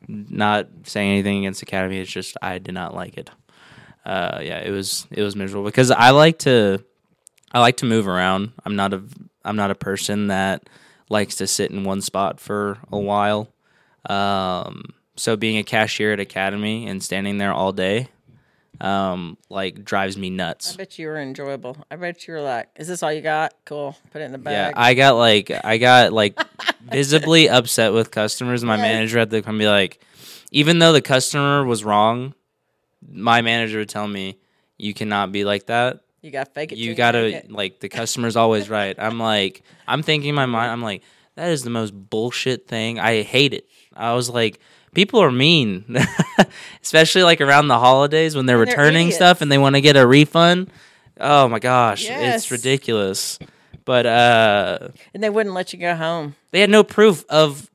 Not 0.08 0.66
saying 0.84 1.12
anything 1.12 1.38
against 1.38 1.62
Academy 1.62 2.00
it's 2.00 2.10
just 2.10 2.36
I 2.42 2.58
did 2.58 2.74
not 2.74 2.92
like 2.94 3.16
it. 3.16 3.30
Uh 4.04 4.40
yeah 4.42 4.58
it 4.60 4.70
was 4.70 5.06
it 5.12 5.22
was 5.22 5.36
miserable 5.36 5.64
because 5.66 5.90
I 5.92 6.10
like 6.10 6.40
to 6.40 6.82
I 7.52 7.60
like 7.60 7.76
to 7.78 7.86
move 7.86 8.08
around. 8.08 8.52
I'm 8.64 8.74
not 8.74 8.92
a 8.92 9.02
I'm 9.44 9.56
not 9.56 9.70
a 9.70 9.74
person 9.76 10.26
that 10.28 10.68
likes 11.08 11.36
to 11.36 11.46
sit 11.46 11.70
in 11.70 11.84
one 11.84 12.00
spot 12.00 12.40
for 12.40 12.78
a 12.90 12.98
while. 12.98 13.48
Um, 14.06 14.82
so 15.16 15.36
being 15.36 15.58
a 15.58 15.62
cashier 15.64 16.12
at 16.12 16.20
Academy 16.20 16.86
and 16.86 17.02
standing 17.02 17.38
there 17.38 17.52
all 17.52 17.72
day, 17.72 18.08
um, 18.80 19.36
like 19.48 19.84
drives 19.84 20.16
me 20.16 20.30
nuts. 20.30 20.74
I 20.74 20.76
bet 20.76 20.98
you 20.98 21.06
were 21.06 21.18
enjoyable. 21.20 21.76
I 21.90 21.96
bet 21.96 22.26
you 22.26 22.34
were 22.34 22.40
like, 22.40 22.68
is 22.76 22.88
this 22.88 23.02
all 23.02 23.12
you 23.12 23.20
got? 23.22 23.54
Cool. 23.64 23.96
Put 24.10 24.20
it 24.22 24.24
in 24.24 24.32
the 24.32 24.38
bag." 24.38 24.74
Yeah. 24.74 24.82
I 24.82 24.94
got 24.94 25.16
like 25.16 25.50
I 25.64 25.78
got 25.78 26.12
like 26.12 26.38
visibly 26.82 27.48
upset 27.48 27.92
with 27.92 28.10
customers. 28.10 28.64
My 28.64 28.76
Yes. 28.76 28.82
manager 28.82 29.18
had 29.20 29.30
to 29.30 29.42
come 29.42 29.58
be 29.58 29.68
like, 29.68 30.00
even 30.50 30.78
though 30.80 30.92
the 30.92 31.02
customer 31.02 31.64
was 31.64 31.84
wrong, 31.84 32.34
my 33.08 33.42
manager 33.42 33.78
would 33.78 33.88
tell 33.88 34.08
me, 34.08 34.38
"You 34.76 34.92
cannot 34.94 35.30
be 35.32 35.44
like 35.44 35.66
that. 35.66 36.00
you 36.20 36.30
got 36.30 36.46
to 36.46 36.50
fake 36.52 36.72
it. 36.72 36.78
You 36.78 36.94
gotta 36.94 37.36
it." 37.36 37.52
like 37.52 37.78
the 37.80 37.88
customer's 37.88 38.34
always 38.36 38.68
right." 38.78 38.96
I'm 38.98 39.20
like, 39.20 39.62
I'm 39.86 40.02
thinking 40.02 40.30
in 40.30 40.34
my 40.34 40.46
mind, 40.46 40.72
I'm 40.72 40.82
like, 40.82 41.02
that 41.36 41.50
is 41.50 41.62
the 41.62 41.70
most 41.70 41.92
bullshit 41.92 42.66
thing. 42.66 42.98
I 42.98 43.22
hate 43.22 43.54
it. 43.54 43.68
I 43.94 44.14
was 44.14 44.28
like, 44.28 44.58
people 44.94 45.20
are 45.20 45.30
mean, 45.32 45.84
especially 46.82 47.22
like 47.22 47.40
around 47.40 47.68
the 47.68 47.78
holidays 47.78 48.34
when 48.36 48.46
they're 48.46 48.60
And 48.60 48.68
returning 48.70 49.10
stuff 49.10 49.40
and 49.40 49.50
they 49.50 49.58
want 49.58 49.74
to 49.74 49.80
get 49.80 49.96
a 49.96 50.06
refund. 50.06 50.70
Oh 51.20 51.48
my 51.48 51.58
gosh, 51.58 52.04
Yes. 52.04 52.42
it's 52.44 52.50
ridiculous. 52.50 53.38
But 53.84 54.06
uh, 54.06 54.88
And 55.12 55.22
they 55.22 55.30
wouldn't 55.30 55.54
let 55.54 55.72
you 55.72 55.78
go 55.78 55.94
home. 55.94 56.36
they 56.52 56.60
had 56.60 56.70
no 56.70 56.82
proof 56.84 57.24
of 57.28 57.70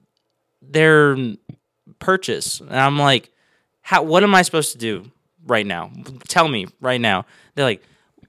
their 0.62 1.16
purchase, 2.00 2.60
and 2.60 2.76
I'm 2.76 2.98
like, 2.98 3.32
how? 3.82 4.04
What 4.04 4.24
am 4.24 4.34
I 4.36 4.42
supposed 4.42 4.72
to 4.74 4.78
do 4.78 5.12
right 5.46 5.66
now? 5.66 5.92
Tell 6.28 6.48
me 6.48 6.68
right 6.82 7.00
now. 7.02 7.26
They're 7.56 7.66
like, 7.66 7.84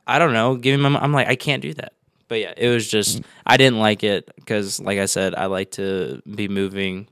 I 0.07 0.19
don't 0.19 0.33
know. 0.33 0.57
Give 0.57 0.79
me 0.79 0.83
my. 0.83 0.89
mo-" 0.91 0.99
I'm 1.01 1.13
like, 1.13 1.29
I 1.29 1.37
can't 1.37 1.63
do 1.63 1.73
that. 1.75 1.93
But 2.29 2.41
yeah, 2.41 2.53
it 2.57 2.69
was 2.69 2.89
just 2.89 3.23
I 3.47 3.57
didn't 3.57 3.79
like 3.81 4.05
it 4.05 4.31
because, 4.37 4.79
like 4.81 4.99
I 4.99 5.07
said, 5.07 5.35
I 5.35 5.47
like 5.47 5.73
to 5.73 6.23
be 6.33 6.49
moving, 6.49 7.09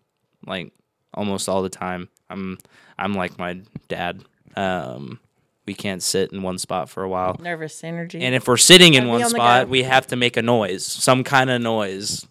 like 0.46 0.72
almost 1.18 1.48
all 1.48 1.62
the 1.62 1.68
time. 1.68 2.08
I'm 2.30 2.58
I'm 2.98 3.14
like 3.14 3.38
my 3.38 3.60
dad. 3.88 4.22
Um, 4.56 5.20
we 5.66 5.74
can't 5.74 6.02
sit 6.02 6.32
in 6.32 6.42
one 6.42 6.56
spot 6.56 6.88
for 6.88 7.02
a 7.02 7.08
while. 7.08 7.36
Nervous 7.38 7.84
energy. 7.84 8.22
And 8.22 8.34
if 8.34 8.48
we're 8.48 8.56
sitting 8.56 8.94
in 8.94 9.08
one 9.08 9.22
on 9.22 9.30
spot, 9.30 9.68
we 9.68 9.82
have 9.82 10.06
to 10.06 10.16
make 10.16 10.38
a 10.38 10.42
noise, 10.42 10.86
some 10.86 11.22
kind 11.24 11.50
of 11.50 11.60
noise. 11.60 12.26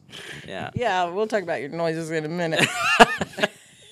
Yeah. 0.48 0.72
yeah, 0.74 1.04
we'll 1.06 1.28
talk 1.28 1.44
about 1.44 1.60
your 1.60 1.70
noises 1.70 2.10
in 2.10 2.26
a 2.26 2.30
minute. 2.30 2.66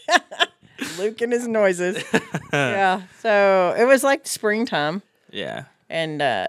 Luke 0.97 1.21
and 1.21 1.31
his 1.31 1.47
noises. 1.47 2.03
yeah. 2.53 3.03
So 3.19 3.75
it 3.77 3.85
was 3.85 4.03
like 4.03 4.25
springtime. 4.25 5.03
Yeah. 5.31 5.65
and 5.89 6.21
uh, 6.21 6.47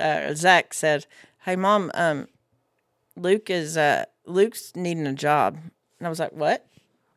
uh, 0.00 0.34
Zach 0.34 0.72
said, 0.72 1.06
"Hey, 1.44 1.56
mom, 1.56 1.90
um, 1.94 2.28
Luke 3.16 3.50
is 3.50 3.76
uh, 3.76 4.06
Luke's 4.24 4.72
needing 4.74 5.06
a 5.06 5.12
job," 5.12 5.58
and 5.98 6.06
I 6.06 6.08
was 6.08 6.20
like, 6.20 6.32
"What?" 6.32 6.66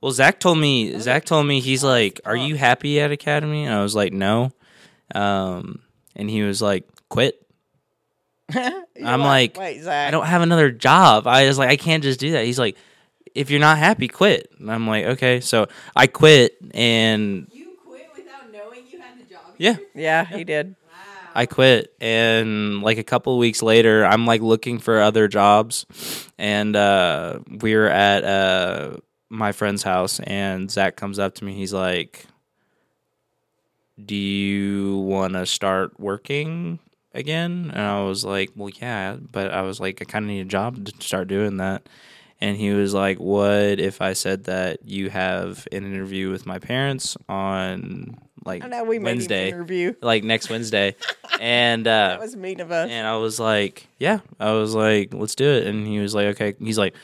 Well, 0.01 0.11
Zach 0.11 0.39
told 0.39 0.57
me. 0.57 0.97
Zach 0.99 1.25
told 1.25 1.45
me 1.45 1.59
he's 1.59 1.83
like, 1.83 2.21
"Are 2.25 2.35
you 2.35 2.55
happy 2.55 2.99
at 3.01 3.11
Academy?" 3.11 3.65
And 3.65 3.73
I 3.73 3.81
was 3.81 3.95
like, 3.95 4.13
"No." 4.13 4.51
Um, 5.13 5.81
and 6.15 6.29
he 6.29 6.41
was 6.43 6.61
like, 6.61 6.87
"Quit." 7.09 7.45
I'm 8.55 9.21
like, 9.21 9.57
"Wait, 9.57 9.81
Zach, 9.81 10.07
I 10.07 10.11
don't 10.11 10.25
have 10.25 10.41
another 10.41 10.71
job. 10.71 11.27
I 11.27 11.47
was 11.47 11.57
like, 11.57 11.69
I 11.69 11.75
can't 11.75 12.01
just 12.03 12.19
do 12.19 12.31
that. 12.31 12.45
He's 12.45 12.57
like, 12.59 12.77
if 13.35 13.49
you're 13.49 13.59
not 13.59 13.77
happy, 13.77 14.07
quit. 14.07 14.51
And 14.59 14.71
I'm 14.71 14.87
like, 14.87 15.05
okay. 15.05 15.39
So 15.39 15.67
I 15.95 16.07
quit, 16.07 16.57
and 16.73 17.47
You 17.53 17.77
quit 17.85 18.07
without 18.15 18.51
knowing 18.51 18.81
you 18.91 18.99
had 18.99 19.19
the 19.19 19.25
job. 19.31 19.41
yeah, 19.57 19.77
Yeah, 19.93 20.25
he 20.25 20.43
did. 20.43 20.75
I 21.35 21.45
quit. 21.45 21.93
And 22.01 22.81
like 22.81 22.97
a 22.97 23.03
couple 23.03 23.33
of 23.33 23.39
weeks 23.39 23.61
later, 23.61 24.03
I'm 24.03 24.25
like 24.25 24.41
looking 24.41 24.79
for 24.79 24.99
other 25.01 25.27
jobs, 25.27 25.85
and 26.39 26.75
uh, 26.75 27.39
we 27.61 27.75
were 27.75 27.87
at 27.87 28.23
uh, 28.23 28.97
my 29.29 29.51
friend's 29.51 29.83
house, 29.83 30.19
and 30.21 30.69
Zach 30.71 30.95
comes 30.95 31.19
up 31.19 31.35
to 31.35 31.45
me. 31.45 31.53
He's 31.53 31.73
like, 31.73 32.25
"Do 34.03 34.15
you 34.15 34.97
want 34.99 35.33
to 35.33 35.45
start 35.45 35.99
working 35.99 36.79
again?" 37.13 37.71
And 37.73 37.81
I 37.81 38.03
was 38.03 38.23
like, 38.25 38.51
"Well, 38.55 38.69
yeah," 38.81 39.17
but 39.31 39.51
I 39.51 39.61
was 39.61 39.79
like, 39.79 40.01
"I 40.01 40.05
kind 40.05 40.25
of 40.25 40.29
need 40.29 40.41
a 40.41 40.45
job 40.45 40.85
to 40.85 40.93
start 40.99 41.27
doing 41.27 41.57
that." 41.57 41.87
And 42.41 42.55
he 42.55 42.71
was 42.71 42.93
like, 42.93 43.19
"What 43.19 43.79
if 43.79 44.01
I 44.01 44.13
said 44.13 44.45
that 44.45 44.79
you 44.85 45.09
have 45.09 45.67
an 45.71 45.83
interview 45.85 46.31
with 46.31 46.45
my 46.45 46.57
parents 46.59 47.17
on 47.27 48.17
like 48.45 48.65
know 48.67 48.85
we 48.85 48.97
Wednesday, 48.97 49.49
interview. 49.49 49.93
like 50.01 50.23
next 50.23 50.49
Wednesday?" 50.49 50.95
and 51.41 51.85
uh, 51.85 51.91
That 52.17 52.19
was 52.21 52.35
mean 52.37 52.61
of 52.61 52.71
us. 52.71 52.89
and 52.89 53.05
I 53.05 53.17
was 53.17 53.39
like, 53.39 53.87
"Yeah." 53.97 54.19
I 54.39 54.53
was 54.53 54.73
like, 54.73 55.13
"Let's 55.13 55.35
do 55.35 55.45
it." 55.49 55.67
And 55.67 55.85
he 55.85 55.99
was 55.99 56.15
like, 56.15 56.27
"Okay." 56.27 56.55
He's 56.59 56.77
like, 56.77 56.95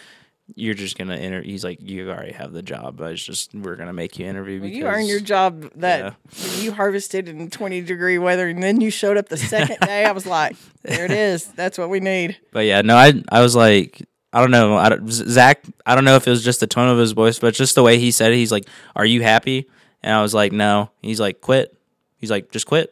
"You're 0.54 0.74
just 0.76 0.98
gonna 0.98 1.16
enter." 1.16 1.42
He's 1.42 1.64
like, 1.64 1.80
"You 1.82 2.10
already 2.12 2.34
have 2.34 2.54
the 2.54 2.62
job. 2.62 2.98
But 2.98 3.14
it's 3.14 3.24
just 3.24 3.54
we're 3.56 3.76
gonna 3.76 3.94
make 3.94 4.20
you 4.20 4.26
interview 4.28 4.60
Well, 4.60 4.68
because 4.70 4.78
you 4.78 4.86
earned 4.86 5.08
your 5.08 5.20
job 5.20 5.72
that 5.78 6.00
Yeah. 6.34 6.62
you 6.62 6.72
harvested 6.74 7.28
in 7.28 7.50
20 7.50 7.82
degree 7.82 8.18
weather, 8.18 8.48
and 8.50 8.62
then 8.62 8.82
you 8.82 8.92
showed 8.92 9.18
up 9.18 9.30
the 9.30 9.38
second 9.38 9.78
day. 9.82 10.06
I 10.06 10.12
was 10.12 10.26
like, 10.26 10.56
there 10.84 11.06
it 11.06 11.12
is. 11.12 11.46
That's 11.48 11.78
what 11.78 11.90
we 11.90 12.00
need. 12.00 12.38
But 12.52 12.66
yeah, 12.66 12.82
no, 12.82 12.96
I 12.96 13.14
I 13.30 13.42
was 13.42 13.56
like, 13.56 14.02
I 14.34 14.42
don't 14.42 14.52
know, 14.52 14.76
I 14.78 14.90
don't, 14.90 15.10
Zach. 15.10 15.62
I 15.86 15.96
don't 15.96 16.06
know 16.06 16.16
if 16.18 16.28
it 16.28 16.30
was 16.30 16.44
just 16.44 16.60
the 16.60 16.68
tone 16.68 16.90
of 16.90 16.98
his 16.98 17.14
voice, 17.14 17.40
but 17.40 17.54
just 17.54 17.74
the 17.76 17.84
way 17.84 17.98
he 17.98 18.12
said 18.12 18.32
it. 18.32 18.36
He's 18.36 18.52
like, 18.52 18.66
"Are 18.96 19.06
you 19.06 19.22
happy?" 19.24 19.68
And 20.04 20.14
I 20.14 20.22
was 20.22 20.34
like, 20.34 20.52
"No." 20.52 20.92
He's 21.02 21.20
like, 21.20 21.42
"Quit." 21.42 21.76
He's 22.18 22.30
like, 22.30 22.52
"Just 22.52 22.66
quit." 22.68 22.92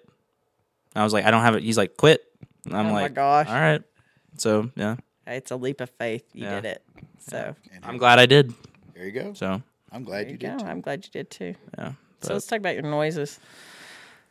I 0.96 1.04
was 1.04 1.14
like, 1.14 1.26
"I 1.26 1.32
don't 1.32 1.42
have 1.42 1.56
it." 1.56 1.64
He's 1.64 1.78
like, 1.78 1.98
"Quit." 1.98 2.24
And 2.66 2.76
I'm 2.76 2.88
Oh 2.88 2.94
my 2.94 3.02
like, 3.04 3.14
gosh. 3.14 3.48
"All 3.50 3.54
right." 3.56 3.82
So 4.38 4.72
yeah, 4.76 4.96
It's 5.28 5.52
a 5.52 5.56
leap 5.56 5.82
of 5.82 5.90
faith. 6.00 6.24
You 6.34 6.44
Yeah. 6.46 6.56
did 6.62 6.66
it. 6.66 6.84
So 7.30 7.56
I'm 7.84 7.98
glad 7.98 8.20
I 8.20 8.26
did. 8.26 8.54
There 8.94 9.06
you 9.06 9.12
go. 9.12 9.34
So 9.34 9.62
I'm 9.92 10.04
glad 10.04 10.28
you 10.28 10.34
you 10.34 10.38
did. 10.38 10.60
too. 10.60 10.66
I'm 10.66 10.82
glad 10.82 11.06
you 11.06 11.12
did 11.12 11.30
too. 11.30 11.56
yeah. 11.78 11.94
So 12.22 12.34
let's 12.34 12.48
talk 12.48 12.60
about 12.60 12.74
your 12.76 12.84
noises. 12.84 13.40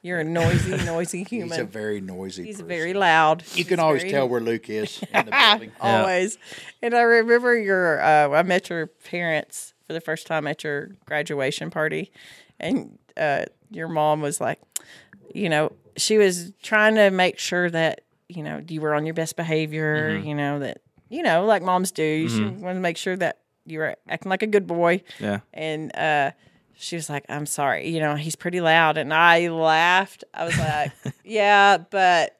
You're 0.03 0.20
a 0.20 0.24
noisy, 0.24 0.76
noisy 0.84 1.22
human. 1.22 1.51
He's 1.51 1.59
a 1.59 1.64
very 1.64 2.01
noisy. 2.01 2.45
He's 2.45 2.57
person. 2.57 2.68
very 2.68 2.93
loud. 2.95 3.45
You 3.55 3.64
can 3.64 3.78
He's 3.78 3.82
always 3.84 4.03
very- 4.03 4.12
tell 4.12 4.28
where 4.28 4.40
Luke 4.40 4.68
is 4.68 5.01
in 5.14 5.26
the 5.26 5.30
building. 5.30 5.72
Yeah. 5.80 5.99
always. 6.01 6.38
And 6.82 6.95
I 6.95 7.03
remember 7.03 7.57
your 7.57 8.01
uh, 8.03 8.30
I 8.30 8.43
met 8.43 8.68
your 8.68 8.86
parents 8.88 9.74
for 9.86 9.93
the 9.93 10.01
first 10.01 10.26
time 10.26 10.47
at 10.47 10.64
your 10.64 10.90
graduation 11.07 11.70
party, 11.70 12.11
and 12.59 12.99
uh, 13.16 13.45
your 13.70 13.88
mom 13.88 14.20
was 14.22 14.40
like, 14.40 14.61
you 15.34 15.49
know, 15.49 15.72
she 15.97 16.18
was 16.18 16.53
trying 16.62 16.95
to 16.97 17.11
make 17.11 17.38
sure 17.38 17.70
that 17.70 18.01
you 18.28 18.43
know 18.43 18.61
you 18.68 18.80
were 18.80 18.95
on 18.95 19.07
your 19.07 19.14
best 19.14 19.36
behavior. 19.36 20.16
You 20.18 20.34
know 20.34 20.59
that 20.61 20.80
you 21.12 21.22
know 21.22 21.44
like 21.44 21.62
moms 21.62 21.92
do. 21.92 22.28
She 22.28 22.42
want 22.42 22.76
to 22.76 22.80
make 22.80 22.96
sure 22.96 23.16
that 23.16 23.38
you're 23.66 23.96
acting 24.08 24.30
like 24.30 24.42
a 24.42 24.46
good 24.46 24.66
boy. 24.66 25.02
yeah. 25.20 25.40
And 25.52 25.94
uh, 25.94 26.32
she 26.74 26.96
was 26.96 27.08
like, 27.08 27.24
I'm 27.28 27.46
sorry, 27.46 27.88
you 27.88 28.00
know, 28.00 28.16
he's 28.16 28.34
pretty 28.36 28.60
loud. 28.60 28.96
And 28.96 29.12
I 29.14 29.48
laughed. 29.48 30.24
I 30.34 30.44
was 30.44 30.58
like, 30.58 30.92
yeah, 31.24 31.78
but 31.78 32.36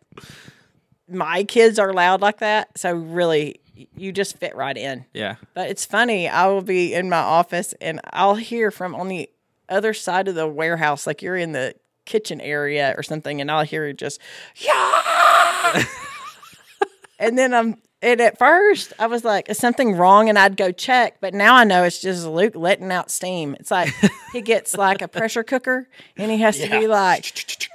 my 1.09 1.45
kids 1.45 1.79
are 1.79 1.93
loud 1.93 2.21
like 2.21 2.39
that. 2.39 2.77
So 2.77 2.93
really, 2.93 3.61
you 3.95 4.13
just 4.13 4.39
fit 4.39 4.57
right 4.57 4.77
in. 4.77 5.05
Yeah. 5.13 5.37
But 5.55 5.71
it's 5.71 5.85
funny. 5.85 6.29
I 6.29 6.47
will 6.49 6.63
be 6.63 6.95
in 6.95 7.09
my 7.09 7.19
office 7.19 7.75
and 7.81 8.01
I'll 8.13 8.35
hear 8.35 8.71
from 8.71 8.95
on 8.95 9.09
the 9.09 9.31
other 9.69 9.95
side 9.95 10.29
of 10.29 10.35
the 10.35 10.49
warehouse, 10.49 11.07
like 11.07 11.23
you're 11.23 11.37
in 11.37 11.53
the 11.53 11.75
kitchen 12.05 12.41
area 12.41 12.95
or 12.97 13.03
something, 13.03 13.41
and 13.41 13.51
I'll 13.51 13.65
hear 13.65 13.93
just, 13.93 14.21
yeah. 14.57 15.85
and 17.19 17.39
then 17.39 17.55
I'm, 17.55 17.77
and 18.03 18.21
at 18.21 18.39
first 18.39 18.93
I 18.99 19.07
was 19.07 19.25
like, 19.25 19.49
is 19.49 19.59
something 19.59 19.95
wrong? 19.95 20.29
And 20.29 20.39
I'd 20.39 20.57
go 20.57 20.73
check. 20.73 21.19
But 21.21 21.33
now 21.33 21.55
I 21.55 21.65
know 21.65 21.85
it's 21.85 22.01
just 22.01 22.27
Luke 22.27 22.55
letting 22.57 22.91
out 22.91 23.11
steam. 23.11 23.55
It's 23.61 23.71
like 23.71 23.95
he 24.33 24.43
gets 24.43 24.77
like 24.77 25.01
a 25.01 25.09
pressure 25.09 25.45
cooker 25.45 25.89
and 26.17 26.31
he 26.31 26.39
has 26.39 26.59
to 26.59 26.69
be 26.69 26.87
like, 26.87 27.25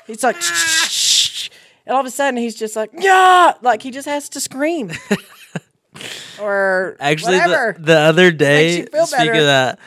he's 0.06 0.24
like, 0.24 0.36
and 1.86 1.96
all 1.96 2.02
of 2.02 2.06
a 2.06 2.12
sudden 2.12 2.38
he's 2.38 2.56
just 2.56 2.76
like, 2.76 2.92
yeah, 2.94 3.54
like 3.62 3.82
he 3.82 3.90
just 3.90 4.08
has 4.08 4.28
to 4.30 4.42
scream. 4.42 4.92
or 6.42 6.98
Actually, 7.00 7.40
the, 7.40 7.76
the 7.80 7.98
other 7.98 8.30
day, 8.32 8.86
speaking 9.06 9.30
of 9.30 9.46
that, 9.46 9.80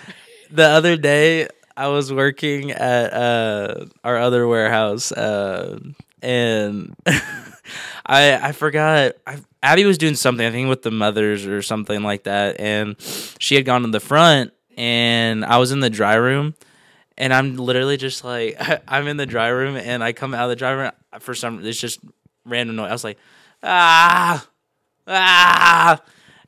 the 0.51 0.67
other 0.67 0.97
day 0.97 1.49
I 1.77 1.89
was 1.89 2.13
working 2.13 2.73
at 2.73 3.13
uh, 3.13 3.87
our 4.03 4.17
other 4.17 4.47
warehouse, 4.47 5.13
uh, 5.13 5.79
and 6.23 6.95
I 8.07 8.49
I 8.49 8.53
forgot. 8.53 9.15
I, 9.27 9.39
Abby 9.63 9.85
was 9.85 9.99
doing 9.99 10.15
something, 10.15 10.47
I 10.47 10.51
think, 10.51 10.69
with 10.69 10.83
the 10.83 10.91
mothers 10.91 11.47
or 11.47 11.63
something 11.63 12.03
like 12.03 12.25
that, 12.25 12.59
and 12.59 12.97
she 13.39 13.55
had 13.55 13.65
gone 13.65 13.83
to 13.83 13.89
the 13.89 14.01
front, 14.01 14.53
and 14.77 15.45
I 15.45 15.59
was 15.59 15.73
in 15.73 15.81
the 15.81 15.91
dry 15.91 16.15
room. 16.15 16.55
And 17.19 17.35
I'm 17.35 17.57
literally 17.57 17.99
just 17.99 18.25
like 18.25 18.57
I'm 18.89 19.07
in 19.07 19.19
the 19.19 19.27
dry 19.27 19.49
room, 19.49 19.77
and 19.77 20.03
I 20.03 20.13
come 20.13 20.33
out 20.33 20.45
of 20.45 20.51
the 20.51 20.57
dry 20.57 20.71
room 20.71 20.93
for 21.19 21.35
some. 21.35 21.65
It's 21.67 21.79
just 21.79 22.01
random 22.47 22.77
noise. 22.77 22.89
I 22.89 22.93
was 22.93 23.05
like, 23.05 23.19
ah, 23.63 24.47
ah, 25.07 26.01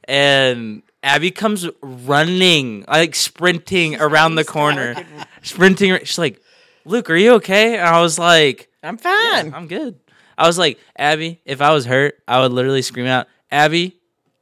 and 0.04 0.82
Abby 1.02 1.30
comes 1.30 1.68
running, 1.82 2.84
like 2.88 3.14
sprinting 3.14 4.00
around 4.00 4.36
the 4.36 4.44
corner, 4.44 4.94
sprinting. 5.42 5.98
She's 6.04 6.18
like, 6.18 6.40
"Luke, 6.84 7.10
are 7.10 7.16
you 7.16 7.32
okay?" 7.34 7.76
And 7.76 7.86
I 7.86 8.00
was 8.00 8.18
like, 8.18 8.70
I'm 8.82 8.96
fine. 8.96 9.52
"I'm 9.52 9.66
good." 9.66 9.98
I 10.36 10.46
was 10.46 10.58
like, 10.58 10.78
"Abby, 10.96 11.40
if 11.44 11.60
I 11.60 11.72
was 11.72 11.86
hurt, 11.86 12.18
I 12.26 12.40
would 12.40 12.52
literally 12.52 12.82
scream 12.82 13.06
out, 13.06 13.26
Abby, 13.50 13.96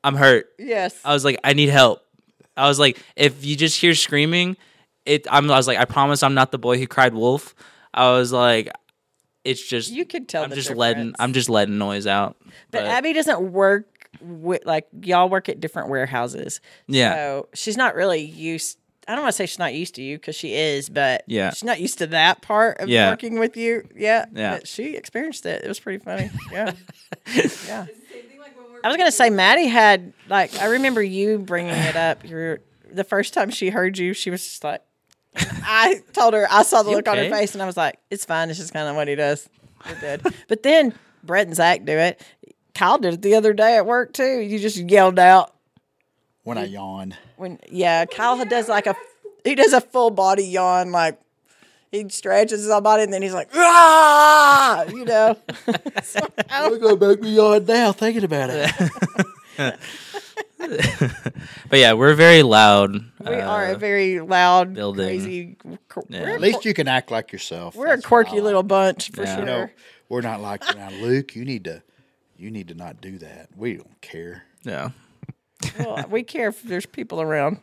I'm 0.05 0.15
hurt." 0.15 0.49
yes. 0.59 0.99
I 1.05 1.13
was 1.13 1.25
like, 1.25 1.39
"I 1.45 1.53
need 1.53 1.69
help." 1.69 2.05
I 2.57 2.69
was 2.69 2.79
like, 2.79 3.03
"If 3.17 3.45
you 3.45 3.57
just 3.57 3.81
hear 3.81 3.95
screaming, 3.95 4.57
it." 5.07 5.27
I'm, 5.31 5.51
I 5.51 5.57
was 5.57 5.67
like, 5.67 5.79
"I 5.79 5.85
promise, 5.85 6.23
I'm 6.23 6.35
not 6.35 6.53
the 6.53 6.59
boy 6.59 6.79
who 6.79 6.87
cried 6.87 7.15
wolf." 7.15 7.55
I 7.93 8.11
was 8.13 8.33
like, 8.33 8.71
"It's 9.45 9.67
just." 9.67 9.91
you 9.91 10.05
can 10.05 10.27
tell 10.27 10.45
I'm 10.45 10.53
just 10.53 10.71
letting. 10.71 11.15
I'm 11.19 11.33
just 11.33 11.49
letting 11.49 11.79
noise 11.79 12.07
out. 12.07 12.37
But 12.71 12.85
Abby 12.85 13.13
doesn't 13.13 13.53
work 13.53 13.87
with 14.21 14.65
like 14.67 14.87
y'all 15.03 15.29
work 15.29 15.49
at 15.49 15.61
different 15.61 15.89
warehouses. 15.89 16.61
Yeah. 16.87 17.15
So 17.15 17.49
she's 17.55 17.77
not 17.77 17.95
really 17.95 18.23
used. 18.23 18.79
I 19.09 19.15
don't 19.15 19.23
want 19.23 19.33
to 19.33 19.37
say 19.37 19.47
she's 19.47 19.59
not 19.59 19.75
used 19.75 19.95
to 19.97 20.03
you 20.03 20.19
because 20.19 20.37
she 20.37 20.55
is, 20.55 20.89
but 20.89 21.25
Yeah. 21.27 21.51
she's 21.51 21.65
not 21.65 21.81
used 21.81 21.99
to 21.99 22.07
that 22.09 22.43
part 22.43 22.79
of 22.81 22.89
Yeah. 22.89 23.11
working 23.11 23.39
with 23.39 23.57
you. 23.57 23.89
Yeah, 23.97 24.27
Yeah. 24.33 24.59
But 24.59 24.69
she 24.69 24.95
experienced 24.97 25.47
it. 25.47 25.65
It 25.65 25.69
was 25.69 25.81
pretty 25.81 25.99
funny. 26.05 26.31
Yeah, 26.53 26.73
yeah. 27.35 27.35
Same 27.35 27.87
thing 28.25 28.39
like 28.39 28.57
when 28.57 28.73
we're 28.73 28.81
I 28.85 28.89
was 28.89 28.97
gonna 28.97 29.11
say 29.13 29.31
Maddie 29.31 29.67
had 29.67 30.13
like 30.29 30.57
I 30.61 30.67
remember 30.67 31.03
you 31.03 31.39
bringing 31.39 31.75
it 31.75 31.97
up. 31.97 32.25
You're 32.29 32.61
the 32.93 33.05
first 33.05 33.35
time 33.35 33.51
she 33.51 33.71
heard 33.71 33.99
you, 33.99 34.13
she 34.15 34.31
was 34.31 34.43
just 34.45 34.65
like. 34.65 34.83
I 35.37 36.01
told 36.13 36.35
her 36.35 36.47
I 36.51 36.63
saw 36.65 36.83
the 36.83 36.91
You 36.91 36.97
look 36.97 37.09
on 37.09 37.17
her 37.17 37.31
face, 37.31 37.55
and 37.55 37.63
I 37.63 37.67
was 37.67 37.77
like, 37.77 37.99
"It's 38.11 38.25
fine. 38.25 38.51
It's 38.51 38.59
just 38.59 38.73
kind 38.73 38.89
of 38.89 38.97
what 38.97 39.07
he 39.07 39.15
does." 39.15 39.49
You're 40.03 40.19
but 40.49 40.63
then 40.65 40.93
Brett 41.23 41.47
and 41.47 41.55
Zach 41.55 41.85
do 41.85 41.93
it. 41.93 42.21
Kyle 42.75 42.99
did 42.99 43.15
it 43.15 43.23
the 43.23 43.37
other 43.37 43.53
day 43.53 43.77
at 43.77 43.87
work 43.87 44.13
too. 44.13 44.41
You 44.41 44.59
just 44.59 44.77
yelled 44.77 45.19
out 45.21 45.55
When 46.43 46.57
I 46.59 46.65
yawn, 46.65 47.15
when 47.37 47.59
yeah. 47.69 48.07
Kyle 48.07 48.43
does 48.45 48.69
like 48.69 48.87
a 48.87 48.95
he 49.45 49.55
does 49.55 49.73
a 49.73 49.81
full 49.81 50.11
body 50.11 50.45
yawn, 50.45 50.91
like 50.91 51.19
he 51.93 52.09
stretches 52.09 52.61
his 52.63 52.71
whole 52.71 52.81
body, 52.81 53.03
and 53.03 53.13
then 53.13 53.21
he's 53.23 53.35
like, 53.35 53.51
ah, 53.55 54.85
you 54.85 55.05
know. 55.05 55.37
So 56.03 56.21
Kyle- 56.49 56.71
we're 56.71 56.79
gonna 56.79 57.09
make 57.09 57.21
me 57.21 57.35
yawn 57.37 57.65
now 57.67 57.93
thinking 57.93 58.25
about 58.25 58.51
it. 58.51 59.77
But 60.59 61.79
yeah, 61.79 61.93
we're 61.95 62.15
very 62.15 62.43
loud. 62.43 62.93
we 63.21 63.35
are 63.35 63.67
uh, 63.67 63.73
a 63.73 63.77
very 63.77 64.21
loud, 64.21 64.75
building. 64.75 65.07
crazy. 65.07 65.57
cor- 65.89 66.05
Yeah. 66.09 66.21
At 66.33 66.41
least 66.41 66.65
you 66.65 66.75
can 66.75 66.89
act 66.89 67.11
like 67.11 67.33
yourself. 67.33 67.75
we're 67.77 67.87
a 67.87 67.89
That's 67.91 68.03
what 68.03 68.09
quirky 68.09 68.33
like. 68.37 68.43
little 68.45 68.63
bunch 68.63 69.11
for 69.13 69.23
Yeah. 69.23 69.37
sure. 69.37 69.41
You 69.41 69.47
know, 69.47 69.69
we're 70.09 70.21
not 70.21 70.41
like 70.41 70.63
now, 70.77 70.91
Luke. 70.91 71.35
You 71.37 71.45
need 71.45 71.65
to, 71.65 71.83
you 72.37 72.51
need 72.51 72.69
to 72.69 72.75
not 72.75 73.01
do 73.01 73.19
that. 73.19 73.49
We 73.57 73.75
don't 73.77 74.01
care. 74.01 74.45
Yeah. 74.65 74.91
Well, 75.79 76.05
we 76.11 76.23
care 76.23 76.49
if 76.49 76.63
there's 76.63 76.87
people 76.87 77.21
around. 77.21 77.59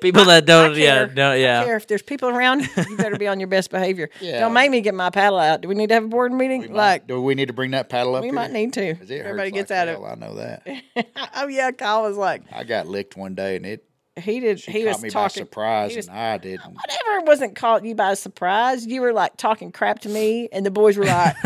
People 0.00 0.26
that 0.26 0.44
don't, 0.44 0.74
I 0.74 0.76
yeah, 0.76 1.06
care. 1.06 1.14
no, 1.14 1.30
I 1.30 1.36
yeah. 1.36 1.64
care 1.64 1.76
if 1.76 1.86
there's 1.86 2.02
people 2.02 2.28
around. 2.28 2.68
You 2.76 2.96
better 2.98 3.16
be 3.16 3.26
on 3.28 3.40
your 3.40 3.46
best 3.48 3.70
behavior. 3.70 4.10
Yeah. 4.20 4.40
Don't 4.40 4.52
make 4.52 4.70
me 4.70 4.80
get 4.82 4.94
my 4.94 5.08
paddle 5.10 5.38
out. 5.38 5.62
Do 5.62 5.68
we 5.68 5.74
need 5.74 5.88
to 5.88 5.94
have 5.94 6.04
a 6.04 6.08
board 6.08 6.32
meeting? 6.32 6.60
We 6.62 6.68
might- 6.68 6.74
like 6.76 7.06
do 7.06 7.20
we 7.22 7.34
need 7.34 7.46
to 7.46 7.54
bring 7.54 7.70
that 7.70 7.88
paddle 7.88 8.14
up? 8.14 8.20
we 8.22 8.28
here? 8.28 8.34
might 8.34 8.50
need 8.52 8.72
to. 8.74 8.94
'Cause 8.94 9.10
it 9.10 9.20
Everybody 9.24 9.50
gets 9.50 9.70
like 9.70 9.78
out 9.80 9.88
hell, 9.88 10.04
of. 10.04 10.12
I 10.12 10.14
know 10.26 10.34
that. 10.34 10.66
oh 11.36 11.48
yeah, 11.48 11.70
Kyle 11.70 12.02
was 12.02 12.16
like 12.16 12.42
I 12.52 12.64
got 12.64 12.86
licked 12.88 13.16
one 13.16 13.34
day, 13.34 13.56
and 13.56 13.64
it 13.64 13.84
he 14.18 14.40
did. 14.40 14.60
she 14.60 14.70
he 14.72 14.82
caught 14.84 14.94
was 14.94 15.02
me 15.02 15.08
by 15.08 15.12
talking. 15.12 15.42
surprise, 15.44 15.90
he 15.92 15.96
was- 15.96 16.08
and 16.08 16.16
I 16.18 16.38
didn't. 16.38 16.74
whatever 16.74 17.24
wasn't 17.26 17.56
caught 17.56 17.84
you 17.84 17.94
by 17.94 18.14
surprise. 18.14 18.86
You 18.86 19.00
were 19.00 19.12
like 19.14 19.36
talking 19.38 19.72
crap 19.72 20.00
to 20.00 20.08
me, 20.10 20.48
and 20.52 20.64
the 20.66 20.70
boys 20.70 20.96
were 20.98 21.04
like, 21.06 21.36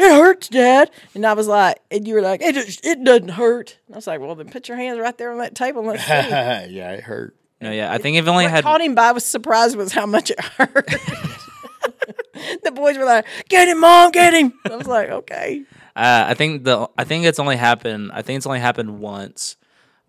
"It 0.00 0.10
hurts, 0.12 0.48
Dad," 0.48 0.90
and 1.14 1.26
I 1.26 1.32
was 1.34 1.46
like, 1.46 1.78
and 1.90 2.06
you 2.08 2.14
were 2.14 2.22
like, 2.22 2.40
"It 2.42 2.54
just- 2.54 2.84
it 2.84 3.04
doesn't 3.04 3.28
hurt." 3.30 3.78
And 3.86 3.94
I 3.94 3.98
was 3.98 4.06
like, 4.06 4.20
"Well, 4.20 4.34
then 4.34 4.48
put 4.48 4.68
your 4.68 4.76
hands 4.76 4.98
right 4.98 5.16
there 5.16 5.30
on 5.32 5.38
that 5.38 5.54
table 5.54 5.80
and 5.80 5.88
let's 5.90 6.04
see." 6.04 6.08
yeah, 6.74 6.92
it 6.92 7.02
hurt. 7.04 7.36
No, 7.60 7.70
yeah. 7.70 7.92
I 7.92 7.98
think 7.98 8.16
if 8.16 8.26
only 8.26 8.44
what 8.44 8.50
had 8.52 8.64
caught 8.64 8.80
him 8.80 8.94
by 8.94 9.12
was 9.12 9.24
surprised 9.24 9.76
was 9.76 9.92
how 9.92 10.06
much 10.06 10.30
it 10.30 10.40
hurt. 10.40 10.86
the 12.64 12.72
boys 12.74 12.96
were 12.96 13.04
like, 13.04 13.26
"Get 13.48 13.68
him, 13.68 13.80
mom, 13.80 14.10
get 14.10 14.34
him." 14.34 14.52
I 14.70 14.76
was 14.76 14.86
like, 14.86 15.10
"Okay." 15.10 15.62
Uh, 15.96 16.24
I 16.28 16.34
think 16.34 16.64
the 16.64 16.88
I 16.96 17.04
think 17.04 17.24
it's 17.24 17.38
only 17.38 17.56
happened. 17.56 18.10
I 18.12 18.22
think 18.22 18.38
it's 18.38 18.46
only 18.46 18.60
happened 18.60 19.00
once, 19.00 19.56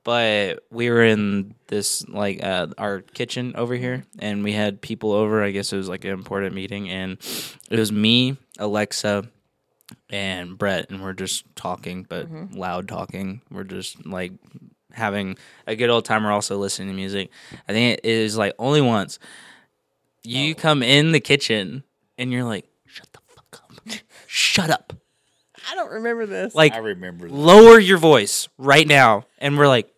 but 0.04 0.64
we 0.72 0.89
were 0.89 1.04
in 1.04 1.56
this 1.68 2.08
like 2.08 2.44
uh, 2.44 2.68
our 2.78 3.02
kitchen 3.02 3.54
over 3.56 3.76
here, 3.76 4.06
and 4.20 4.44
we 4.44 4.54
had 4.54 4.82
people 4.82 5.12
over. 5.12 5.44
I 5.44 5.52
guess 5.52 5.74
it 5.74 5.78
was 5.78 5.89
like 5.89 6.06
an 6.06 6.12
important 6.12 6.56
meeting, 6.56 6.89
and 6.89 7.18
it 7.70 7.80
was 7.80 7.92
me, 7.92 8.38
Alexa, 8.60 9.26
and 10.12 10.57
Brett, 10.57 10.89
and 10.89 11.01
we're 11.01 11.14
just 11.14 11.45
talking, 11.55 12.05
but 12.07 12.32
mm-hmm. 12.32 12.57
loud 12.57 12.88
talking. 12.88 13.41
We're 13.49 13.64
just 13.64 14.05
like 14.05 14.34
having 14.91 15.38
a 15.66 15.76
good 15.76 15.89
old 15.89 16.05
time. 16.05 16.24
We're 16.24 16.32
also 16.32 16.57
listening 16.57 16.89
to 16.89 16.93
music. 16.93 17.30
I 17.68 17.74
think 17.74 17.99
it 18.03 18.05
is 18.05 18.38
like 18.38 18.53
only 18.59 18.82
once. 18.82 19.18
You 20.24 20.51
oh. 20.51 20.55
come 20.55 20.84
in 20.84 21.14
the 21.14 21.20
kitchen, 21.20 21.84
and 22.18 22.32
you're 22.32 22.43
like, 22.43 22.68
"Shut 22.86 23.07
the 23.14 23.20
fuck 23.28 23.64
up! 23.64 23.95
Shut 24.28 24.70
up!" 24.70 24.93
I 25.70 25.76
don't 25.76 25.91
remember 25.91 26.26
this. 26.26 26.55
Like 26.55 26.74
I 26.74 26.78
remember. 26.80 27.28
that. 27.28 27.34
lower 27.34 27.80
your 27.80 27.97
voice 27.97 28.49
right 28.57 28.88
now 28.88 29.26
and 29.38 29.57
we're 29.57 29.68
like 29.68 29.91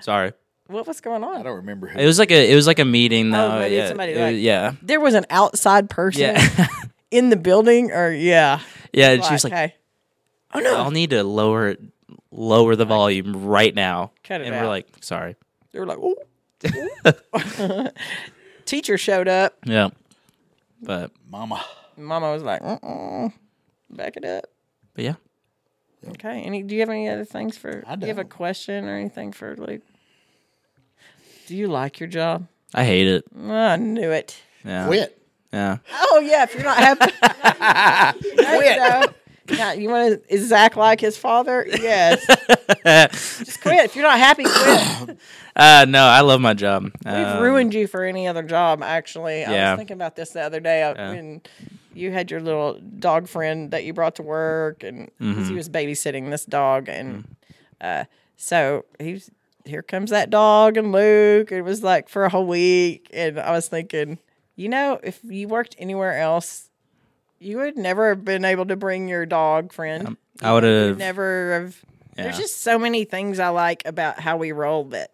sorry 0.00 0.32
what 0.68 0.86
was 0.86 1.00
going 1.00 1.24
on? 1.24 1.36
I 1.36 1.42
don't 1.42 1.56
remember 1.56 1.86
who. 1.86 1.98
it 1.98 2.04
was 2.04 2.18
like 2.18 2.30
a 2.30 2.50
it 2.50 2.54
was 2.54 2.66
like 2.66 2.78
a 2.78 2.84
meeting 2.84 3.34
oh, 3.34 3.36
though 3.36 3.58
Oh, 3.58 3.66
yeah 3.66 3.88
somebody 3.88 4.12
it 4.12 4.32
was- 4.32 4.40
yeah 4.40 4.72
There 4.82 5.00
was 5.00 5.14
an 5.14 5.26
outside 5.30 5.90
person 5.90 6.20
yeah 6.20 6.66
in 7.10 7.30
the 7.30 7.36
building, 7.36 7.90
or 7.92 8.10
yeah. 8.10 8.60
yeah 8.92 9.10
and 9.10 9.24
she 9.24 9.32
was 9.32 9.44
like 9.44 9.52
"Hey, 9.52 9.74
oh 10.54 10.60
no, 10.60 10.76
i'll 10.76 10.90
need 10.90 11.10
to 11.10 11.22
lower 11.24 11.68
it 11.68 11.80
lower 12.30 12.76
the 12.76 12.84
volume 12.84 13.46
right 13.46 13.74
now 13.74 14.12
Cut 14.24 14.40
it 14.40 14.46
and 14.46 14.54
out. 14.54 14.62
we're 14.62 14.68
like 14.68 14.88
sorry 15.00 15.36
They 15.72 15.78
were 15.80 15.86
like, 15.86 15.98
"Ooh." 15.98 16.16
ooh." 16.66 17.88
Teacher 18.64 18.98
showed 18.98 19.28
up. 19.28 19.56
yeah 19.64 19.88
but 20.82 21.10
Mama. 21.28 21.64
Mama 21.96 22.30
was 22.32 22.42
like, 22.44 22.62
uh-uh, 22.62 23.30
back 23.90 24.16
it 24.16 24.24
up. 24.24 24.44
but 24.94 25.04
yeah 25.04 25.14
Okay. 26.10 26.42
Any? 26.42 26.62
Do 26.62 26.74
you 26.76 26.80
have 26.82 26.90
any 26.90 27.08
other 27.08 27.24
things 27.24 27.56
for? 27.58 27.82
I 27.84 27.96
Do 27.96 28.02
you 28.06 28.10
have 28.10 28.18
a 28.18 28.22
don't. 28.22 28.30
question 28.30 28.84
or 28.84 28.96
anything 28.96 29.32
for 29.32 29.56
Luke? 29.56 29.82
Do 31.48 31.56
you 31.56 31.66
like 31.66 31.98
your 31.98 32.08
job? 32.08 32.46
I 32.72 32.84
hate 32.84 33.08
it. 33.08 33.24
Ah, 33.36 33.70
I 33.72 33.76
knew 33.76 34.12
it. 34.12 34.40
Yeah. 34.64 34.86
Quit. 34.86 35.17
Yeah. 35.52 35.78
Oh 35.92 36.20
yeah, 36.24 36.42
if 36.44 36.54
you're 36.54 36.62
not 36.64 36.76
happy, 36.76 37.10
quit. 38.36 39.14
Yeah, 39.50 39.72
you 39.72 39.88
want 39.88 40.22
to? 40.28 40.34
Is 40.34 40.46
Zach 40.48 40.76
like 40.76 41.00
his 41.00 41.16
father? 41.16 41.66
Yes. 41.66 42.24
Just 43.38 43.62
quit. 43.62 43.84
If 43.86 43.96
you're 43.96 44.04
not 44.04 44.18
happy, 44.18 44.44
quit. 44.44 45.18
Uh, 45.56 45.84
no, 45.88 46.04
I 46.04 46.20
love 46.20 46.40
my 46.40 46.54
job. 46.54 46.84
We've 47.04 47.12
Um, 47.14 47.42
ruined 47.42 47.74
you 47.74 47.88
for 47.88 48.04
any 48.04 48.28
other 48.28 48.44
job. 48.44 48.80
Actually, 48.80 49.44
I 49.44 49.52
Yeah. 49.52 49.70
was 49.72 49.78
thinking 49.78 49.96
about 49.96 50.14
this 50.14 50.30
the 50.30 50.40
other 50.42 50.60
day 50.60 50.84
uh, 50.84 50.94
Yeah. 50.96 51.08
when 51.10 51.40
you 51.94 52.12
had 52.12 52.30
your 52.30 52.38
little 52.40 52.74
dog 53.00 53.26
friend 53.26 53.72
that 53.72 53.82
you 53.82 53.92
brought 53.92 54.14
to 54.16 54.22
work, 54.22 54.84
and 54.84 55.10
Mm-hmm. 55.20 55.44
he 55.48 55.54
was 55.54 55.68
babysitting 55.68 56.30
this 56.30 56.44
dog, 56.44 56.88
and 56.88 57.24
Mm. 57.24 57.24
uh, 57.80 58.04
so 58.36 58.84
he's 59.00 59.32
here 59.64 59.82
comes 59.82 60.10
that 60.10 60.30
dog 60.30 60.76
and 60.76 60.92
Luke. 60.92 61.50
It 61.50 61.62
was 61.62 61.82
like 61.82 62.08
for 62.08 62.24
a 62.24 62.28
whole 62.28 62.46
week, 62.46 63.08
and 63.12 63.40
I 63.40 63.50
was 63.50 63.66
thinking, 63.66 64.18
you 64.58 64.68
know, 64.68 64.98
if 65.02 65.20
you 65.22 65.48
worked 65.48 65.74
anywhere 65.78 66.18
else. 66.18 66.64
You 67.40 67.58
would 67.58 67.76
never 67.78 68.08
have 68.08 68.24
been 68.24 68.44
able 68.44 68.66
to 68.66 68.74
bring 68.74 69.06
your 69.06 69.24
dog 69.24 69.72
friend. 69.72 70.16
I 70.42 70.52
would 70.52 70.64
have. 70.64 70.98
never 70.98 71.52
have. 71.52 71.84
There's 72.16 72.36
just 72.36 72.62
so 72.62 72.80
many 72.80 73.04
things 73.04 73.38
I 73.38 73.50
like 73.50 73.82
about 73.86 74.18
how 74.18 74.36
we 74.38 74.50
roll 74.50 74.82
that 74.86 75.12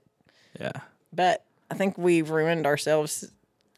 Yeah. 0.59 0.73
but 1.13 1.45
I 1.71 1.75
think 1.75 1.99
we've 1.99 2.31
ruined 2.31 2.65
ourselves 2.65 3.31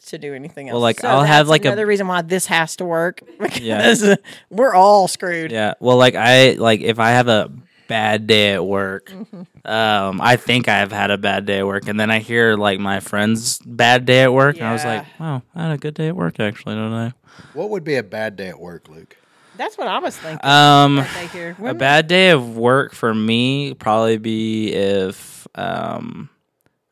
to 0.06 0.16
do 0.18 0.32
anything 0.32 0.68
else. 0.68 0.74
Well, 0.74 0.80
like, 0.82 1.00
So 1.00 1.08
I'll 1.08 1.24
have, 1.24 1.48
like, 1.48 1.64
a- 1.64 1.68
another 1.68 1.86
reason 1.86 2.06
why 2.06 2.22
this 2.22 2.46
has 2.46 2.76
to 2.76 2.84
work 2.84 3.20
because 3.40 4.16
we're 4.50 4.74
all 4.74 5.08
screwed. 5.08 5.50
Yeah. 5.50 5.74
Well, 5.80 5.96
like 5.96 6.14
I 6.14 6.52
like 6.52 6.82
if 6.82 7.00
I 7.00 7.10
have 7.10 7.26
a 7.26 7.50
bad 7.88 8.26
day 8.26 8.52
at 8.54 8.64
work, 8.66 9.10
Mm-hmm. 9.10 9.42
um, 9.70 10.20
I 10.20 10.36
think 10.36 10.68
I've 10.68 10.92
had 10.92 11.10
a 11.10 11.18
bad 11.18 11.46
day 11.46 11.58
at 11.60 11.66
work, 11.66 11.88
and 11.88 11.98
then 11.98 12.10
I 12.10 12.18
hear 12.20 12.56
like 12.56 12.78
my 12.80 13.00
friend's 13.00 13.58
bad 13.60 14.04
day 14.06 14.22
at 14.22 14.32
work, 14.32 14.56
and 14.56 14.66
I 14.66 14.72
was 14.72 14.84
like, 14.84 15.04
wow, 15.20 15.42
I 15.54 15.62
had 15.64 15.72
a 15.72 15.78
good 15.78 15.94
day 15.94 16.08
at 16.08 16.16
work 16.16 16.38
actually, 16.40 16.74
don't 16.74 16.92
I? 16.92 17.12
What 17.54 17.70
would 17.70 17.84
be 17.84 17.96
a 17.96 18.02
bad 18.02 18.36
day 18.36 18.48
at 18.48 18.58
work, 18.60 18.88
Luke? 18.88 19.16
That's 19.56 19.78
what 19.78 19.88
I 19.88 19.98
was 19.98 20.16
thinking. 20.16 20.48
Um, 20.48 20.96
that 20.96 21.10
they 21.14 21.26
hear. 21.28 21.56
a 21.64 21.74
bad 21.74 22.06
day 22.08 22.30
of 22.30 22.56
work 22.58 22.92
for 22.92 23.14
me 23.14 23.72
probably 23.74 24.18
be 24.18 24.72
if 24.72 25.46
um 25.54 26.28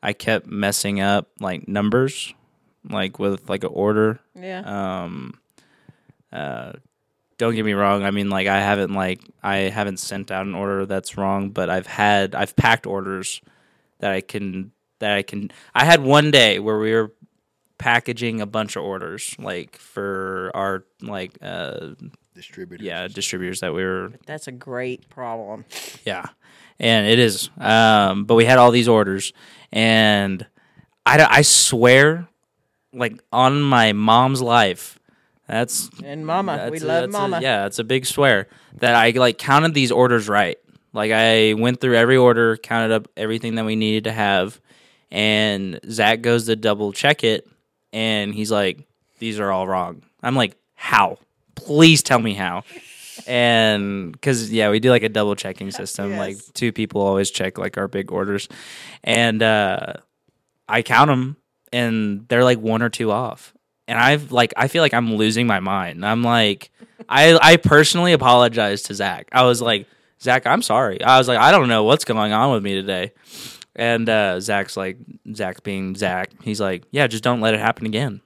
I 0.01 0.13
kept 0.13 0.47
messing 0.47 0.99
up 0.99 1.29
like 1.39 1.67
numbers, 1.67 2.33
like 2.89 3.19
with 3.19 3.49
like 3.49 3.63
an 3.63 3.71
order. 3.73 4.19
yeah. 4.35 4.61
Um, 5.03 5.39
uh, 6.31 6.73
don't 7.37 7.55
get 7.55 7.65
me 7.65 7.73
wrong. 7.73 8.03
I 8.03 8.11
mean, 8.11 8.29
like 8.29 8.47
I 8.47 8.59
haven't 8.59 8.93
like 8.93 9.21
I 9.43 9.57
haven't 9.57 9.97
sent 9.97 10.31
out 10.31 10.45
an 10.45 10.55
order 10.55 10.85
that's 10.85 11.17
wrong, 11.17 11.49
but 11.49 11.69
I've 11.69 11.87
had 11.87 12.35
I've 12.35 12.55
packed 12.55 12.85
orders 12.85 13.41
that 13.99 14.11
I 14.11 14.21
can 14.21 14.71
that 14.99 15.13
I 15.17 15.21
can. 15.23 15.51
I 15.73 15.85
had 15.85 16.01
one 16.01 16.31
day 16.31 16.59
where 16.59 16.79
we 16.79 16.93
were 16.93 17.13
packaging 17.77 18.39
a 18.41 18.45
bunch 18.45 18.75
of 18.77 18.83
orders, 18.83 19.35
like 19.37 19.77
for 19.77 20.51
our 20.53 20.85
like 21.01 21.37
uh 21.41 21.91
Distributors. 22.33 22.85
yeah 22.85 23.07
distributors 23.07 23.61
that 23.61 23.73
we 23.73 23.81
were 23.83 24.11
That's 24.25 24.47
a 24.47 24.51
great 24.51 25.07
problem. 25.09 25.63
yeah, 26.05 26.25
and 26.79 27.07
it 27.07 27.17
is. 27.19 27.49
Um, 27.57 28.25
but 28.25 28.35
we 28.35 28.43
had 28.45 28.57
all 28.57 28.71
these 28.71 28.89
orders, 28.89 29.31
and 29.71 30.45
I, 31.05 31.25
I 31.29 31.41
swear, 31.43 32.27
like 32.91 33.21
on 33.31 33.61
my 33.61 33.93
mom's 33.93 34.41
life, 34.41 34.99
that's 35.47 35.89
And 36.03 36.25
Mama, 36.25 36.69
we 36.71 36.77
a- 36.79 36.85
love 36.85 37.01
that's 37.03 37.15
a- 37.15 37.19
Mama. 37.19 37.39
yeah, 37.41 37.65
it's 37.65 37.79
a 37.79 37.83
big 37.83 38.05
swear 38.05 38.47
that 38.75 38.95
I 38.95 39.11
like 39.11 39.37
counted 39.37 39.73
these 39.73 39.91
orders 39.91 40.27
right. 40.27 40.57
Like 40.93 41.11
I 41.11 41.53
went 41.53 41.81
through 41.81 41.95
every 41.95 42.17
order, 42.17 42.57
counted 42.57 42.93
up 42.93 43.07
everything 43.17 43.55
that 43.55 43.65
we 43.65 43.75
needed 43.75 44.05
to 44.05 44.11
have, 44.11 44.59
and 45.11 45.79
Zach 45.89 46.21
goes 46.21 46.45
to 46.45 46.55
double 46.55 46.93
check 46.93 47.23
it, 47.23 47.47
and 47.91 48.33
he's 48.33 48.49
like, 48.51 48.79
"These 49.19 49.39
are 49.39 49.51
all 49.51 49.67
wrong." 49.67 50.03
I'm 50.23 50.35
like, 50.35 50.55
"How? 50.75 51.17
Please 51.55 52.01
tell 52.01 52.19
me 52.19 52.33
how." 52.33 52.63
And 53.27 54.11
because 54.11 54.51
yeah, 54.51 54.69
we 54.69 54.79
do 54.79 54.89
like 54.89 55.03
a 55.03 55.09
double 55.09 55.35
checking 55.35 55.71
system. 55.71 56.15
Like 56.17 56.37
two 56.53 56.71
people 56.71 57.01
always 57.01 57.31
check 57.31 57.57
like 57.57 57.77
our 57.77 57.87
big 57.87 58.11
orders, 58.11 58.47
and 59.03 59.41
uh, 59.41 59.93
I 60.69 60.81
count 60.81 61.09
them, 61.09 61.37
and 61.73 62.27
they're 62.27 62.43
like 62.43 62.59
one 62.59 62.81
or 62.81 62.89
two 62.89 63.11
off. 63.11 63.53
And 63.87 63.99
I've 63.99 64.31
like 64.31 64.53
I 64.57 64.67
feel 64.67 64.81
like 64.81 64.93
I'm 64.93 65.15
losing 65.15 65.47
my 65.47 65.59
mind. 65.59 66.05
I'm 66.05 66.23
like, 66.23 66.71
I 67.07 67.37
I 67.41 67.57
personally 67.57 68.13
apologized 68.13 68.87
to 68.87 68.95
Zach. 68.95 69.29
I 69.31 69.43
was 69.43 69.61
like, 69.61 69.87
Zach, 70.21 70.47
I'm 70.47 70.61
sorry. 70.61 71.01
I 71.03 71.17
was 71.17 71.27
like, 71.27 71.37
I 71.37 71.51
don't 71.51 71.67
know 71.67 71.83
what's 71.83 72.05
going 72.05 72.33
on 72.33 72.51
with 72.53 72.63
me 72.63 72.73
today. 72.73 73.11
And 73.75 74.07
uh, 74.07 74.39
Zach's 74.39 74.77
like, 74.77 74.97
Zach 75.33 75.61
being 75.63 75.95
Zach, 75.95 76.31
he's 76.41 76.61
like, 76.61 76.83
yeah, 76.91 77.07
just 77.07 77.23
don't 77.23 77.41
let 77.41 77.53
it 77.53 77.59
happen 77.59 77.85
again. 77.85 78.21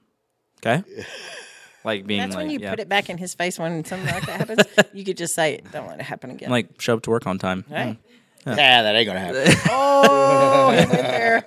Okay. 0.64 0.82
Like 1.84 2.06
being 2.06 2.20
That's 2.20 2.34
like, 2.34 2.42
when 2.44 2.50
you 2.50 2.58
yeah. 2.60 2.70
put 2.70 2.80
it 2.80 2.88
back 2.88 3.08
in 3.08 3.16
his 3.16 3.34
face 3.34 3.58
when 3.58 3.84
something 3.84 4.12
like 4.12 4.26
that 4.26 4.38
happens. 4.38 4.62
you 4.92 5.04
could 5.04 5.16
just 5.16 5.34
say. 5.34 5.60
Don't 5.72 5.86
let 5.88 5.98
it 5.98 6.02
happen 6.02 6.30
again. 6.30 6.50
like 6.50 6.80
show 6.80 6.94
up 6.94 7.02
to 7.04 7.10
work 7.10 7.26
on 7.26 7.38
time. 7.38 7.64
Hey. 7.68 7.98
Yeah, 8.56 8.82
that 8.82 8.94
ain't 8.96 9.06
gonna 9.06 9.20
happen. 9.20 9.54
Oh, 9.70 10.70
he 10.70 10.76
went 10.78 10.90
there. 10.90 11.44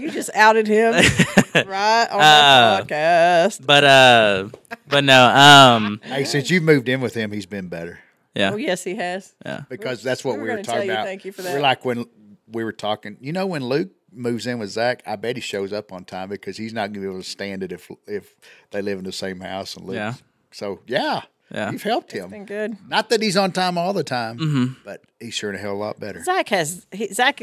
You 0.00 0.10
just 0.10 0.30
outed 0.34 0.66
him 0.66 0.92
right 1.54 2.06
on 2.10 2.20
Uh, 2.20 2.80
the 2.80 2.86
podcast. 2.94 3.64
But 3.66 3.84
uh, 3.84 4.48
but 4.88 5.04
no, 5.04 5.26
um, 5.28 6.00
hey, 6.04 6.24
since 6.24 6.50
you 6.50 6.60
moved 6.60 6.88
in 6.88 7.00
with 7.00 7.14
him, 7.14 7.32
he's 7.32 7.46
been 7.46 7.68
better 7.68 7.98
yeah, 8.34 8.50
Oh, 8.52 8.56
yes, 8.56 8.82
he 8.82 8.96
has. 8.96 9.32
Yeah. 9.46 9.62
Because 9.68 10.02
that's 10.02 10.24
what 10.24 10.36
we 10.36 10.42
we, 10.42 10.48
were 10.48 10.56
were 10.56 10.62
gonna 10.62 10.64
tell 10.64 10.74
talking 10.74 10.88
you 10.88 10.92
about. 10.94 11.06
thank 11.06 11.24
you 11.24 11.30
for 11.32 11.42
that. 11.42 11.54
We're 11.54 11.60
like 11.60 11.84
when 11.84 12.04
we 12.48 12.64
were 12.64 12.72
talking. 12.72 13.16
You 13.20 13.32
know, 13.32 13.46
when 13.46 13.64
Luke 13.64 13.90
moves 14.12 14.46
in 14.46 14.58
with 14.58 14.70
Zach, 14.70 15.02
I 15.06 15.16
bet 15.16 15.36
he 15.36 15.40
shows 15.42 15.72
up 15.72 15.92
on 15.92 16.04
time 16.04 16.28
because 16.30 16.56
he's 16.56 16.72
not 16.72 16.92
gonna 16.92 17.00
be 17.06 17.06
able 17.12 17.22
to 17.22 17.28
stand 17.28 17.62
it 17.62 17.70
if 17.72 17.88
if 18.06 18.34
they 18.72 18.82
live 18.82 18.98
in 18.98 19.04
the 19.04 19.12
same 19.12 19.40
house 19.40 19.76
and 19.76 19.86
Luke. 19.86 19.94
Yeah. 19.96 20.14
So 20.50 20.80
yeah, 20.86 21.22
Yeah. 21.54 21.70
you've 21.70 21.82
helped 21.84 22.12
Been 22.12 22.30
him. 22.32 22.44
good. 22.46 22.76
Not 22.88 23.08
that 23.10 23.22
he's 23.22 23.36
on 23.36 23.52
time 23.52 23.78
all 23.78 23.92
the 23.92 24.04
time, 24.04 24.38
Mm-hmm. 24.38 24.72
but 24.84 25.02
he's 25.20 25.34
sure 25.34 25.50
in 25.50 25.56
a 25.56 25.58
hell 25.58 25.72
a 25.72 25.74
lot 25.74 26.00
better. 26.00 26.22
Zach 26.24 26.48
has 26.50 26.86
he, 26.92 27.08
Zach 27.14 27.40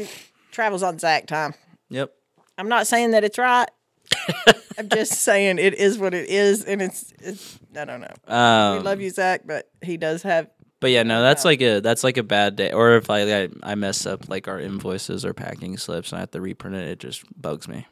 travels 0.50 0.82
on 0.82 0.98
Zach 0.98 1.26
time. 1.26 1.54
yep, 1.88 2.12
I'm 2.58 2.68
not 2.68 2.86
saying 2.86 3.12
that 3.12 3.24
it's 3.24 3.38
right. 3.38 3.68
I'm 4.78 4.88
just 4.90 5.12
saying 5.14 5.58
it 5.58 5.74
is 5.74 5.98
what 5.98 6.12
it 6.14 6.28
is, 6.28 6.64
and 6.64 6.82
it's 6.82 7.12
it's. 7.20 7.58
I 7.76 7.84
don't 7.86 8.00
know. 8.02 8.34
um, 8.34 8.78
we 8.78 8.82
love 8.84 9.00
you, 9.00 9.10
Zach, 9.10 9.42
but 9.46 9.70
he 9.82 9.96
does 9.96 10.22
have. 10.22 10.48
But 10.80 10.90
yeah, 10.90 11.04
no, 11.04 11.22
that's 11.22 11.44
like 11.44 11.62
a 11.62 11.80
that's 11.80 12.02
like 12.04 12.16
a 12.16 12.22
bad 12.22 12.56
day. 12.56 12.72
Or 12.72 12.96
if 12.96 13.08
I 13.08 13.44
I, 13.44 13.48
I 13.62 13.74
mess 13.76 14.04
up 14.04 14.28
like 14.28 14.48
our 14.48 14.58
invoices 14.60 15.24
or 15.24 15.32
packing 15.32 15.76
slips 15.78 16.10
and 16.12 16.18
I 16.18 16.20
have 16.20 16.32
to 16.32 16.40
reprint 16.40 16.76
it, 16.76 16.88
it 16.88 16.98
just 16.98 17.22
bugs 17.40 17.68
me. 17.68 17.86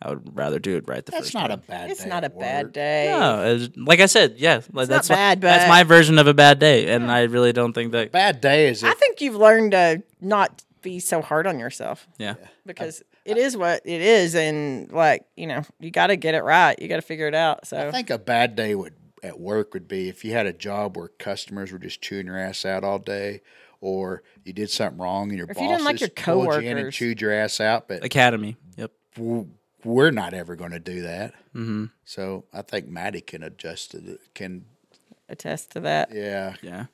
I 0.00 0.10
would 0.10 0.36
rather 0.36 0.58
do 0.58 0.76
it 0.76 0.84
right 0.86 1.04
the 1.04 1.10
That's 1.12 1.24
first 1.26 1.34
not 1.34 1.48
time. 1.48 1.58
a 1.58 1.70
bad. 1.70 1.90
It's 1.90 2.04
day 2.04 2.08
not 2.08 2.22
a 2.22 2.26
at 2.26 2.38
bad 2.38 2.64
work. 2.66 2.72
day. 2.74 3.06
No, 3.10 3.54
it's- 3.54 3.70
like 3.76 4.00
I 4.00 4.06
said, 4.06 4.34
yeah, 4.38 4.56
like 4.72 4.72
not 4.72 4.88
that's 4.88 5.10
my, 5.10 5.16
bad, 5.16 5.40
that's 5.40 5.68
my 5.68 5.82
version 5.84 6.18
of 6.18 6.26
a 6.26 6.34
bad 6.34 6.58
day, 6.58 6.92
and 6.92 7.10
I 7.10 7.22
really 7.24 7.52
don't 7.52 7.72
think 7.72 7.92
that. 7.92 8.12
Bad 8.12 8.40
day 8.40 8.68
is 8.68 8.84
I 8.84 8.90
if 8.92 8.98
think 8.98 9.20
you've 9.20 9.34
learned 9.36 9.72
to 9.72 10.02
not 10.20 10.62
be 10.82 11.00
so 11.00 11.20
hard 11.20 11.46
on 11.48 11.58
yourself 11.58 12.06
Yeah, 12.18 12.34
because 12.64 13.02
it 13.24 13.36
is 13.36 13.56
what 13.56 13.82
it 13.84 14.00
is, 14.00 14.34
and 14.36 14.90
like 14.92 15.24
you 15.36 15.46
know, 15.48 15.62
you 15.80 15.90
got 15.90 16.06
to 16.08 16.16
get 16.16 16.34
it 16.34 16.42
right. 16.44 16.78
You 16.80 16.86
got 16.88 16.96
to 16.96 17.02
figure 17.02 17.26
it 17.26 17.34
out. 17.34 17.66
So 17.66 17.88
I 17.88 17.90
think 17.90 18.10
a 18.10 18.18
bad 18.18 18.54
day 18.54 18.74
would 18.76 18.94
at 19.24 19.40
work 19.40 19.74
would 19.74 19.88
be 19.88 20.08
if 20.08 20.24
you 20.24 20.30
had 20.32 20.46
a 20.46 20.52
job 20.52 20.96
where 20.96 21.08
customers 21.08 21.72
were 21.72 21.78
just 21.80 22.00
chewing 22.00 22.26
your 22.26 22.38
ass 22.38 22.64
out 22.64 22.84
all 22.84 23.00
day, 23.00 23.40
or 23.80 24.22
you 24.44 24.52
did 24.52 24.70
something 24.70 24.98
wrong 25.00 25.30
and 25.30 25.38
your 25.38 25.48
If 25.50 25.56
bosses 25.56 25.62
you 25.62 25.68
didn't 25.70 25.84
like 25.84 26.00
your 26.00 26.08
pulled 26.10 26.44
you 26.44 26.50
in 26.60 26.66
and 26.66 26.76
coworkers. 26.76 26.94
chewed 26.94 27.20
your 27.20 27.32
ass 27.32 27.60
out. 27.60 27.88
But 27.88 28.04
Academy. 28.04 28.56
Yep. 28.76 28.92
w- 29.16 29.48
we're 29.84 30.10
not 30.10 30.34
ever 30.34 30.56
going 30.56 30.72
to 30.72 30.78
do 30.80 31.02
that. 31.02 31.32
Mm-hmm. 31.54 31.86
So 32.04 32.44
I 32.52 32.62
think 32.62 32.88
Maddie 32.88 33.20
can 33.20 33.42
adjust 33.42 33.92
to 33.92 33.98
it. 33.98 34.20
Can 34.34 34.64
attest 35.28 35.70
to 35.72 35.80
that. 35.80 36.10
yeah. 36.14 36.54
Yeah. 36.62 36.86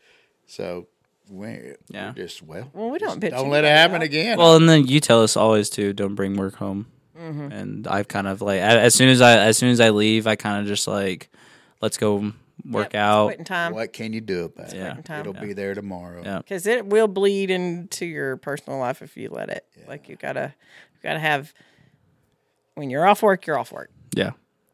So 0.47 0.89
we 1.31 1.73
Yeah. 1.89 2.09
we're 2.09 2.13
just 2.15 2.43
well. 2.43 2.71
Well, 2.75 2.91
we 2.91 2.99
don't 2.99 3.21
bitch. 3.21 3.31
Don't 3.31 3.49
let 3.51 3.65
it 3.65 3.69
happen 3.69 3.97
out. 3.97 4.03
again. 4.03 4.39
Well, 4.39 4.57
and 4.57 4.69
then 4.69 4.87
you 4.87 5.01
tell 5.01 5.23
us 5.23 5.37
always 5.37 5.71
to 5.71 5.93
don't 5.93 6.15
bring 6.15 6.37
work 6.37 6.57
home, 6.57 6.87
Mm-hmm. 7.19 7.53
and 7.53 7.87
I've 7.87 8.09
kind 8.09 8.27
of 8.27 8.43
like 8.43 8.61
as 8.61 8.95
soon 8.95 9.09
as 9.09 9.21
I 9.23 9.39
as 9.39 9.57
soon 9.57 9.71
as 9.71 9.81
I 9.81 9.91
leave, 9.91 10.27
I 10.27 10.37
kind 10.37 10.61
of 10.61 10.67
just 10.67 10.87
like 10.87 11.31
let's 11.81 11.97
go 11.97 12.33
work 12.69 12.93
Yep, 12.93 12.95
out. 12.95 13.27
quitting 13.29 13.45
time 13.45 13.73
what 13.73 13.93
can 13.93 14.13
you 14.13 14.21
do 14.21 14.45
about 14.45 14.73
it? 14.73 14.77
Yeah. 14.77 14.95
time. 15.03 15.21
It'll 15.21 15.33
be 15.33 15.53
there 15.55 15.75
tomorrow. 15.75 16.23
Yeah. 16.25 16.39
because 16.39 16.67
it 16.67 16.87
will 16.87 17.09
bleed 17.09 17.51
into 17.51 18.05
your 18.05 18.37
personal 18.37 18.79
life 18.79 19.01
if 19.01 19.17
you 19.17 19.29
let 19.31 19.49
it. 19.49 19.65
Like 19.89 20.09
you 20.09 20.17
gotta, 20.17 20.55
you 20.95 21.01
gotta 21.03 21.19
have. 21.21 21.55
When 22.75 22.91
you're 22.91 23.07
off 23.07 23.23
work, 23.23 23.47
you're 23.47 23.59
off 23.59 23.73
work. 23.73 23.91
Yeah. 24.17 24.33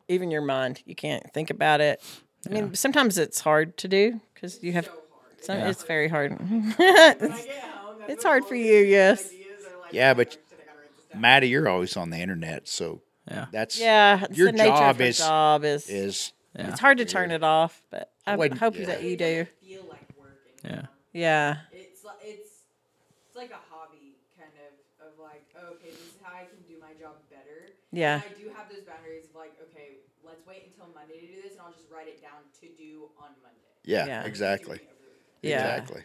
Even 0.08 0.30
your 0.30 0.42
mind, 0.42 0.82
you 0.86 0.94
can't 0.94 1.22
think 1.32 1.50
about 1.50 1.80
it. 1.80 2.02
I 2.46 2.50
mean, 2.52 2.74
sometimes 2.74 3.18
it's 3.18 3.40
hard 3.40 3.76
to 3.78 3.88
do 3.88 4.20
because 4.34 4.62
you 4.62 4.72
have. 4.72 4.88
Some, 5.42 5.56
It's 5.58 5.84
very 5.84 6.08
hard. 6.08 6.36
it's, 6.40 7.46
it's 8.08 8.24
hard 8.24 8.44
for 8.44 8.54
you, 8.54 8.76
yes. 8.80 9.30
Yeah, 9.90 10.12
but 10.14 10.36
Maddie, 11.14 11.48
you're 11.48 11.68
always 11.68 11.96
on 11.96 12.10
the 12.10 12.18
internet, 12.18 12.68
so 12.68 13.00
Yeah. 13.30 13.46
that's 13.50 13.78
Yeah, 13.80 14.24
it's 14.24 14.36
Your 14.36 14.46
the 14.52 14.58
nature 14.58 14.68
job 14.68 14.96
of 14.96 15.00
is- 15.00 15.18
job 15.18 15.64
is, 15.64 15.88
is 15.88 16.32
it's 16.54 16.78
hard 16.80 16.98
to 16.98 17.04
turn 17.06 17.30
it 17.30 17.42
off, 17.42 17.80
but 17.90 18.10
I 18.26 18.36
wouldn't- 18.36 18.60
hope 18.60 18.76
yeah. 18.76 18.86
that 18.86 19.02
you 19.02 19.16
do. 19.16 19.46
feel 19.66 19.84
like 19.88 20.06
working. 20.18 20.36
Yeah. 20.64 20.82
Yeah, 21.12 21.56
It's 21.72 22.04
li- 22.04 22.10
it's 22.22 22.50
it's 23.28 23.36
like 23.36 23.50
a 23.50 23.69
hobby 27.94 28.12
kind 28.14 28.38
of 28.38 28.38
of 28.38 28.38
like 28.38 28.38
okay, 28.38 28.38
this 28.38 28.38
is 28.38 28.38
how 28.38 28.38
I 28.38 28.38
do 28.38 28.38
my 28.38 28.38
job 28.38 28.38
better. 28.38 28.38
Yeah. 28.38 28.38
I 28.38 28.38
do 28.38 28.48
have 28.54 28.68
those 28.68 28.84
boundaries 28.86 29.24
of 29.28 29.34
like, 29.34 29.52
okay, 29.68 29.98
let's 30.24 30.46
wait 30.46 30.62
until 30.66 30.88
Monday 30.94 31.20
to 31.20 31.26
do 31.26 31.38
this, 31.42 31.52
and 31.52 31.60
I'll 31.62 31.72
just 31.72 31.86
write 31.90 32.08
it 32.08 32.20
down 32.20 32.42
to 32.62 32.66
do 32.76 33.08
on 33.18 33.30
Monday. 33.42 33.66
Yeah, 33.84 34.06
Yeah. 34.06 34.24
exactly. 34.24 34.80
Yeah. 35.42 35.76
Exactly. 35.76 36.02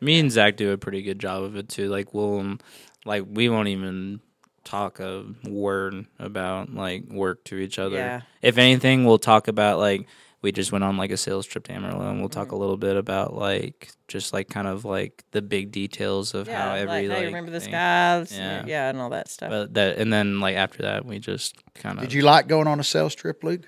Me 0.00 0.18
and 0.18 0.30
Zach 0.30 0.56
do 0.56 0.72
a 0.72 0.78
pretty 0.78 1.02
good 1.02 1.18
job 1.18 1.42
of 1.42 1.56
it 1.56 1.68
too. 1.68 1.88
Like 1.88 2.12
we'll, 2.14 2.40
um, 2.40 2.60
like 3.04 3.24
we 3.30 3.48
won't 3.48 3.68
even 3.68 4.20
talk 4.64 5.00
a 5.00 5.24
word 5.48 6.06
about 6.18 6.72
like 6.74 7.04
work 7.08 7.44
to 7.44 7.56
each 7.56 7.78
other. 7.78 7.96
Yeah. 7.96 8.20
If 8.42 8.58
anything, 8.58 9.04
we'll 9.04 9.18
talk 9.18 9.48
about 9.48 9.78
like 9.78 10.06
we 10.42 10.52
just 10.52 10.70
went 10.70 10.84
on 10.84 10.96
like 10.96 11.10
a 11.10 11.16
sales 11.16 11.46
trip 11.46 11.64
to 11.64 11.72
Amarillo, 11.72 12.08
and 12.10 12.20
we'll 12.20 12.28
talk 12.28 12.46
Mm-hmm. 12.48 12.54
a 12.56 12.58
little 12.58 12.76
bit 12.76 12.96
about 12.96 13.34
like 13.34 13.90
just 14.08 14.32
like 14.32 14.48
kind 14.48 14.68
of 14.68 14.84
like 14.84 15.24
the 15.32 15.42
big 15.42 15.72
details 15.72 16.34
of 16.34 16.46
Yeah, 16.46 16.62
how 16.62 16.68
like, 16.70 16.80
every 16.82 17.02
hey, 17.02 17.08
like, 17.08 17.24
remember 17.26 17.50
the 17.50 17.60
thing- 17.60 17.72
Yeah. 17.72 18.64
yeah, 18.66 18.88
and 18.90 19.00
all 19.00 19.10
that 19.10 19.28
stuff. 19.28 19.50
But 19.50 19.74
that 19.74 19.98
and 19.98 20.12
then 20.12 20.40
like 20.40 20.56
after 20.56 20.82
that, 20.82 21.04
we 21.04 21.18
just 21.18 21.56
kind 21.74 21.98
of 21.98 22.02
Did 22.04 22.12
you 22.12 22.22
like 22.22 22.46
going 22.48 22.66
on 22.68 22.78
a 22.80 22.84
sales 22.84 23.14
trip, 23.14 23.42
Luke? 23.42 23.62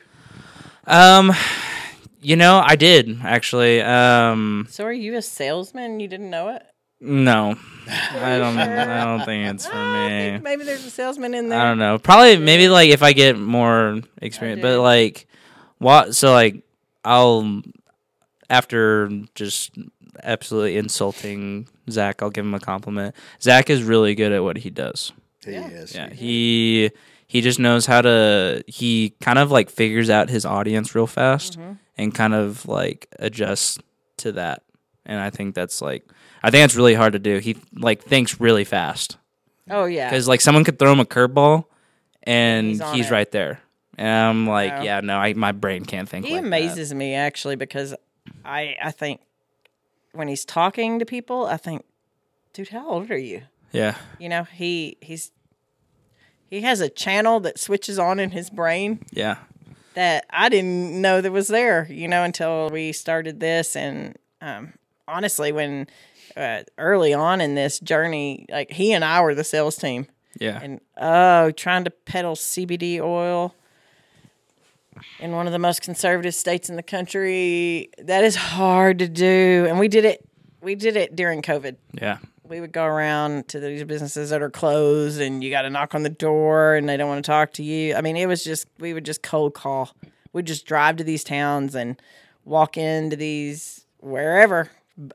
Um, 0.87 1.33
you 2.21 2.37
know, 2.37 2.63
I 2.65 2.77
did 2.77 3.21
actually. 3.23 3.81
Um, 3.83 4.67
so 4.71 4.85
are 4.85 4.93
you 4.93 5.17
a 5.17 5.23
salesman? 5.23 6.01
You 6.01 6.09
didn't 6.09 6.31
know 6.31 6.49
it? 6.51 6.63
no, 7.01 7.55
I 7.89 8.39
don't. 8.39 8.59
I 8.59 9.05
don't 9.05 9.25
think 9.25 9.55
it's 9.55 9.67
for 9.67 9.73
Ah, 9.73 10.09
me. 10.09 10.39
maybe 10.39 10.65
there's 10.65 10.85
a 10.85 10.91
salesman 10.91 11.33
in 11.33 11.49
there. 11.49 11.61
I 11.61 11.65
don't 11.69 11.79
know. 11.79 11.99
Probably 11.99 12.37
maybe 12.39 12.69
like 12.69 12.91
if 12.91 13.05
I 13.05 13.13
get 13.13 13.39
more 13.39 14.01
experience, 14.21 14.61
but 14.63 14.81
like 14.81 15.28
what? 15.79 16.15
So 16.15 16.33
like 16.33 16.63
I'll 17.05 17.63
after 18.51 19.11
just 19.35 19.73
absolutely 20.23 20.77
insulting 20.77 21.69
Zach, 21.91 22.23
I'll 22.23 22.31
give 22.31 22.45
him 22.45 22.55
a 22.55 22.61
compliment. 22.61 23.15
Zach 23.41 23.71
is 23.71 23.83
really 23.83 24.15
good 24.15 24.33
at 24.33 24.43
what 24.43 24.59
he 24.59 24.71
does. 24.71 25.13
He 25.45 25.53
Yeah. 25.53 25.69
is. 25.69 25.95
Yeah, 25.95 26.13
he 26.13 26.91
he 27.27 27.41
just 27.41 27.59
knows 27.59 27.87
how 27.87 28.01
to. 28.03 28.63
He 28.67 29.15
kind 29.21 29.39
of 29.39 29.51
like 29.51 29.71
figures 29.71 30.11
out 30.11 30.31
his 30.31 30.45
audience 30.47 30.95
real 30.95 31.07
fast 31.07 31.59
mm-hmm. 31.59 31.73
and 31.97 32.15
kind 32.15 32.35
of 32.35 32.67
like 32.67 33.09
adjusts 33.19 33.79
to 34.19 34.33
that. 34.33 34.63
And 35.07 35.21
I 35.21 35.31
think 35.31 35.55
that's 35.55 35.81
like 35.81 36.05
I 36.43 36.51
think 36.51 36.65
it's 36.65 36.77
really 36.77 36.95
hard 36.95 37.13
to 37.15 37.19
do. 37.19 37.39
He 37.39 37.57
like 37.75 38.03
thinks 38.03 38.41
really 38.41 38.65
fast 38.65 39.17
Oh 39.71 39.85
yeah. 39.85 40.11
because 40.11 40.29
like 40.29 40.41
someone 40.41 40.65
could 40.65 40.79
throw 40.79 40.93
him 40.93 41.01
a 41.01 41.05
curveball 41.05 41.65
and 42.25 42.71
He's 42.73 42.83
he's, 42.93 43.11
right 43.11 43.31
there. 43.31 43.61
And 43.99 44.09
I'm 44.09 44.47
like, 44.47 44.73
Wow. 44.73 44.83
yeah, 44.83 45.01
no, 45.01 45.19
I, 45.19 45.35
my 45.35 45.53
brain 45.53 45.85
can't 45.85 46.09
think. 46.09 46.25
He 46.25 46.35
like 46.35 46.43
that. 46.43 46.47
amazes 46.47 46.95
me 46.95 47.15
actually 47.15 47.57
because 47.57 47.95
I 48.45 48.77
I 48.83 48.93
think 48.93 49.21
when 50.13 50.29
he's 50.29 50.45
talking 50.45 50.99
to 51.01 51.05
people, 51.05 51.47
I 51.47 51.57
think, 51.57 51.85
dude, 52.53 52.69
how 52.69 52.89
old 52.89 53.11
are 53.11 53.19
you? 53.19 53.43
Yeah, 53.73 53.97
You 54.19 54.29
know, 54.31 54.45
he 54.45 54.97
he's 55.01 55.33
he 56.49 56.63
has 56.63 56.81
a 56.81 56.89
channel 56.89 57.41
that 57.41 57.59
switches 57.59 57.99
on 57.99 58.19
in 58.19 58.31
his 58.31 58.49
brain 58.49 59.05
yeah, 59.13 59.37
that 59.95 60.25
I 60.31 60.49
didn't 60.49 61.01
know 61.03 61.21
that 61.21 61.31
was 61.33 61.49
there, 61.49 61.87
you 61.91 62.09
know, 62.09 62.23
until 62.25 62.71
we 62.71 62.93
started 62.93 63.41
this. 63.41 63.77
And 63.77 64.17
um, 64.41 64.73
honestly, 65.07 65.53
when 65.53 65.87
uh, 66.37 66.63
early 66.79 67.13
on 67.13 67.41
in 67.43 67.55
this 67.55 67.79
journey, 67.81 68.47
like 68.49 68.71
he 68.71 68.93
and 68.93 69.05
I 69.05 69.21
were 69.21 69.35
the 69.35 69.45
sales 69.45 69.77
team, 69.77 70.07
yeah, 70.39 70.59
and 70.63 70.81
oh, 70.97 71.51
trying 71.51 71.85
to 71.85 71.91
peddle 71.91 72.37
CBD 72.37 73.01
oil 73.01 73.55
in 75.19 75.33
one 75.33 75.47
of 75.47 75.53
the 75.53 75.59
most 75.59 75.83
conservative 75.83 76.35
states 76.35 76.69
in 76.69 76.77
the 76.77 76.83
country, 76.83 77.91
that 77.99 78.25
is 78.25 78.37
hard 78.37 78.99
to 79.01 79.09
do. 79.09 79.67
And 79.69 79.79
we 79.79 79.89
did 79.89 80.05
it. 80.05 80.25
We 80.61 80.75
did 80.75 80.97
it 80.97 81.15
during 81.15 81.41
COVID 81.41 81.77
yeah, 81.93 82.19
we 82.49 82.61
would 82.61 82.73
go 82.73 82.85
around 82.85 83.49
to 83.49 83.61
these 83.61 83.85
businesses 83.85 84.31
that 84.31 84.43
are 84.43 84.51
closed 84.51 85.21
and 85.21 85.45
you 85.45 85.51
got 85.51 85.63
to 85.63 85.71
knock 85.71 85.95
on 85.95 86.03
the 86.03 86.11
door 86.11 86.75
and 86.75 86.89
they 86.89 86.97
don't 86.97 87.09
want 87.09 87.25
to 87.25 87.31
talk 87.31 87.53
to 87.55 87.63
you. 87.63 87.95
I 87.95 88.01
mean, 88.01 88.17
it 88.17 88.27
was 88.27 88.43
just, 88.43 88.67
we 88.79 88.95
would 88.95 89.05
just 89.05 89.23
cold 89.23 89.55
call. 89.55 89.95
We'd 90.33 90.47
just 90.47 90.67
drive 90.67 90.97
to 90.97 91.05
these 91.05 91.25
towns 91.25 91.75
and 91.75 92.01
walk 92.45 92.77
into 92.77 93.17
these 93.17 93.87
wherever 93.99 94.71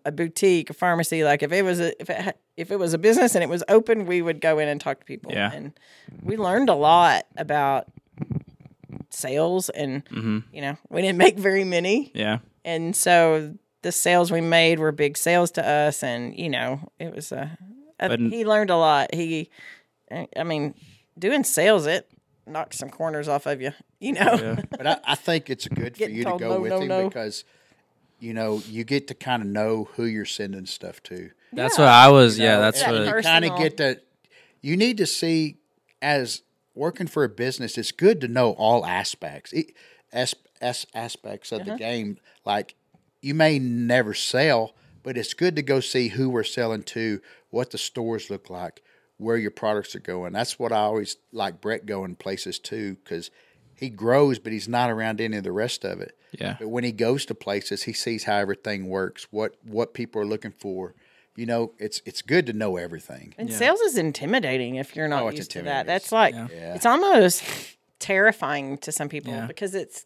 a 0.05 0.11
boutique, 0.11 0.69
a 0.69 0.73
pharmacy. 0.73 1.23
Like 1.23 1.43
if 1.43 1.51
it 1.51 1.64
was 1.64 1.80
a, 1.80 1.99
if 2.01 2.10
it, 2.10 2.22
had, 2.22 2.35
if 2.55 2.72
it 2.72 2.77
was 2.77 2.93
a 2.93 2.97
business 2.97 3.35
and 3.35 3.43
it 3.43 3.49
was 3.49 3.64
open, 3.68 4.05
we 4.05 4.22
would 4.22 4.39
go 4.39 4.60
in 4.60 4.68
and 4.68 4.80
talk 4.80 4.99
to 4.99 5.05
people. 5.05 5.31
Yeah. 5.31 5.51
And 5.51 5.73
we 6.22 6.38
learned 6.38 6.69
a 6.69 6.76
lot 6.76 7.26
about 7.35 7.88
sales 9.14 9.69
and, 9.69 10.03
Mm-hmm. 10.06 10.40
you 10.52 10.61
know, 10.61 10.77
we 10.90 11.02
didn't 11.02 11.18
make 11.18 11.38
very 11.38 11.64
many 11.64 12.11
yeah, 12.14 12.40
and 12.65 12.95
so 12.95 13.53
the 13.81 13.91
sales 13.91 14.31
we 14.31 14.41
made 14.41 14.80
were 14.80 14.91
big 14.91 15.18
sales 15.18 15.52
to 15.52 15.68
us 15.68 16.03
and 16.03 16.38
you 16.38 16.49
know 16.49 16.80
it 16.99 17.14
was 17.14 17.31
a, 17.31 17.57
a 17.99 18.10
But- 18.10 18.19
he 18.19 18.45
learned 18.45 18.69
a 18.69 18.77
lot 18.77 19.14
he 19.14 19.49
i 20.38 20.44
mean 20.44 20.73
doing 21.19 21.44
sales 21.44 21.85
it 21.85 22.07
knocks 22.48 22.77
some 22.77 22.90
corners 22.90 23.27
off 23.27 23.45
of 23.45 23.61
you 23.61 23.72
you 23.99 24.14
know 24.14 24.34
yeah, 24.34 24.61
But 24.77 24.88
I, 24.88 24.98
I 25.06 25.15
think 25.15 25.49
it's 25.49 25.68
good 25.68 25.98
for 25.98 26.03
you 26.10 26.23
to 26.23 26.38
go 26.38 26.56
no, 26.56 26.60
with 26.61 26.69
no, 26.72 26.80
him 26.81 26.88
no. 26.88 27.07
because 27.10 27.44
you 28.19 28.34
know 28.34 28.61
you 28.68 28.84
get 28.84 29.07
to 29.10 29.14
kind 29.14 29.41
of 29.41 29.48
know 29.49 29.90
who 29.95 30.06
you're 30.06 30.23
sending 30.26 30.65
stuff 30.65 31.03
to. 31.03 31.31
That's 31.52 31.77
what 31.77 31.88
I 31.90 32.10
was. 32.10 32.40
Yeah, 32.40 32.56
know, 32.56 32.61
that's 32.61 32.81
and 32.81 33.06
what. 33.06 33.15
you 33.18 33.22
kind 33.22 33.45
of 33.45 33.57
get 33.57 33.77
to. 33.77 33.99
You 34.61 34.77
need 34.77 34.98
to 34.98 35.06
see 35.06 35.57
as 36.02 36.41
working 36.76 37.08
for 37.08 37.24
a 37.24 37.30
business. 37.30 37.78
It's 37.78 37.91
good 37.91 38.20
to 38.22 38.28
know 38.28 38.52
all 38.52 38.86
aspects, 38.86 39.54
it, 39.54 39.74
as, 40.12 40.36
as 40.62 40.86
aspects 40.94 41.52
of 41.52 41.62
Uh-huh. 41.62 41.72
the 41.74 41.78
game. 41.78 42.18
Like 42.45 42.76
you 43.22 43.34
may 43.34 43.60
never 43.60 44.14
sell, 44.14 44.74
but 45.04 45.18
it's 45.18 45.34
good 45.34 45.56
to 45.56 45.62
go 45.62 45.80
see 45.80 46.10
who 46.10 46.30
we're 46.30 46.44
selling 46.44 46.84
to, 46.84 47.22
what 47.50 47.72
the 47.72 47.78
stores 47.78 48.30
look 48.30 48.50
like, 48.50 48.82
where 49.18 49.38
your 49.38 49.52
products 49.52 49.95
are 49.95 50.00
going. 50.00 50.34
That's 50.34 50.58
what 50.58 50.72
I 50.72 50.78
always 50.78 51.18
like 51.32 51.62
Brett 51.62 51.86
going 51.86 52.16
places 52.16 52.60
too, 52.60 52.95
because 53.04 53.30
he 53.76 53.90
grows, 53.90 54.40
but 54.40 54.52
he's 54.54 54.68
not 54.68 54.90
around 54.90 55.20
any 55.22 55.38
of 55.38 55.44
the 55.44 55.52
rest 55.52 55.84
of 55.84 56.00
it. 56.02 56.18
Yeah. 56.32 56.56
But 56.60 56.70
when 56.70 56.84
he 56.84 56.91
goes 56.91 57.26
to 57.28 57.36
places, 57.36 57.84
he 57.84 57.94
sees 57.94 58.24
how 58.24 58.38
everything 58.38 58.88
works, 58.90 59.28
what 59.30 59.56
what 59.64 59.94
people 59.94 60.22
are 60.22 60.26
looking 60.26 60.52
for. 60.58 60.95
You 61.35 61.45
know, 61.47 61.72
it's 61.80 62.01
it's 62.05 62.22
good 62.22 62.45
to 62.47 62.53
know 62.53 62.77
everything. 62.77 63.34
and 63.38 63.51
sales 63.51 63.80
is 63.81 63.97
intimidating 63.97 64.76
if 64.76 64.95
you're 64.95 65.07
not 65.07 65.23
Oh, 65.23 65.30
used 65.30 65.51
to 65.51 65.61
that 65.64 65.85
that's 65.88 66.11
like 66.11 66.35
Yeah. 66.35 66.76
it's 66.76 66.85
almost 66.85 67.43
terrifying 67.99 68.77
to 68.80 68.91
some 68.91 69.10
people 69.10 69.34
Yeah. 69.34 69.45
because 69.47 69.73
it's 69.76 70.05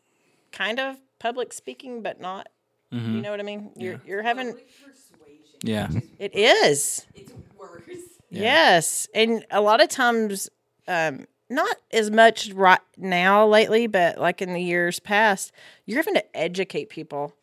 kind 0.51 0.79
of 0.79 0.97
public 1.19 1.51
speaking 1.53 2.01
but 2.01 2.19
not 2.21 2.47
Mm-hmm. 2.93 3.15
you 3.15 3.21
know 3.21 3.31
what 3.31 3.41
i 3.41 3.43
mean 3.43 3.71
you're 3.75 3.99
you're 4.05 4.21
having 4.23 4.53
persuasion. 4.53 5.59
Yeah. 5.61 5.89
it 6.19 6.33
is 6.33 7.05
It's 7.15 7.33
worse. 7.59 7.81
Yes, 8.29 9.07
and 9.15 9.45
a 9.51 9.59
lot 9.61 9.81
of 9.81 9.89
times, 9.89 10.49
um, 10.87 11.25
not 11.49 11.77
as 11.91 12.11
much 12.11 12.51
right 12.51 12.79
now 12.97 13.47
lately, 13.47 13.87
but 13.87 14.17
like 14.17 14.41
in 14.41 14.51
the 14.53 14.61
years 14.61 14.99
past, 14.99 15.51
you're 15.85 15.97
having 15.97 16.13
to 16.15 16.37
educate 16.37 16.89
people 16.89 17.33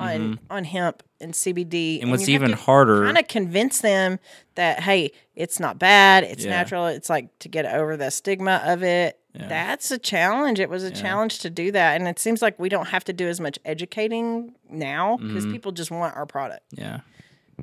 on 0.00 0.40
on 0.50 0.64
hemp 0.64 1.02
and 1.20 1.32
CBD. 1.34 1.96
Mm-hmm. 1.96 2.02
And 2.02 2.10
what's 2.10 2.28
even 2.28 2.52
harder- 2.52 3.04
kind 3.04 3.18
of 3.18 3.28
convince 3.28 3.80
them 3.80 4.18
that 4.54 4.80
hey, 4.80 5.12
it's 5.34 5.60
not 5.60 5.78
bad, 5.78 6.24
it's 6.24 6.44
Yeah. 6.44 6.50
natural. 6.50 6.86
It's 6.86 7.10
like 7.10 7.36
to 7.40 7.48
get 7.48 7.66
over 7.66 7.96
the 7.96 8.10
stigma 8.10 8.62
of 8.64 8.82
it. 8.82 9.16
That's 9.32 9.90
a 9.92 9.98
challenge. 9.98 10.58
It 10.58 10.68
was 10.68 10.82
a 10.82 10.90
challenge 10.90 11.38
to 11.40 11.50
do 11.50 11.70
that, 11.70 12.00
and 12.00 12.08
it 12.08 12.18
seems 12.18 12.42
like 12.42 12.58
we 12.58 12.68
don't 12.68 12.88
have 12.88 13.04
to 13.04 13.12
do 13.12 13.28
as 13.28 13.40
much 13.40 13.58
educating 13.64 14.54
now 14.68 15.18
because 15.18 15.44
Mm-hmm. 15.44 15.52
people 15.52 15.72
just 15.72 15.90
want 15.92 16.16
our 16.16 16.26
product, 16.26 16.64
Yeah. 16.72 17.00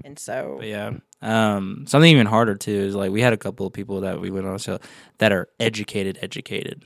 and 0.06 0.18
so 0.18 0.56
But 0.60 0.68
yeah. 0.68 0.92
Um, 1.22 1.86
something 1.88 2.10
even 2.12 2.28
harder 2.28 2.56
too 2.56 2.72
is 2.72 2.96
like 2.96 3.12
we 3.12 3.22
had 3.22 3.34
a 3.34 3.38
couple 3.38 3.66
of 3.66 3.74
people 3.74 4.02
that 4.02 4.22
we 4.22 4.30
went 4.30 4.46
on 4.46 4.60
so 4.60 4.80
that 5.18 5.32
are 5.34 5.50
educated, 5.60 6.20
educated. 6.22 6.86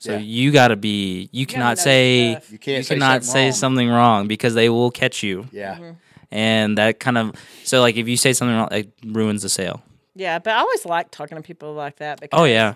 So 0.00 0.12
Yeah. 0.12 0.18
you 0.18 0.50
got 0.50 0.68
to 0.68 0.76
be. 0.76 1.28
You 1.30 1.46
cannot 1.46 1.76
know 1.76 1.82
say 1.84 2.32
stuff. 2.32 2.50
You 2.52 2.58
can't 2.58 2.76
you 2.78 2.82
say 2.82 2.94
cannot 2.96 3.22
something 3.22 3.32
say 3.32 3.44
wrong. 3.44 3.52
something 3.52 3.88
wrong 3.90 4.26
because 4.28 4.54
they 4.54 4.68
will 4.68 4.90
catch 4.90 5.22
you, 5.22 5.46
Yeah. 5.52 5.74
Mm-hmm. 5.76 5.90
and 6.32 6.78
that 6.78 6.98
kind 7.00 7.18
of 7.18 7.32
so 7.64 7.80
like 7.80 7.96
if 7.96 8.08
you 8.08 8.16
say 8.16 8.32
something 8.32 8.56
wrong, 8.56 8.68
it 8.72 8.92
ruins 9.06 9.42
the 9.42 9.48
sale. 9.48 9.82
yeah. 10.14 10.38
But 10.38 10.54
I 10.54 10.58
always 10.60 10.84
like 10.84 11.10
talking 11.10 11.36
to 11.36 11.42
people 11.42 11.74
like 11.74 11.96
that 11.96 12.18
because 12.20 12.38
Oh 12.40 12.44
yeah, 12.44 12.74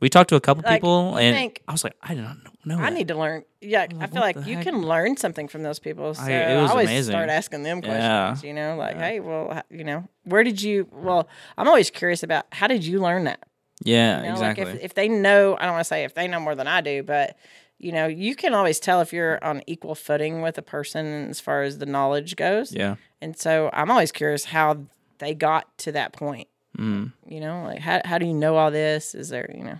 we 0.00 0.08
talked 0.08 0.28
to 0.30 0.36
a 0.36 0.40
couple 0.40 0.62
Like, 0.64 0.76
people, 0.82 1.16
and 1.16 1.34
think- 1.34 1.62
I 1.66 1.72
was 1.72 1.82
like, 1.84 1.94
I 2.02 2.14
did 2.14 2.22
not 2.22 2.36
know. 2.44 2.50
know 2.76 2.78
I 2.78 2.90
that. 2.90 2.92
need 2.92 3.08
to 3.08 3.14
learn. 3.16 3.44
Yeah, 3.62 3.86
I 3.98 4.06
feel 4.06 4.20
like 4.20 4.36
you 4.46 4.56
heck? 4.56 4.64
can 4.64 4.82
learn 4.82 5.16
something 5.16 5.48
from 5.48 5.62
those 5.64 5.78
people. 5.80 6.12
So 6.14 6.22
I, 6.22 6.30
it 6.30 6.60
was 6.62 6.70
always 6.70 6.88
amazing. 6.88 7.12
start 7.12 7.28
asking 7.30 7.62
them 7.64 7.80
questions. 7.80 8.42
Yeah. 8.44 8.48
You 8.48 8.52
know, 8.54 8.76
like, 8.76 8.96
hey, 8.96 9.18
well, 9.20 9.62
you 9.70 9.82
know, 9.84 10.06
where 10.24 10.44
did 10.44 10.60
you? 10.62 10.86
Well, 10.92 11.26
I'm 11.56 11.66
always 11.66 11.90
curious 11.90 12.22
about 12.22 12.44
how 12.52 12.66
did 12.68 12.84
you 12.84 13.00
learn 13.00 13.24
that? 13.24 13.40
Yeah, 13.82 14.18
You 14.22 14.28
know, 14.28 14.32
exactly. 14.34 14.64
Like 14.64 14.74
if 14.76 14.82
if 14.84 14.94
they 14.94 15.08
know, 15.08 15.56
I 15.58 15.62
don't 15.64 15.72
want 15.72 15.80
to 15.80 15.88
say 15.88 16.04
if 16.04 16.14
they 16.14 16.28
know 16.28 16.40
more 16.40 16.54
than 16.54 16.66
I 16.66 16.80
do, 16.80 17.02
but 17.02 17.36
you 17.78 17.92
know, 17.92 18.06
you 18.06 18.34
can 18.34 18.54
always 18.54 18.80
tell 18.80 19.00
if 19.00 19.12
you're 19.12 19.42
on 19.44 19.62
equal 19.66 19.94
footing 19.94 20.42
with 20.42 20.58
a 20.58 20.62
person 20.62 21.28
as 21.30 21.38
far 21.40 21.62
as 21.62 21.78
the 21.78 21.86
knowledge 21.86 22.34
goes. 22.34 22.72
yeah, 22.74 22.96
And 23.20 23.36
so 23.38 23.70
I'm 23.72 23.90
always 23.90 24.10
curious 24.10 24.46
how 24.46 24.86
they 25.18 25.32
got 25.34 25.76
to 25.78 25.92
that 25.92 26.12
point. 26.12 26.48
mm, 26.76 27.12
You 27.28 27.40
know, 27.40 27.62
like 27.64 27.78
how 27.80 28.00
how 28.04 28.18
do 28.18 28.26
you 28.26 28.34
know 28.34 28.56
all 28.56 28.70
this? 28.72 29.14
Is 29.14 29.28
there, 29.28 29.48
you 29.56 29.62
know, 29.62 29.78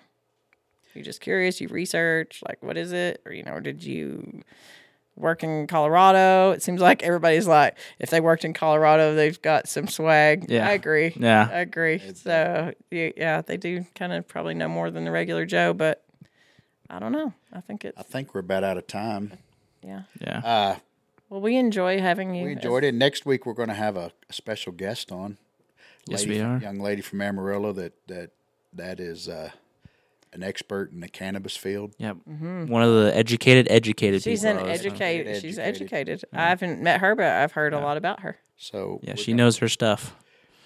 you're 0.94 1.04
just 1.04 1.20
curious, 1.20 1.60
you 1.60 1.68
research, 1.68 2.40
like 2.46 2.62
what 2.62 2.76
is 2.76 2.92
it? 2.92 3.20
Or, 3.26 3.32
you 3.32 3.42
know, 3.42 3.58
did 3.60 3.82
you 3.82 4.42
work 5.18 5.42
in 5.42 5.66
Colorado. 5.66 6.52
It 6.52 6.62
seems 6.62 6.80
like 6.80 7.02
everybody's 7.02 7.46
like, 7.46 7.76
if 7.98 8.10
they 8.10 8.20
worked 8.20 8.44
in 8.44 8.52
Colorado, 8.54 9.14
they've 9.14 9.40
got 9.42 9.68
some 9.68 9.88
swag. 9.88 10.46
Yeah. 10.48 10.66
I 10.68 10.72
agree. 10.72 11.12
Yeah. 11.16 11.48
I 11.50 11.58
agree. 11.60 12.00
so 12.14 12.72
yeah, 12.90 13.10
yeah, 13.16 13.42
they 13.42 13.56
do 13.56 13.84
kind 13.94 14.12
of 14.12 14.26
probably 14.28 14.54
know 14.54 14.68
more 14.68 14.90
than 14.90 15.04
the 15.04 15.10
regular 15.10 15.44
Joe, 15.46 15.72
but 15.74 16.04
I 16.90 16.98
don't 16.98 17.12
know. 17.12 17.32
I 17.52 17.60
think 17.60 17.84
it's 17.84 17.98
I 17.98 18.02
think 18.02 18.34
we're 18.34 18.40
about 18.40 18.64
out 18.64 18.78
of 18.78 18.86
time. 18.86 19.32
yeah. 19.82 20.02
Yeah. 20.20 20.38
Uh, 20.38 20.76
Well, 21.28 21.40
we 21.40 21.56
enjoy 21.56 22.00
having 22.00 22.34
you. 22.34 22.44
we 22.46 22.52
enjoyed 22.52 22.84
it. 22.84 22.94
Next 22.94 23.26
week 23.26 23.44
we're 23.44 23.52
going 23.54 23.68
to 23.68 23.74
have 23.74 23.96
a, 23.96 24.12
a 24.30 24.32
special 24.32 24.72
guest 24.72 25.12
on. 25.12 25.36
Yes, 26.06 26.20
Lady 26.24 26.38
we 26.38 26.40
are. 26.40 26.58
Young 26.58 26.78
lady 26.80 27.02
from 27.02 27.20
Amarillo 27.20 27.72
that 27.74 27.92
that 28.06 28.30
that 28.72 28.98
is 29.00 29.28
uh, 29.28 29.50
an 30.32 30.42
expert 30.42 30.92
in 30.92 31.00
the 31.00 31.09
cannabis 31.09 31.56
field. 31.56 31.94
Yep. 31.98 32.16
One 32.26 32.82
of 32.82 32.92
the 32.94 33.12
educated, 33.16 33.66
educated 33.70 34.22
She's 34.22 34.40
people. 34.42 34.59
an 34.59 34.66
I 34.66 34.70
was, 34.72 34.80
uh, 34.80 34.84
educated. 34.88 35.40
She's 35.42 35.59
Educated. 35.59 36.09
educated. 36.09 36.24
I 36.32 36.48
haven't 36.48 36.80
met 36.82 37.00
her, 37.00 37.14
but 37.14 37.26
I've 37.26 37.52
heard 37.52 37.72
a 37.74 37.80
lot 37.80 37.96
about 37.96 38.20
her. 38.20 38.36
So 38.56 39.00
Yeah, 39.02 39.14
she 39.14 39.32
gonna- 39.32 39.44
knows 39.44 39.59
her 39.59 39.68
stuff. 39.68 40.14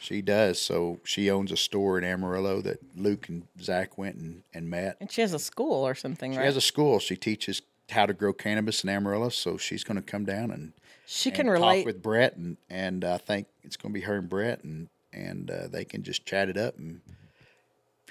She 0.00 0.20
does. 0.20 0.60
So 0.60 0.98
she 1.04 1.30
owns 1.30 1.52
a 1.52 1.56
store 1.56 1.96
in 1.96 2.02
Amarillo 2.04 2.60
that 2.62 2.80
Luke 2.96 3.28
and 3.28 3.44
Zach 3.60 3.96
went 3.96 4.16
and, 4.16 4.42
and 4.52 4.68
met. 4.68 4.96
And 5.00 5.10
she 5.10 5.20
has 5.20 5.32
a 5.32 5.38
school 5.38 5.86
or 5.86 5.94
something, 5.94 6.32
She 6.32 6.38
right? 6.38 6.44
has 6.46 6.56
a 6.56 6.60
school. 6.60 6.98
She 6.98 7.14
teaches 7.14 7.62
how 7.90 8.06
to 8.06 8.12
grow 8.12 8.32
cannabis 8.32 8.82
in 8.82 8.90
Amarillo. 8.90 9.28
So 9.28 9.56
she's 9.58 9.84
going 9.84 9.96
to 9.96 10.02
come 10.02 10.24
down 10.24 10.50
and, 10.50 10.72
she 11.06 11.30
and 11.30 11.36
can 11.36 11.46
talk 11.46 11.52
relate. 11.52 11.86
with 11.86 12.02
Brett, 12.02 12.36
and 12.36 12.56
and 12.70 13.04
I 13.04 13.18
think 13.18 13.46
it's 13.62 13.76
going 13.76 13.92
to 13.92 14.00
be 14.00 14.04
her 14.06 14.16
and 14.16 14.28
Brett, 14.28 14.64
and 14.64 14.88
and 15.12 15.50
uh, 15.50 15.68
they 15.68 15.84
can 15.84 16.02
just 16.02 16.24
chat 16.26 16.48
it 16.48 16.56
up. 16.56 16.78
And 16.78 17.02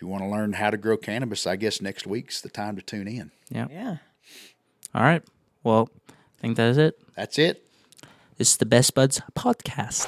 if 0.01 0.05
you 0.05 0.09
want 0.09 0.23
to 0.23 0.29
learn 0.29 0.53
how 0.53 0.71
to 0.71 0.77
grow 0.77 0.97
cannabis, 0.97 1.45
I 1.45 1.57
guess 1.57 1.79
next 1.79 2.07
week's 2.07 2.41
the 2.41 2.49
time 2.49 2.75
to 2.75 2.81
tune 2.81 3.07
in. 3.07 3.29
Yeah. 3.51 3.67
yeah. 3.69 3.97
All 4.95 5.03
right. 5.03 5.21
Well, 5.63 5.89
I 6.09 6.41
think 6.41 6.57
that 6.57 6.69
is 6.69 6.79
it. 6.79 6.99
That's 7.15 7.37
it. 7.37 7.63
This 8.37 8.49
is 8.49 8.57
the 8.57 8.65
Best 8.65 8.95
Buds 8.95 9.21
podcast. 9.35 10.07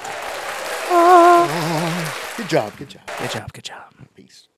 Ah. 0.90 2.34
Good 2.36 2.48
job. 2.48 2.76
Good 2.76 2.88
job. 2.88 3.02
Good 3.20 3.30
job. 3.30 3.52
Good 3.52 3.64
job. 3.66 3.94
Peace. 4.16 4.48